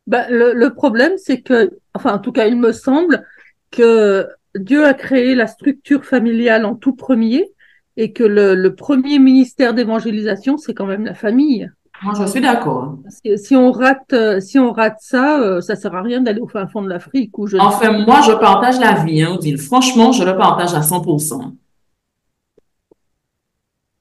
Ben, 0.06 0.26
le, 0.30 0.54
le, 0.54 0.74
problème, 0.74 1.14
c'est 1.18 1.42
que, 1.42 1.72
enfin, 1.94 2.14
en 2.14 2.20
tout 2.20 2.32
cas, 2.32 2.48
il 2.48 2.58
me 2.58 2.72
semble 2.72 3.26
que 3.72 4.28
Dieu 4.56 4.86
a 4.86 4.94
créé 4.94 5.36
la 5.36 5.48
structure 5.48 6.06
familiale 6.06 6.66
en 6.66 6.76
tout 6.76 6.96
premier 6.96 7.52
et 7.98 8.14
que 8.14 8.24
le, 8.24 8.56
le 8.56 8.76
premier 8.76 9.20
ministère 9.20 9.74
d'évangélisation, 9.74 10.58
c'est 10.58 10.74
quand 10.74 10.86
même 10.86 11.06
la 11.06 11.16
famille. 11.16 11.70
Moi, 12.04 12.14
je 12.20 12.26
suis 12.26 12.42
d'accord. 12.42 12.96
Si, 13.38 13.56
on 13.56 13.72
rate, 13.72 14.40
si 14.40 14.60
on 14.60 14.72
rate 14.72 14.98
ça, 15.00 15.40
euh, 15.40 15.62
ça 15.62 15.76
sert 15.76 15.96
à 15.96 16.02
rien 16.04 16.22
d'aller 16.22 16.40
au 16.40 16.48
fin 16.48 16.68
fond 16.68 16.84
de 16.84 16.90
l'Afrique. 16.90 17.32
Enfin, 17.60 17.92
moi, 18.06 18.22
je 18.22 18.34
partage 18.34 18.80
la 18.80 19.04
vie, 19.04 19.24
hein, 19.24 19.34
Odile. 19.34 19.58
Franchement, 19.58 20.12
je 20.12 20.24
le 20.24 20.38
partage 20.38 20.76
à 20.76 20.82
100%. 20.82 21.54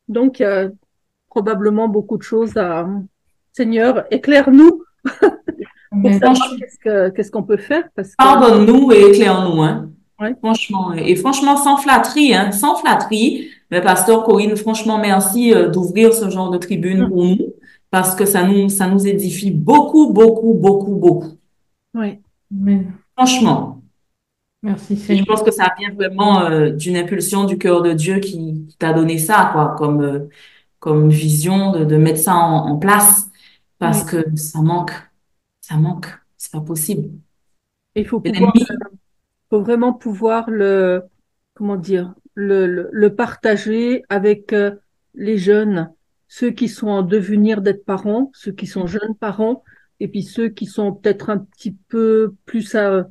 Donc, 0.08 0.38
il 0.38 0.42
y 0.42 0.46
a 0.46 0.68
probablement 1.28 1.88
beaucoup 1.88 2.16
de 2.16 2.22
choses 2.22 2.56
à. 2.56 2.88
Seigneur, 3.52 4.04
éclaire-nous. 4.10 4.82
Qu'est-ce 6.02 6.78
que- 6.84 7.08
qu'est-ce 7.10 7.30
qu'on 7.30 7.42
peut 7.42 7.56
faire 7.56 7.84
parce 7.94 8.10
que 8.10 8.14
Pardonne-nous 8.18 8.92
et 8.92 9.00
éclaire-nous, 9.10 9.62
hein. 9.62 9.90
Ouais. 10.20 10.34
Franchement, 10.42 10.92
et 10.94 11.14
franchement, 11.16 11.56
sans 11.56 11.76
flatterie, 11.78 12.34
hein, 12.34 12.50
sans 12.52 12.76
flatterie. 12.76 13.48
Mais 13.70 13.80
pasteur 13.82 14.24
Corinne, 14.24 14.56
franchement, 14.56 14.98
merci 14.98 15.54
euh, 15.54 15.68
d'ouvrir 15.68 16.12
ce 16.14 16.30
genre 16.30 16.50
de 16.50 16.58
tribune 16.58 17.08
pour 17.08 17.24
nous, 17.24 17.38
parce 17.90 18.14
que 18.14 18.24
ça 18.24 18.42
nous, 18.46 18.68
ça 18.70 18.88
nous 18.88 19.06
édifie 19.06 19.50
beaucoup, 19.50 20.12
beaucoup, 20.12 20.54
beaucoup, 20.54 20.94
beaucoup. 20.96 21.28
Oui. 21.94 22.18
Franchement. 23.16 23.80
Merci 24.62 24.94
Et 25.08 25.16
je 25.16 25.24
pense 25.24 25.42
que 25.42 25.50
ça 25.52 25.72
vient 25.78 25.92
vraiment 25.94 26.42
euh, 26.42 26.70
d'une 26.70 26.96
impulsion 26.96 27.44
du 27.44 27.58
cœur 27.58 27.82
de 27.82 27.92
Dieu 27.92 28.18
qui, 28.20 28.66
qui 28.68 28.76
t'a 28.78 28.92
donné 28.92 29.18
ça, 29.18 29.50
quoi, 29.52 29.74
comme, 29.78 30.02
euh, 30.02 30.28
comme 30.80 31.10
vision 31.10 31.72
de, 31.72 31.84
de 31.84 31.96
mettre 31.96 32.18
ça 32.18 32.34
en, 32.34 32.68
en 32.70 32.76
place, 32.78 33.26
parce 33.78 34.02
que 34.04 34.24
ça 34.36 34.60
manque, 34.62 34.92
ça 35.60 35.76
manque, 35.76 36.06
c'est 36.36 36.52
pas 36.52 36.60
possible. 36.60 37.10
Il 37.94 38.06
faut 38.06 38.20
pouvoir, 38.20 38.52
l'ennemi, 38.54 38.66
faut 39.50 39.60
vraiment 39.62 39.92
pouvoir 39.92 40.50
le, 40.50 41.02
comment 41.54 41.76
dire, 41.76 42.14
le, 42.34 42.66
le, 42.66 42.88
le 42.92 43.14
partager 43.14 44.02
avec 44.08 44.52
euh, 44.52 44.72
les 45.14 45.38
jeunes, 45.38 45.92
ceux 46.28 46.50
qui 46.50 46.68
sont 46.68 46.88
en 46.88 47.02
devenir 47.02 47.62
d'être 47.62 47.84
parents, 47.84 48.30
ceux 48.34 48.52
qui 48.52 48.66
sont 48.66 48.86
jeunes 48.86 49.14
parents, 49.18 49.62
et 50.00 50.08
puis 50.08 50.22
ceux 50.22 50.48
qui 50.48 50.66
sont 50.66 50.92
peut-être 50.92 51.30
un 51.30 51.38
petit 51.38 51.72
peu 51.88 52.34
plus 52.44 52.74
euh, 52.74 53.02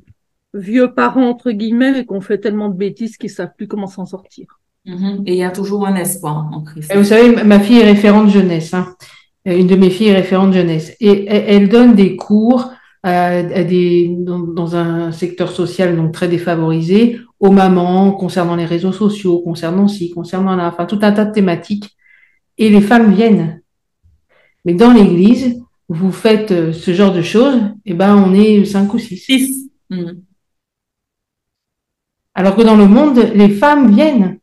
vieux 0.56 0.92
parents 0.94 1.28
entre 1.28 1.50
guillemets 1.52 2.00
et 2.00 2.04
qu'on 2.04 2.20
fait 2.20 2.38
tellement 2.38 2.68
de 2.68 2.76
bêtises 2.76 3.16
qu'ils 3.16 3.30
savent 3.30 3.52
plus 3.56 3.68
comment 3.68 3.86
s'en 3.86 4.06
sortir. 4.06 4.60
Mhm. 4.86 5.22
Et 5.26 5.32
il 5.32 5.38
y 5.38 5.44
a 5.44 5.50
toujours 5.50 5.86
un 5.86 5.96
espoir 5.96 6.48
en 6.52 6.62
Christ. 6.62 6.92
Et 6.92 6.96
vous 6.96 7.04
savez, 7.04 7.44
ma 7.44 7.60
fille 7.60 7.78
est 7.80 7.84
référente 7.84 8.28
jeunesse. 8.30 8.72
hein. 8.74 8.94
Euh, 9.48 9.58
Une 9.58 9.66
de 9.66 9.76
mes 9.76 9.90
filles 9.90 10.08
est 10.08 10.14
référente 10.16 10.52
jeunesse. 10.52 10.94
Et 11.00 11.26
elle, 11.26 11.68
donne 11.68 11.94
des 11.94 12.16
cours 12.16 12.70
à, 13.02 13.26
à 13.38 13.64
des, 13.64 14.14
dans, 14.20 14.38
dans 14.38 14.76
un 14.76 15.12
secteur 15.12 15.50
social 15.50 15.96
donc 15.96 16.12
très 16.12 16.28
défavorisé 16.28 17.20
aux 17.40 17.50
mamans 17.50 18.12
concernant 18.12 18.56
les 18.56 18.64
réseaux 18.64 18.92
sociaux, 18.92 19.40
concernant 19.40 19.88
ci, 19.88 20.10
concernant 20.10 20.56
là, 20.56 20.68
enfin 20.68 20.86
tout 20.86 20.98
un 21.02 21.12
tas 21.12 21.24
de 21.24 21.32
thématiques. 21.32 21.90
Et 22.58 22.70
les 22.70 22.80
femmes 22.80 23.12
viennent. 23.12 23.60
Mais 24.64 24.74
dans 24.74 24.92
l'église, 24.92 25.60
vous 25.88 26.10
faites 26.10 26.50
euh, 26.50 26.72
ce 26.72 26.92
genre 26.92 27.12
de 27.12 27.22
choses, 27.22 27.60
et 27.84 27.94
ben 27.94 28.16
on 28.16 28.34
est 28.34 28.64
cinq 28.64 28.92
ou 28.94 28.98
six. 28.98 29.16
Six. 29.18 29.70
Mhm. 29.90 30.22
Alors 32.38 32.54
que 32.54 32.60
dans 32.60 32.76
le 32.76 32.86
monde, 32.86 33.16
les 33.16 33.48
femmes 33.48 33.90
viennent. 33.90 34.38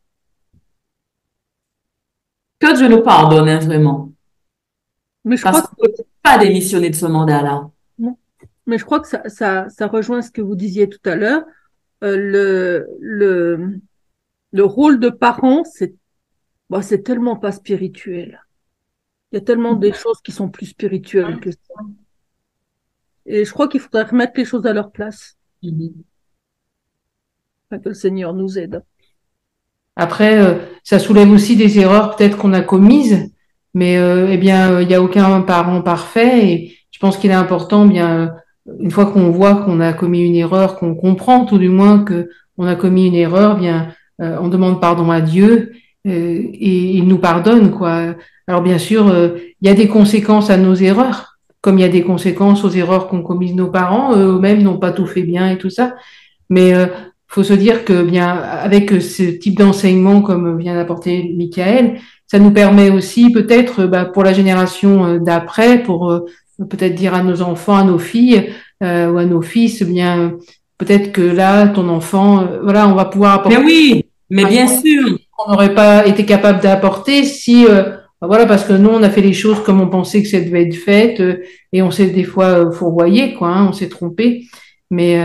Que 2.58 2.76
Dieu 2.76 2.88
nous 2.88 3.02
pardonne, 3.02 3.48
hein, 3.48 3.60
vraiment. 3.60 4.12
Mais 5.24 5.36
je 5.36 5.44
Parce 5.44 5.62
crois 5.62 5.70
qu'on 5.76 5.86
ne 5.86 5.96
peut 5.96 6.02
pas 6.20 6.38
démissionner 6.38 6.90
de 6.90 6.96
ce 6.96 7.06
mandat-là. 7.06 7.70
Mais 8.66 8.78
je 8.78 8.84
crois 8.84 8.98
que 8.98 9.06
ça, 9.06 9.22
ça, 9.28 9.68
ça 9.68 9.86
rejoint 9.86 10.22
ce 10.22 10.32
que 10.32 10.42
vous 10.42 10.56
disiez 10.56 10.88
tout 10.88 10.98
à 11.08 11.14
l'heure. 11.14 11.44
Euh, 12.02 12.16
le, 12.16 12.88
le, 12.98 13.78
le 14.50 14.64
rôle 14.64 14.98
de 14.98 15.10
parent, 15.10 15.62
c'est 15.64 15.94
bah, 16.70 16.82
c'est 16.82 17.02
tellement 17.02 17.36
pas 17.36 17.52
spirituel. 17.52 18.42
Il 19.30 19.36
y 19.36 19.38
a 19.38 19.44
tellement 19.44 19.74
des 19.74 19.92
choses 19.92 20.20
qui 20.20 20.32
sont 20.32 20.48
plus 20.48 20.66
spirituelles 20.66 21.38
que 21.38 21.52
ça. 21.52 21.74
Et 23.26 23.44
je 23.44 23.52
crois 23.52 23.68
qu'il 23.68 23.80
faudrait 23.80 24.02
remettre 24.02 24.32
les 24.36 24.44
choses 24.44 24.66
à 24.66 24.72
leur 24.72 24.90
place. 24.90 25.36
Mhm. 25.62 25.92
Que 27.78 27.90
le 27.90 27.94
Seigneur 27.94 28.34
nous 28.34 28.58
aide. 28.58 28.82
Après, 29.96 30.38
euh, 30.38 30.54
ça 30.82 30.98
soulève 30.98 31.30
aussi 31.30 31.56
des 31.56 31.78
erreurs 31.78 32.16
peut-être 32.16 32.36
qu'on 32.36 32.52
a 32.52 32.60
commises, 32.60 33.30
mais 33.74 33.96
euh, 33.96 34.28
eh 34.30 34.38
bien, 34.38 34.72
euh, 34.72 34.82
il 34.82 34.88
n'y 34.88 34.94
a 34.94 35.02
aucun 35.02 35.40
parent 35.42 35.82
parfait 35.82 36.46
et 36.48 36.76
je 36.90 36.98
pense 36.98 37.16
qu'il 37.16 37.30
est 37.30 37.34
important, 37.34 37.86
bien, 37.86 38.18
euh, 38.18 38.28
une 38.80 38.90
fois 38.90 39.06
qu'on 39.06 39.30
voit 39.30 39.56
qu'on 39.56 39.80
a 39.80 39.92
commis 39.92 40.26
une 40.26 40.36
erreur, 40.36 40.76
qu'on 40.76 40.94
comprend 40.94 41.44
tout 41.44 41.58
du 41.58 41.68
moins 41.68 42.02
que 42.02 42.30
on 42.56 42.66
a 42.66 42.76
commis 42.76 43.08
une 43.08 43.14
erreur, 43.14 43.56
bien, 43.56 43.88
euh, 44.20 44.38
on 44.40 44.48
demande 44.48 44.80
pardon 44.80 45.10
à 45.10 45.20
Dieu 45.20 45.72
et 46.06 46.96
il 46.96 47.08
nous 47.08 47.16
pardonne, 47.16 47.70
quoi. 47.70 48.14
Alors 48.46 48.60
bien 48.60 48.76
sûr, 48.76 49.10
il 49.62 49.66
y 49.66 49.70
a 49.70 49.74
des 49.74 49.88
conséquences 49.88 50.50
à 50.50 50.58
nos 50.58 50.74
erreurs, 50.74 51.38
comme 51.62 51.78
il 51.78 51.80
y 51.80 51.86
a 51.86 51.88
des 51.88 52.02
conséquences 52.02 52.62
aux 52.62 52.68
erreurs 52.68 53.08
qu'ont 53.08 53.22
commises 53.22 53.54
nos 53.54 53.68
parents, 53.68 54.14
eux-mêmes 54.14 54.62
n'ont 54.62 54.76
pas 54.76 54.92
tout 54.92 55.06
fait 55.06 55.22
bien 55.22 55.50
et 55.50 55.56
tout 55.56 55.70
ça, 55.70 55.94
mais 56.50 56.74
faut 57.34 57.42
se 57.42 57.52
dire 57.52 57.84
que 57.84 58.02
bien 58.02 58.28
avec 58.28 58.90
ce 59.02 59.24
type 59.24 59.58
d'enseignement 59.58 60.22
comme 60.22 60.56
vient 60.56 60.76
d'apporter 60.76 61.34
Michael, 61.36 61.98
ça 62.28 62.38
nous 62.38 62.52
permet 62.52 62.90
aussi 62.90 63.32
peut-être 63.32 63.86
bah, 63.86 64.04
pour 64.04 64.22
la 64.22 64.32
génération 64.32 65.04
euh, 65.04 65.18
d'après, 65.18 65.82
pour 65.82 66.12
euh, 66.12 66.24
peut-être 66.70 66.94
dire 66.94 67.12
à 67.12 67.24
nos 67.24 67.42
enfants, 67.42 67.76
à 67.76 67.82
nos 67.82 67.98
filles 67.98 68.50
euh, 68.84 69.10
ou 69.10 69.18
à 69.18 69.24
nos 69.24 69.42
fils, 69.42 69.82
eh 69.82 69.84
bien 69.84 70.36
peut-être 70.78 71.10
que 71.10 71.22
là 71.22 71.66
ton 71.66 71.88
enfant, 71.88 72.42
euh, 72.42 72.60
voilà, 72.62 72.86
on 72.88 72.94
va 72.94 73.06
pouvoir 73.06 73.34
apporter 73.34 73.58
Mais 73.58 73.64
oui, 73.64 74.04
mais 74.30 74.44
bien 74.44 74.68
sûr. 74.68 75.18
qu'on 75.36 75.50
n'aurait 75.50 75.74
pas 75.74 76.06
été 76.06 76.24
capable 76.24 76.60
d'apporter 76.60 77.24
si 77.24 77.66
euh, 77.66 77.82
bah, 78.20 78.28
voilà 78.28 78.46
parce 78.46 78.62
que 78.62 78.74
nous 78.74 78.90
on 78.90 79.02
a 79.02 79.10
fait 79.10 79.22
les 79.22 79.32
choses 79.32 79.60
comme 79.64 79.80
on 79.80 79.88
pensait 79.88 80.22
que 80.22 80.28
ça 80.28 80.40
devait 80.40 80.68
être 80.68 80.76
fait 80.76 81.20
euh, 81.20 81.42
et 81.72 81.82
on 81.82 81.90
s'est 81.90 82.06
des 82.06 82.24
fois 82.24 82.70
fourvoyé 82.70 83.34
quoi, 83.34 83.48
hein, 83.48 83.66
on 83.70 83.72
s'est 83.72 83.88
trompé, 83.88 84.44
mais 84.88 85.18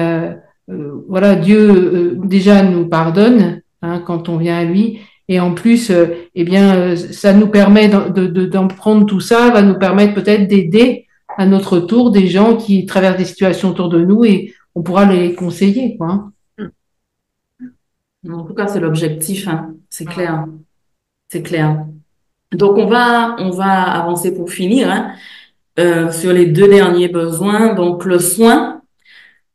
euh, 0.69 1.03
voilà, 1.07 1.35
Dieu 1.35 1.69
euh, 1.69 2.15
déjà 2.23 2.63
nous 2.63 2.87
pardonne 2.87 3.61
hein, 3.81 3.99
quand 4.05 4.29
on 4.29 4.37
vient 4.37 4.57
à 4.57 4.63
lui, 4.65 4.99
et 5.29 5.39
en 5.39 5.53
plus, 5.53 5.91
euh, 5.91 6.07
eh 6.33 6.43
bien, 6.43 6.75
euh, 6.75 6.95
ça 6.95 7.33
nous 7.33 7.47
permet 7.47 7.87
d'en 7.87 8.09
de, 8.09 8.25
de, 8.25 8.73
prendre 8.73 9.05
tout 9.05 9.19
ça, 9.19 9.51
va 9.51 9.61
nous 9.61 9.77
permettre 9.77 10.15
peut-être 10.15 10.47
d'aider 10.47 11.05
à 11.37 11.45
notre 11.45 11.79
tour 11.79 12.09
des 12.09 12.27
gens 12.27 12.57
qui 12.57 12.87
traversent 12.87 13.17
des 13.17 13.25
situations 13.25 13.69
autour 13.69 13.89
de 13.89 14.03
nous 14.03 14.25
et 14.25 14.55
on 14.73 14.81
pourra 14.81 15.05
les 15.05 15.35
conseiller, 15.35 15.95
quoi. 15.97 16.31
hein. 16.57 16.71
En 18.27 18.43
tout 18.43 18.55
cas, 18.55 18.67
c'est 18.67 18.79
l'objectif, 18.79 19.47
hein. 19.47 19.75
C'est 19.91 20.05
clair. 20.05 20.45
C'est 21.29 21.43
clair. 21.43 21.85
Donc, 22.51 22.77
on 22.77 22.87
va, 22.87 23.35
on 23.37 23.51
va 23.51 23.83
avancer 23.83 24.33
pour 24.33 24.49
finir, 24.49 24.89
hein, 24.89 25.11
euh, 25.77 26.11
sur 26.11 26.33
les 26.33 26.47
deux 26.47 26.67
derniers 26.67 27.07
besoins. 27.07 27.75
Donc, 27.75 28.03
le 28.03 28.17
soin. 28.17 28.78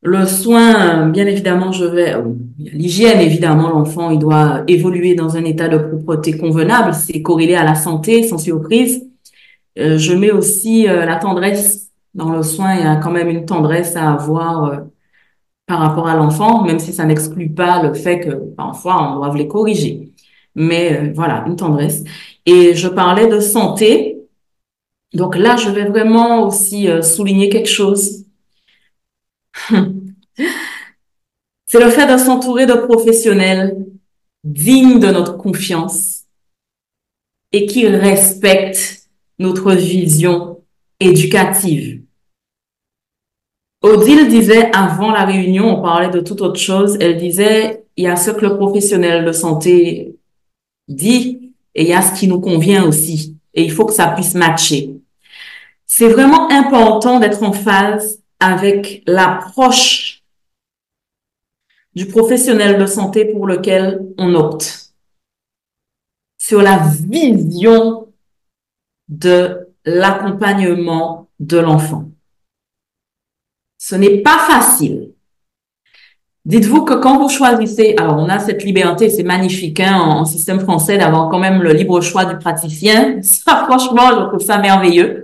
Le 0.07 0.27
soin, 0.27 1.07
bien 1.09 1.27
évidemment, 1.27 1.73
je 1.73 1.87
vais, 1.87 2.13
euh, 2.15 2.23
l'hygiène, 2.59 3.21
évidemment, 3.21 3.71
l'enfant, 3.71 4.11
il 4.11 4.19
doit 4.19 4.63
évoluer 4.69 5.15
dans 5.15 5.37
un 5.39 5.45
état 5.45 5.67
de 5.69 5.79
propreté 5.79 6.37
convenable. 6.37 6.93
C'est 6.93 7.23
corrélé 7.23 7.55
à 7.55 7.65
la 7.65 7.75
santé, 7.75 8.23
sans 8.23 8.37
surprise. 8.37 9.03
Euh, 9.79 9.97
je 9.97 10.13
mets 10.15 10.31
aussi 10.31 10.87
euh, 10.89 11.07
la 11.07 11.17
tendresse 11.17 11.91
dans 12.13 12.31
le 12.33 12.43
soin. 12.43 12.75
Il 12.75 12.85
y 12.85 12.87
a 12.87 12.97
quand 12.97 13.11
même 13.13 13.31
une 13.31 13.47
tendresse 13.47 13.97
à 13.97 14.13
avoir 14.13 14.83
par 15.67 15.79
rapport 15.81 16.07
à 16.09 16.17
l'enfant, 16.17 16.65
même 16.65 16.79
si 16.79 16.93
ça 16.93 17.07
n'exclut 17.07 17.49
pas 17.51 17.83
le 17.83 17.95
fait 17.95 18.21
que 18.21 18.35
parfois 18.57 19.13
on 19.13 19.17
doit 19.17 19.35
les 19.35 19.49
corriger. 19.49 20.13
Mais 20.55 21.13
voilà, 21.15 21.45
une 21.47 21.57
tendresse. 21.57 22.05
Et 22.47 22.75
je 22.75 22.89
parlais 22.89 23.29
de 23.29 23.41
santé. 23.41 24.19
Donc 25.15 25.37
là, 25.37 25.57
je 25.57 25.71
vais 25.71 25.87
vraiment 25.87 26.47
aussi 26.47 26.89
souligner 27.03 27.49
quelque 27.49 27.69
chose. 27.69 28.24
C'est 31.67 31.81
le 31.81 31.91
fait 31.91 32.07
de 32.13 32.17
s'entourer 32.19 32.67
de 32.67 32.75
professionnels 32.75 33.77
dignes 34.45 35.01
de 35.01 35.09
notre 35.09 35.37
confiance 35.37 36.25
et 37.53 37.67
qui 37.67 37.87
respectent 37.87 39.09
notre 39.39 39.73
vision 39.73 40.63
éducative. 41.01 42.03
Odile 43.83 44.29
disait 44.29 44.71
avant 44.73 45.11
la 45.11 45.25
réunion, 45.25 45.79
on 45.79 45.83
parlait 45.83 46.11
de 46.11 46.21
toute 46.21 46.41
autre 46.41 46.61
chose, 46.61 46.97
elle 47.01 47.19
disait, 47.19 47.85
il 47.97 48.05
y 48.05 48.07
a 48.07 48.17
ce 48.17 48.31
que 48.31 48.47
le 48.47 48.57
professionnel 48.57 49.25
de 49.25 49.33
santé 49.33 50.17
dit 50.89 51.53
et 51.75 51.83
il 51.83 51.89
y 51.89 51.93
a 51.93 52.03
ce 52.03 52.19
qui 52.19 52.29
nous 52.29 52.41
convient 52.41 52.87
aussi. 52.87 53.37
Et 53.53 53.63
il 53.63 53.71
faut 53.71 53.85
que 53.85 53.93
ça 53.93 54.09
puisse 54.09 54.35
matcher. 54.35 54.97
C'est 55.87 56.09
vraiment 56.09 56.51
important 56.51 57.21
d'être 57.21 57.43
en 57.43 57.53
phase 57.53 58.21
avec 58.41 59.03
l'approche 59.07 60.23
du 61.95 62.07
professionnel 62.07 62.79
de 62.79 62.87
santé 62.87 63.25
pour 63.25 63.47
lequel 63.47 64.01
on 64.19 64.35
opte. 64.35 64.93
Sur 66.39 66.61
la 66.61 66.79
vision 66.79 68.13
de 69.09 69.69
l'accompagnement 69.85 71.29
de 71.41 71.59
l'enfant. 71.59 72.11
Ce 73.79 73.95
n'est 73.95 74.19
pas 74.19 74.39
facile. 74.39 75.15
Dites-vous 76.45 76.85
que 76.85 76.95
quand 76.95 77.19
vous 77.19 77.31
choisissez, 77.31 77.95
alors 77.99 78.19
on 78.19 78.29
a 78.29 78.39
cette 78.39 78.65
liberté, 78.65 79.09
c'est 79.09 79.23
magnifique 79.23 79.81
hein, 79.81 79.99
en, 79.99 80.27
système 80.27 80.61
français 80.61 80.99
d'avoir 80.99 81.31
quand 81.31 81.39
même 81.39 81.63
le 81.63 81.73
libre 81.73 82.03
choix 82.03 82.27
du 82.27 82.37
praticien. 82.37 83.19
Ça, 83.23 83.65
franchement, 83.67 84.11
je 84.11 84.29
trouve 84.29 84.41
ça 84.41 84.59
merveilleux. 84.59 85.24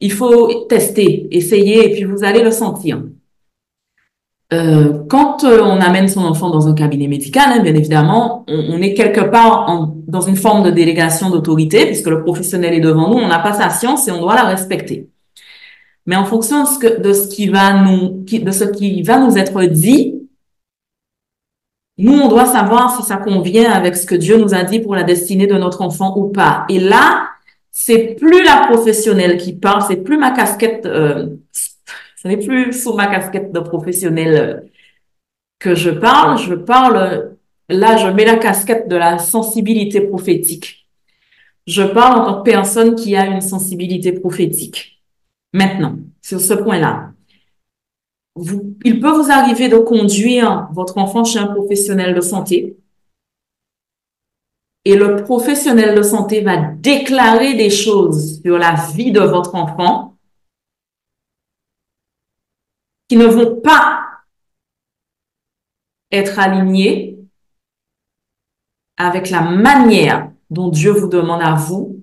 Il 0.00 0.12
faut 0.12 0.64
tester, 0.68 1.28
essayer, 1.30 1.86
et 1.86 1.94
puis 1.94 2.04
vous 2.04 2.24
allez 2.24 2.42
le 2.42 2.50
sentir. 2.50 3.02
euh, 4.52 5.04
quand 5.08 5.44
euh, 5.44 5.60
on 5.62 5.80
amène 5.80 6.08
son 6.08 6.22
enfant 6.24 6.50
dans 6.50 6.68
un 6.68 6.74
cabinet 6.74 7.06
médical, 7.06 7.44
hein, 7.48 7.62
bien 7.62 7.74
évidemment, 7.74 8.44
on, 8.48 8.80
est 8.80 8.94
quelque 8.94 9.20
part 9.20 9.90
dans 10.06 10.20
une 10.22 10.36
forme 10.36 10.62
de 10.64 10.70
délégation 10.70 11.28
d'autorité, 11.30 11.86
puisque 11.86 12.06
le 12.08 12.24
professionnel 12.24 12.72
est 12.74 12.80
devant 12.80 13.10
nous, 13.10 13.18
on 13.18 13.28
n'a 13.28 13.40
pas 13.40 13.52
sa 13.52 13.68
science 13.70 14.08
et 14.08 14.10
on 14.10 14.20
doit 14.20 14.34
la 14.34 14.44
respecter. 14.44 15.10
Mais 16.06 16.16
en 16.16 16.24
fonction 16.24 16.62
de 16.62 17.12
ce 17.12 17.28
qui 17.28 17.48
va 17.48 17.82
nous, 17.82 18.24
de 18.24 18.50
ce 18.50 18.64
qui 18.64 19.02
va 19.02 19.18
nous 19.18 19.36
être 19.36 19.62
dit, 19.64 20.14
nous, 21.98 22.14
on 22.14 22.28
doit 22.28 22.46
savoir 22.46 22.96
si 22.96 23.02
ça 23.02 23.16
convient 23.16 23.70
avec 23.70 23.96
ce 23.96 24.06
que 24.06 24.14
Dieu 24.14 24.38
nous 24.38 24.54
a 24.54 24.62
dit 24.62 24.78
pour 24.78 24.94
la 24.94 25.02
destinée 25.02 25.46
de 25.46 25.58
notre 25.58 25.82
enfant 25.82 26.16
ou 26.16 26.28
pas. 26.28 26.64
Et 26.70 26.78
là, 26.80 27.28
c'est 27.80 28.16
plus 28.16 28.42
la 28.42 28.66
professionnelle 28.66 29.36
qui 29.38 29.54
parle, 29.54 29.82
c'est 29.86 29.98
plus 29.98 30.18
ma 30.18 30.32
casquette 30.32 30.84
euh, 30.84 31.28
ce 32.20 32.26
n'est 32.26 32.36
plus 32.36 32.72
sous 32.72 32.94
ma 32.94 33.06
casquette 33.06 33.52
de 33.52 33.60
professionnel 33.60 34.36
euh, 34.36 34.68
que 35.60 35.76
je 35.76 35.90
parle. 35.90 36.36
Je 36.38 36.54
parle, 36.54 37.36
là, 37.68 37.96
je 37.96 38.08
mets 38.08 38.24
la 38.24 38.36
casquette 38.36 38.88
de 38.88 38.96
la 38.96 39.18
sensibilité 39.18 40.00
prophétique. 40.00 40.88
Je 41.68 41.82
parle 41.82 42.20
en 42.20 42.24
tant 42.24 42.38
que 42.42 42.50
personne 42.50 42.96
qui 42.96 43.14
a 43.14 43.26
une 43.26 43.40
sensibilité 43.40 44.10
prophétique. 44.12 45.00
Maintenant, 45.52 45.96
sur 46.20 46.40
ce 46.40 46.54
point-là, 46.54 47.12
il 48.84 48.98
peut 49.00 49.12
vous 49.12 49.30
arriver 49.30 49.68
de 49.68 49.78
conduire 49.78 50.68
votre 50.72 50.98
enfant 50.98 51.22
chez 51.22 51.38
un 51.38 51.46
professionnel 51.46 52.14
de 52.14 52.20
santé. 52.20 52.76
Et 54.88 54.96
le 54.96 55.16
professionnel 55.16 55.94
de 55.94 56.00
santé 56.00 56.40
va 56.40 56.56
déclarer 56.56 57.52
des 57.52 57.68
choses 57.68 58.40
sur 58.40 58.56
la 58.56 58.72
vie 58.94 59.12
de 59.12 59.20
votre 59.20 59.54
enfant 59.54 60.16
qui 63.06 63.18
ne 63.18 63.26
vont 63.26 63.60
pas 63.60 64.02
être 66.10 66.38
alignés 66.38 67.18
avec 68.96 69.28
la 69.28 69.42
manière 69.42 70.32
dont 70.48 70.68
Dieu 70.68 70.92
vous 70.92 71.08
demande 71.08 71.42
à 71.42 71.54
vous 71.54 72.02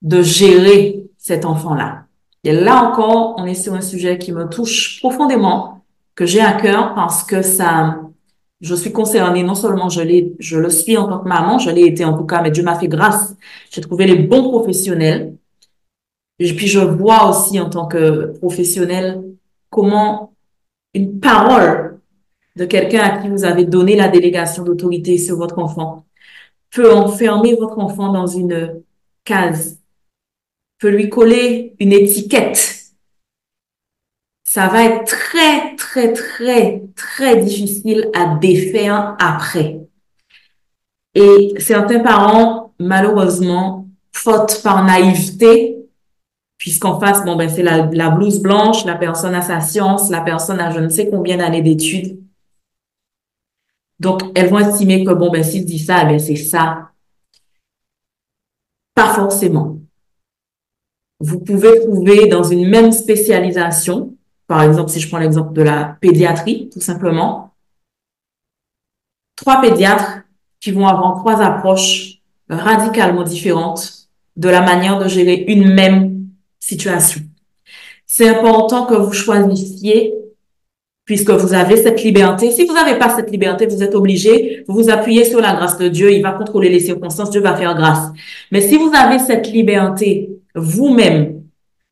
de 0.00 0.22
gérer 0.22 1.10
cet 1.18 1.44
enfant-là. 1.44 2.06
Et 2.42 2.52
là 2.52 2.84
encore, 2.84 3.34
on 3.36 3.44
est 3.44 3.54
sur 3.54 3.74
un 3.74 3.82
sujet 3.82 4.16
qui 4.16 4.32
me 4.32 4.48
touche 4.48 4.98
profondément, 5.00 5.84
que 6.14 6.24
j'ai 6.24 6.40
à 6.40 6.54
cœur 6.54 6.94
parce 6.94 7.22
que 7.22 7.42
ça, 7.42 8.00
je 8.62 8.74
suis 8.76 8.92
concernée, 8.92 9.42
non 9.42 9.56
seulement 9.56 9.88
je 9.88 10.00
l'ai, 10.00 10.34
je 10.38 10.56
le 10.56 10.70
suis 10.70 10.96
en 10.96 11.08
tant 11.08 11.18
que 11.18 11.28
maman, 11.28 11.58
je 11.58 11.68
l'ai 11.70 11.82
été 11.84 12.04
en 12.04 12.16
tout 12.16 12.24
cas, 12.24 12.40
mais 12.42 12.52
Dieu 12.52 12.62
m'a 12.62 12.78
fait 12.78 12.88
grâce. 12.88 13.34
J'ai 13.70 13.80
trouvé 13.80 14.06
les 14.06 14.16
bons 14.16 14.48
professionnels 14.50 15.34
et 16.38 16.54
puis 16.54 16.68
je 16.68 16.78
vois 16.78 17.28
aussi 17.28 17.58
en 17.58 17.68
tant 17.68 17.86
que 17.86 18.38
professionnel 18.38 19.22
comment 19.68 20.32
une 20.94 21.18
parole 21.18 22.00
de 22.56 22.64
quelqu'un 22.64 23.00
à 23.00 23.18
qui 23.18 23.28
vous 23.28 23.44
avez 23.44 23.64
donné 23.64 23.96
la 23.96 24.08
délégation 24.08 24.62
d'autorité 24.62 25.18
sur 25.18 25.36
votre 25.36 25.58
enfant 25.58 26.04
peut 26.70 26.92
enfermer 26.92 27.54
votre 27.54 27.78
enfant 27.78 28.12
dans 28.12 28.26
une 28.26 28.82
case, 29.24 29.78
peut 30.78 30.88
lui 30.88 31.08
coller 31.08 31.74
une 31.80 31.92
étiquette. 31.92 32.81
Ça 34.54 34.68
va 34.68 34.84
être 34.84 35.06
très, 35.06 35.74
très, 35.76 36.12
très, 36.12 36.82
très 36.94 37.42
difficile 37.42 38.10
à 38.12 38.36
défaire 38.36 39.16
après. 39.18 39.80
Et 41.14 41.54
certains 41.56 42.00
parents, 42.00 42.74
malheureusement, 42.78 43.88
faute 44.12 44.60
par 44.62 44.84
naïveté, 44.84 45.78
puisqu'en 46.58 47.00
face, 47.00 47.24
bon, 47.24 47.34
ben, 47.36 47.48
c'est 47.48 47.62
la, 47.62 47.86
la, 47.86 48.10
blouse 48.10 48.42
blanche, 48.42 48.84
la 48.84 48.96
personne 48.96 49.34
a 49.34 49.40
sa 49.40 49.62
science, 49.62 50.10
la 50.10 50.20
personne 50.20 50.60
a 50.60 50.70
je 50.70 50.80
ne 50.80 50.90
sais 50.90 51.08
combien 51.08 51.38
d'années 51.38 51.62
d'études. 51.62 52.22
Donc, 54.00 54.20
elles 54.34 54.50
vont 54.50 54.58
estimer 54.58 55.02
que, 55.02 55.12
bon, 55.12 55.30
ben, 55.30 55.42
s'il 55.42 55.64
dit 55.64 55.78
ça, 55.78 56.04
ben, 56.04 56.18
c'est 56.18 56.36
ça. 56.36 56.90
Pas 58.94 59.14
forcément. 59.14 59.78
Vous 61.20 61.40
pouvez 61.40 61.80
trouver 61.80 62.26
dans 62.26 62.44
une 62.44 62.68
même 62.68 62.92
spécialisation, 62.92 64.14
par 64.46 64.62
exemple, 64.62 64.90
si 64.90 65.00
je 65.00 65.08
prends 65.08 65.18
l'exemple 65.18 65.52
de 65.52 65.62
la 65.62 65.96
pédiatrie, 66.00 66.68
tout 66.70 66.80
simplement, 66.80 67.54
trois 69.36 69.60
pédiatres 69.60 70.20
qui 70.60 70.72
vont 70.72 70.86
avoir 70.86 71.16
trois 71.16 71.40
approches 71.40 72.20
radicalement 72.48 73.22
différentes 73.22 74.08
de 74.36 74.48
la 74.48 74.60
manière 74.60 74.98
de 74.98 75.08
gérer 75.08 75.44
une 75.48 75.72
même 75.74 76.26
situation. 76.60 77.20
C'est 78.06 78.28
important 78.28 78.86
que 78.86 78.94
vous 78.94 79.12
choisissiez, 79.12 80.14
puisque 81.04 81.30
vous 81.30 81.54
avez 81.54 81.76
cette 81.76 82.02
liberté. 82.02 82.50
Si 82.50 82.64
vous 82.64 82.74
n'avez 82.74 82.98
pas 82.98 83.08
cette 83.08 83.30
liberté, 83.30 83.66
vous 83.66 83.82
êtes 83.82 83.94
obligé, 83.94 84.64
vous 84.68 84.74
vous 84.74 84.90
appuyez 84.90 85.24
sur 85.24 85.40
la 85.40 85.54
grâce 85.54 85.78
de 85.78 85.88
Dieu, 85.88 86.12
il 86.12 86.22
va 86.22 86.32
contrôler 86.32 86.68
les 86.68 86.80
circonstances, 86.80 87.30
Dieu 87.30 87.40
va 87.40 87.56
faire 87.56 87.74
grâce. 87.74 88.10
Mais 88.50 88.60
si 88.60 88.76
vous 88.76 88.92
avez 88.94 89.18
cette 89.18 89.50
liberté 89.50 90.30
vous-même 90.54 91.41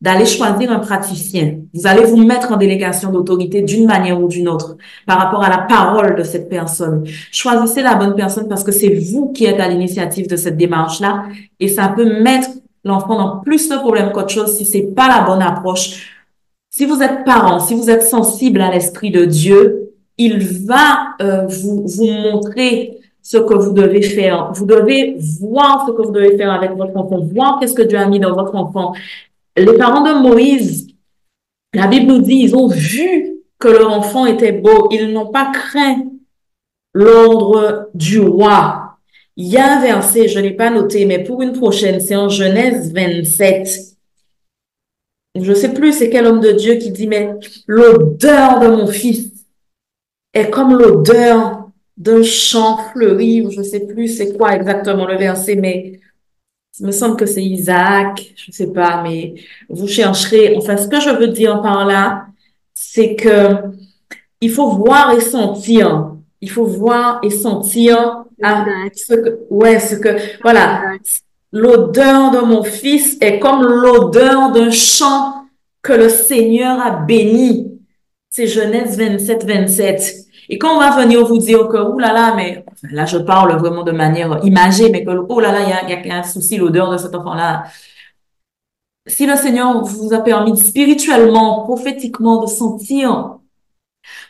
d'aller 0.01 0.25
choisir 0.25 0.73
un 0.73 0.79
praticien, 0.79 1.59
vous 1.75 1.87
allez 1.87 2.05
vous 2.05 2.17
mettre 2.17 2.53
en 2.53 2.57
délégation 2.57 3.13
d'autorité 3.13 3.61
d'une 3.61 3.87
manière 3.87 4.21
ou 4.21 4.29
d'une 4.29 4.49
autre 4.49 4.77
par 5.07 5.19
rapport 5.19 5.43
à 5.43 5.51
la 5.51 5.59
parole 5.59 6.17
de 6.17 6.23
cette 6.23 6.49
personne. 6.49 7.05
Choisissez 7.31 7.83
la 7.83 7.97
bonne 7.97 8.15
personne 8.15 8.49
parce 8.49 8.65
que 8.65 8.73
c'est 8.73 8.95
vous 8.95 9.31
qui 9.33 9.45
êtes 9.45 9.61
à 9.61 9.69
l'initiative 9.69 10.27
de 10.27 10.37
cette 10.37 10.57
démarche-là 10.57 11.25
et 11.59 11.69
ça 11.69 11.89
peut 11.95 12.23
mettre 12.23 12.49
l'enfant 12.83 13.19
dans 13.19 13.41
plus 13.41 13.69
de 13.69 13.77
problèmes 13.77 14.11
qu'autre 14.13 14.31
chose 14.31 14.57
si 14.57 14.65
c'est 14.65 14.95
pas 14.95 15.09
la 15.09 15.23
bonne 15.23 15.43
approche. 15.43 16.17
Si 16.71 16.87
vous 16.87 17.03
êtes 17.03 17.25
parent, 17.25 17.59
si 17.59 17.75
vous 17.75 17.91
êtes 17.91 18.05
sensible 18.05 18.61
à 18.63 18.71
l'esprit 18.71 19.11
de 19.11 19.27
Dieu, 19.27 19.93
il 20.17 20.39
va 20.67 21.15
euh, 21.21 21.47
vous, 21.47 21.85
vous 21.87 22.07
montrer 22.07 23.01
ce 23.23 23.37
que 23.37 23.55
vous 23.55 23.73
devez 23.73 24.03
faire. 24.03 24.53
Vous 24.55 24.67
devez 24.67 25.17
voir 25.41 25.85
ce 25.87 25.93
que 25.93 26.03
vous 26.03 26.13
devez 26.13 26.37
faire 26.37 26.53
avec 26.53 26.73
votre 26.73 26.97
enfant, 26.97 27.21
voir 27.21 27.59
qu'est-ce 27.59 27.75
que 27.75 27.83
Dieu 27.83 27.99
a 27.99 28.07
mis 28.07 28.21
dans 28.21 28.35
votre 28.35 28.55
enfant. 28.55 28.93
Les 29.57 29.77
parents 29.77 30.03
de 30.03 30.23
Moïse, 30.23 30.89
la 31.75 31.87
Bible 31.87 32.07
nous 32.07 32.21
dit, 32.21 32.37
ils 32.37 32.57
ont 32.57 32.69
vu 32.69 33.31
que 33.59 33.69
leur 33.69 33.93
enfant 33.93 34.27
était 34.27 34.53
beau. 34.53 34.89
Ils 34.91 35.13
n'ont 35.13 35.31
pas 35.31 35.53
craint 35.53 36.05
l'ordre 36.95 37.91
du 37.95 38.21
roi. 38.21 38.99
Il 39.37 39.47
y 39.47 39.57
a 39.57 39.79
un 39.79 39.81
verset, 39.81 40.29
je 40.29 40.39
ne 40.39 40.45
l'ai 40.45 40.57
pas 40.57 40.71
noté, 40.71 41.05
mais 41.05 41.23
pour 41.23 41.43
une 41.43 41.53
prochaine, 41.53 42.01
c'est 42.01 42.17
en 42.17 42.29
Genèse 42.29 42.93
27. 42.93 43.97
Je 45.37 45.51
ne 45.51 45.55
sais 45.55 45.73
plus 45.73 45.93
c'est 45.93 46.11
quel 46.11 46.27
homme 46.27 46.41
de 46.41 46.53
Dieu 46.53 46.75
qui 46.75 46.91
dit, 46.91 47.07
mais 47.07 47.35
l'odeur 47.67 48.59
de 48.59 48.67
mon 48.67 48.87
fils 48.87 49.31
est 50.35 50.51
comme 50.51 50.77
l'odeur 50.77 51.71
d'un 51.97 52.23
champ 52.23 52.79
fleuri, 52.93 53.47
je 53.51 53.59
ne 53.59 53.65
sais 53.65 53.87
plus 53.87 54.09
c'est 54.09 54.37
quoi 54.37 54.57
exactement 54.57 55.07
le 55.07 55.17
verset, 55.17 55.55
mais 55.57 56.01
il 56.81 56.87
me 56.87 56.93
semble 56.93 57.17
que 57.17 57.27
c'est 57.27 57.45
Isaac, 57.45 58.33
je 58.37 58.51
ne 58.51 58.53
sais 58.53 58.73
pas, 58.73 59.03
mais 59.03 59.35
vous 59.69 59.87
chercherez. 59.87 60.57
Enfin, 60.57 60.77
ce 60.79 60.89
que 60.89 61.01
je 61.01 61.11
veux 61.11 61.29
dire 61.29 61.61
par 61.61 61.87
là, 61.87 62.27
c'est 62.73 63.15
que 63.17 63.57
il 64.41 64.51
faut 64.51 64.71
voir 64.71 65.13
et 65.13 65.21
sentir. 65.21 66.15
Il 66.41 66.51
faut 66.51 66.65
voir 66.65 67.21
et 67.23 67.29
sentir 67.29 68.25
ah, 68.43 68.65
ce 68.95 69.15
que, 69.15 69.41
ouais, 69.51 69.79
ce 69.79 69.97
que, 69.97 70.09
voilà. 70.43 70.83
L'odeur 71.53 72.31
de 72.31 72.39
mon 72.39 72.63
fils 72.63 73.19
est 73.21 73.39
comme 73.39 73.63
l'odeur 73.63 74.53
d'un 74.53 74.71
champ 74.71 75.45
que 75.83 75.93
le 75.93 76.09
Seigneur 76.09 76.81
a 76.81 76.93
béni. 76.93 77.79
C'est 78.31 78.47
Genèse 78.47 78.97
27, 78.97 79.45
27. 79.45 80.15
Et 80.51 80.59
quand 80.59 80.77
on 80.77 80.81
va 80.81 80.91
venir 81.01 81.25
vous 81.25 81.39
dire 81.39 81.69
que, 81.69 81.79
oh 81.79 81.99
là 81.99 82.13
là, 82.13 82.35
mais, 82.35 82.65
là, 82.91 83.07
je 83.07 83.19
parle 83.19 83.57
vraiment 83.59 83.85
de 83.85 83.93
manière 83.93 84.41
imagée, 84.45 84.91
mais 84.91 85.05
que, 85.05 85.11
oh 85.11 85.41
là 85.41 85.53
là, 85.53 85.61
il 85.63 85.69
y 85.91 85.95
a, 85.95 86.07
y 86.07 86.11
a 86.11 86.19
un 86.19 86.23
souci, 86.23 86.59
l'odeur 86.59 86.91
de 86.91 86.99
cet 86.99 87.15
enfant-là. 87.15 87.65
Si 89.07 89.27
le 89.27 89.37
Seigneur 89.37 89.83
vous 89.83 90.13
a 90.13 90.19
permis 90.19 90.57
spirituellement, 90.59 91.63
prophétiquement 91.63 92.43
de 92.43 92.47
sentir 92.47 93.41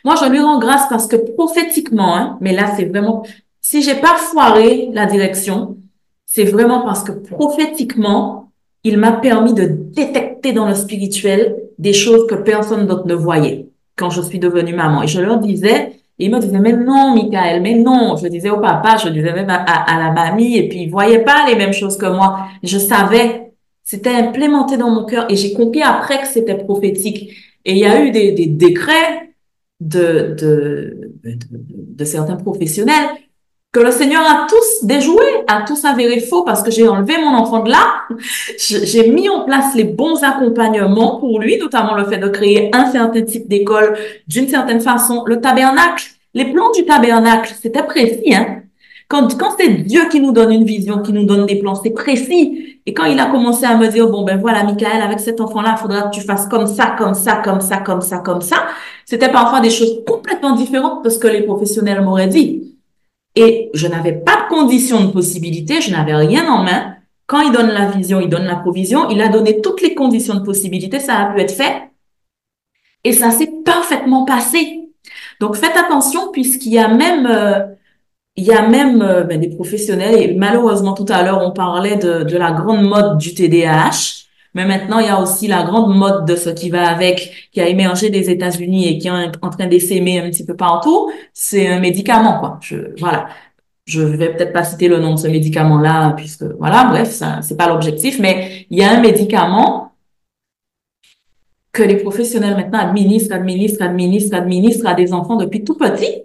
moi, 0.03 0.15
je 0.21 0.29
lui 0.29 0.39
rends 0.39 0.59
grâce 0.59 0.87
parce 0.89 1.07
que 1.07 1.15
prophétiquement, 1.15 2.15
hein, 2.15 2.37
mais 2.41 2.53
là, 2.53 2.73
c'est 2.75 2.85
vraiment 2.85 3.23
si 3.61 3.81
j'ai 3.81 3.95
pas 3.95 4.15
foiré 4.17 4.89
la 4.93 5.05
direction, 5.05 5.77
c'est 6.25 6.45
vraiment 6.45 6.81
parce 6.81 7.03
que 7.03 7.11
prophétiquement, 7.11 8.51
il 8.83 8.97
m'a 8.97 9.11
permis 9.11 9.53
de 9.53 9.65
détecter 9.65 10.53
dans 10.53 10.67
le 10.67 10.73
spirituel 10.73 11.57
des 11.77 11.93
choses 11.93 12.25
que 12.27 12.35
personne 12.35 12.87
d'autre 12.87 13.05
ne 13.05 13.13
voyait 13.13 13.69
quand 13.95 14.09
je 14.09 14.21
suis 14.21 14.39
devenue 14.39 14.73
maman. 14.73 15.03
Et 15.03 15.07
je 15.07 15.21
leur 15.21 15.37
disais, 15.37 16.00
et 16.21 16.25
ils 16.25 16.31
me 16.31 16.39
disaient, 16.39 16.59
mais 16.59 16.73
non, 16.73 17.15
Michael, 17.15 17.63
mais 17.63 17.73
non. 17.73 18.15
Je 18.15 18.27
disais 18.27 18.51
au 18.51 18.59
papa, 18.59 18.95
je 18.97 19.09
disais 19.09 19.33
même 19.33 19.49
à, 19.49 19.97
la 19.97 20.11
mamie, 20.11 20.55
et 20.55 20.69
puis 20.69 20.83
ils 20.83 20.89
voyaient 20.91 21.23
pas 21.23 21.47
les 21.47 21.55
mêmes 21.55 21.73
choses 21.73 21.97
que 21.97 22.05
moi. 22.05 22.45
Je 22.61 22.77
savais, 22.77 23.53
c'était 23.83 24.11
implémenté 24.11 24.77
dans 24.77 24.91
mon 24.91 25.03
cœur, 25.05 25.25
et 25.29 25.35
j'ai 25.35 25.51
compris 25.53 25.81
après 25.81 26.21
que 26.21 26.27
c'était 26.27 26.53
prophétique. 26.53 27.31
Et 27.65 27.71
il 27.71 27.79
y 27.79 27.85
a 27.85 28.03
eu 28.03 28.11
des, 28.11 28.45
décrets 28.45 29.33
de, 29.79 30.35
de, 30.39 31.11
de, 31.23 31.37
de 31.63 32.05
certains 32.05 32.35
professionnels 32.35 33.09
que 33.71 33.79
le 33.79 33.91
Seigneur 33.91 34.21
a 34.21 34.47
tous 34.49 34.85
déjoué, 34.85 35.23
a 35.47 35.61
tous 35.61 35.85
avéré 35.85 36.19
faux 36.19 36.43
parce 36.43 36.61
que 36.61 36.71
j'ai 36.71 36.87
enlevé 36.87 37.17
mon 37.17 37.33
enfant 37.33 37.63
de 37.63 37.71
là. 37.71 38.01
J'ai 38.57 39.09
mis 39.09 39.29
en 39.29 39.45
place 39.45 39.75
les 39.75 39.85
bons 39.85 40.21
accompagnements 40.23 41.19
pour 41.19 41.39
lui, 41.39 41.57
notamment 41.57 41.95
le 41.95 42.03
fait 42.03 42.17
de 42.17 42.27
créer 42.27 42.69
un 42.75 42.91
certain 42.91 43.21
type 43.21 43.47
d'école 43.47 43.97
d'une 44.27 44.49
certaine 44.49 44.81
façon. 44.81 45.23
Le 45.25 45.39
tabernacle, 45.39 46.10
les 46.33 46.45
plans 46.45 46.71
du 46.71 46.85
tabernacle, 46.85 47.53
c'était 47.61 47.83
précis, 47.83 48.33
hein. 48.33 48.61
Quand, 49.07 49.37
quand 49.37 49.55
c'est 49.59 49.67
Dieu 49.67 50.07
qui 50.09 50.21
nous 50.21 50.31
donne 50.31 50.53
une 50.53 50.63
vision, 50.63 50.99
qui 50.99 51.11
nous 51.11 51.25
donne 51.25 51.45
des 51.45 51.59
plans, 51.59 51.75
c'est 51.75 51.89
précis. 51.89 52.79
Et 52.85 52.93
quand 52.93 53.03
il 53.03 53.19
a 53.19 53.25
commencé 53.25 53.65
à 53.65 53.75
me 53.75 53.87
dire, 53.89 54.09
bon, 54.09 54.23
ben 54.23 54.39
voilà, 54.39 54.63
Michael, 54.63 55.01
avec 55.01 55.19
cet 55.19 55.41
enfant-là, 55.41 55.75
il 55.77 55.81
faudra 55.81 56.03
que 56.03 56.15
tu 56.15 56.21
fasses 56.21 56.47
comme 56.47 56.65
ça, 56.65 56.95
comme 56.97 57.13
ça, 57.13 57.41
comme 57.43 57.59
ça, 57.59 57.77
comme 57.79 57.99
ça, 57.99 58.19
comme 58.19 58.39
ça, 58.39 58.67
c'était 59.03 59.29
parfois 59.29 59.59
des 59.59 59.69
choses 59.69 60.01
complètement 60.07 60.55
différentes 60.55 61.03
de 61.03 61.09
ce 61.09 61.19
que 61.19 61.27
les 61.27 61.41
professionnels 61.41 62.01
m'auraient 62.01 62.27
dit. 62.29 62.77
Et 63.35 63.69
je 63.73 63.87
n'avais 63.87 64.13
pas 64.13 64.43
de 64.43 64.47
conditions 64.47 65.03
de 65.03 65.11
possibilité, 65.11 65.81
je 65.81 65.91
n'avais 65.91 66.15
rien 66.15 66.49
en 66.49 66.63
main. 66.63 66.95
Quand 67.27 67.41
il 67.41 67.51
donne 67.51 67.67
la 67.67 67.87
vision, 67.87 68.21
il 68.21 68.29
donne 68.29 68.45
la 68.45 68.55
provision, 68.55 69.09
il 69.09 69.21
a 69.21 69.27
donné 69.27 69.59
toutes 69.59 69.81
les 69.81 69.93
conditions 69.93 70.35
de 70.35 70.45
possibilité, 70.45 70.99
ça 70.99 71.17
a 71.17 71.33
pu 71.33 71.41
être 71.41 71.51
fait. 71.51 71.91
Et 73.03 73.11
ça 73.11 73.31
s'est 73.31 73.51
parfaitement 73.65 74.23
passé. 74.23 74.80
Donc 75.41 75.55
faites 75.57 75.75
attention 75.75 76.31
puisqu'il 76.31 76.71
y 76.71 76.79
a 76.79 76.87
même... 76.87 77.27
Euh, 77.29 77.75
il 78.37 78.45
y 78.45 78.53
a 78.53 78.65
même 78.65 79.01
euh, 79.01 79.23
ben, 79.23 79.41
des 79.41 79.49
professionnels, 79.49 80.15
et 80.15 80.33
malheureusement 80.35 80.93
tout 80.93 81.05
à 81.09 81.21
l'heure 81.21 81.41
on 81.45 81.51
parlait 81.51 81.97
de, 81.97 82.23
de 82.23 82.37
la 82.37 82.51
grande 82.53 82.83
mode 82.83 83.17
du 83.17 83.33
TDAH, 83.33 84.23
mais 84.53 84.65
maintenant 84.65 84.99
il 84.99 85.07
y 85.07 85.09
a 85.09 85.19
aussi 85.19 85.47
la 85.49 85.63
grande 85.63 85.93
mode 85.93 86.25
de 86.25 86.37
ce 86.37 86.49
qui 86.49 86.69
va 86.69 86.87
avec, 86.87 87.49
qui 87.51 87.59
a 87.59 87.67
émergé 87.67 88.09
des 88.09 88.29
États-Unis 88.29 88.87
et 88.87 88.97
qui 88.99 89.09
est 89.09 89.11
en 89.11 89.49
train 89.49 89.67
d'essaimer 89.67 90.21
un 90.21 90.29
petit 90.29 90.45
peu 90.45 90.55
partout, 90.55 91.11
c'est 91.33 91.67
un 91.67 91.81
médicament 91.81 92.39
quoi. 92.39 92.57
Je, 92.61 92.77
voilà, 92.99 93.27
je 93.85 94.01
vais 94.01 94.33
peut-être 94.33 94.53
pas 94.53 94.63
citer 94.63 94.87
le 94.87 94.99
nom 94.99 95.15
de 95.15 95.19
ce 95.19 95.27
médicament-là 95.27 96.13
puisque 96.15 96.43
voilà, 96.43 96.85
bref, 96.85 97.11
ça 97.11 97.41
c'est 97.41 97.57
pas 97.57 97.67
l'objectif, 97.67 98.17
mais 98.17 98.65
il 98.69 98.79
y 98.79 98.83
a 98.83 98.91
un 98.91 99.01
médicament 99.01 99.90
que 101.71 101.83
les 101.83 101.97
professionnels 101.97 102.55
maintenant 102.55 102.79
administrent, 102.79 103.35
administrent, 103.35 103.83
administrent, 103.83 104.35
administrent 104.35 104.87
à 104.87 104.93
des 104.93 105.13
enfants 105.13 105.37
depuis 105.37 105.63
tout 105.63 105.75
petit 105.75 106.23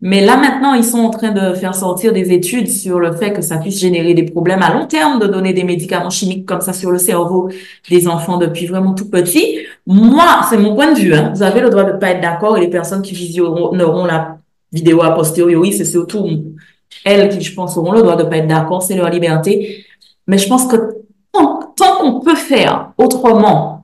mais 0.00 0.24
là, 0.24 0.36
maintenant, 0.36 0.74
ils 0.74 0.84
sont 0.84 1.00
en 1.00 1.10
train 1.10 1.32
de 1.32 1.54
faire 1.54 1.74
sortir 1.74 2.12
des 2.12 2.32
études 2.32 2.68
sur 2.68 3.00
le 3.00 3.12
fait 3.12 3.32
que 3.32 3.42
ça 3.42 3.58
puisse 3.58 3.80
générer 3.80 4.14
des 4.14 4.22
problèmes 4.22 4.62
à 4.62 4.72
long 4.72 4.86
terme 4.86 5.18
de 5.18 5.26
donner 5.26 5.52
des 5.52 5.64
médicaments 5.64 6.10
chimiques 6.10 6.46
comme 6.46 6.60
ça 6.60 6.72
sur 6.72 6.92
le 6.92 6.98
cerveau 6.98 7.48
des 7.90 8.06
enfants 8.06 8.36
depuis 8.36 8.66
vraiment 8.66 8.94
tout 8.94 9.10
petit. 9.10 9.58
Moi, 9.86 10.42
c'est 10.48 10.56
mon 10.56 10.76
point 10.76 10.92
de 10.92 11.00
vue. 11.00 11.14
Hein. 11.14 11.32
Vous 11.34 11.42
avez 11.42 11.60
le 11.60 11.68
droit 11.68 11.82
de 11.82 11.98
pas 11.98 12.10
être 12.10 12.20
d'accord 12.20 12.56
et 12.56 12.60
les 12.60 12.70
personnes 12.70 13.02
qui 13.02 13.12
visionneront 13.12 14.04
la 14.04 14.38
vidéo 14.72 15.02
a 15.02 15.10
posteriori, 15.16 15.72
c'est 15.72 15.84
surtout 15.84 16.24
elles 17.04 17.28
qui, 17.28 17.40
je 17.40 17.52
pense, 17.54 17.76
auront 17.76 17.92
le 17.92 18.02
droit 18.02 18.14
de 18.14 18.22
pas 18.22 18.36
être 18.36 18.46
d'accord. 18.46 18.82
C'est 18.82 18.94
leur 18.94 19.10
liberté. 19.10 19.84
Mais 20.28 20.38
je 20.38 20.48
pense 20.48 20.66
que 20.66 20.76
tant, 21.32 21.74
tant 21.76 21.96
qu'on 22.00 22.20
peut 22.20 22.36
faire 22.36 22.92
autrement 22.98 23.77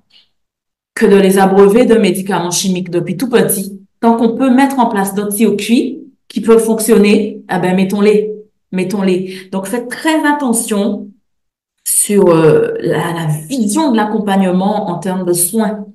que 0.95 1.07
de 1.07 1.16
les 1.16 1.39
abreuver 1.39 1.87
de 1.87 1.97
médicaments 1.97 2.51
chimiques 2.51 2.91
depuis 2.91 3.16
tout 3.16 3.29
petit, 3.29 3.81
tant 4.01 4.16
qu'on 4.16 4.37
peut 4.37 4.51
mettre 4.51 4.79
en 4.79 4.87
place 4.87 5.15
d'autres 5.15 5.33
circuits, 5.33 6.01
qui 6.29 6.41
peuvent 6.41 6.62
fonctionner, 6.62 7.43
ah 7.49 7.59
ben 7.59 7.77
mettons-les, 7.77 8.33
mettons-les. 8.73 9.49
Donc 9.53 9.66
faites 9.66 9.89
très 9.89 10.27
attention 10.27 11.09
sur 11.87 12.29
euh, 12.29 12.73
la, 12.81 13.12
la, 13.12 13.27
vision 13.49 13.91
de 13.93 13.97
l'accompagnement 13.97 14.89
en 14.89 14.99
termes 14.99 15.25
de 15.25 15.33
soins, 15.33 15.87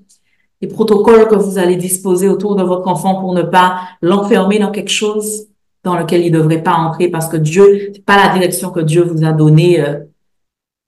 les 0.61 0.67
protocoles 0.67 1.27
que 1.27 1.35
vous 1.35 1.57
allez 1.57 1.75
disposer 1.75 2.27
autour 2.27 2.55
de 2.55 2.63
votre 2.63 2.87
enfant 2.87 3.19
pour 3.19 3.33
ne 3.33 3.41
pas 3.41 3.81
l'enfermer 4.01 4.59
dans 4.59 4.71
quelque 4.71 4.91
chose 4.91 5.47
dans 5.83 5.97
lequel 5.97 6.25
il 6.25 6.31
ne 6.31 6.37
devrait 6.37 6.61
pas 6.61 6.73
entrer 6.73 7.07
parce 7.07 7.27
que 7.27 7.37
Dieu, 7.37 7.91
c'est 7.93 8.05
pas 8.05 8.17
la 8.17 8.33
direction 8.33 8.69
que 8.69 8.81
Dieu 8.81 9.03
vous 9.03 9.23
a 9.23 9.31
donnée 9.31 9.81
euh, 9.81 9.99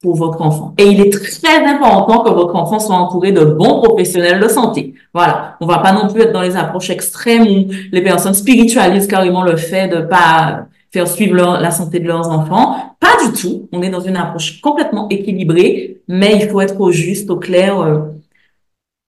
pour 0.01 0.15
votre 0.15 0.41
enfant. 0.41 0.73
Et 0.77 0.85
il 0.85 0.99
est 0.99 1.11
très 1.11 1.63
important 1.63 2.23
que 2.23 2.31
votre 2.31 2.55
enfant 2.55 2.79
soit 2.79 2.95
entouré 2.95 3.31
de 3.31 3.45
bons 3.45 3.81
professionnels 3.81 4.39
de 4.39 4.47
santé. 4.47 4.95
Voilà. 5.13 5.57
On 5.61 5.67
va 5.67 5.77
pas 5.77 5.91
non 5.91 6.07
plus 6.07 6.21
être 6.21 6.33
dans 6.33 6.41
les 6.41 6.57
approches 6.57 6.89
extrêmes 6.89 7.43
où 7.43 7.71
les 7.91 8.01
personnes 8.01 8.33
spiritualisent 8.33 9.07
carrément 9.07 9.43
le 9.43 9.57
fait 9.57 9.87
de 9.87 10.01
pas 10.01 10.65
faire 10.91 11.07
suivre 11.07 11.35
la 11.35 11.71
santé 11.71 11.99
de 11.99 12.07
leurs 12.07 12.29
enfants. 12.29 12.95
Pas 12.99 13.15
du 13.25 13.39
tout. 13.39 13.69
On 13.71 13.81
est 13.83 13.89
dans 13.89 14.01
une 14.01 14.17
approche 14.17 14.59
complètement 14.59 15.07
équilibrée, 15.09 16.01
mais 16.07 16.35
il 16.35 16.49
faut 16.49 16.61
être 16.61 16.79
au 16.81 16.91
juste, 16.91 17.29
au 17.29 17.37
clair 17.37 17.79
euh, 17.79 17.99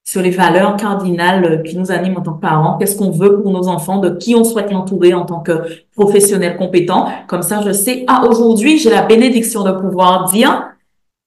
sur 0.05 0.21
les 0.21 0.29
valeurs 0.29 0.77
cardinales 0.77 1.63
qui 1.63 1.75
nous 1.75 1.91
animent 1.91 2.17
en 2.17 2.21
tant 2.21 2.33
que 2.33 2.41
parents. 2.41 2.77
Qu'est-ce 2.77 2.97
qu'on 2.97 3.09
veut 3.09 3.41
pour 3.41 3.51
nos 3.51 3.67
enfants, 3.67 3.97
de 3.97 4.11
qui 4.11 4.35
on 4.35 4.43
souhaite 4.43 4.71
l'entourer 4.71 5.13
en 5.13 5.25
tant 5.25 5.39
que 5.39 5.63
professionnel 5.95 6.55
compétent? 6.55 7.07
Comme 7.27 7.41
ça, 7.41 7.61
je 7.65 7.71
sais, 7.71 8.05
ah, 8.07 8.23
aujourd'hui, 8.29 8.77
j'ai 8.77 8.91
la 8.91 9.01
bénédiction 9.01 9.63
de 9.63 9.71
pouvoir 9.71 10.31
dire 10.31 10.72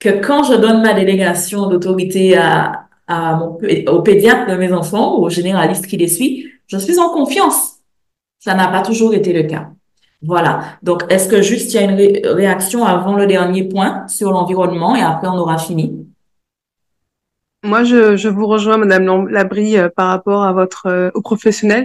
que 0.07 0.25
quand 0.25 0.45
je 0.45 0.55
donne 0.55 0.83
ma 0.83 0.95
délégation 0.95 1.67
d'autorité 1.69 2.37
à, 2.37 2.87
à 3.09 3.35
mon, 3.35 3.59
au 3.89 4.03
pédiatre 4.03 4.51
de 4.51 4.57
mes 4.57 4.73
enfants 4.73 5.19
ou 5.19 5.25
au 5.25 5.31
généraliste 5.31 5.87
qui 5.87 5.97
les 5.97 6.09
suit, 6.09 6.49
je 6.69 6.79
suis 6.79 6.99
en 6.99 7.11
confiance. 7.11 7.79
Ça 8.39 8.55
n'a 8.55 8.69
pas 8.69 8.83
toujours 8.83 9.15
été 9.15 9.33
le 9.33 9.43
cas. 9.49 9.71
Voilà. 10.23 10.61
Donc, 10.83 11.03
est-ce 11.11 11.29
que 11.29 11.43
juste 11.43 11.75
il 11.75 11.77
y 11.77 11.79
a 11.79 11.91
une 11.91 12.27
réaction 12.35 12.85
avant 12.85 13.17
le 13.17 13.27
dernier 13.27 13.65
point 13.65 14.07
sur 14.07 14.31
l'environnement 14.31 14.95
et 14.95 15.03
après 15.03 15.29
on 15.29 15.39
aura 15.39 15.59
fini? 15.59 16.07
Moi, 17.65 17.83
je, 17.83 18.17
je 18.17 18.29
vous 18.29 18.47
rejoins, 18.47 18.79
Madame 18.79 19.29
Labrie, 19.29 19.77
euh, 19.77 19.89
par 19.89 20.09
rapport 20.09 20.45
à 20.45 20.53
votre 20.53 20.87
euh, 20.87 21.11
au 21.15 21.21
professionnel, 21.21 21.85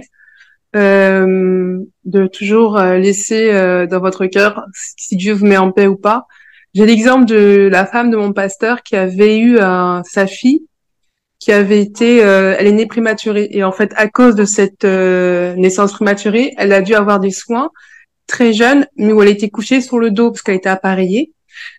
euh, 0.76 1.80
de 2.04 2.26
toujours 2.28 2.78
laisser 2.78 3.52
dans 3.90 4.00
votre 4.00 4.24
cœur 4.26 4.64
si 4.96 5.16
Dieu 5.16 5.34
vous 5.34 5.44
met 5.44 5.58
en 5.58 5.70
paix 5.70 5.86
ou 5.86 5.96
pas, 5.96 6.26
j'ai 6.74 6.86
l'exemple 6.86 7.26
de 7.26 7.68
la 7.70 7.86
femme 7.86 8.10
de 8.10 8.16
mon 8.16 8.32
pasteur 8.32 8.82
qui 8.82 8.96
avait 8.96 9.38
eu 9.38 9.58
sa 9.58 10.26
fille 10.26 10.66
qui 11.42 11.50
avait 11.50 11.80
été, 11.80 12.22
euh, 12.22 12.54
elle 12.56 12.68
est 12.68 12.72
née 12.72 12.86
prématurée 12.86 13.48
et 13.50 13.64
en 13.64 13.72
fait 13.72 13.92
à 13.96 14.06
cause 14.06 14.36
de 14.36 14.44
cette 14.44 14.84
euh, 14.84 15.56
naissance 15.56 15.92
prématurée, 15.92 16.54
elle 16.56 16.72
a 16.72 16.82
dû 16.82 16.94
avoir 16.94 17.18
des 17.18 17.32
soins 17.32 17.70
très 18.28 18.52
jeune, 18.52 18.86
mais 18.94 19.12
où 19.12 19.20
elle 19.22 19.28
était 19.28 19.50
couchée 19.50 19.80
sur 19.80 19.98
le 19.98 20.12
dos 20.12 20.30
parce 20.30 20.42
qu'elle 20.42 20.54
était 20.54 20.68
appareillée. 20.68 21.32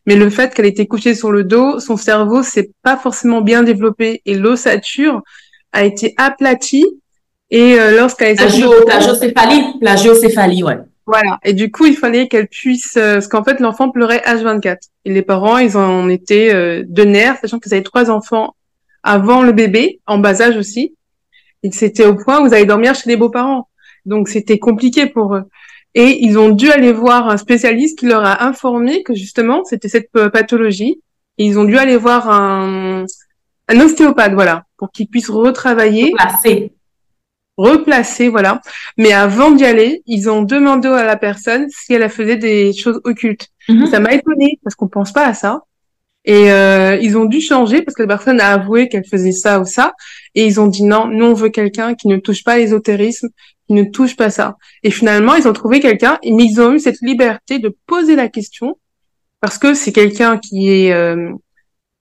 Mais 0.05 0.17
le 0.17 0.29
fait 0.29 0.53
qu'elle 0.53 0.65
était 0.65 0.85
couchée 0.85 1.15
sur 1.15 1.31
le 1.31 1.45
dos, 1.45 1.79
son 1.79 1.95
cerveau 1.95 2.43
s'est 2.43 2.71
pas 2.81 2.97
forcément 2.97 3.39
bien 3.39 3.63
développé 3.63 4.21
et 4.25 4.35
l'ossature 4.35 5.21
a 5.71 5.85
été 5.85 6.13
aplatie. 6.17 6.85
Et 7.49 7.79
euh, 7.79 7.95
lorsqu'elle 7.95 8.31
est 8.33 8.41
la, 8.41 8.49
géocéphalie, 8.49 9.63
la 9.79 9.95
géocéphalie, 9.95 10.63
ouais. 10.63 10.79
Voilà. 11.05 11.39
Et 11.43 11.53
du 11.53 11.71
coup, 11.71 11.85
il 11.85 11.97
fallait 11.97 12.27
qu'elle 12.27 12.47
puisse, 12.47 12.95
euh, 12.97 13.15
parce 13.15 13.27
qu'en 13.27 13.43
fait, 13.43 13.59
l'enfant 13.59 13.89
pleurait 13.89 14.21
H24. 14.25 14.77
Et 15.05 15.13
les 15.13 15.21
parents, 15.21 15.57
ils 15.57 15.75
en 15.77 16.07
étaient 16.09 16.53
euh, 16.53 16.83
de 16.87 17.03
nerfs, 17.03 17.37
sachant 17.41 17.59
qu'ils 17.59 17.73
avaient 17.73 17.83
trois 17.83 18.09
enfants 18.09 18.55
avant 19.03 19.41
le 19.41 19.51
bébé, 19.51 19.99
en 20.07 20.17
bas 20.17 20.41
âge 20.41 20.55
aussi. 20.55 20.95
Et 21.63 21.71
c'était 21.71 22.05
au 22.05 22.15
point 22.15 22.41
où 22.41 22.47
ils 22.47 22.53
allaient 22.53 22.65
dormir 22.65 22.95
chez 22.95 23.09
les 23.09 23.17
beaux-parents. 23.17 23.67
Donc, 24.05 24.29
c'était 24.29 24.59
compliqué 24.59 25.07
pour 25.07 25.35
eux. 25.35 25.43
Et 25.95 26.23
ils 26.25 26.37
ont 26.39 26.49
dû 26.49 26.71
aller 26.71 26.91
voir 26.91 27.29
un 27.29 27.37
spécialiste 27.37 27.99
qui 27.99 28.07
leur 28.07 28.23
a 28.25 28.45
informé 28.45 29.03
que 29.03 29.13
justement, 29.13 29.63
c'était 29.63 29.89
cette 29.89 30.09
pathologie. 30.11 31.01
Et 31.37 31.45
ils 31.45 31.59
ont 31.59 31.65
dû 31.65 31.77
aller 31.77 31.97
voir 31.97 32.29
un, 32.29 33.05
un 33.67 33.79
ostéopathe, 33.79 34.33
voilà, 34.33 34.65
pour 34.77 34.91
qu'ils 34.91 35.07
puissent 35.07 35.29
retravailler 35.29 36.13
replacer, 37.57 38.29
voilà. 38.29 38.61
Mais 38.97 39.13
avant 39.13 39.51
d'y 39.51 39.65
aller, 39.65 40.01
ils 40.05 40.29
ont 40.29 40.41
demandé 40.41 40.87
à 40.87 41.05
la 41.05 41.17
personne 41.17 41.67
si 41.69 41.93
elle 41.93 42.07
faisait 42.09 42.37
des 42.37 42.73
choses 42.73 42.99
occultes. 43.03 43.49
Mhm. 43.69 43.87
Ça 43.87 43.99
m'a 43.99 44.13
étonné 44.13 44.59
parce 44.63 44.75
qu'on 44.75 44.87
pense 44.87 45.11
pas 45.11 45.25
à 45.25 45.33
ça. 45.33 45.61
Et 46.25 46.51
euh, 46.51 46.97
ils 47.01 47.17
ont 47.17 47.25
dû 47.25 47.41
changer 47.41 47.81
parce 47.81 47.95
que 47.95 48.03
la 48.03 48.07
personne 48.07 48.39
a 48.39 48.53
avoué 48.53 48.87
qu'elle 48.87 49.05
faisait 49.05 49.33
ça 49.33 49.59
ou 49.59 49.65
ça. 49.65 49.93
Et 50.35 50.45
ils 50.45 50.59
ont 50.59 50.67
dit 50.67 50.83
non, 50.83 51.07
nous 51.07 51.25
on 51.25 51.33
veut 51.33 51.49
quelqu'un 51.49 51.95
qui 51.95 52.07
ne 52.07 52.17
touche 52.17 52.43
pas 52.43 52.57
l'ésotérisme, 52.57 53.27
qui 53.67 53.73
ne 53.73 53.83
touche 53.83 54.15
pas 54.15 54.29
ça. 54.29 54.55
Et 54.83 54.91
finalement, 54.91 55.35
ils 55.35 55.47
ont 55.47 55.53
trouvé 55.53 55.79
quelqu'un, 55.79 56.19
mais 56.23 56.45
ils 56.45 56.61
ont 56.61 56.73
eu 56.73 56.79
cette 56.79 57.01
liberté 57.01 57.59
de 57.59 57.75
poser 57.87 58.15
la 58.15 58.29
question 58.29 58.77
parce 59.41 59.57
que 59.57 59.73
c'est 59.73 59.91
quelqu'un 59.91 60.37
qui 60.37 60.69
est 60.69 60.93
euh, 60.93 61.31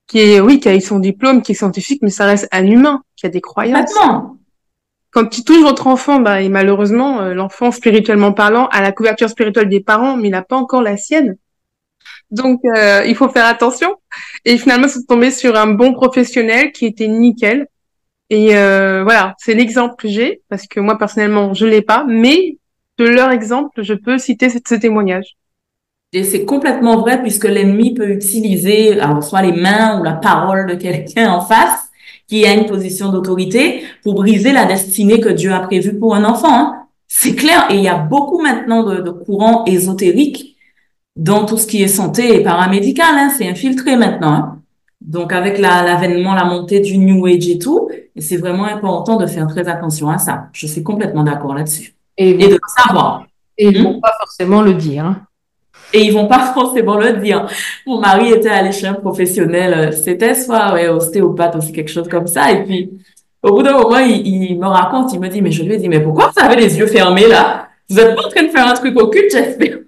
qui 0.07 0.21
est 0.21 0.41
oui 0.41 0.61
qui 0.61 0.69
a 0.69 0.77
eu 0.77 0.81
son 0.81 1.01
diplôme, 1.01 1.43
qui 1.43 1.53
est 1.53 1.57
scientifique, 1.57 2.01
mais 2.03 2.11
ça 2.11 2.27
reste 2.27 2.47
un 2.53 2.65
humain 2.65 3.03
qui 3.17 3.27
a 3.27 3.29
des 3.29 3.41
croyances 3.41 3.91
quand 5.13 5.37
il 5.37 5.45
touche 5.45 5.61
votre 5.61 5.87
enfant, 5.87 6.21
bah, 6.21 6.41
et 6.41 6.49
malheureusement, 6.49 7.21
euh, 7.21 7.35
l'enfant, 7.35 7.71
spirituellement 7.71 8.33
parlant, 8.33 8.67
a 8.69 8.81
la 8.81 8.93
couverture 8.93 9.29
spirituelle 9.29 9.69
des 9.69 9.81
parents, 9.81 10.17
mais 10.17 10.29
il 10.29 10.31
n'a 10.31 10.43
pas 10.43 10.57
encore 10.57 10.83
la 10.83 10.97
sienne. 10.97 11.37
Donc, 12.31 12.61
euh, 12.65 13.05
il 13.07 13.15
faut 13.15 13.29
faire 13.29 13.45
attention. 13.45 13.95
Et 14.47 14.57
finalement, 14.57 14.89
c'est 14.89 15.07
tombé 15.07 15.31
sur 15.31 15.55
un 15.55 15.67
bon 15.67 15.93
professionnel 15.93 16.73
qui 16.73 16.87
était 16.87 17.09
nickel. 17.09 17.67
Et 18.31 18.57
euh, 18.57 19.03
voilà, 19.05 19.35
c'est 19.37 19.53
l'exemple 19.53 19.97
que 19.99 20.09
j'ai, 20.09 20.41
parce 20.49 20.67
que 20.67 20.81
moi, 20.81 20.97
personnellement, 20.97 21.53
je 21.53 21.67
l'ai 21.67 21.83
pas, 21.83 22.07
mais 22.09 22.57
de 22.97 23.07
leur 23.07 23.31
exemple, 23.31 23.83
je 23.83 23.93
peux 23.93 24.17
citer 24.17 24.49
ce, 24.49 24.59
ce 24.67 24.75
témoignage. 24.77 25.37
Et 26.15 26.25
c'est 26.25 26.47
complètement 26.47 26.99
vrai, 26.99 27.21
puisque 27.21 27.45
l'ennemi 27.45 27.93
peut 27.93 28.09
utiliser 28.09 28.99
alors, 28.99 29.23
soit 29.23 29.43
les 29.43 29.53
mains 29.53 30.01
ou 30.01 30.05
la 30.05 30.15
parole 30.15 30.67
de 30.67 30.75
quelqu'un 30.75 31.31
en 31.31 31.43
face 31.43 31.92
qui 32.33 32.47
a 32.47 32.55
une 32.55 32.65
position 32.65 33.13
d'autorité 33.13 33.83
pour 34.03 34.15
briser 34.15 34.53
la 34.53 34.65
destinée 34.65 35.21
que 35.21 35.29
Dieu 35.29 35.53
a 35.53 35.61
prévue 35.61 35.99
pour 35.99 36.15
un 36.15 36.25
enfant. 36.25 36.49
Hein. 36.51 36.87
C'est 37.07 37.35
clair. 37.35 37.67
Et 37.71 37.75
il 37.75 37.83
y 37.83 37.89
a 37.89 37.99
beaucoup 37.99 38.41
maintenant 38.41 38.85
de, 38.85 39.03
de 39.03 39.11
courants 39.11 39.67
ésotériques 39.67 40.57
dans 41.15 41.45
tout 41.45 41.59
ce 41.59 41.67
qui 41.67 41.83
est 41.83 41.89
santé 41.89 42.35
et 42.35 42.43
paramédical. 42.43 43.15
Hein. 43.19 43.31
C'est 43.37 43.47
infiltré 43.47 43.97
maintenant. 43.97 44.33
Hein. 44.33 44.59
Donc, 45.03 45.31
avec 45.31 45.59
l'avènement, 45.59 46.33
la, 46.33 46.45
montée 46.45 46.81
du 46.81 46.97
New 46.97 47.27
Age 47.27 47.49
et 47.49 47.59
tout, 47.59 47.91
c'est 48.17 48.39
vraiment 48.39 48.65
important 48.65 49.17
de 49.17 49.27
faire 49.27 49.47
très 49.47 49.69
attention 49.69 50.09
à 50.09 50.17
ça. 50.17 50.49
Je 50.55 50.67
suis 50.67 50.83
complètement 50.83 51.25
d'accord 51.25 51.55
là-dessus. 51.55 51.95
Et, 52.17 52.33
de 52.33 52.59
savoir. 52.79 53.27
Et 53.59 53.67
ils 53.67 53.79
ne 53.79 53.85
vont 53.85 53.99
hmm? 53.99 54.01
pas 54.01 54.13
forcément 54.21 54.63
le 54.63 54.73
dire. 54.73 55.17
Et 55.93 56.01
ils 56.01 56.13
vont 56.13 56.27
pas 56.27 56.53
forcément 56.55 56.97
le 56.97 57.15
dire. 57.15 57.47
Mon 57.87 57.99
mari 58.01 58.33
était 58.33 58.49
allé 58.49 58.73
chez 58.73 58.87
un 58.87 58.95
professionnel, 58.95 59.75
euh, 59.75 59.93
c'était 59.93 60.35
soit 60.35 60.73
ouais, 60.73 60.89
ostéopathe 60.89 61.57
aussi, 61.57 61.73
quelque 61.73 61.91
chose 61.91 62.09
comme 62.09 62.27
ça. 62.27 62.51
Et 62.51 62.65
puis, 62.65 62.91
au 63.43 63.55
bout 63.55 63.63
d'un 63.63 63.79
moment, 63.79 63.99
il, 63.99 64.27
il, 64.27 64.59
me 64.59 64.67
raconte, 64.67 65.13
il 65.13 65.21
me 65.21 65.29
dit, 65.29 65.43
mais 65.43 65.51
je 65.51 65.63
lui 65.63 65.75
ai 65.75 65.79
dit, 65.79 65.89
mais 65.89 66.01
pourquoi 66.01 66.31
vous 66.35 66.43
avez 66.43 66.57
les 66.57 66.79
yeux 66.79 66.87
fermés 66.87 67.27
là? 67.27 67.69
Vous 67.89 67.99
êtes 67.99 68.15
pas 68.15 68.27
en 68.27 68.29
train 68.29 68.45
de 68.45 68.49
faire 68.49 68.67
un 68.67 68.75
truc 68.75 68.99
occulte, 69.01 69.33
j'espère. 69.33 69.79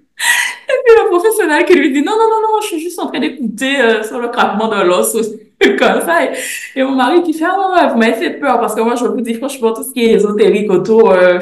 Et 0.75 0.83
puis 0.83 0.95
le 1.01 1.09
professionnel 1.09 1.65
qui 1.65 1.75
lui 1.75 1.93
dit, 1.93 2.01
non, 2.01 2.11
non, 2.11 2.29
non, 2.29 2.41
non, 2.41 2.61
je 2.61 2.67
suis 2.67 2.79
juste 2.79 2.99
en 2.99 3.07
train 3.07 3.19
d'écouter 3.19 3.79
euh, 3.79 4.03
sur 4.03 4.19
le 4.19 4.27
craquement 4.27 4.67
de 4.67 4.83
l'os, 4.83 5.13
comme 5.79 6.01
ça. 6.01 6.33
Et, 6.75 6.83
mon 6.83 6.95
mari 6.95 7.23
qui 7.23 7.33
fait, 7.33 7.45
ah 7.45 7.57
ouais, 7.57 7.89
vous 7.93 7.97
m'avez 7.97 8.13
fait 8.13 8.31
peur 8.31 8.59
parce 8.59 8.75
que 8.75 8.81
moi, 8.81 8.95
je 8.95 9.05
vous 9.05 9.21
dis 9.21 9.35
franchement, 9.35 9.73
tout 9.73 9.83
ce 9.83 9.93
qui 9.93 10.03
est 10.03 10.13
ésotérique 10.13 10.69
autour, 10.69 11.11
euh, 11.11 11.39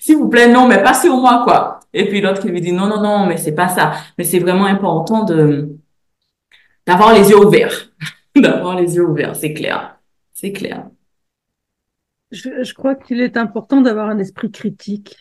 s'il 0.00 0.18
vous 0.18 0.28
plaît, 0.28 0.48
non, 0.48 0.68
mais 0.68 0.82
pas 0.82 0.94
sur 0.94 1.16
moi, 1.16 1.42
quoi. 1.44 1.80
Et 1.92 2.08
puis 2.08 2.20
l'autre 2.20 2.40
qui 2.40 2.48
lui 2.48 2.60
dit, 2.60 2.72
non, 2.72 2.86
non, 2.86 3.00
non, 3.00 3.26
mais 3.26 3.38
c'est 3.38 3.54
pas 3.54 3.68
ça. 3.68 3.92
Mais 4.18 4.24
c'est 4.24 4.38
vraiment 4.38 4.66
important 4.66 5.24
de 5.24 5.70
d'avoir 6.86 7.12
les 7.14 7.28
yeux 7.30 7.38
ouverts. 7.38 7.90
d'avoir 8.36 8.76
les 8.78 8.94
yeux 8.94 9.04
ouverts, 9.04 9.34
c'est 9.34 9.52
clair. 9.52 9.98
C'est 10.32 10.52
clair. 10.52 10.86
Je, 12.30 12.62
je 12.62 12.74
crois 12.74 12.94
qu'il 12.94 13.20
est 13.20 13.36
important 13.36 13.80
d'avoir 13.80 14.08
un 14.08 14.18
esprit 14.18 14.50
critique. 14.50 15.16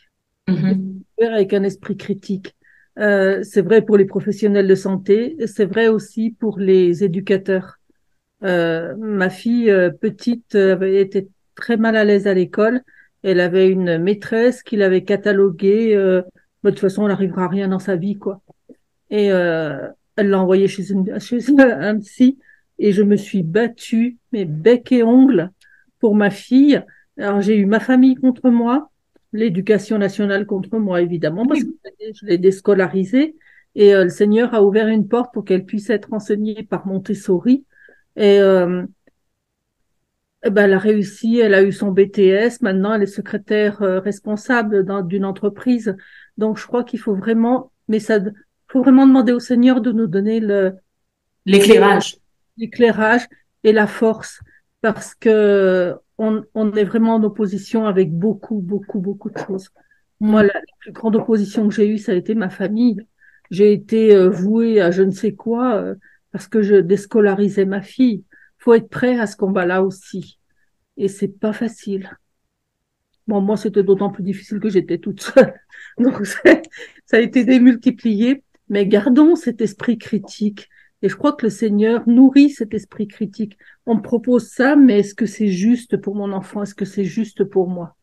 Mm 0.47 0.99
Avec 1.21 1.53
un 1.53 1.63
esprit 1.63 1.97
critique. 1.97 2.53
Euh, 2.97 3.43
c'est 3.43 3.61
vrai 3.61 3.81
pour 3.81 3.97
les 3.97 4.05
professionnels 4.05 4.67
de 4.67 4.75
santé, 4.75 5.35
c'est 5.47 5.65
vrai 5.65 5.87
aussi 5.87 6.31
pour 6.31 6.59
les 6.59 7.03
éducateurs. 7.03 7.79
Euh, 8.43 8.95
ma 8.97 9.29
fille 9.29 9.71
euh, 9.71 9.89
petite 9.89 10.55
avait 10.55 11.01
été 11.01 11.29
très 11.55 11.77
mal 11.77 11.95
à 11.95 12.03
l'aise 12.03 12.27
à 12.27 12.33
l'école. 12.33 12.81
Elle 13.23 13.39
avait 13.39 13.69
une 13.69 13.97
maîtresse 13.97 14.61
qui 14.61 14.75
l'avait 14.75 15.03
cataloguée. 15.03 15.95
Euh, 15.95 16.21
de 16.63 16.69
toute 16.69 16.79
façon, 16.79 17.03
elle 17.03 17.09
n'arrivera 17.09 17.45
à 17.45 17.47
rien 17.47 17.67
dans 17.67 17.79
sa 17.79 17.95
vie, 17.95 18.17
quoi. 18.17 18.41
Et 19.09 19.27
elle 19.27 20.29
l'a 20.29 20.39
envoyée 20.39 20.67
chez, 20.67 20.83
chez 21.19 21.39
un 21.59 21.99
psy. 21.99 22.39
Et 22.77 22.91
je 22.91 23.03
me 23.03 23.15
suis 23.15 23.43
battue, 23.43 24.17
mais 24.31 24.45
bec 24.45 24.91
et 24.91 25.03
ongle, 25.03 25.51
pour 25.99 26.15
ma 26.15 26.29
fille. 26.29 26.83
Alors 27.17 27.41
j'ai 27.41 27.55
eu 27.55 27.65
ma 27.65 27.79
famille 27.79 28.15
contre 28.15 28.49
moi, 28.49 28.91
l'éducation 29.35 29.97
nationale 29.97 30.45
contre 30.45 30.77
moi, 30.77 31.01
évidemment, 31.01 31.45
parce 31.45 31.63
que 31.63 31.69
je 32.01 32.25
l'ai 32.25 32.37
déscolarisée. 32.37 33.35
Et 33.75 33.93
euh, 33.93 34.05
le 34.05 34.09
Seigneur 34.09 34.53
a 34.53 34.63
ouvert 34.63 34.87
une 34.87 35.07
porte 35.07 35.33
pour 35.33 35.43
qu'elle 35.43 35.65
puisse 35.65 35.89
être 35.89 36.13
enseignée 36.13 36.63
par 36.63 36.87
Montessori. 36.87 37.65
Et, 38.15 38.39
euh, 38.39 38.83
eh 40.45 40.49
ben, 40.49 40.65
elle 40.65 40.73
a 40.73 40.79
réussi, 40.79 41.39
elle 41.39 41.53
a 41.53 41.63
eu 41.63 41.71
son 41.71 41.91
BTS. 41.91 42.61
Maintenant, 42.61 42.93
elle 42.93 43.03
est 43.03 43.07
secrétaire 43.07 43.81
euh, 43.81 43.99
responsable 43.99 44.85
d'une 45.07 45.25
entreprise. 45.25 45.95
Donc, 46.37 46.57
je 46.57 46.65
crois 46.65 46.83
qu'il 46.83 46.99
faut 46.99 47.15
vraiment, 47.15 47.71
mais 47.87 47.99
ça, 47.99 48.19
faut 48.67 48.81
vraiment 48.81 49.07
demander 49.07 49.33
au 49.33 49.39
Seigneur 49.39 49.81
de 49.81 49.91
nous 49.91 50.07
donner 50.07 50.39
le 50.39 50.73
l'éclairage, 51.45 52.17
l'éclairage 52.57 53.27
et 53.63 53.71
la 53.71 53.87
force, 53.87 54.39
parce 54.81 55.15
que 55.15 55.95
on, 56.17 56.43
on, 56.53 56.73
est 56.73 56.83
vraiment 56.83 57.15
en 57.15 57.23
opposition 57.23 57.85
avec 57.85 58.11
beaucoup, 58.11 58.59
beaucoup, 58.59 58.99
beaucoup 58.99 59.29
de 59.29 59.37
choses. 59.37 59.69
Moi, 60.19 60.43
la, 60.43 60.53
plus 60.79 60.91
grande 60.91 61.15
opposition 61.15 61.67
que 61.67 61.73
j'ai 61.73 61.87
eue, 61.87 61.97
ça 61.97 62.13
a 62.13 62.15
été 62.15 62.35
ma 62.35 62.49
famille. 62.49 62.97
J'ai 63.51 63.73
été 63.73 64.15
euh, 64.15 64.29
vouée 64.29 64.81
à 64.81 64.91
je 64.91 65.03
ne 65.03 65.11
sais 65.11 65.33
quoi 65.33 65.75
euh, 65.75 65.95
parce 66.31 66.47
que 66.47 66.61
je 66.61 66.75
déscolarisais 66.75 67.65
ma 67.65 67.81
fille. 67.81 68.23
Faut 68.57 68.73
être 68.73 68.89
prêt 68.89 69.19
à 69.19 69.27
ce 69.27 69.35
combat-là 69.35 69.83
aussi. 69.83 70.39
Et 70.97 71.07
c'est 71.07 71.27
pas 71.27 71.53
facile. 71.53 72.09
Bon, 73.27 73.41
moi, 73.41 73.57
c'était 73.57 73.83
d'autant 73.83 74.09
plus 74.09 74.23
difficile 74.23 74.59
que 74.59 74.69
j'étais 74.69 74.99
toute 74.99 75.21
seule. 75.21 75.53
Donc, 75.97 76.25
ça 77.05 77.17
a 77.17 77.19
été 77.19 77.43
démultiplié. 77.43 78.43
Mais 78.69 78.87
gardons 78.87 79.35
cet 79.35 79.61
esprit 79.61 79.97
critique. 79.97 80.69
Et 81.05 81.09
je 81.09 81.15
crois 81.15 81.33
que 81.33 81.45
le 81.45 81.51
Seigneur 81.51 82.01
nourrit 82.07 82.49
cet 82.49 82.73
esprit 82.73 83.07
critique. 83.07 83.59
On 83.85 83.93
me 83.93 84.01
propose 84.01 84.47
ça, 84.47 84.75
mais 84.75 85.01
est-ce 85.01 85.13
que 85.13 85.27
c'est 85.27 85.49
juste 85.49 85.97
pour 85.97 86.15
mon 86.15 86.31
enfant? 86.31 86.63
Est-ce 86.63 86.73
que 86.73 86.83
c'est 86.83 87.05
juste 87.05 87.43
pour 87.43 87.69
moi? 87.69 87.95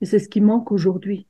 Et 0.00 0.06
c'est 0.06 0.20
ce 0.20 0.28
qui 0.28 0.40
manque 0.40 0.70
aujourd'hui. 0.70 1.26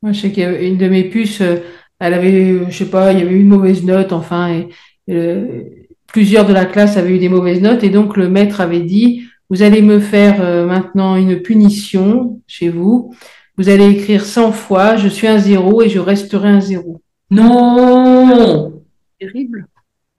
Moi, 0.00 0.12
je 0.12 0.20
sais 0.22 0.32
qu'une 0.32 0.78
de 0.78 0.88
mes 0.88 1.04
puces, 1.10 1.42
euh, 1.42 1.56
elle 1.98 2.14
avait, 2.14 2.70
je 2.70 2.74
sais 2.74 2.88
pas, 2.88 3.12
il 3.12 3.18
y 3.18 3.22
avait 3.22 3.34
eu 3.34 3.40
une 3.40 3.48
mauvaise 3.48 3.84
note, 3.84 4.14
enfin, 4.14 4.50
et, 4.50 4.68
euh, 5.10 5.64
plusieurs 6.06 6.46
de 6.46 6.54
la 6.54 6.64
classe 6.64 6.96
avaient 6.96 7.16
eu 7.16 7.18
des 7.18 7.28
mauvaises 7.28 7.60
notes, 7.60 7.84
et 7.84 7.90
donc 7.90 8.16
le 8.16 8.30
maître 8.30 8.62
avait 8.62 8.80
dit, 8.80 9.24
vous 9.50 9.60
allez 9.60 9.82
me 9.82 9.98
faire 9.98 10.40
euh, 10.40 10.64
maintenant 10.64 11.16
une 11.16 11.42
punition 11.42 12.40
chez 12.46 12.70
vous. 12.70 13.14
Vous 13.58 13.68
allez 13.68 13.90
écrire 13.90 14.24
100 14.24 14.52
fois, 14.52 14.96
je 14.96 15.08
suis 15.08 15.26
un 15.26 15.36
zéro 15.36 15.82
et 15.82 15.90
je 15.90 15.98
resterai 15.98 16.48
un 16.48 16.62
zéro. 16.62 17.02
Non 17.30 18.72
Terrible. 19.20 19.66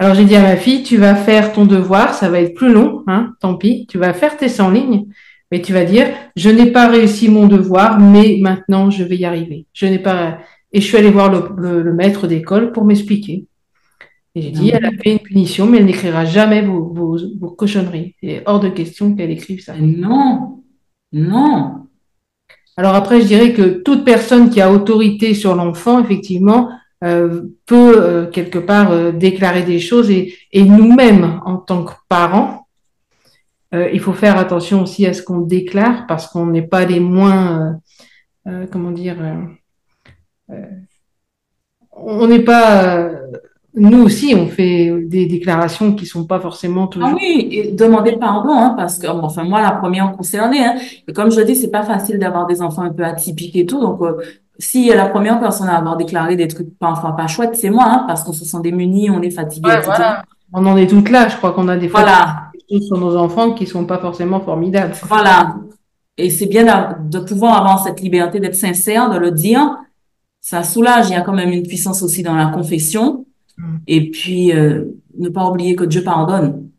Alors 0.02 0.16
j'ai 0.16 0.24
dit 0.24 0.36
à 0.36 0.42
ma 0.42 0.56
fille, 0.56 0.82
tu 0.82 0.96
vas 0.96 1.14
faire 1.14 1.52
ton 1.52 1.66
devoir, 1.66 2.14
ça 2.14 2.30
va 2.30 2.40
être 2.40 2.54
plus 2.54 2.72
long, 2.72 3.04
hein, 3.08 3.34
tant 3.42 3.56
pis, 3.56 3.86
tu 3.88 3.98
vas 3.98 4.14
faire 4.14 4.38
tes 4.38 4.48
100 4.48 4.72
lignes, 4.72 5.08
mais 5.52 5.62
tu 5.62 5.74
vas 5.74 5.84
dire, 5.84 6.08
je 6.38 6.50
n'ai 6.50 6.72
pas 6.72 6.88
réussi 6.88 7.28
mon 7.28 7.48
devoir, 7.48 8.00
mais 8.00 8.38
maintenant 8.40 8.90
je 8.90 9.04
vais 9.04 9.18
y 9.18 9.26
arriver. 9.26 9.66
Je 9.74 9.88
n'ai 9.88 10.00
pas, 10.00 10.40
et 10.72 10.80
je 10.80 10.86
suis 10.86 10.96
allée 10.96 11.12
voir 11.12 11.30
le, 11.30 11.94
maître 11.94 12.28
d'école 12.28 12.72
pour 12.72 12.86
m'expliquer. 12.86 13.46
Et 14.36 14.42
j'ai 14.42 14.52
dit, 14.52 14.70
elle 14.70 14.86
a 14.86 14.92
fait 14.92 15.14
une 15.14 15.20
punition, 15.20 15.66
mais 15.66 15.80
elle 15.80 15.86
n'écrira 15.86 16.24
jamais 16.24 16.62
vos, 16.62 16.94
vos, 16.94 17.18
vos 17.38 17.50
cochonneries. 17.50 18.16
C'est 18.24 18.44
hors 18.46 18.62
de 18.62 18.70
question 18.70 19.16
qu'elle 19.16 19.32
écrive 19.32 19.62
ça. 19.62 19.74
Non, 19.78 20.64
non. 21.12 21.88
Alors 22.78 22.96
après, 22.96 23.20
je 23.20 23.26
dirais 23.26 23.52
que 23.52 23.82
toute 23.82 24.06
personne 24.06 24.50
qui 24.50 24.62
a 24.62 24.72
autorité 24.72 25.34
sur 25.34 25.56
l'enfant, 25.56 26.02
effectivement, 26.02 26.70
euh, 27.02 27.44
peut 27.66 28.04
euh, 28.04 28.30
quelque 28.30 28.60
part 28.60 28.92
euh, 28.92 29.14
déclarer 29.14 29.64
des 29.64 29.80
choses 29.80 30.12
et, 30.12 30.36
et 30.52 30.64
nous-mêmes 30.66 31.40
en 31.46 31.56
tant 31.56 31.86
que 31.86 31.94
parents, 32.10 32.68
il 33.72 34.00
faut 34.00 34.14
faire 34.14 34.36
attention 34.40 34.82
aussi 34.82 35.06
à 35.06 35.14
ce 35.14 35.22
qu'on 35.22 35.42
déclare 35.42 36.08
parce 36.08 36.26
qu'on 36.26 36.48
n'est 36.48 36.66
pas 36.66 36.86
les 36.86 37.00
moins, 37.00 37.80
comment 38.72 38.90
dire, 38.90 39.18
on 41.92 42.26
n'est 42.26 42.44
pas 42.44 43.12
nous 43.76 44.04
aussi, 44.04 44.34
on 44.36 44.48
fait 44.48 44.94
des 45.04 45.26
déclarations 45.28 45.94
qui 45.94 46.06
sont 46.06 46.26
pas 46.26 46.40
forcément 46.40 46.88
toujours. 46.88 47.10
Ah 47.12 47.16
oui, 47.16 47.48
et 47.52 47.72
demander 47.72 48.14
pardon, 48.14 48.52
hein, 48.52 48.74
parce 48.76 48.98
que, 48.98 49.08
enfin, 49.08 49.44
moi, 49.44 49.62
la 49.62 49.72
première 49.72 50.12
concernée, 50.14 50.66
hein, 50.66 50.76
et 51.08 51.14
comme 51.14 51.32
je 51.32 51.40
le 51.40 51.46
dis, 51.46 51.56
c'est 51.56 51.72
pas 51.72 51.84
facile 51.84 52.20
d'avoir 52.20 52.48
des 52.48 52.62
enfants 52.62 52.82
un 52.82 52.92
peu 52.92 53.04
atypiques 53.04 53.56
et 53.56 53.66
tout, 53.66 53.80
donc, 53.80 54.02
si 54.60 54.90
la 54.90 55.06
première 55.06 55.40
personne 55.40 55.70
à 55.70 55.78
avoir 55.78 55.96
déclaré 55.96 56.36
des 56.36 56.48
trucs 56.48 56.78
parfois 56.78 57.16
pas 57.16 57.28
chouettes, 57.28 57.56
c'est 57.56 57.70
moi, 57.70 57.86
hein, 57.88 58.04
parce 58.08 58.24
qu'on 58.24 58.34
se 58.34 58.44
sent 58.44 58.58
démunis, 58.62 59.10
on 59.10 59.22
est 59.22 59.32
fatigué, 59.32 59.72
Voilà. 59.86 60.24
On 60.52 60.66
en 60.66 60.78
est 60.78 60.88
toutes 60.88 61.10
là. 61.10 61.28
Je 61.30 61.38
crois 61.38 61.52
qu'on 61.52 61.68
a 61.68 61.78
des 61.78 61.90
fois 61.90 62.04
des 62.54 62.76
choses 62.78 62.88
sur 62.88 62.98
nos 62.98 63.16
enfants 63.16 63.54
qui 63.54 63.68
sont 63.68 63.86
pas 63.86 64.00
forcément 64.00 64.40
formidables. 64.42 64.94
Voilà. 65.04 65.56
Et 66.18 66.30
c'est 66.30 66.48
bien 66.48 66.98
de 67.00 67.20
pouvoir 67.20 67.58
avoir 67.58 67.84
cette 67.84 68.02
liberté 68.02 68.40
d'être 68.40 68.56
sincère, 68.56 69.10
de 69.10 69.18
le 69.18 69.32
dire. 69.32 69.78
Ça 70.42 70.64
soulage. 70.64 71.10
Il 71.10 71.14
y 71.14 71.16
a 71.16 71.22
quand 71.22 71.34
même 71.34 71.52
une 71.52 71.68
puissance 71.68 72.02
aussi 72.02 72.24
dans 72.24 72.36
la 72.36 72.48
confession. 72.48 73.26
Mm. 73.60 73.78
Et 73.88 74.12
puis, 74.12 74.52
euh, 74.54 74.86
ne 75.18 75.30
pas 75.30 75.50
oublier 75.50 75.76
que 75.76 75.84
Dieu 75.84 76.04
pardonne. 76.04 76.70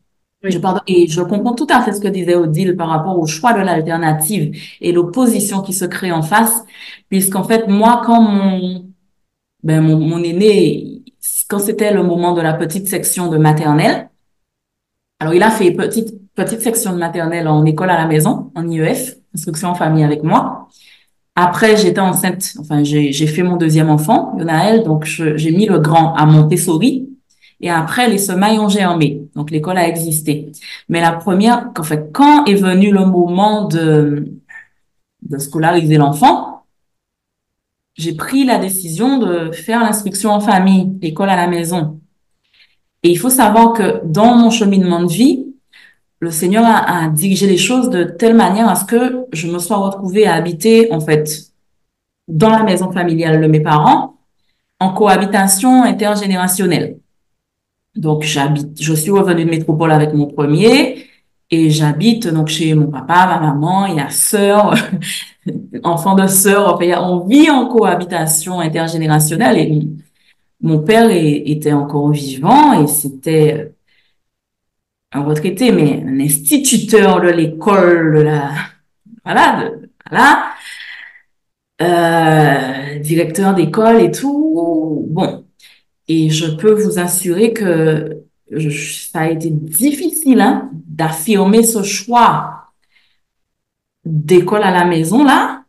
Je 0.43 0.59
pardonne, 0.59 0.83
et 0.87 1.07
je 1.07 1.21
comprends 1.21 1.55
tout 1.55 1.67
à 1.69 1.83
fait 1.83 1.93
ce 1.93 2.01
que 2.01 2.09
disait 2.09 2.35
Odile 2.35 2.75
par 2.75 2.89
rapport 2.89 3.19
au 3.19 3.27
choix 3.27 3.53
de 3.53 3.59
l'alternative 3.61 4.57
et 4.81 4.91
l'opposition 4.91 5.61
qui 5.61 5.75
se 5.75 5.85
crée 5.85 6.13
en 6.13 6.23
face, 6.23 6.65
puisqu'en 7.11 7.45
fait, 7.45 7.69
moi, 7.69 8.01
quand 8.07 8.23
mon, 8.23 8.87
ben, 9.63 9.83
mon, 9.83 9.99
mon 9.99 10.23
aîné, 10.23 11.03
quand 11.49 11.59
c'était 11.59 11.93
le 11.93 12.03
moment 12.03 12.33
de 12.33 12.41
la 12.41 12.55
petite 12.55 12.89
section 12.89 13.29
de 13.29 13.37
maternelle, 13.37 14.09
alors 15.19 15.35
il 15.35 15.43
a 15.43 15.51
fait 15.51 15.73
petite, 15.73 16.15
petite 16.35 16.63
section 16.63 16.95
de 16.95 16.99
maternelle 16.99 17.47
en 17.47 17.67
école 17.67 17.91
à 17.91 17.99
la 17.99 18.07
maison, 18.07 18.51
en 18.55 18.67
IEF, 18.67 19.17
instruction 19.35 19.69
en 19.69 19.75
famille 19.75 20.05
avec 20.05 20.23
moi. 20.23 20.69
Après, 21.37 21.77
j'étais 21.77 22.01
enceinte, 22.01 22.55
enfin, 22.59 22.83
j'ai 22.83 23.27
fait 23.27 23.43
mon 23.43 23.57
deuxième 23.57 23.89
enfant, 23.89 24.35
Yonaël, 24.39 24.83
donc 24.83 25.05
j'ai 25.05 25.53
mis 25.53 25.67
le 25.67 25.79
grand 25.79 26.15
à 26.15 26.27
Montessori, 26.27 27.09
et 27.61 27.71
après, 27.71 28.09
les 28.09 28.19
semailles 28.19 28.59
ont 28.59 28.69
germé. 28.69 29.29
Donc, 29.35 29.51
l'école 29.51 29.77
a 29.77 29.87
existé. 29.87 30.51
Mais 30.89 31.01
la 31.01 31.13
première, 31.13 31.71
en 31.79 31.83
fait, 31.83 32.11
quand 32.13 32.47
est 32.47 32.55
venu 32.55 32.91
le 32.91 33.05
moment 33.05 33.69
de, 33.69 34.33
de 35.23 35.39
scolariser 35.39 35.97
l'enfant, 35.97 36.65
j'ai 37.95 38.15
pris 38.15 38.45
la 38.45 38.59
décision 38.59 39.19
de 39.19 39.53
faire 39.53 39.81
l'instruction 39.81 40.31
en 40.31 40.41
famille, 40.41 40.97
l'école 41.03 41.29
à 41.29 41.37
la 41.37 41.49
maison. 41.49 42.01
Et 43.03 43.11
il 43.11 43.19
faut 43.19 43.31
savoir 43.31 43.75
que 43.75 44.01
dans 44.07 44.37
mon 44.37 44.51
cheminement 44.51 45.03
de 45.03 45.13
vie, 45.13 45.50
le 46.21 46.31
Seigneur 46.31 46.65
a, 46.65 47.05
a, 47.05 47.09
dirigé 47.09 47.47
les 47.47 47.57
choses 47.57 47.89
de 47.91 48.05
telle 48.05 48.35
manière 48.35 48.69
à 48.69 48.75
ce 48.75 48.85
que 48.85 49.27
je 49.33 49.51
me 49.51 49.59
sois 49.59 49.79
retrouvée 49.79 50.27
à 50.27 50.35
habiter, 50.35 50.93
en 50.93 51.01
fait, 51.01 51.51
dans 52.29 52.51
la 52.51 52.63
maison 52.63 52.93
familiale 52.93 53.41
de 53.41 53.47
mes 53.47 53.61
parents 53.61 54.19
en 54.79 54.93
cohabitation 54.93 55.83
intergénérationnelle. 55.83 56.99
Donc, 57.97 58.23
j'habite, 58.23 58.81
je 58.81 58.95
suis 58.95 59.11
revenue 59.11 59.45
de 59.45 59.51
métropole 59.51 59.93
avec 59.93 60.15
mon 60.15 60.27
premier 60.27 61.07
et 61.51 61.71
j'habite 61.71 62.29
donc 62.29 62.49
chez 62.49 62.75
mon 62.75 62.87
papa, 62.87 63.27
ma 63.27 63.41
maman 63.41 63.87
et 63.87 63.97
la 63.97 64.11
sœur, 64.11 64.75
enfant 65.83 66.15
de 66.15 66.27
sœur. 66.27 66.75
Enfin, 66.75 67.03
on 67.03 67.27
vit 67.27 67.51
en 67.51 67.67
cohabitation 67.67 68.61
intergénérationnelle 68.61 69.59
et 69.59 69.89
mon 70.63 70.81
père 70.81 71.11
était 71.11 71.73
encore 71.73 72.11
vivant 72.11 72.81
et 72.81 72.87
c'était 72.87 73.73
un 75.13 75.23
retraité, 75.23 75.73
mais 75.73 76.03
un 76.07 76.21
instituteur 76.21 77.21
de 77.21 77.29
l'école, 77.29 78.17
de 78.17 78.23
la, 78.23 78.51
voilà, 79.25 79.71
voilà, 80.09 80.53
euh, 81.83 82.99
directeur 83.01 83.55
d'école 83.55 84.01
et 84.01 84.11
tout. 84.11 85.07
Bon, 85.11 85.45
et 86.09 86.31
je 86.31 86.47
peux 86.57 86.73
vous 86.73 86.99
assurer 86.99 87.53
que 87.53 88.25
ça 88.51 89.21
a 89.21 89.29
été 89.31 89.51
difficile 89.51 90.41
hein, 90.41 90.71
d'affirmer 90.73 91.63
ce 91.63 91.83
choix 91.83 92.73
d'école 94.05 94.63
à 94.63 94.71
la 94.71 94.85
maison 94.85 95.25
là. 95.25 95.65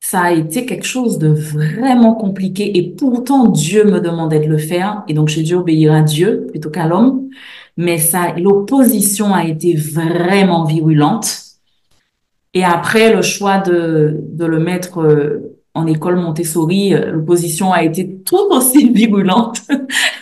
Ça 0.00 0.20
a 0.20 0.32
été 0.32 0.66
quelque 0.66 0.86
chose 0.86 1.18
de 1.18 1.26
vraiment 1.26 2.14
compliqué 2.14 2.78
et 2.78 2.94
pourtant 2.94 3.48
Dieu 3.48 3.82
me 3.84 4.00
demandait 4.00 4.38
de 4.38 4.46
le 4.46 4.58
faire 4.58 5.02
et 5.08 5.14
donc 5.14 5.26
j'ai 5.26 5.42
dû 5.42 5.54
obéir 5.54 5.92
à 5.92 6.02
Dieu 6.02 6.46
plutôt 6.48 6.70
qu'à 6.70 6.86
l'homme 6.86 7.28
mais 7.76 7.98
ça, 7.98 8.34
l'opposition 8.36 9.34
a 9.34 9.44
été 9.44 9.74
vraiment 9.74 10.64
virulente. 10.64 11.42
Et 12.54 12.64
après, 12.64 13.14
le 13.14 13.22
choix 13.22 13.58
de, 13.58 14.18
de 14.22 14.46
le 14.46 14.58
mettre 14.58 15.00
euh, 15.00 15.58
en 15.74 15.86
école 15.86 16.16
Montessori, 16.16 16.94
euh, 16.94 17.12
l'opposition 17.12 17.72
a 17.72 17.82
été 17.84 18.18
tout 18.24 18.38
aussi 18.50 18.90
virulente. 18.90 19.60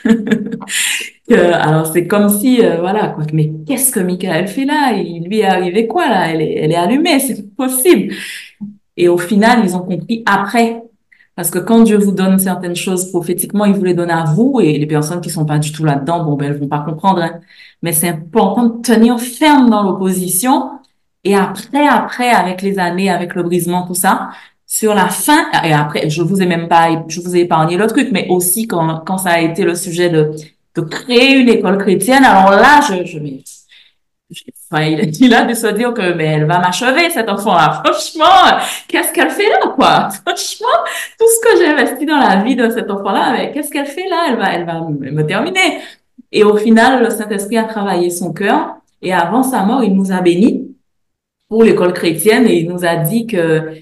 alors, 1.31 1.87
c'est 1.87 2.09
comme 2.09 2.29
si, 2.29 2.61
euh, 2.61 2.81
voilà, 2.81 3.09
quoi. 3.09 3.25
Mais 3.33 3.53
qu'est-ce 3.67 3.93
que 3.93 4.01
Michael 4.01 4.49
fait 4.49 4.65
là? 4.65 4.93
Il 4.93 5.29
lui 5.29 5.41
est 5.41 5.45
arrivé 5.45 5.87
quoi, 5.87 6.09
là? 6.09 6.29
Elle 6.29 6.43
est, 6.43 6.55
elle 6.55 6.73
est 6.73 6.77
allumée, 6.77 7.21
c'est 7.21 7.55
possible. 7.55 8.13
Et 8.97 9.09
au 9.09 9.19
final, 9.19 9.61
ils 9.65 9.77
ont 9.77 9.81
compris 9.83 10.23
après 10.27 10.84
parce 11.37 11.51
que 11.51 11.59
quand 11.59 11.81
Dieu 11.83 11.99
vous 11.99 12.13
donne 12.13 12.39
certaines 12.39 12.77
choses 12.77 13.11
prophétiquement, 13.11 13.65
il 13.65 13.75
vous 13.75 13.85
les 13.85 13.95
donne 13.95 14.11
à 14.11 14.25
vous 14.25 14.61
et 14.61 14.79
les 14.79 14.87
personnes 14.87 15.21
qui 15.21 15.31
sont 15.31 15.45
pas 15.45 15.59
du 15.59 15.73
tout 15.73 15.85
là-dedans, 15.85 16.25
bon, 16.25 16.35
ben, 16.37 16.53
elles 16.53 16.59
vont 16.59 16.69
pas 16.69 16.81
comprendre. 16.81 17.23
Hein. 17.23 17.41
Mais 17.83 17.93
c'est 17.93 18.09
important 18.09 18.65
de 18.67 18.83
tenir 18.83 19.19
ferme 19.21 19.69
dans 19.69 19.83
l'opposition. 19.83 20.71
Et 21.25 21.35
après, 21.35 21.87
après, 21.87 22.31
avec 22.31 22.63
les 22.63 22.79
années, 22.79 23.11
avec 23.11 23.35
le 23.35 23.43
brisement, 23.43 23.87
tout 23.87 23.95
ça, 23.95 24.31
sur 24.67 24.95
la 24.95 25.09
fin, 25.09 25.51
et 25.65 25.73
après, 25.73 26.09
je 26.11 26.23
vous 26.23 26.41
ai 26.43 26.47
même 26.47 26.69
pas, 26.69 27.05
je 27.09 27.21
vous 27.21 27.37
ai 27.37 27.41
épargné 27.41 27.77
le 27.77 27.87
truc, 27.87 28.09
mais 28.13 28.27
aussi 28.29 28.67
quand, 28.67 29.03
quand 29.05 29.19
ça 29.19 29.31
a 29.31 29.41
été 29.41 29.65
le 29.65 29.75
sujet 29.75 30.11
de, 30.11 30.33
de 30.75 30.81
créer 30.83 31.37
une 31.37 31.49
école 31.49 31.79
chrétienne, 31.79 32.25
alors 32.25 32.51
là, 32.51 32.81
je, 32.89 33.05
je, 33.05 33.19
Enfin, 34.71 34.85
il, 34.85 35.35
a 35.35 35.45
dû 35.45 35.55
se 35.55 35.67
dire 35.69 35.93
que 35.95 36.13
mais 36.15 36.25
elle 36.25 36.47
va 36.47 36.59
m'achever 36.59 37.11
cette 37.11 37.29
enfant-là. 37.29 37.83
Franchement, 37.85 38.59
qu'est-ce 38.89 39.13
qu'elle 39.13 39.31
fait 39.31 39.49
là, 39.49 39.61
quoi? 39.75 40.09
Franchement, 40.11 40.67
tout 41.19 41.27
ce 41.27 41.41
que 41.41 41.59
j'ai 41.59 41.69
investi 41.69 42.07
dans 42.07 42.19
la 42.19 42.43
vie 42.43 42.57
de 42.57 42.69
cet 42.71 42.91
enfant-là, 42.91 43.33
mais 43.33 43.53
qu'est-ce 43.53 43.71
qu'elle 43.71 43.87
fait 43.87 44.09
là? 44.09 44.27
Elle 44.29 44.37
va, 44.37 44.53
elle 44.53 44.65
va 44.65 44.81
me 44.81 45.27
terminer. 45.27 45.81
Et 46.33 46.43
au 46.45 46.57
final, 46.57 47.03
le 47.03 47.11
Saint-Esprit 47.11 47.59
a 47.59 47.65
travaillé 47.65 48.11
son 48.11 48.33
cœur. 48.33 48.77
Et 49.03 49.13
avant 49.13 49.43
sa 49.43 49.63
mort, 49.65 49.85
il 49.85 49.95
nous 49.95 50.13
a 50.13 50.21
bénis 50.21 50.75
pour 51.49 51.63
l'école 51.63 51.93
chrétienne 51.93 52.47
et 52.47 52.61
il 52.61 52.69
nous 52.69 52.85
a 52.85 52.97
dit 52.97 53.27
que 53.27 53.75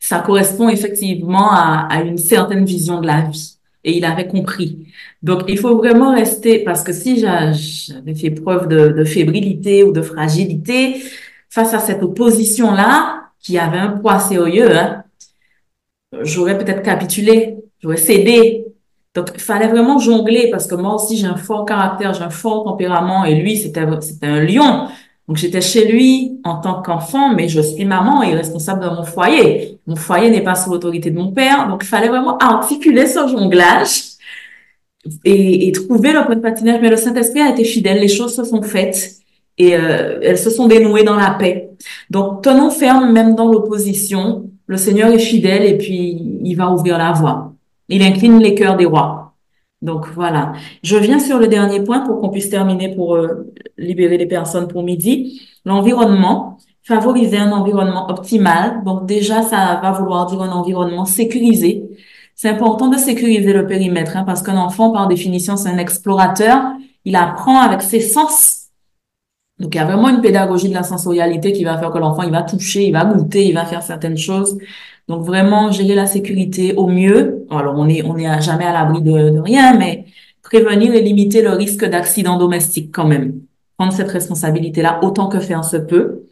ça 0.00 0.18
correspond 0.18 0.68
effectivement 0.68 1.52
à, 1.52 1.86
à 1.90 2.00
une 2.00 2.18
certaine 2.18 2.64
vision 2.64 3.00
de 3.00 3.06
la 3.06 3.20
vie. 3.20 3.58
Et 3.84 3.96
il 3.96 4.04
avait 4.04 4.28
compris. 4.28 4.86
Donc, 5.22 5.42
il 5.48 5.58
faut 5.58 5.76
vraiment 5.76 6.14
rester, 6.14 6.60
parce 6.60 6.82
que 6.84 6.92
si 6.92 7.18
j'avais 7.18 8.14
fait 8.14 8.30
preuve 8.30 8.68
de, 8.68 9.04
fébrilité 9.04 9.82
ou 9.84 9.92
de 9.92 10.02
fragilité 10.02 11.02
face 11.50 11.74
à 11.74 11.78
cette 11.80 12.02
opposition-là, 12.02 13.30
qui 13.40 13.58
avait 13.58 13.78
un 13.78 13.90
poids 13.90 14.20
sérieux, 14.20 14.76
hein, 14.76 15.02
j'aurais 16.22 16.56
peut-être 16.58 16.82
capitulé, 16.82 17.56
j'aurais 17.80 17.96
cédé. 17.96 18.66
Donc, 19.14 19.30
il 19.34 19.40
fallait 19.40 19.68
vraiment 19.68 19.98
jongler, 19.98 20.48
parce 20.50 20.66
que 20.66 20.76
moi 20.76 20.94
aussi, 20.94 21.16
j'ai 21.16 21.26
un 21.26 21.36
fort 21.36 21.64
caractère, 21.64 22.14
j'ai 22.14 22.22
un 22.22 22.30
fort 22.30 22.64
tempérament, 22.64 23.24
et 23.24 23.34
lui, 23.34 23.56
c'était 23.56 23.80
un 23.80 24.44
lion. 24.44 24.88
Donc, 25.28 25.36
j'étais 25.36 25.60
chez 25.60 25.90
lui 25.90 26.40
en 26.44 26.56
tant 26.60 26.82
qu'enfant, 26.82 27.32
mais 27.34 27.48
je 27.48 27.60
suis 27.60 27.84
maman 27.84 28.22
et 28.22 28.34
responsable 28.34 28.82
de 28.82 28.88
mon 28.88 29.04
foyer. 29.04 29.78
Mon 29.86 29.96
foyer 29.96 30.30
n'est 30.30 30.42
pas 30.42 30.54
sous 30.54 30.70
l'autorité 30.70 31.10
de 31.10 31.18
mon 31.18 31.32
père, 31.32 31.68
donc 31.68 31.82
il 31.84 31.86
fallait 31.86 32.08
vraiment 32.08 32.36
articuler 32.38 33.06
ce 33.06 33.26
jonglage 33.28 34.02
et, 35.24 35.68
et 35.68 35.72
trouver 35.72 36.12
le 36.12 36.24
point 36.24 36.36
de 36.36 36.40
patinage. 36.40 36.80
Mais 36.82 36.90
le 36.90 36.96
Saint-Esprit 36.96 37.40
a 37.40 37.50
été 37.50 37.64
fidèle, 37.64 38.00
les 38.00 38.08
choses 38.08 38.34
se 38.34 38.44
sont 38.44 38.62
faites 38.62 39.22
et 39.58 39.76
euh, 39.76 40.18
elles 40.22 40.38
se 40.38 40.50
sont 40.50 40.66
dénouées 40.66 41.04
dans 41.04 41.16
la 41.16 41.30
paix. 41.30 41.70
Donc, 42.10 42.42
tenons 42.42 42.70
ferme 42.70 43.12
même 43.12 43.34
dans 43.34 43.50
l'opposition. 43.50 44.50
Le 44.66 44.76
Seigneur 44.76 45.10
est 45.12 45.18
fidèle 45.18 45.64
et 45.64 45.76
puis 45.76 46.20
il 46.42 46.54
va 46.54 46.70
ouvrir 46.70 46.98
la 46.98 47.12
voie. 47.12 47.52
Il 47.88 48.02
incline 48.02 48.38
les 48.38 48.54
cœurs 48.54 48.76
des 48.76 48.86
rois. 48.86 49.34
Donc 49.82 50.06
voilà. 50.14 50.52
Je 50.84 50.96
viens 50.96 51.18
sur 51.18 51.38
le 51.38 51.48
dernier 51.48 51.82
point 51.82 52.00
pour 52.00 52.20
qu'on 52.20 52.30
puisse 52.30 52.48
terminer 52.48 52.94
pour 52.94 53.16
euh, 53.16 53.51
libérer 53.78 54.18
les 54.18 54.26
personnes 54.26 54.68
pour 54.68 54.82
midi. 54.82 55.42
L'environnement. 55.64 56.58
Favoriser 56.84 57.38
un 57.38 57.52
environnement 57.52 58.10
optimal. 58.10 58.82
Donc 58.84 59.06
déjà, 59.06 59.42
ça 59.42 59.78
va 59.82 59.92
vouloir 59.92 60.26
dire 60.26 60.42
un 60.42 60.50
environnement 60.50 61.04
sécurisé 61.04 61.88
c'est 62.34 62.48
important 62.48 62.88
de 62.88 62.96
sécuriser 62.96 63.52
le 63.52 63.66
périmètre, 63.66 64.16
hein, 64.16 64.24
parce 64.24 64.42
qu'un 64.42 64.56
enfant, 64.56 64.90
par 64.90 65.06
définition, 65.08 65.56
c'est 65.56 65.68
un 65.68 65.78
explorateur. 65.78 66.60
Il 67.04 67.16
apprend 67.16 67.60
avec 67.60 67.82
ses 67.82 68.00
sens. 68.00 68.68
Donc, 69.58 69.74
il 69.74 69.78
y 69.78 69.80
a 69.80 69.84
vraiment 69.84 70.08
une 70.08 70.20
pédagogie 70.20 70.68
de 70.68 70.74
la 70.74 70.82
sensorialité 70.82 71.52
qui 71.52 71.62
va 71.62 71.78
faire 71.78 71.90
que 71.90 71.98
l'enfant, 71.98 72.22
il 72.22 72.32
va 72.32 72.42
toucher, 72.42 72.84
il 72.86 72.92
va 72.92 73.04
goûter, 73.04 73.46
il 73.46 73.54
va 73.54 73.64
faire 73.64 73.82
certaines 73.82 74.16
choses. 74.16 74.58
Donc, 75.08 75.24
vraiment, 75.24 75.70
gérer 75.70 75.94
la 75.94 76.06
sécurité 76.06 76.74
au 76.74 76.88
mieux. 76.88 77.46
Alors, 77.50 77.74
on 77.76 77.88
est, 77.88 78.02
on 78.02 78.16
est 78.16 78.40
jamais 78.40 78.64
à 78.64 78.72
l'abri 78.72 79.02
de, 79.02 79.38
rien, 79.38 79.76
mais 79.78 80.06
prévenir 80.42 80.94
et 80.94 81.00
limiter 81.00 81.42
le 81.42 81.50
risque 81.50 81.84
d'accident 81.84 82.38
domestique 82.38 82.90
quand 82.92 83.06
même. 83.06 83.40
Prendre 83.82 83.96
cette 83.96 84.12
responsabilité-là 84.12 85.00
autant 85.02 85.26
que 85.26 85.40
faire 85.40 85.64
se 85.64 85.76
peut. 85.76 86.28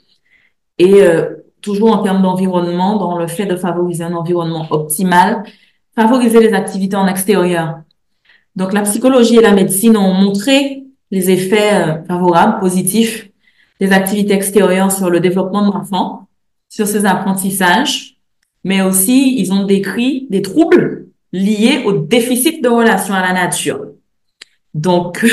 Et 0.78 1.02
euh, 1.02 1.35
toujours 1.60 1.93
en 1.93 2.01
termes 2.01 2.22
d'environnement, 2.22 2.97
dans 2.97 3.18
le 3.18 3.27
fait 3.27 3.44
de 3.44 3.56
favoriser 3.56 4.05
un 4.05 4.14
environnement 4.14 4.68
optimal, 4.70 5.43
favoriser 5.97 6.39
les 6.39 6.52
activités 6.52 6.94
en 6.94 7.09
extérieur. 7.09 7.81
Donc, 8.55 8.72
la 8.72 8.82
psychologie 8.82 9.35
et 9.35 9.40
la 9.40 9.51
médecine 9.51 9.97
ont 9.97 10.14
montré 10.14 10.85
les 11.10 11.32
effets 11.32 11.74
euh, 11.74 12.05
favorables, 12.05 12.60
positifs 12.60 13.28
des 13.81 13.90
activités 13.90 14.35
extérieures 14.35 14.93
sur 14.93 15.10
le 15.10 15.18
développement 15.18 15.66
de 15.66 15.72
l'enfant, 15.72 16.28
sur 16.68 16.86
ses 16.86 17.05
apprentissages, 17.05 18.20
mais 18.62 18.81
aussi 18.81 19.40
ils 19.40 19.52
ont 19.52 19.64
décrit 19.64 20.28
des 20.31 20.43
troubles 20.43 21.09
liés 21.32 21.82
au 21.85 21.94
déficit 21.94 22.62
de 22.62 22.68
relation 22.68 23.12
à 23.12 23.22
la 23.22 23.32
nature. 23.32 23.86
Donc, 24.74 25.24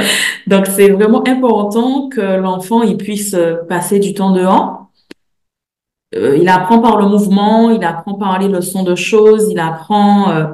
donc 0.46 0.66
c'est 0.66 0.90
vraiment 0.90 1.26
important 1.26 2.08
que 2.08 2.20
l'enfant 2.20 2.82
il 2.82 2.96
puisse 2.96 3.34
euh, 3.34 3.56
passer 3.68 3.98
du 3.98 4.14
temps 4.14 4.32
dehors 4.32 4.78
euh, 6.14 6.38
il 6.40 6.48
apprend 6.48 6.78
par 6.80 6.96
le 6.98 7.06
mouvement, 7.06 7.70
il 7.70 7.84
apprend 7.84 8.14
par 8.14 8.38
les 8.38 8.48
leçons 8.48 8.82
de 8.82 8.94
choses, 8.94 9.48
il 9.50 9.58
apprend 9.58 10.30
euh, 10.30 10.46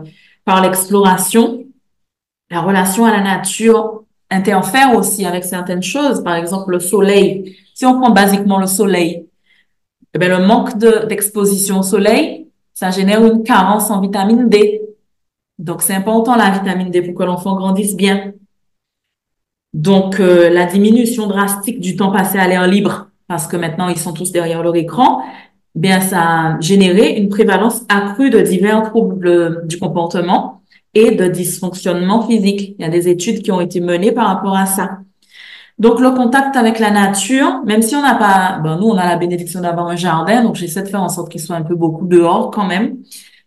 par 0.44 0.62
l'exploration. 0.62 1.64
La 2.50 2.60
relation 2.60 3.04
à 3.04 3.12
la 3.12 3.20
nature 3.20 4.02
interfère 4.30 4.96
aussi 4.96 5.24
avec 5.24 5.44
certaines 5.44 5.82
choses. 5.82 6.22
Par 6.24 6.34
exemple, 6.34 6.72
le 6.72 6.80
soleil. 6.80 7.56
Si 7.74 7.86
on 7.86 8.00
prend 8.00 8.10
basiquement 8.10 8.58
le 8.58 8.66
soleil, 8.66 9.26
eh 10.12 10.18
bien, 10.18 10.38
le 10.38 10.46
manque 10.46 10.76
d'exposition 10.78 11.80
au 11.80 11.82
soleil, 11.82 12.48
ça 12.72 12.90
génère 12.90 13.24
une 13.24 13.42
carence 13.42 13.90
en 13.90 14.00
vitamine 14.00 14.48
D. 14.48 14.83
Donc, 15.58 15.82
c'est 15.82 15.94
important 15.94 16.36
la 16.36 16.50
vitamine 16.50 16.90
D 16.90 17.02
pour 17.02 17.14
que 17.14 17.22
l'enfant 17.22 17.56
grandisse 17.56 17.96
bien. 17.96 18.32
Donc, 19.72 20.20
euh, 20.20 20.50
la 20.50 20.66
diminution 20.66 21.26
drastique 21.26 21.80
du 21.80 21.96
temps 21.96 22.12
passé 22.12 22.38
à 22.38 22.46
l'air 22.46 22.66
libre, 22.66 23.08
parce 23.26 23.46
que 23.46 23.56
maintenant 23.56 23.88
ils 23.88 23.98
sont 23.98 24.12
tous 24.12 24.32
derrière 24.32 24.62
leur 24.62 24.76
écran, 24.76 25.22
bien 25.74 26.00
ça 26.00 26.20
a 26.20 26.60
généré 26.60 27.16
une 27.16 27.28
prévalence 27.28 27.82
accrue 27.88 28.30
de 28.30 28.40
divers 28.40 28.82
troubles 28.90 29.66
du 29.66 29.78
comportement 29.78 30.62
et 30.94 31.12
de 31.12 31.26
dysfonctionnement 31.26 32.26
physique. 32.26 32.76
Il 32.78 32.82
y 32.82 32.84
a 32.84 32.90
des 32.90 33.08
études 33.08 33.42
qui 33.42 33.50
ont 33.50 33.60
été 33.60 33.80
menées 33.80 34.12
par 34.12 34.26
rapport 34.28 34.56
à 34.56 34.66
ça. 34.66 34.98
Donc 35.80 35.98
le 35.98 36.12
contact 36.12 36.54
avec 36.56 36.78
la 36.78 36.92
nature, 36.92 37.62
même 37.64 37.82
si 37.82 37.96
on 37.96 38.02
n'a 38.02 38.14
pas, 38.14 38.60
ben 38.62 38.78
nous 38.78 38.86
on 38.86 38.96
a 38.96 39.06
la 39.06 39.16
bénédiction 39.16 39.60
d'avoir 39.60 39.88
un 39.88 39.96
jardin, 39.96 40.44
donc 40.44 40.54
j'essaie 40.54 40.82
de 40.82 40.88
faire 40.88 41.02
en 41.02 41.08
sorte 41.08 41.32
qu'il 41.32 41.40
soit 41.40 41.56
un 41.56 41.62
peu 41.62 41.74
beaucoup 41.74 42.06
dehors 42.06 42.52
quand 42.52 42.66
même. 42.66 42.98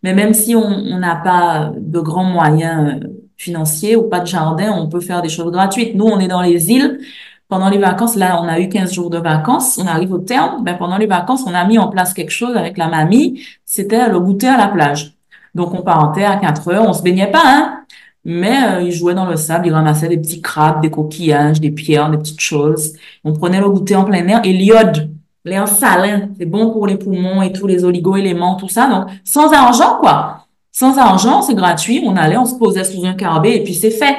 Mais 0.04 0.14
même 0.14 0.34
si 0.34 0.56
on 0.56 1.00
n'a 1.00 1.16
pas 1.16 1.72
de 1.76 2.00
grands 2.00 2.24
moyens 2.24 3.02
euh, 3.04 3.08
financiers 3.38 3.96
ou 3.96 4.04
pas 4.04 4.20
de 4.20 4.28
jardin, 4.28 4.72
on 4.72 4.88
peut 4.88 5.00
faire 5.00 5.22
des 5.22 5.30
choses 5.30 5.52
gratuites. 5.52 5.96
Nous 5.96 6.06
on 6.06 6.20
est 6.20 6.28
dans 6.28 6.42
les 6.42 6.72
îles, 6.72 7.00
pendant 7.48 7.70
les 7.70 7.78
vacances, 7.78 8.18
là, 8.18 8.42
on 8.42 8.48
a 8.48 8.60
eu 8.60 8.68
15 8.68 8.94
jours 8.94 9.10
de 9.10 9.20
vacances, 9.20 9.78
on 9.78 9.88
arrive 9.88 10.12
au 10.12 10.20
terme, 10.20 10.64
ben, 10.64 10.76
pendant 10.78 10.98
les 10.98 11.08
vacances, 11.08 11.44
on 11.48 11.54
a 11.54 11.66
mis 11.66 11.78
en 11.78 11.88
place 11.88 12.14
quelque 12.14 12.32
chose 12.32 12.58
avec 12.58 12.78
la 12.78 12.90
mamie, 12.90 13.42
c'était 13.64 14.10
le 14.10 14.20
goûter 14.20 14.48
à 14.48 14.58
la 14.58 14.68
plage. 14.68 15.14
Donc, 15.56 15.74
on 15.74 15.82
partait 15.82 16.26
à 16.26 16.36
4 16.36 16.68
heures, 16.70 16.86
on 16.88 16.94
se 16.94 17.02
baignait 17.02 17.32
pas, 17.32 17.44
hein, 17.46 17.84
mais 18.26 18.58
euh, 18.64 18.82
il 18.82 18.92
jouait 18.92 19.14
dans 19.14 19.26
le 19.26 19.38
sable, 19.38 19.68
il 19.68 19.74
ramassait 19.74 20.10
des 20.10 20.18
petits 20.18 20.42
crabes, 20.42 20.82
des 20.82 20.92
coquillages, 20.92 21.62
des 21.62 21.72
pierres, 21.72 22.10
des 22.10 22.18
petites 22.18 22.42
choses. 22.42 22.94
On 23.24 23.32
prenait 23.32 23.62
le 23.62 23.70
goûter 23.70 23.96
en 23.96 24.04
plein 24.04 24.28
air 24.28 24.42
et 24.44 24.52
l'iode, 24.52 25.10
l'air 25.48 25.68
salin, 25.68 26.30
c'est 26.38 26.46
bon 26.46 26.72
pour 26.72 26.88
les 26.88 26.98
poumons 26.98 27.42
et 27.42 27.52
tous 27.52 27.68
les 27.68 27.84
oligo-éléments, 27.84 28.56
tout 28.56 28.70
ça. 28.70 28.88
Donc, 28.88 29.08
sans 29.24 29.52
argent, 29.52 29.98
quoi. 30.00 30.48
Sans 30.72 30.98
argent, 30.98 31.42
c'est 31.42 31.56
gratuit. 31.56 32.04
On 32.06 32.16
allait, 32.16 32.38
on 32.38 32.46
se 32.46 32.56
posait 32.56 32.84
sous 32.84 33.06
un 33.06 33.14
carbet 33.14 33.58
et 33.58 33.64
puis 33.64 33.74
c'est 33.74 33.92
fait. 33.92 34.16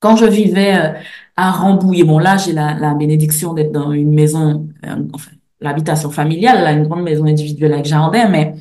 Quand 0.00 0.16
je 0.16 0.26
vivais 0.26 0.76
euh, 0.76 0.92
à 1.36 1.50
Rambouillet, 1.50 2.04
bon 2.04 2.18
là, 2.18 2.36
j'ai 2.36 2.52
la, 2.52 2.74
la 2.74 2.94
bénédiction 2.94 3.52
d'être 3.52 3.72
dans 3.72 3.92
une 3.92 4.12
maison, 4.12 4.68
euh, 4.84 4.96
enfin, 5.12 5.30
l'habitation 5.60 6.10
familiale, 6.10 6.62
là, 6.62 6.72
une 6.72 6.86
grande 6.86 7.02
maison 7.02 7.24
individuelle 7.24 7.72
avec 7.72 7.86
jardin, 7.86 8.28
mais 8.28 8.54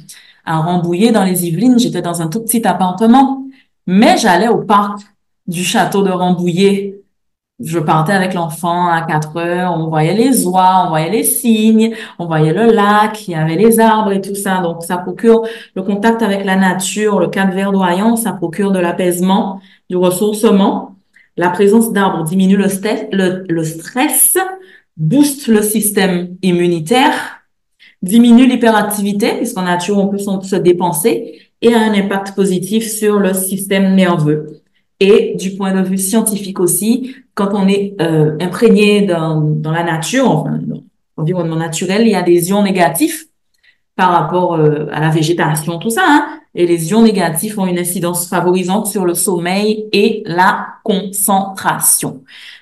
à 0.46 0.58
Rambouillet, 0.58 1.12
dans 1.12 1.24
les 1.24 1.48
Yvelines, 1.48 1.78
j'étais 1.80 2.02
dans 2.02 2.22
un 2.22 2.28
tout 2.28 2.42
petit 2.42 2.66
appartement. 2.68 3.46
Mais 3.88 4.18
j'allais 4.18 4.48
au 4.48 4.60
parc 4.60 5.02
du 5.48 5.64
château 5.64 6.04
de 6.04 6.12
Rambouillet. 6.12 7.01
Je 7.64 7.80
partais 7.80 8.14
avec 8.14 8.34
l'enfant 8.34 8.88
à 8.88 9.02
4 9.04 9.38
heures, 9.38 9.74
on 9.78 9.88
voyait 9.88 10.16
les 10.16 10.48
oies, 10.48 10.84
on 10.86 10.90
voyait 10.90 11.12
les 11.12 11.24
cygnes, 11.24 11.94
on 12.18 12.26
voyait 12.26 12.54
le 12.54 12.72
lac, 12.72 13.28
il 13.28 13.32
y 13.32 13.36
avait 13.36 13.56
les 13.56 13.80
arbres 13.80 14.12
et 14.12 14.22
tout 14.22 14.36
ça. 14.36 14.62
Donc, 14.62 14.84
ça 14.84 14.98
procure 14.98 15.44
le 15.76 15.84
contact 15.84 16.24
avec 16.24 16.44
la 16.44 16.56
nature, 16.56 17.20
le 17.20 17.28
cadre 17.28 17.54
verdoyant, 17.54 18.16
ça 18.16 18.32
procure 18.32 18.72
de 18.72 18.80
l'apaisement, 18.80 19.62
du 19.90 19.96
ressourcement. 19.96 20.96
La 21.38 21.50
présence 21.50 21.92
d'arbres 21.94 22.24
diminue 22.24 22.58
le, 22.58 23.64
stress, 23.64 24.38
booste 24.98 25.48
le 25.48 25.62
système 25.62 26.36
immunitaire, 26.42 27.42
diminue 28.02 28.48
l'hyperactivité, 28.48 29.34
puisqu'en 29.38 29.64
nature, 29.64 29.98
on 29.98 30.08
peut 30.08 30.18
se 30.18 30.56
dépenser, 30.56 31.40
et 31.62 31.74
a 31.74 31.80
un 31.80 31.94
impact 31.94 32.36
positif 32.36 32.90
sur 32.90 33.20
le 33.20 33.34
système 33.34 33.94
nerveux. 33.94 34.61
Et 35.04 35.36
du 35.36 35.56
point 35.56 35.74
de 35.74 35.82
vue 35.82 35.98
scientifique 35.98 36.60
aussi, 36.60 37.16
quand 37.34 37.50
on 37.54 37.68
est 37.68 37.96
euh, 38.00 38.38
imprégné 38.40 39.02
dans, 39.02 39.42
dans 39.42 39.72
la 39.72 39.84
nature, 39.84 40.30
enfin, 40.30 40.60
dans 40.62 40.84
l'environnement 41.18 41.56
naturel, 41.56 42.04
il 42.04 42.10
y 42.10 42.16
a 42.16 42.22
des 42.22 42.52
ions 42.52 42.62
négatifs 42.62 43.26
par 43.96 44.12
rapport 44.12 44.54
euh, 44.54 44.86
à 44.92 45.02
la 45.02 45.10
végétation, 45.10 45.80
tout 45.80 45.90
ça. 45.90 46.04
Hein? 46.08 46.28
Et 46.54 46.68
les 46.68 46.92
ions 46.92 47.02
négatifs 47.02 47.58
ont 47.58 47.66
une 47.66 47.80
incidence 47.80 48.30
favorisante 48.30 48.86
sur 48.86 49.04
le 49.04 49.16
sommeil 49.16 49.88
et 49.92 50.22
la 50.28 50.68
concentration. 50.84 52.22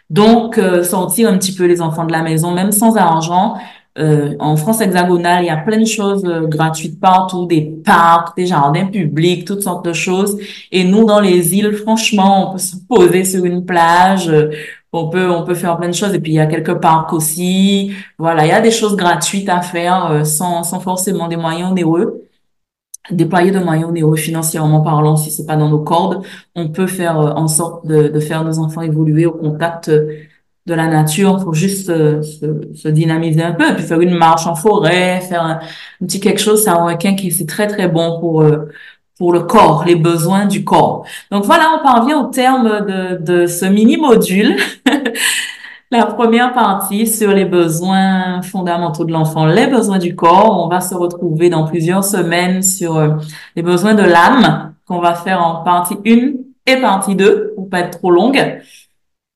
Donc, 0.09 0.57
euh, 0.57 0.81
sortir 0.81 1.29
un 1.29 1.37
petit 1.37 1.53
peu 1.53 1.65
les 1.65 1.81
enfants 1.81 2.05
de 2.05 2.13
la 2.13 2.23
maison, 2.23 2.53
même 2.53 2.71
sans 2.71 2.95
argent, 2.95 3.55
euh, 3.99 4.35
en 4.39 4.55
France 4.55 4.79
hexagonale, 4.81 5.43
il 5.43 5.47
y 5.47 5.49
a 5.49 5.57
plein 5.57 5.79
de 5.79 5.85
choses 5.85 6.23
euh, 6.25 6.47
gratuites 6.47 6.99
partout, 6.99 7.45
des 7.47 7.61
parcs, 7.61 8.35
des 8.37 8.45
jardins 8.45 8.85
publics, 8.85 9.45
toutes 9.45 9.61
sortes 9.61 9.85
de 9.85 9.93
choses. 9.93 10.39
Et 10.71 10.85
nous, 10.85 11.03
dans 11.05 11.19
les 11.19 11.55
îles, 11.55 11.73
franchement, 11.73 12.49
on 12.49 12.53
peut 12.53 12.59
se 12.59 12.75
poser 12.87 13.25
sur 13.25 13.43
une 13.43 13.65
plage, 13.65 14.29
euh, 14.29 14.51
on 14.93 15.09
peut 15.09 15.29
on 15.29 15.43
peut 15.43 15.55
faire 15.55 15.77
plein 15.77 15.89
de 15.89 15.93
choses. 15.93 16.13
Et 16.13 16.19
puis 16.19 16.31
il 16.31 16.35
y 16.35 16.39
a 16.39 16.45
quelques 16.45 16.79
parcs 16.79 17.11
aussi. 17.13 17.91
Voilà, 18.17 18.45
il 18.45 18.49
y 18.49 18.53
a 18.53 18.61
des 18.61 18.71
choses 18.71 18.95
gratuites 18.95 19.49
à 19.49 19.61
faire 19.61 20.25
sans 20.25 20.63
sans 20.63 20.79
forcément 20.79 21.27
des 21.27 21.37
moyens 21.37 21.71
onéreux. 21.71 22.23
Déployer 23.11 23.51
de 23.51 23.59
moyens 23.59 23.89
onéreux 23.89 24.17
financièrement 24.17 24.81
parlant, 24.81 25.15
si 25.17 25.31
c'est 25.31 25.45
pas 25.45 25.55
dans 25.55 25.69
nos 25.69 25.79
cordes, 25.79 26.23
on 26.55 26.69
peut 26.69 26.87
faire 26.87 27.17
en 27.17 27.47
sorte 27.47 27.87
de, 27.87 28.07
de 28.07 28.19
faire 28.19 28.43
nos 28.43 28.59
enfants 28.59 28.81
évoluer 28.81 29.25
au 29.25 29.31
contact 29.31 29.89
de 30.65 30.73
la 30.73 30.87
nature 30.87 31.43
pour 31.43 31.53
juste 31.53 31.89
euh, 31.89 32.21
se, 32.21 32.75
se, 32.75 32.87
dynamiser 32.87 33.41
un 33.41 33.53
peu, 33.53 33.73
puis 33.75 33.83
faire 33.83 34.01
une 34.01 34.15
marche 34.15 34.45
en 34.45 34.55
forêt, 34.55 35.21
faire 35.21 35.43
un, 35.43 35.59
petit 36.01 36.19
quelque 36.19 36.41
chose, 36.41 36.63
c'est 36.63 36.69
un 36.69 36.85
requin 36.85 37.15
qui 37.15 37.31
c'est 37.31 37.47
très 37.47 37.67
très 37.67 37.87
bon 37.87 38.19
pour 38.19 38.41
euh, 38.41 38.69
pour 39.17 39.33
le 39.33 39.41
corps, 39.41 39.83
les 39.85 39.95
besoins 39.95 40.45
du 40.45 40.63
corps. 40.63 41.05
Donc 41.29 41.43
voilà, 41.43 41.65
on 41.77 41.83
parvient 41.83 42.21
au 42.21 42.27
terme 42.27 42.85
de, 42.85 43.17
de 43.21 43.47
ce 43.47 43.65
mini 43.65 43.97
module. 43.97 44.55
la 45.91 46.05
première 46.05 46.53
partie 46.53 47.07
sur 47.07 47.31
les 47.31 47.45
besoins 47.45 48.41
fondamentaux 48.43 49.05
de 49.05 49.11
l'enfant, 49.11 49.45
les 49.45 49.67
besoins 49.67 49.97
du 49.97 50.15
corps. 50.15 50.63
On 50.63 50.69
va 50.69 50.81
se 50.81 50.93
retrouver 50.93 51.49
dans 51.49 51.65
plusieurs 51.65 52.03
semaines 52.03 52.61
sur 52.61 52.97
euh, 52.97 53.15
les 53.55 53.63
besoins 53.63 53.95
de 53.95 54.03
l'âme 54.03 54.73
qu'on 54.87 54.99
va 54.99 55.15
faire 55.15 55.43
en 55.43 55.63
partie 55.63 55.97
1 56.05 56.33
et 56.67 56.77
partie 56.79 57.15
2 57.15 57.53
pour 57.55 57.69
pas 57.69 57.79
être 57.79 57.97
trop 57.97 58.11
longue. 58.11 58.61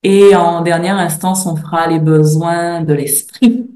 Et 0.04 0.36
en 0.36 0.62
dernière 0.62 0.98
instance, 0.98 1.46
on 1.46 1.56
fera 1.56 1.88
les 1.88 2.00
besoins 2.00 2.82
de 2.82 2.94
l'esprit 2.94 3.70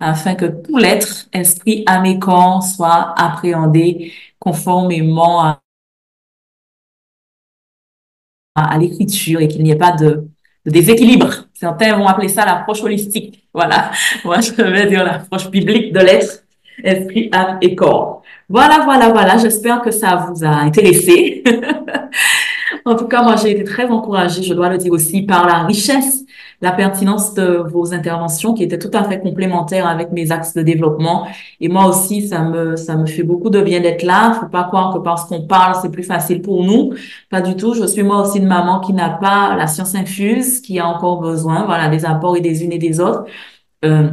afin 0.00 0.34
que 0.34 0.46
tout 0.46 0.78
l'être, 0.78 1.28
esprit, 1.32 1.84
âme 1.86 2.06
et 2.06 2.18
corps, 2.18 2.62
soit 2.62 3.14
appréhendé 3.18 4.12
conformément 4.38 5.42
à, 5.42 5.60
l'écriture 8.78 9.40
et 9.40 9.48
qu'il 9.48 9.62
n'y 9.62 9.70
ait 9.70 9.76
pas 9.76 9.92
de, 9.92 10.26
de, 10.64 10.70
déséquilibre. 10.70 11.46
Certains 11.54 11.96
vont 11.96 12.06
appeler 12.06 12.28
ça 12.28 12.44
l'approche 12.46 12.82
holistique. 12.82 13.46
Voilà. 13.52 13.90
Moi, 14.24 14.40
je 14.40 14.52
vais 14.62 14.86
dire 14.86 15.04
l'approche 15.04 15.50
biblique 15.50 15.92
de 15.92 16.00
l'être, 16.00 16.44
esprit, 16.82 17.28
âme 17.32 17.58
et 17.60 17.74
corps. 17.74 18.22
Voilà, 18.48 18.80
voilà, 18.84 19.10
voilà. 19.10 19.38
J'espère 19.38 19.82
que 19.82 19.90
ça 19.90 20.16
vous 20.16 20.44
a 20.44 20.48
intéressé. 20.48 21.44
En 22.84 22.94
tout 22.94 23.06
cas, 23.06 23.22
moi, 23.22 23.36
j'ai 23.36 23.50
été 23.52 23.64
très 23.64 23.86
encouragée, 23.88 24.42
je 24.42 24.54
dois 24.54 24.68
le 24.68 24.78
dire 24.78 24.92
aussi, 24.92 25.22
par 25.22 25.46
la 25.46 25.64
richesse, 25.64 26.24
la 26.60 26.72
pertinence 26.72 27.34
de 27.34 27.64
vos 27.68 27.94
interventions 27.94 28.54
qui 28.54 28.62
étaient 28.62 28.78
tout 28.78 28.90
à 28.92 29.04
fait 29.04 29.20
complémentaires 29.20 29.86
avec 29.86 30.12
mes 30.12 30.30
axes 30.30 30.54
de 30.54 30.62
développement. 30.62 31.26
Et 31.60 31.68
moi 31.68 31.86
aussi, 31.86 32.28
ça 32.28 32.42
me, 32.42 32.76
ça 32.76 32.96
me 32.96 33.06
fait 33.06 33.22
beaucoup 33.22 33.50
de 33.50 33.60
bien 33.60 33.80
d'être 33.80 34.02
là. 34.02 34.36
Faut 34.40 34.48
pas 34.48 34.64
croire 34.64 34.92
que 34.94 34.98
parce 34.98 35.24
qu'on 35.24 35.46
parle, 35.46 35.76
c'est 35.80 35.90
plus 35.90 36.02
facile 36.02 36.42
pour 36.42 36.62
nous. 36.64 36.92
Pas 37.30 37.40
du 37.40 37.56
tout. 37.56 37.74
Je 37.74 37.86
suis 37.86 38.02
moi 38.02 38.22
aussi 38.22 38.38
une 38.38 38.46
maman 38.46 38.80
qui 38.80 38.92
n'a 38.92 39.10
pas 39.10 39.56
la 39.56 39.66
science 39.66 39.94
infuse, 39.94 40.60
qui 40.60 40.78
a 40.78 40.86
encore 40.86 41.20
besoin, 41.20 41.64
voilà, 41.64 41.88
des 41.88 42.04
apports 42.04 42.36
et 42.36 42.40
des 42.40 42.62
unes 42.64 42.72
et 42.72 42.78
des 42.78 43.00
autres. 43.00 43.24
Euh, 43.84 44.10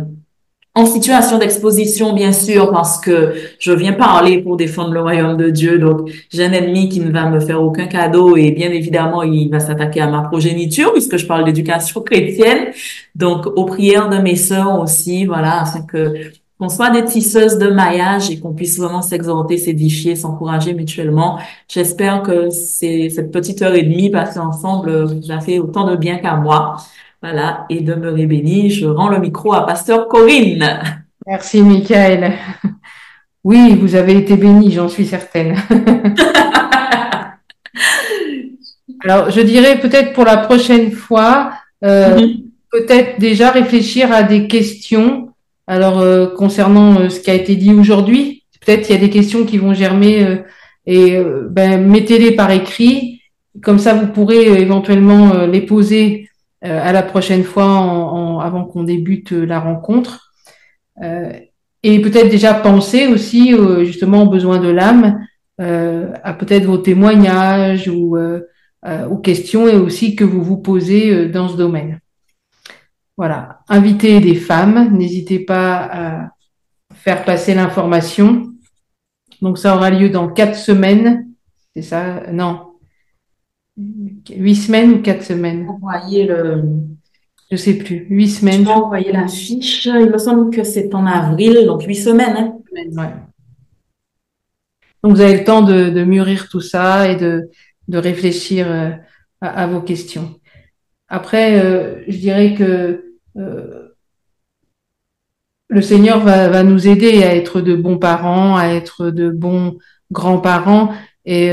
en 0.77 0.85
situation 0.85 1.39
d'exposition, 1.39 2.13
bien 2.13 2.31
sûr, 2.31 2.71
parce 2.71 2.99
que 2.99 3.33
je 3.57 3.71
viens 3.71 3.93
parler 3.93 4.37
pour 4.43 4.57
défendre 4.57 4.91
le 4.91 5.01
royaume 5.01 5.35
de 5.35 5.49
Dieu. 5.49 5.79
Donc, 5.79 6.07
j'ai 6.31 6.45
un 6.45 6.51
ennemi 6.51 6.87
qui 6.87 6.99
ne 6.99 7.11
va 7.11 7.27
me 7.27 7.39
faire 7.39 7.63
aucun 7.63 7.87
cadeau 7.87 8.37
et 8.37 8.51
bien 8.51 8.69
évidemment, 8.69 9.23
il 9.23 9.49
va 9.49 9.59
s'attaquer 9.59 10.01
à 10.01 10.07
ma 10.07 10.21
progéniture 10.21 10.93
puisque 10.93 11.17
je 11.17 11.25
parle 11.25 11.45
d'éducation 11.45 12.01
chrétienne. 12.01 12.67
Donc, 13.15 13.47
aux 13.47 13.65
prières 13.65 14.09
de 14.09 14.17
mes 14.17 14.35
sœurs 14.35 14.79
aussi, 14.79 15.25
voilà, 15.25 15.61
afin 15.61 15.81
que 15.81 16.13
qu'on 16.59 16.69
soit 16.69 16.89
des 16.89 17.05
tisseuses 17.05 17.57
de 17.57 17.67
maillage 17.67 18.31
et 18.31 18.39
qu'on 18.39 18.53
puisse 18.53 18.79
vraiment 18.79 19.03
s'exhorter, 19.03 19.57
s'édifier, 19.57 20.15
s'encourager 20.15 20.73
mutuellement. 20.73 21.39
J'espère 21.67 22.23
que 22.23 22.49
c'est 22.49 23.09
cette 23.09 23.31
petite 23.31 23.61
heure 23.61 23.75
et 23.75 23.83
demie 23.83 24.09
passée 24.09 24.39
ensemble 24.39 25.03
vous 25.03 25.31
a 25.31 25.39
fait 25.39 25.59
autant 25.59 25.87
de 25.87 25.95
bien 25.95 26.17
qu'à 26.17 26.35
moi. 26.35 26.77
Voilà, 27.21 27.65
et 27.69 27.81
demeurez 27.81 28.25
béni. 28.25 28.69
Je 28.69 28.85
rends 28.85 29.09
le 29.09 29.19
micro 29.19 29.53
à 29.53 29.65
Pasteur 29.65 30.07
Corinne. 30.07 30.81
Merci, 31.25 31.61
Michael. 31.61 32.33
Oui, 33.43 33.77
vous 33.79 33.95
avez 33.95 34.17
été 34.17 34.35
béni, 34.35 34.73
j'en 34.73 34.89
suis 34.89 35.05
certaine. 35.05 35.55
Alors, 39.05 39.29
je 39.29 39.39
dirais 39.39 39.79
peut-être 39.79 40.11
pour 40.11 40.25
la 40.25 40.35
prochaine 40.35 40.91
fois, 40.91 41.53
euh, 41.85 42.17
mm-hmm. 42.17 42.43
peut-être 42.71 43.19
déjà 43.21 43.51
réfléchir 43.51 44.11
à 44.11 44.23
des 44.23 44.47
questions. 44.47 45.29
Alors, 45.65 45.99
euh, 45.99 46.27
concernant 46.27 46.99
euh, 46.99 47.07
ce 47.07 47.21
qui 47.21 47.29
a 47.29 47.35
été 47.35 47.55
dit 47.55 47.73
aujourd'hui, 47.73 48.43
peut-être 48.59 48.89
il 48.89 48.93
y 48.93 48.97
a 48.97 49.01
des 49.01 49.09
questions 49.09 49.45
qui 49.45 49.57
vont 49.59 49.73
germer 49.73 50.41
et 50.85 51.17
ben, 51.49 51.87
mettez-les 51.87 52.33
par 52.33 52.51
écrit. 52.51 53.21
Comme 53.61 53.79
ça, 53.79 53.93
vous 53.93 54.07
pourrez 54.07 54.61
éventuellement 54.61 55.45
les 55.45 55.61
poser 55.61 56.29
euh, 56.65 56.79
à 56.81 56.91
la 56.91 57.03
prochaine 57.03 57.43
fois 57.43 57.67
en, 57.67 58.39
avant 58.39 58.65
qu'on 58.65 58.83
débute 58.83 59.31
la 59.31 59.59
rencontre. 59.59 60.33
Euh, 61.03 61.31
et 61.83 62.01
peut-être 62.01 62.29
déjà 62.29 62.55
penser 62.55 63.07
aussi 63.07 63.55
justement 63.85 64.23
aux 64.23 64.29
besoins 64.29 64.59
de 64.59 64.67
l'âme, 64.67 65.23
euh, 65.61 66.11
à 66.23 66.33
peut-être 66.33 66.65
vos 66.65 66.79
témoignages 66.79 67.87
ou 67.87 68.17
aux 68.17 69.17
questions 69.17 69.67
et 69.67 69.75
aussi 69.75 70.15
que 70.15 70.23
vous 70.23 70.41
vous 70.41 70.57
posez 70.57 71.27
dans 71.27 71.47
ce 71.47 71.55
domaine. 71.55 71.99
Voilà, 73.15 73.59
invitez 73.69 74.19
des 74.19 74.35
femmes, 74.35 74.97
n'hésitez 74.97 75.39
pas 75.39 75.89
à 75.91 76.29
faire 76.93 77.23
passer 77.23 77.53
l'information. 77.53 78.53
Donc 79.41 79.57
ça 79.57 79.75
aura 79.75 79.91
lieu 79.91 80.09
dans 80.09 80.29
quatre 80.29 80.55
semaines. 80.55 81.27
C'est 81.75 81.83
ça? 81.83 82.23
Non, 82.31 82.66
Huit 84.35 84.55
semaines 84.55 84.93
ou 84.93 85.01
quatre 85.01 85.23
semaines? 85.23 85.67
Envoyer 85.69 86.25
le. 86.25 86.63
Je 87.51 87.55
sais 87.55 87.75
plus. 87.75 88.05
Huit 88.09 88.29
semaines. 88.29 88.67
Envoyer 88.67 89.11
la 89.11 89.27
fiche. 89.27 89.85
Il 89.85 90.09
me 90.09 90.17
semble 90.17 90.53
que 90.53 90.63
c'est 90.63 90.93
en 90.93 91.05
avril, 91.05 91.65
donc 91.65 91.83
huit 91.83 91.95
semaines. 91.95 92.35
Hein. 92.37 92.57
Ouais. 92.75 93.13
Donc 95.03 95.15
vous 95.15 95.21
avez 95.21 95.37
le 95.37 95.43
temps 95.43 95.61
de, 95.61 95.89
de 95.89 96.03
mûrir 96.03 96.49
tout 96.49 96.61
ça 96.61 97.09
et 97.09 97.15
de, 97.15 97.49
de 97.87 97.97
réfléchir 97.97 98.67
euh, 98.69 98.91
à, 99.41 99.63
à, 99.63 99.67
vos 99.67 99.81
questions. 99.81 100.39
Après, 101.07 101.59
euh, 101.59 102.03
je 102.07 102.17
dirais 102.17 102.53
que 102.53 103.03
le 105.69 105.81
Seigneur 105.81 106.19
va, 106.21 106.49
va, 106.49 106.63
nous 106.63 106.87
aider 106.87 107.23
à 107.23 107.35
être 107.35 107.61
de 107.61 107.75
bons 107.75 107.97
parents, 107.97 108.57
à 108.57 108.67
être 108.69 109.09
de 109.09 109.29
bons 109.29 109.77
grands-parents. 110.11 110.91
Et 111.25 111.51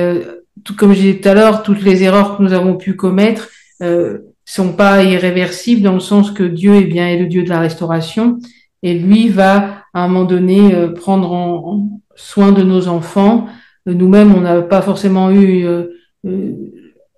tout 0.64 0.74
comme 0.74 0.92
j'ai 0.92 1.14
dit 1.14 1.20
tout 1.20 1.28
à 1.28 1.34
l'heure, 1.34 1.62
toutes 1.62 1.82
les 1.82 2.02
erreurs 2.02 2.36
que 2.36 2.42
nous 2.42 2.52
avons 2.52 2.76
pu 2.76 2.94
commettre 2.96 3.50
euh, 3.82 4.18
sont 4.44 4.72
pas 4.72 5.02
irréversibles 5.02 5.82
dans 5.82 5.94
le 5.94 6.00
sens 6.00 6.30
que 6.30 6.42
Dieu 6.42 6.74
est 6.74 6.84
bien 6.84 7.08
est 7.08 7.18
le 7.18 7.26
Dieu 7.26 7.42
de 7.42 7.48
la 7.48 7.60
restauration 7.60 8.38
et 8.82 8.94
lui 8.94 9.28
va 9.28 9.82
à 9.94 10.04
un 10.04 10.08
moment 10.08 10.24
donné 10.24 10.74
euh, 10.74 10.92
prendre 10.92 11.32
en, 11.32 11.88
soin 12.14 12.52
de 12.52 12.62
nos 12.62 12.86
enfants. 12.88 13.46
Euh, 13.88 13.94
nous-mêmes, 13.94 14.34
on 14.34 14.42
n'a 14.42 14.60
pas 14.60 14.82
forcément 14.82 15.30
eu 15.30 15.64
euh, 15.64 15.88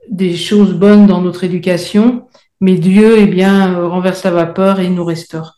des 0.08 0.36
choses 0.36 0.74
bonnes 0.74 1.06
dans 1.06 1.20
notre 1.20 1.42
éducation, 1.42 2.26
mais 2.60 2.74
Dieu 2.76 3.16
eh 3.18 3.26
bien 3.26 3.76
renverse 3.80 4.22
la 4.24 4.30
vapeur 4.30 4.78
et 4.78 4.88
nous 4.88 5.04
restaure. 5.04 5.56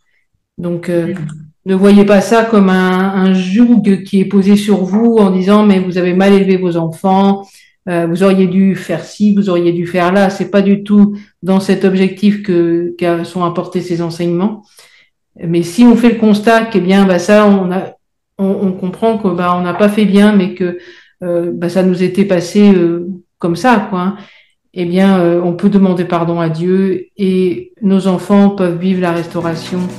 Donc 0.57 0.91
ne 0.91 1.75
voyez 1.75 2.05
pas 2.05 2.21
ça 2.21 2.45
comme 2.45 2.69
un, 2.69 3.15
un 3.15 3.33
joug 3.35 4.03
qui 4.05 4.21
est 4.21 4.25
posé 4.25 4.57
sur 4.57 4.79
vous 4.85 5.17
en 5.19 5.31
disant 5.31 5.65
mais 5.65 5.79
vous 5.79 5.99
avez 5.99 6.15
mal 6.15 6.33
élevé 6.33 6.57
vos 6.57 6.77
enfants, 6.77 7.47
euh, 7.89 8.07
vous 8.07 8.23
auriez 8.23 8.47
dû 8.47 8.75
faire 8.75 9.03
ci, 9.05 9.35
vous 9.35 9.49
auriez 9.49 9.73
dû 9.73 9.87
faire 9.87 10.13
là. 10.13 10.31
C'est 10.31 10.51
pas 10.51 10.63
du 10.63 10.83
tout 10.83 11.17
dans 11.43 11.61
cet 11.61 11.85
objectif 11.85 12.43
que, 12.43 12.95
sont 13.25 13.45
apportés 13.45 13.81
ces 13.81 14.03
enseignements. 14.03 14.65
Mais 15.37 15.63
si 15.63 15.85
on 15.85 15.97
fait 15.97 16.11
le 16.11 16.19
constat 16.19 16.67
que 16.67 16.79
bien, 16.79 17.07
bah 17.07 17.19
ça, 17.19 17.47
on 17.47 17.71
a, 17.71 17.95
on, 18.39 18.73
comprend 18.73 19.19
que 19.19 19.29
bah 19.29 19.55
on 19.57 19.63
n'a 19.63 19.75
pas 19.75 19.89
fait 19.89 20.05
bien, 20.05 20.35
mais 20.35 20.55
que 20.55 20.79
euh, 21.23 21.51
bah, 21.53 21.69
ça 21.69 21.83
nous 21.83 22.03
était 22.03 22.25
passé 22.25 22.73
euh, 22.75 23.09
comme 23.39 23.57
ça, 23.57 23.87
quoi. 23.89 24.01
Hein. 24.01 24.17
Eh 24.75 24.85
bien, 24.85 25.21
on 25.43 25.55
peut 25.55 25.71
demander 25.71 26.05
pardon 26.05 26.41
à 26.41 26.51
Dieu 26.51 27.07
et 27.17 27.73
nos 27.81 28.07
enfants 28.07 28.51
peuvent 28.51 28.79
vivre 28.79 29.01
la 29.01 29.13
restauration 29.13 29.89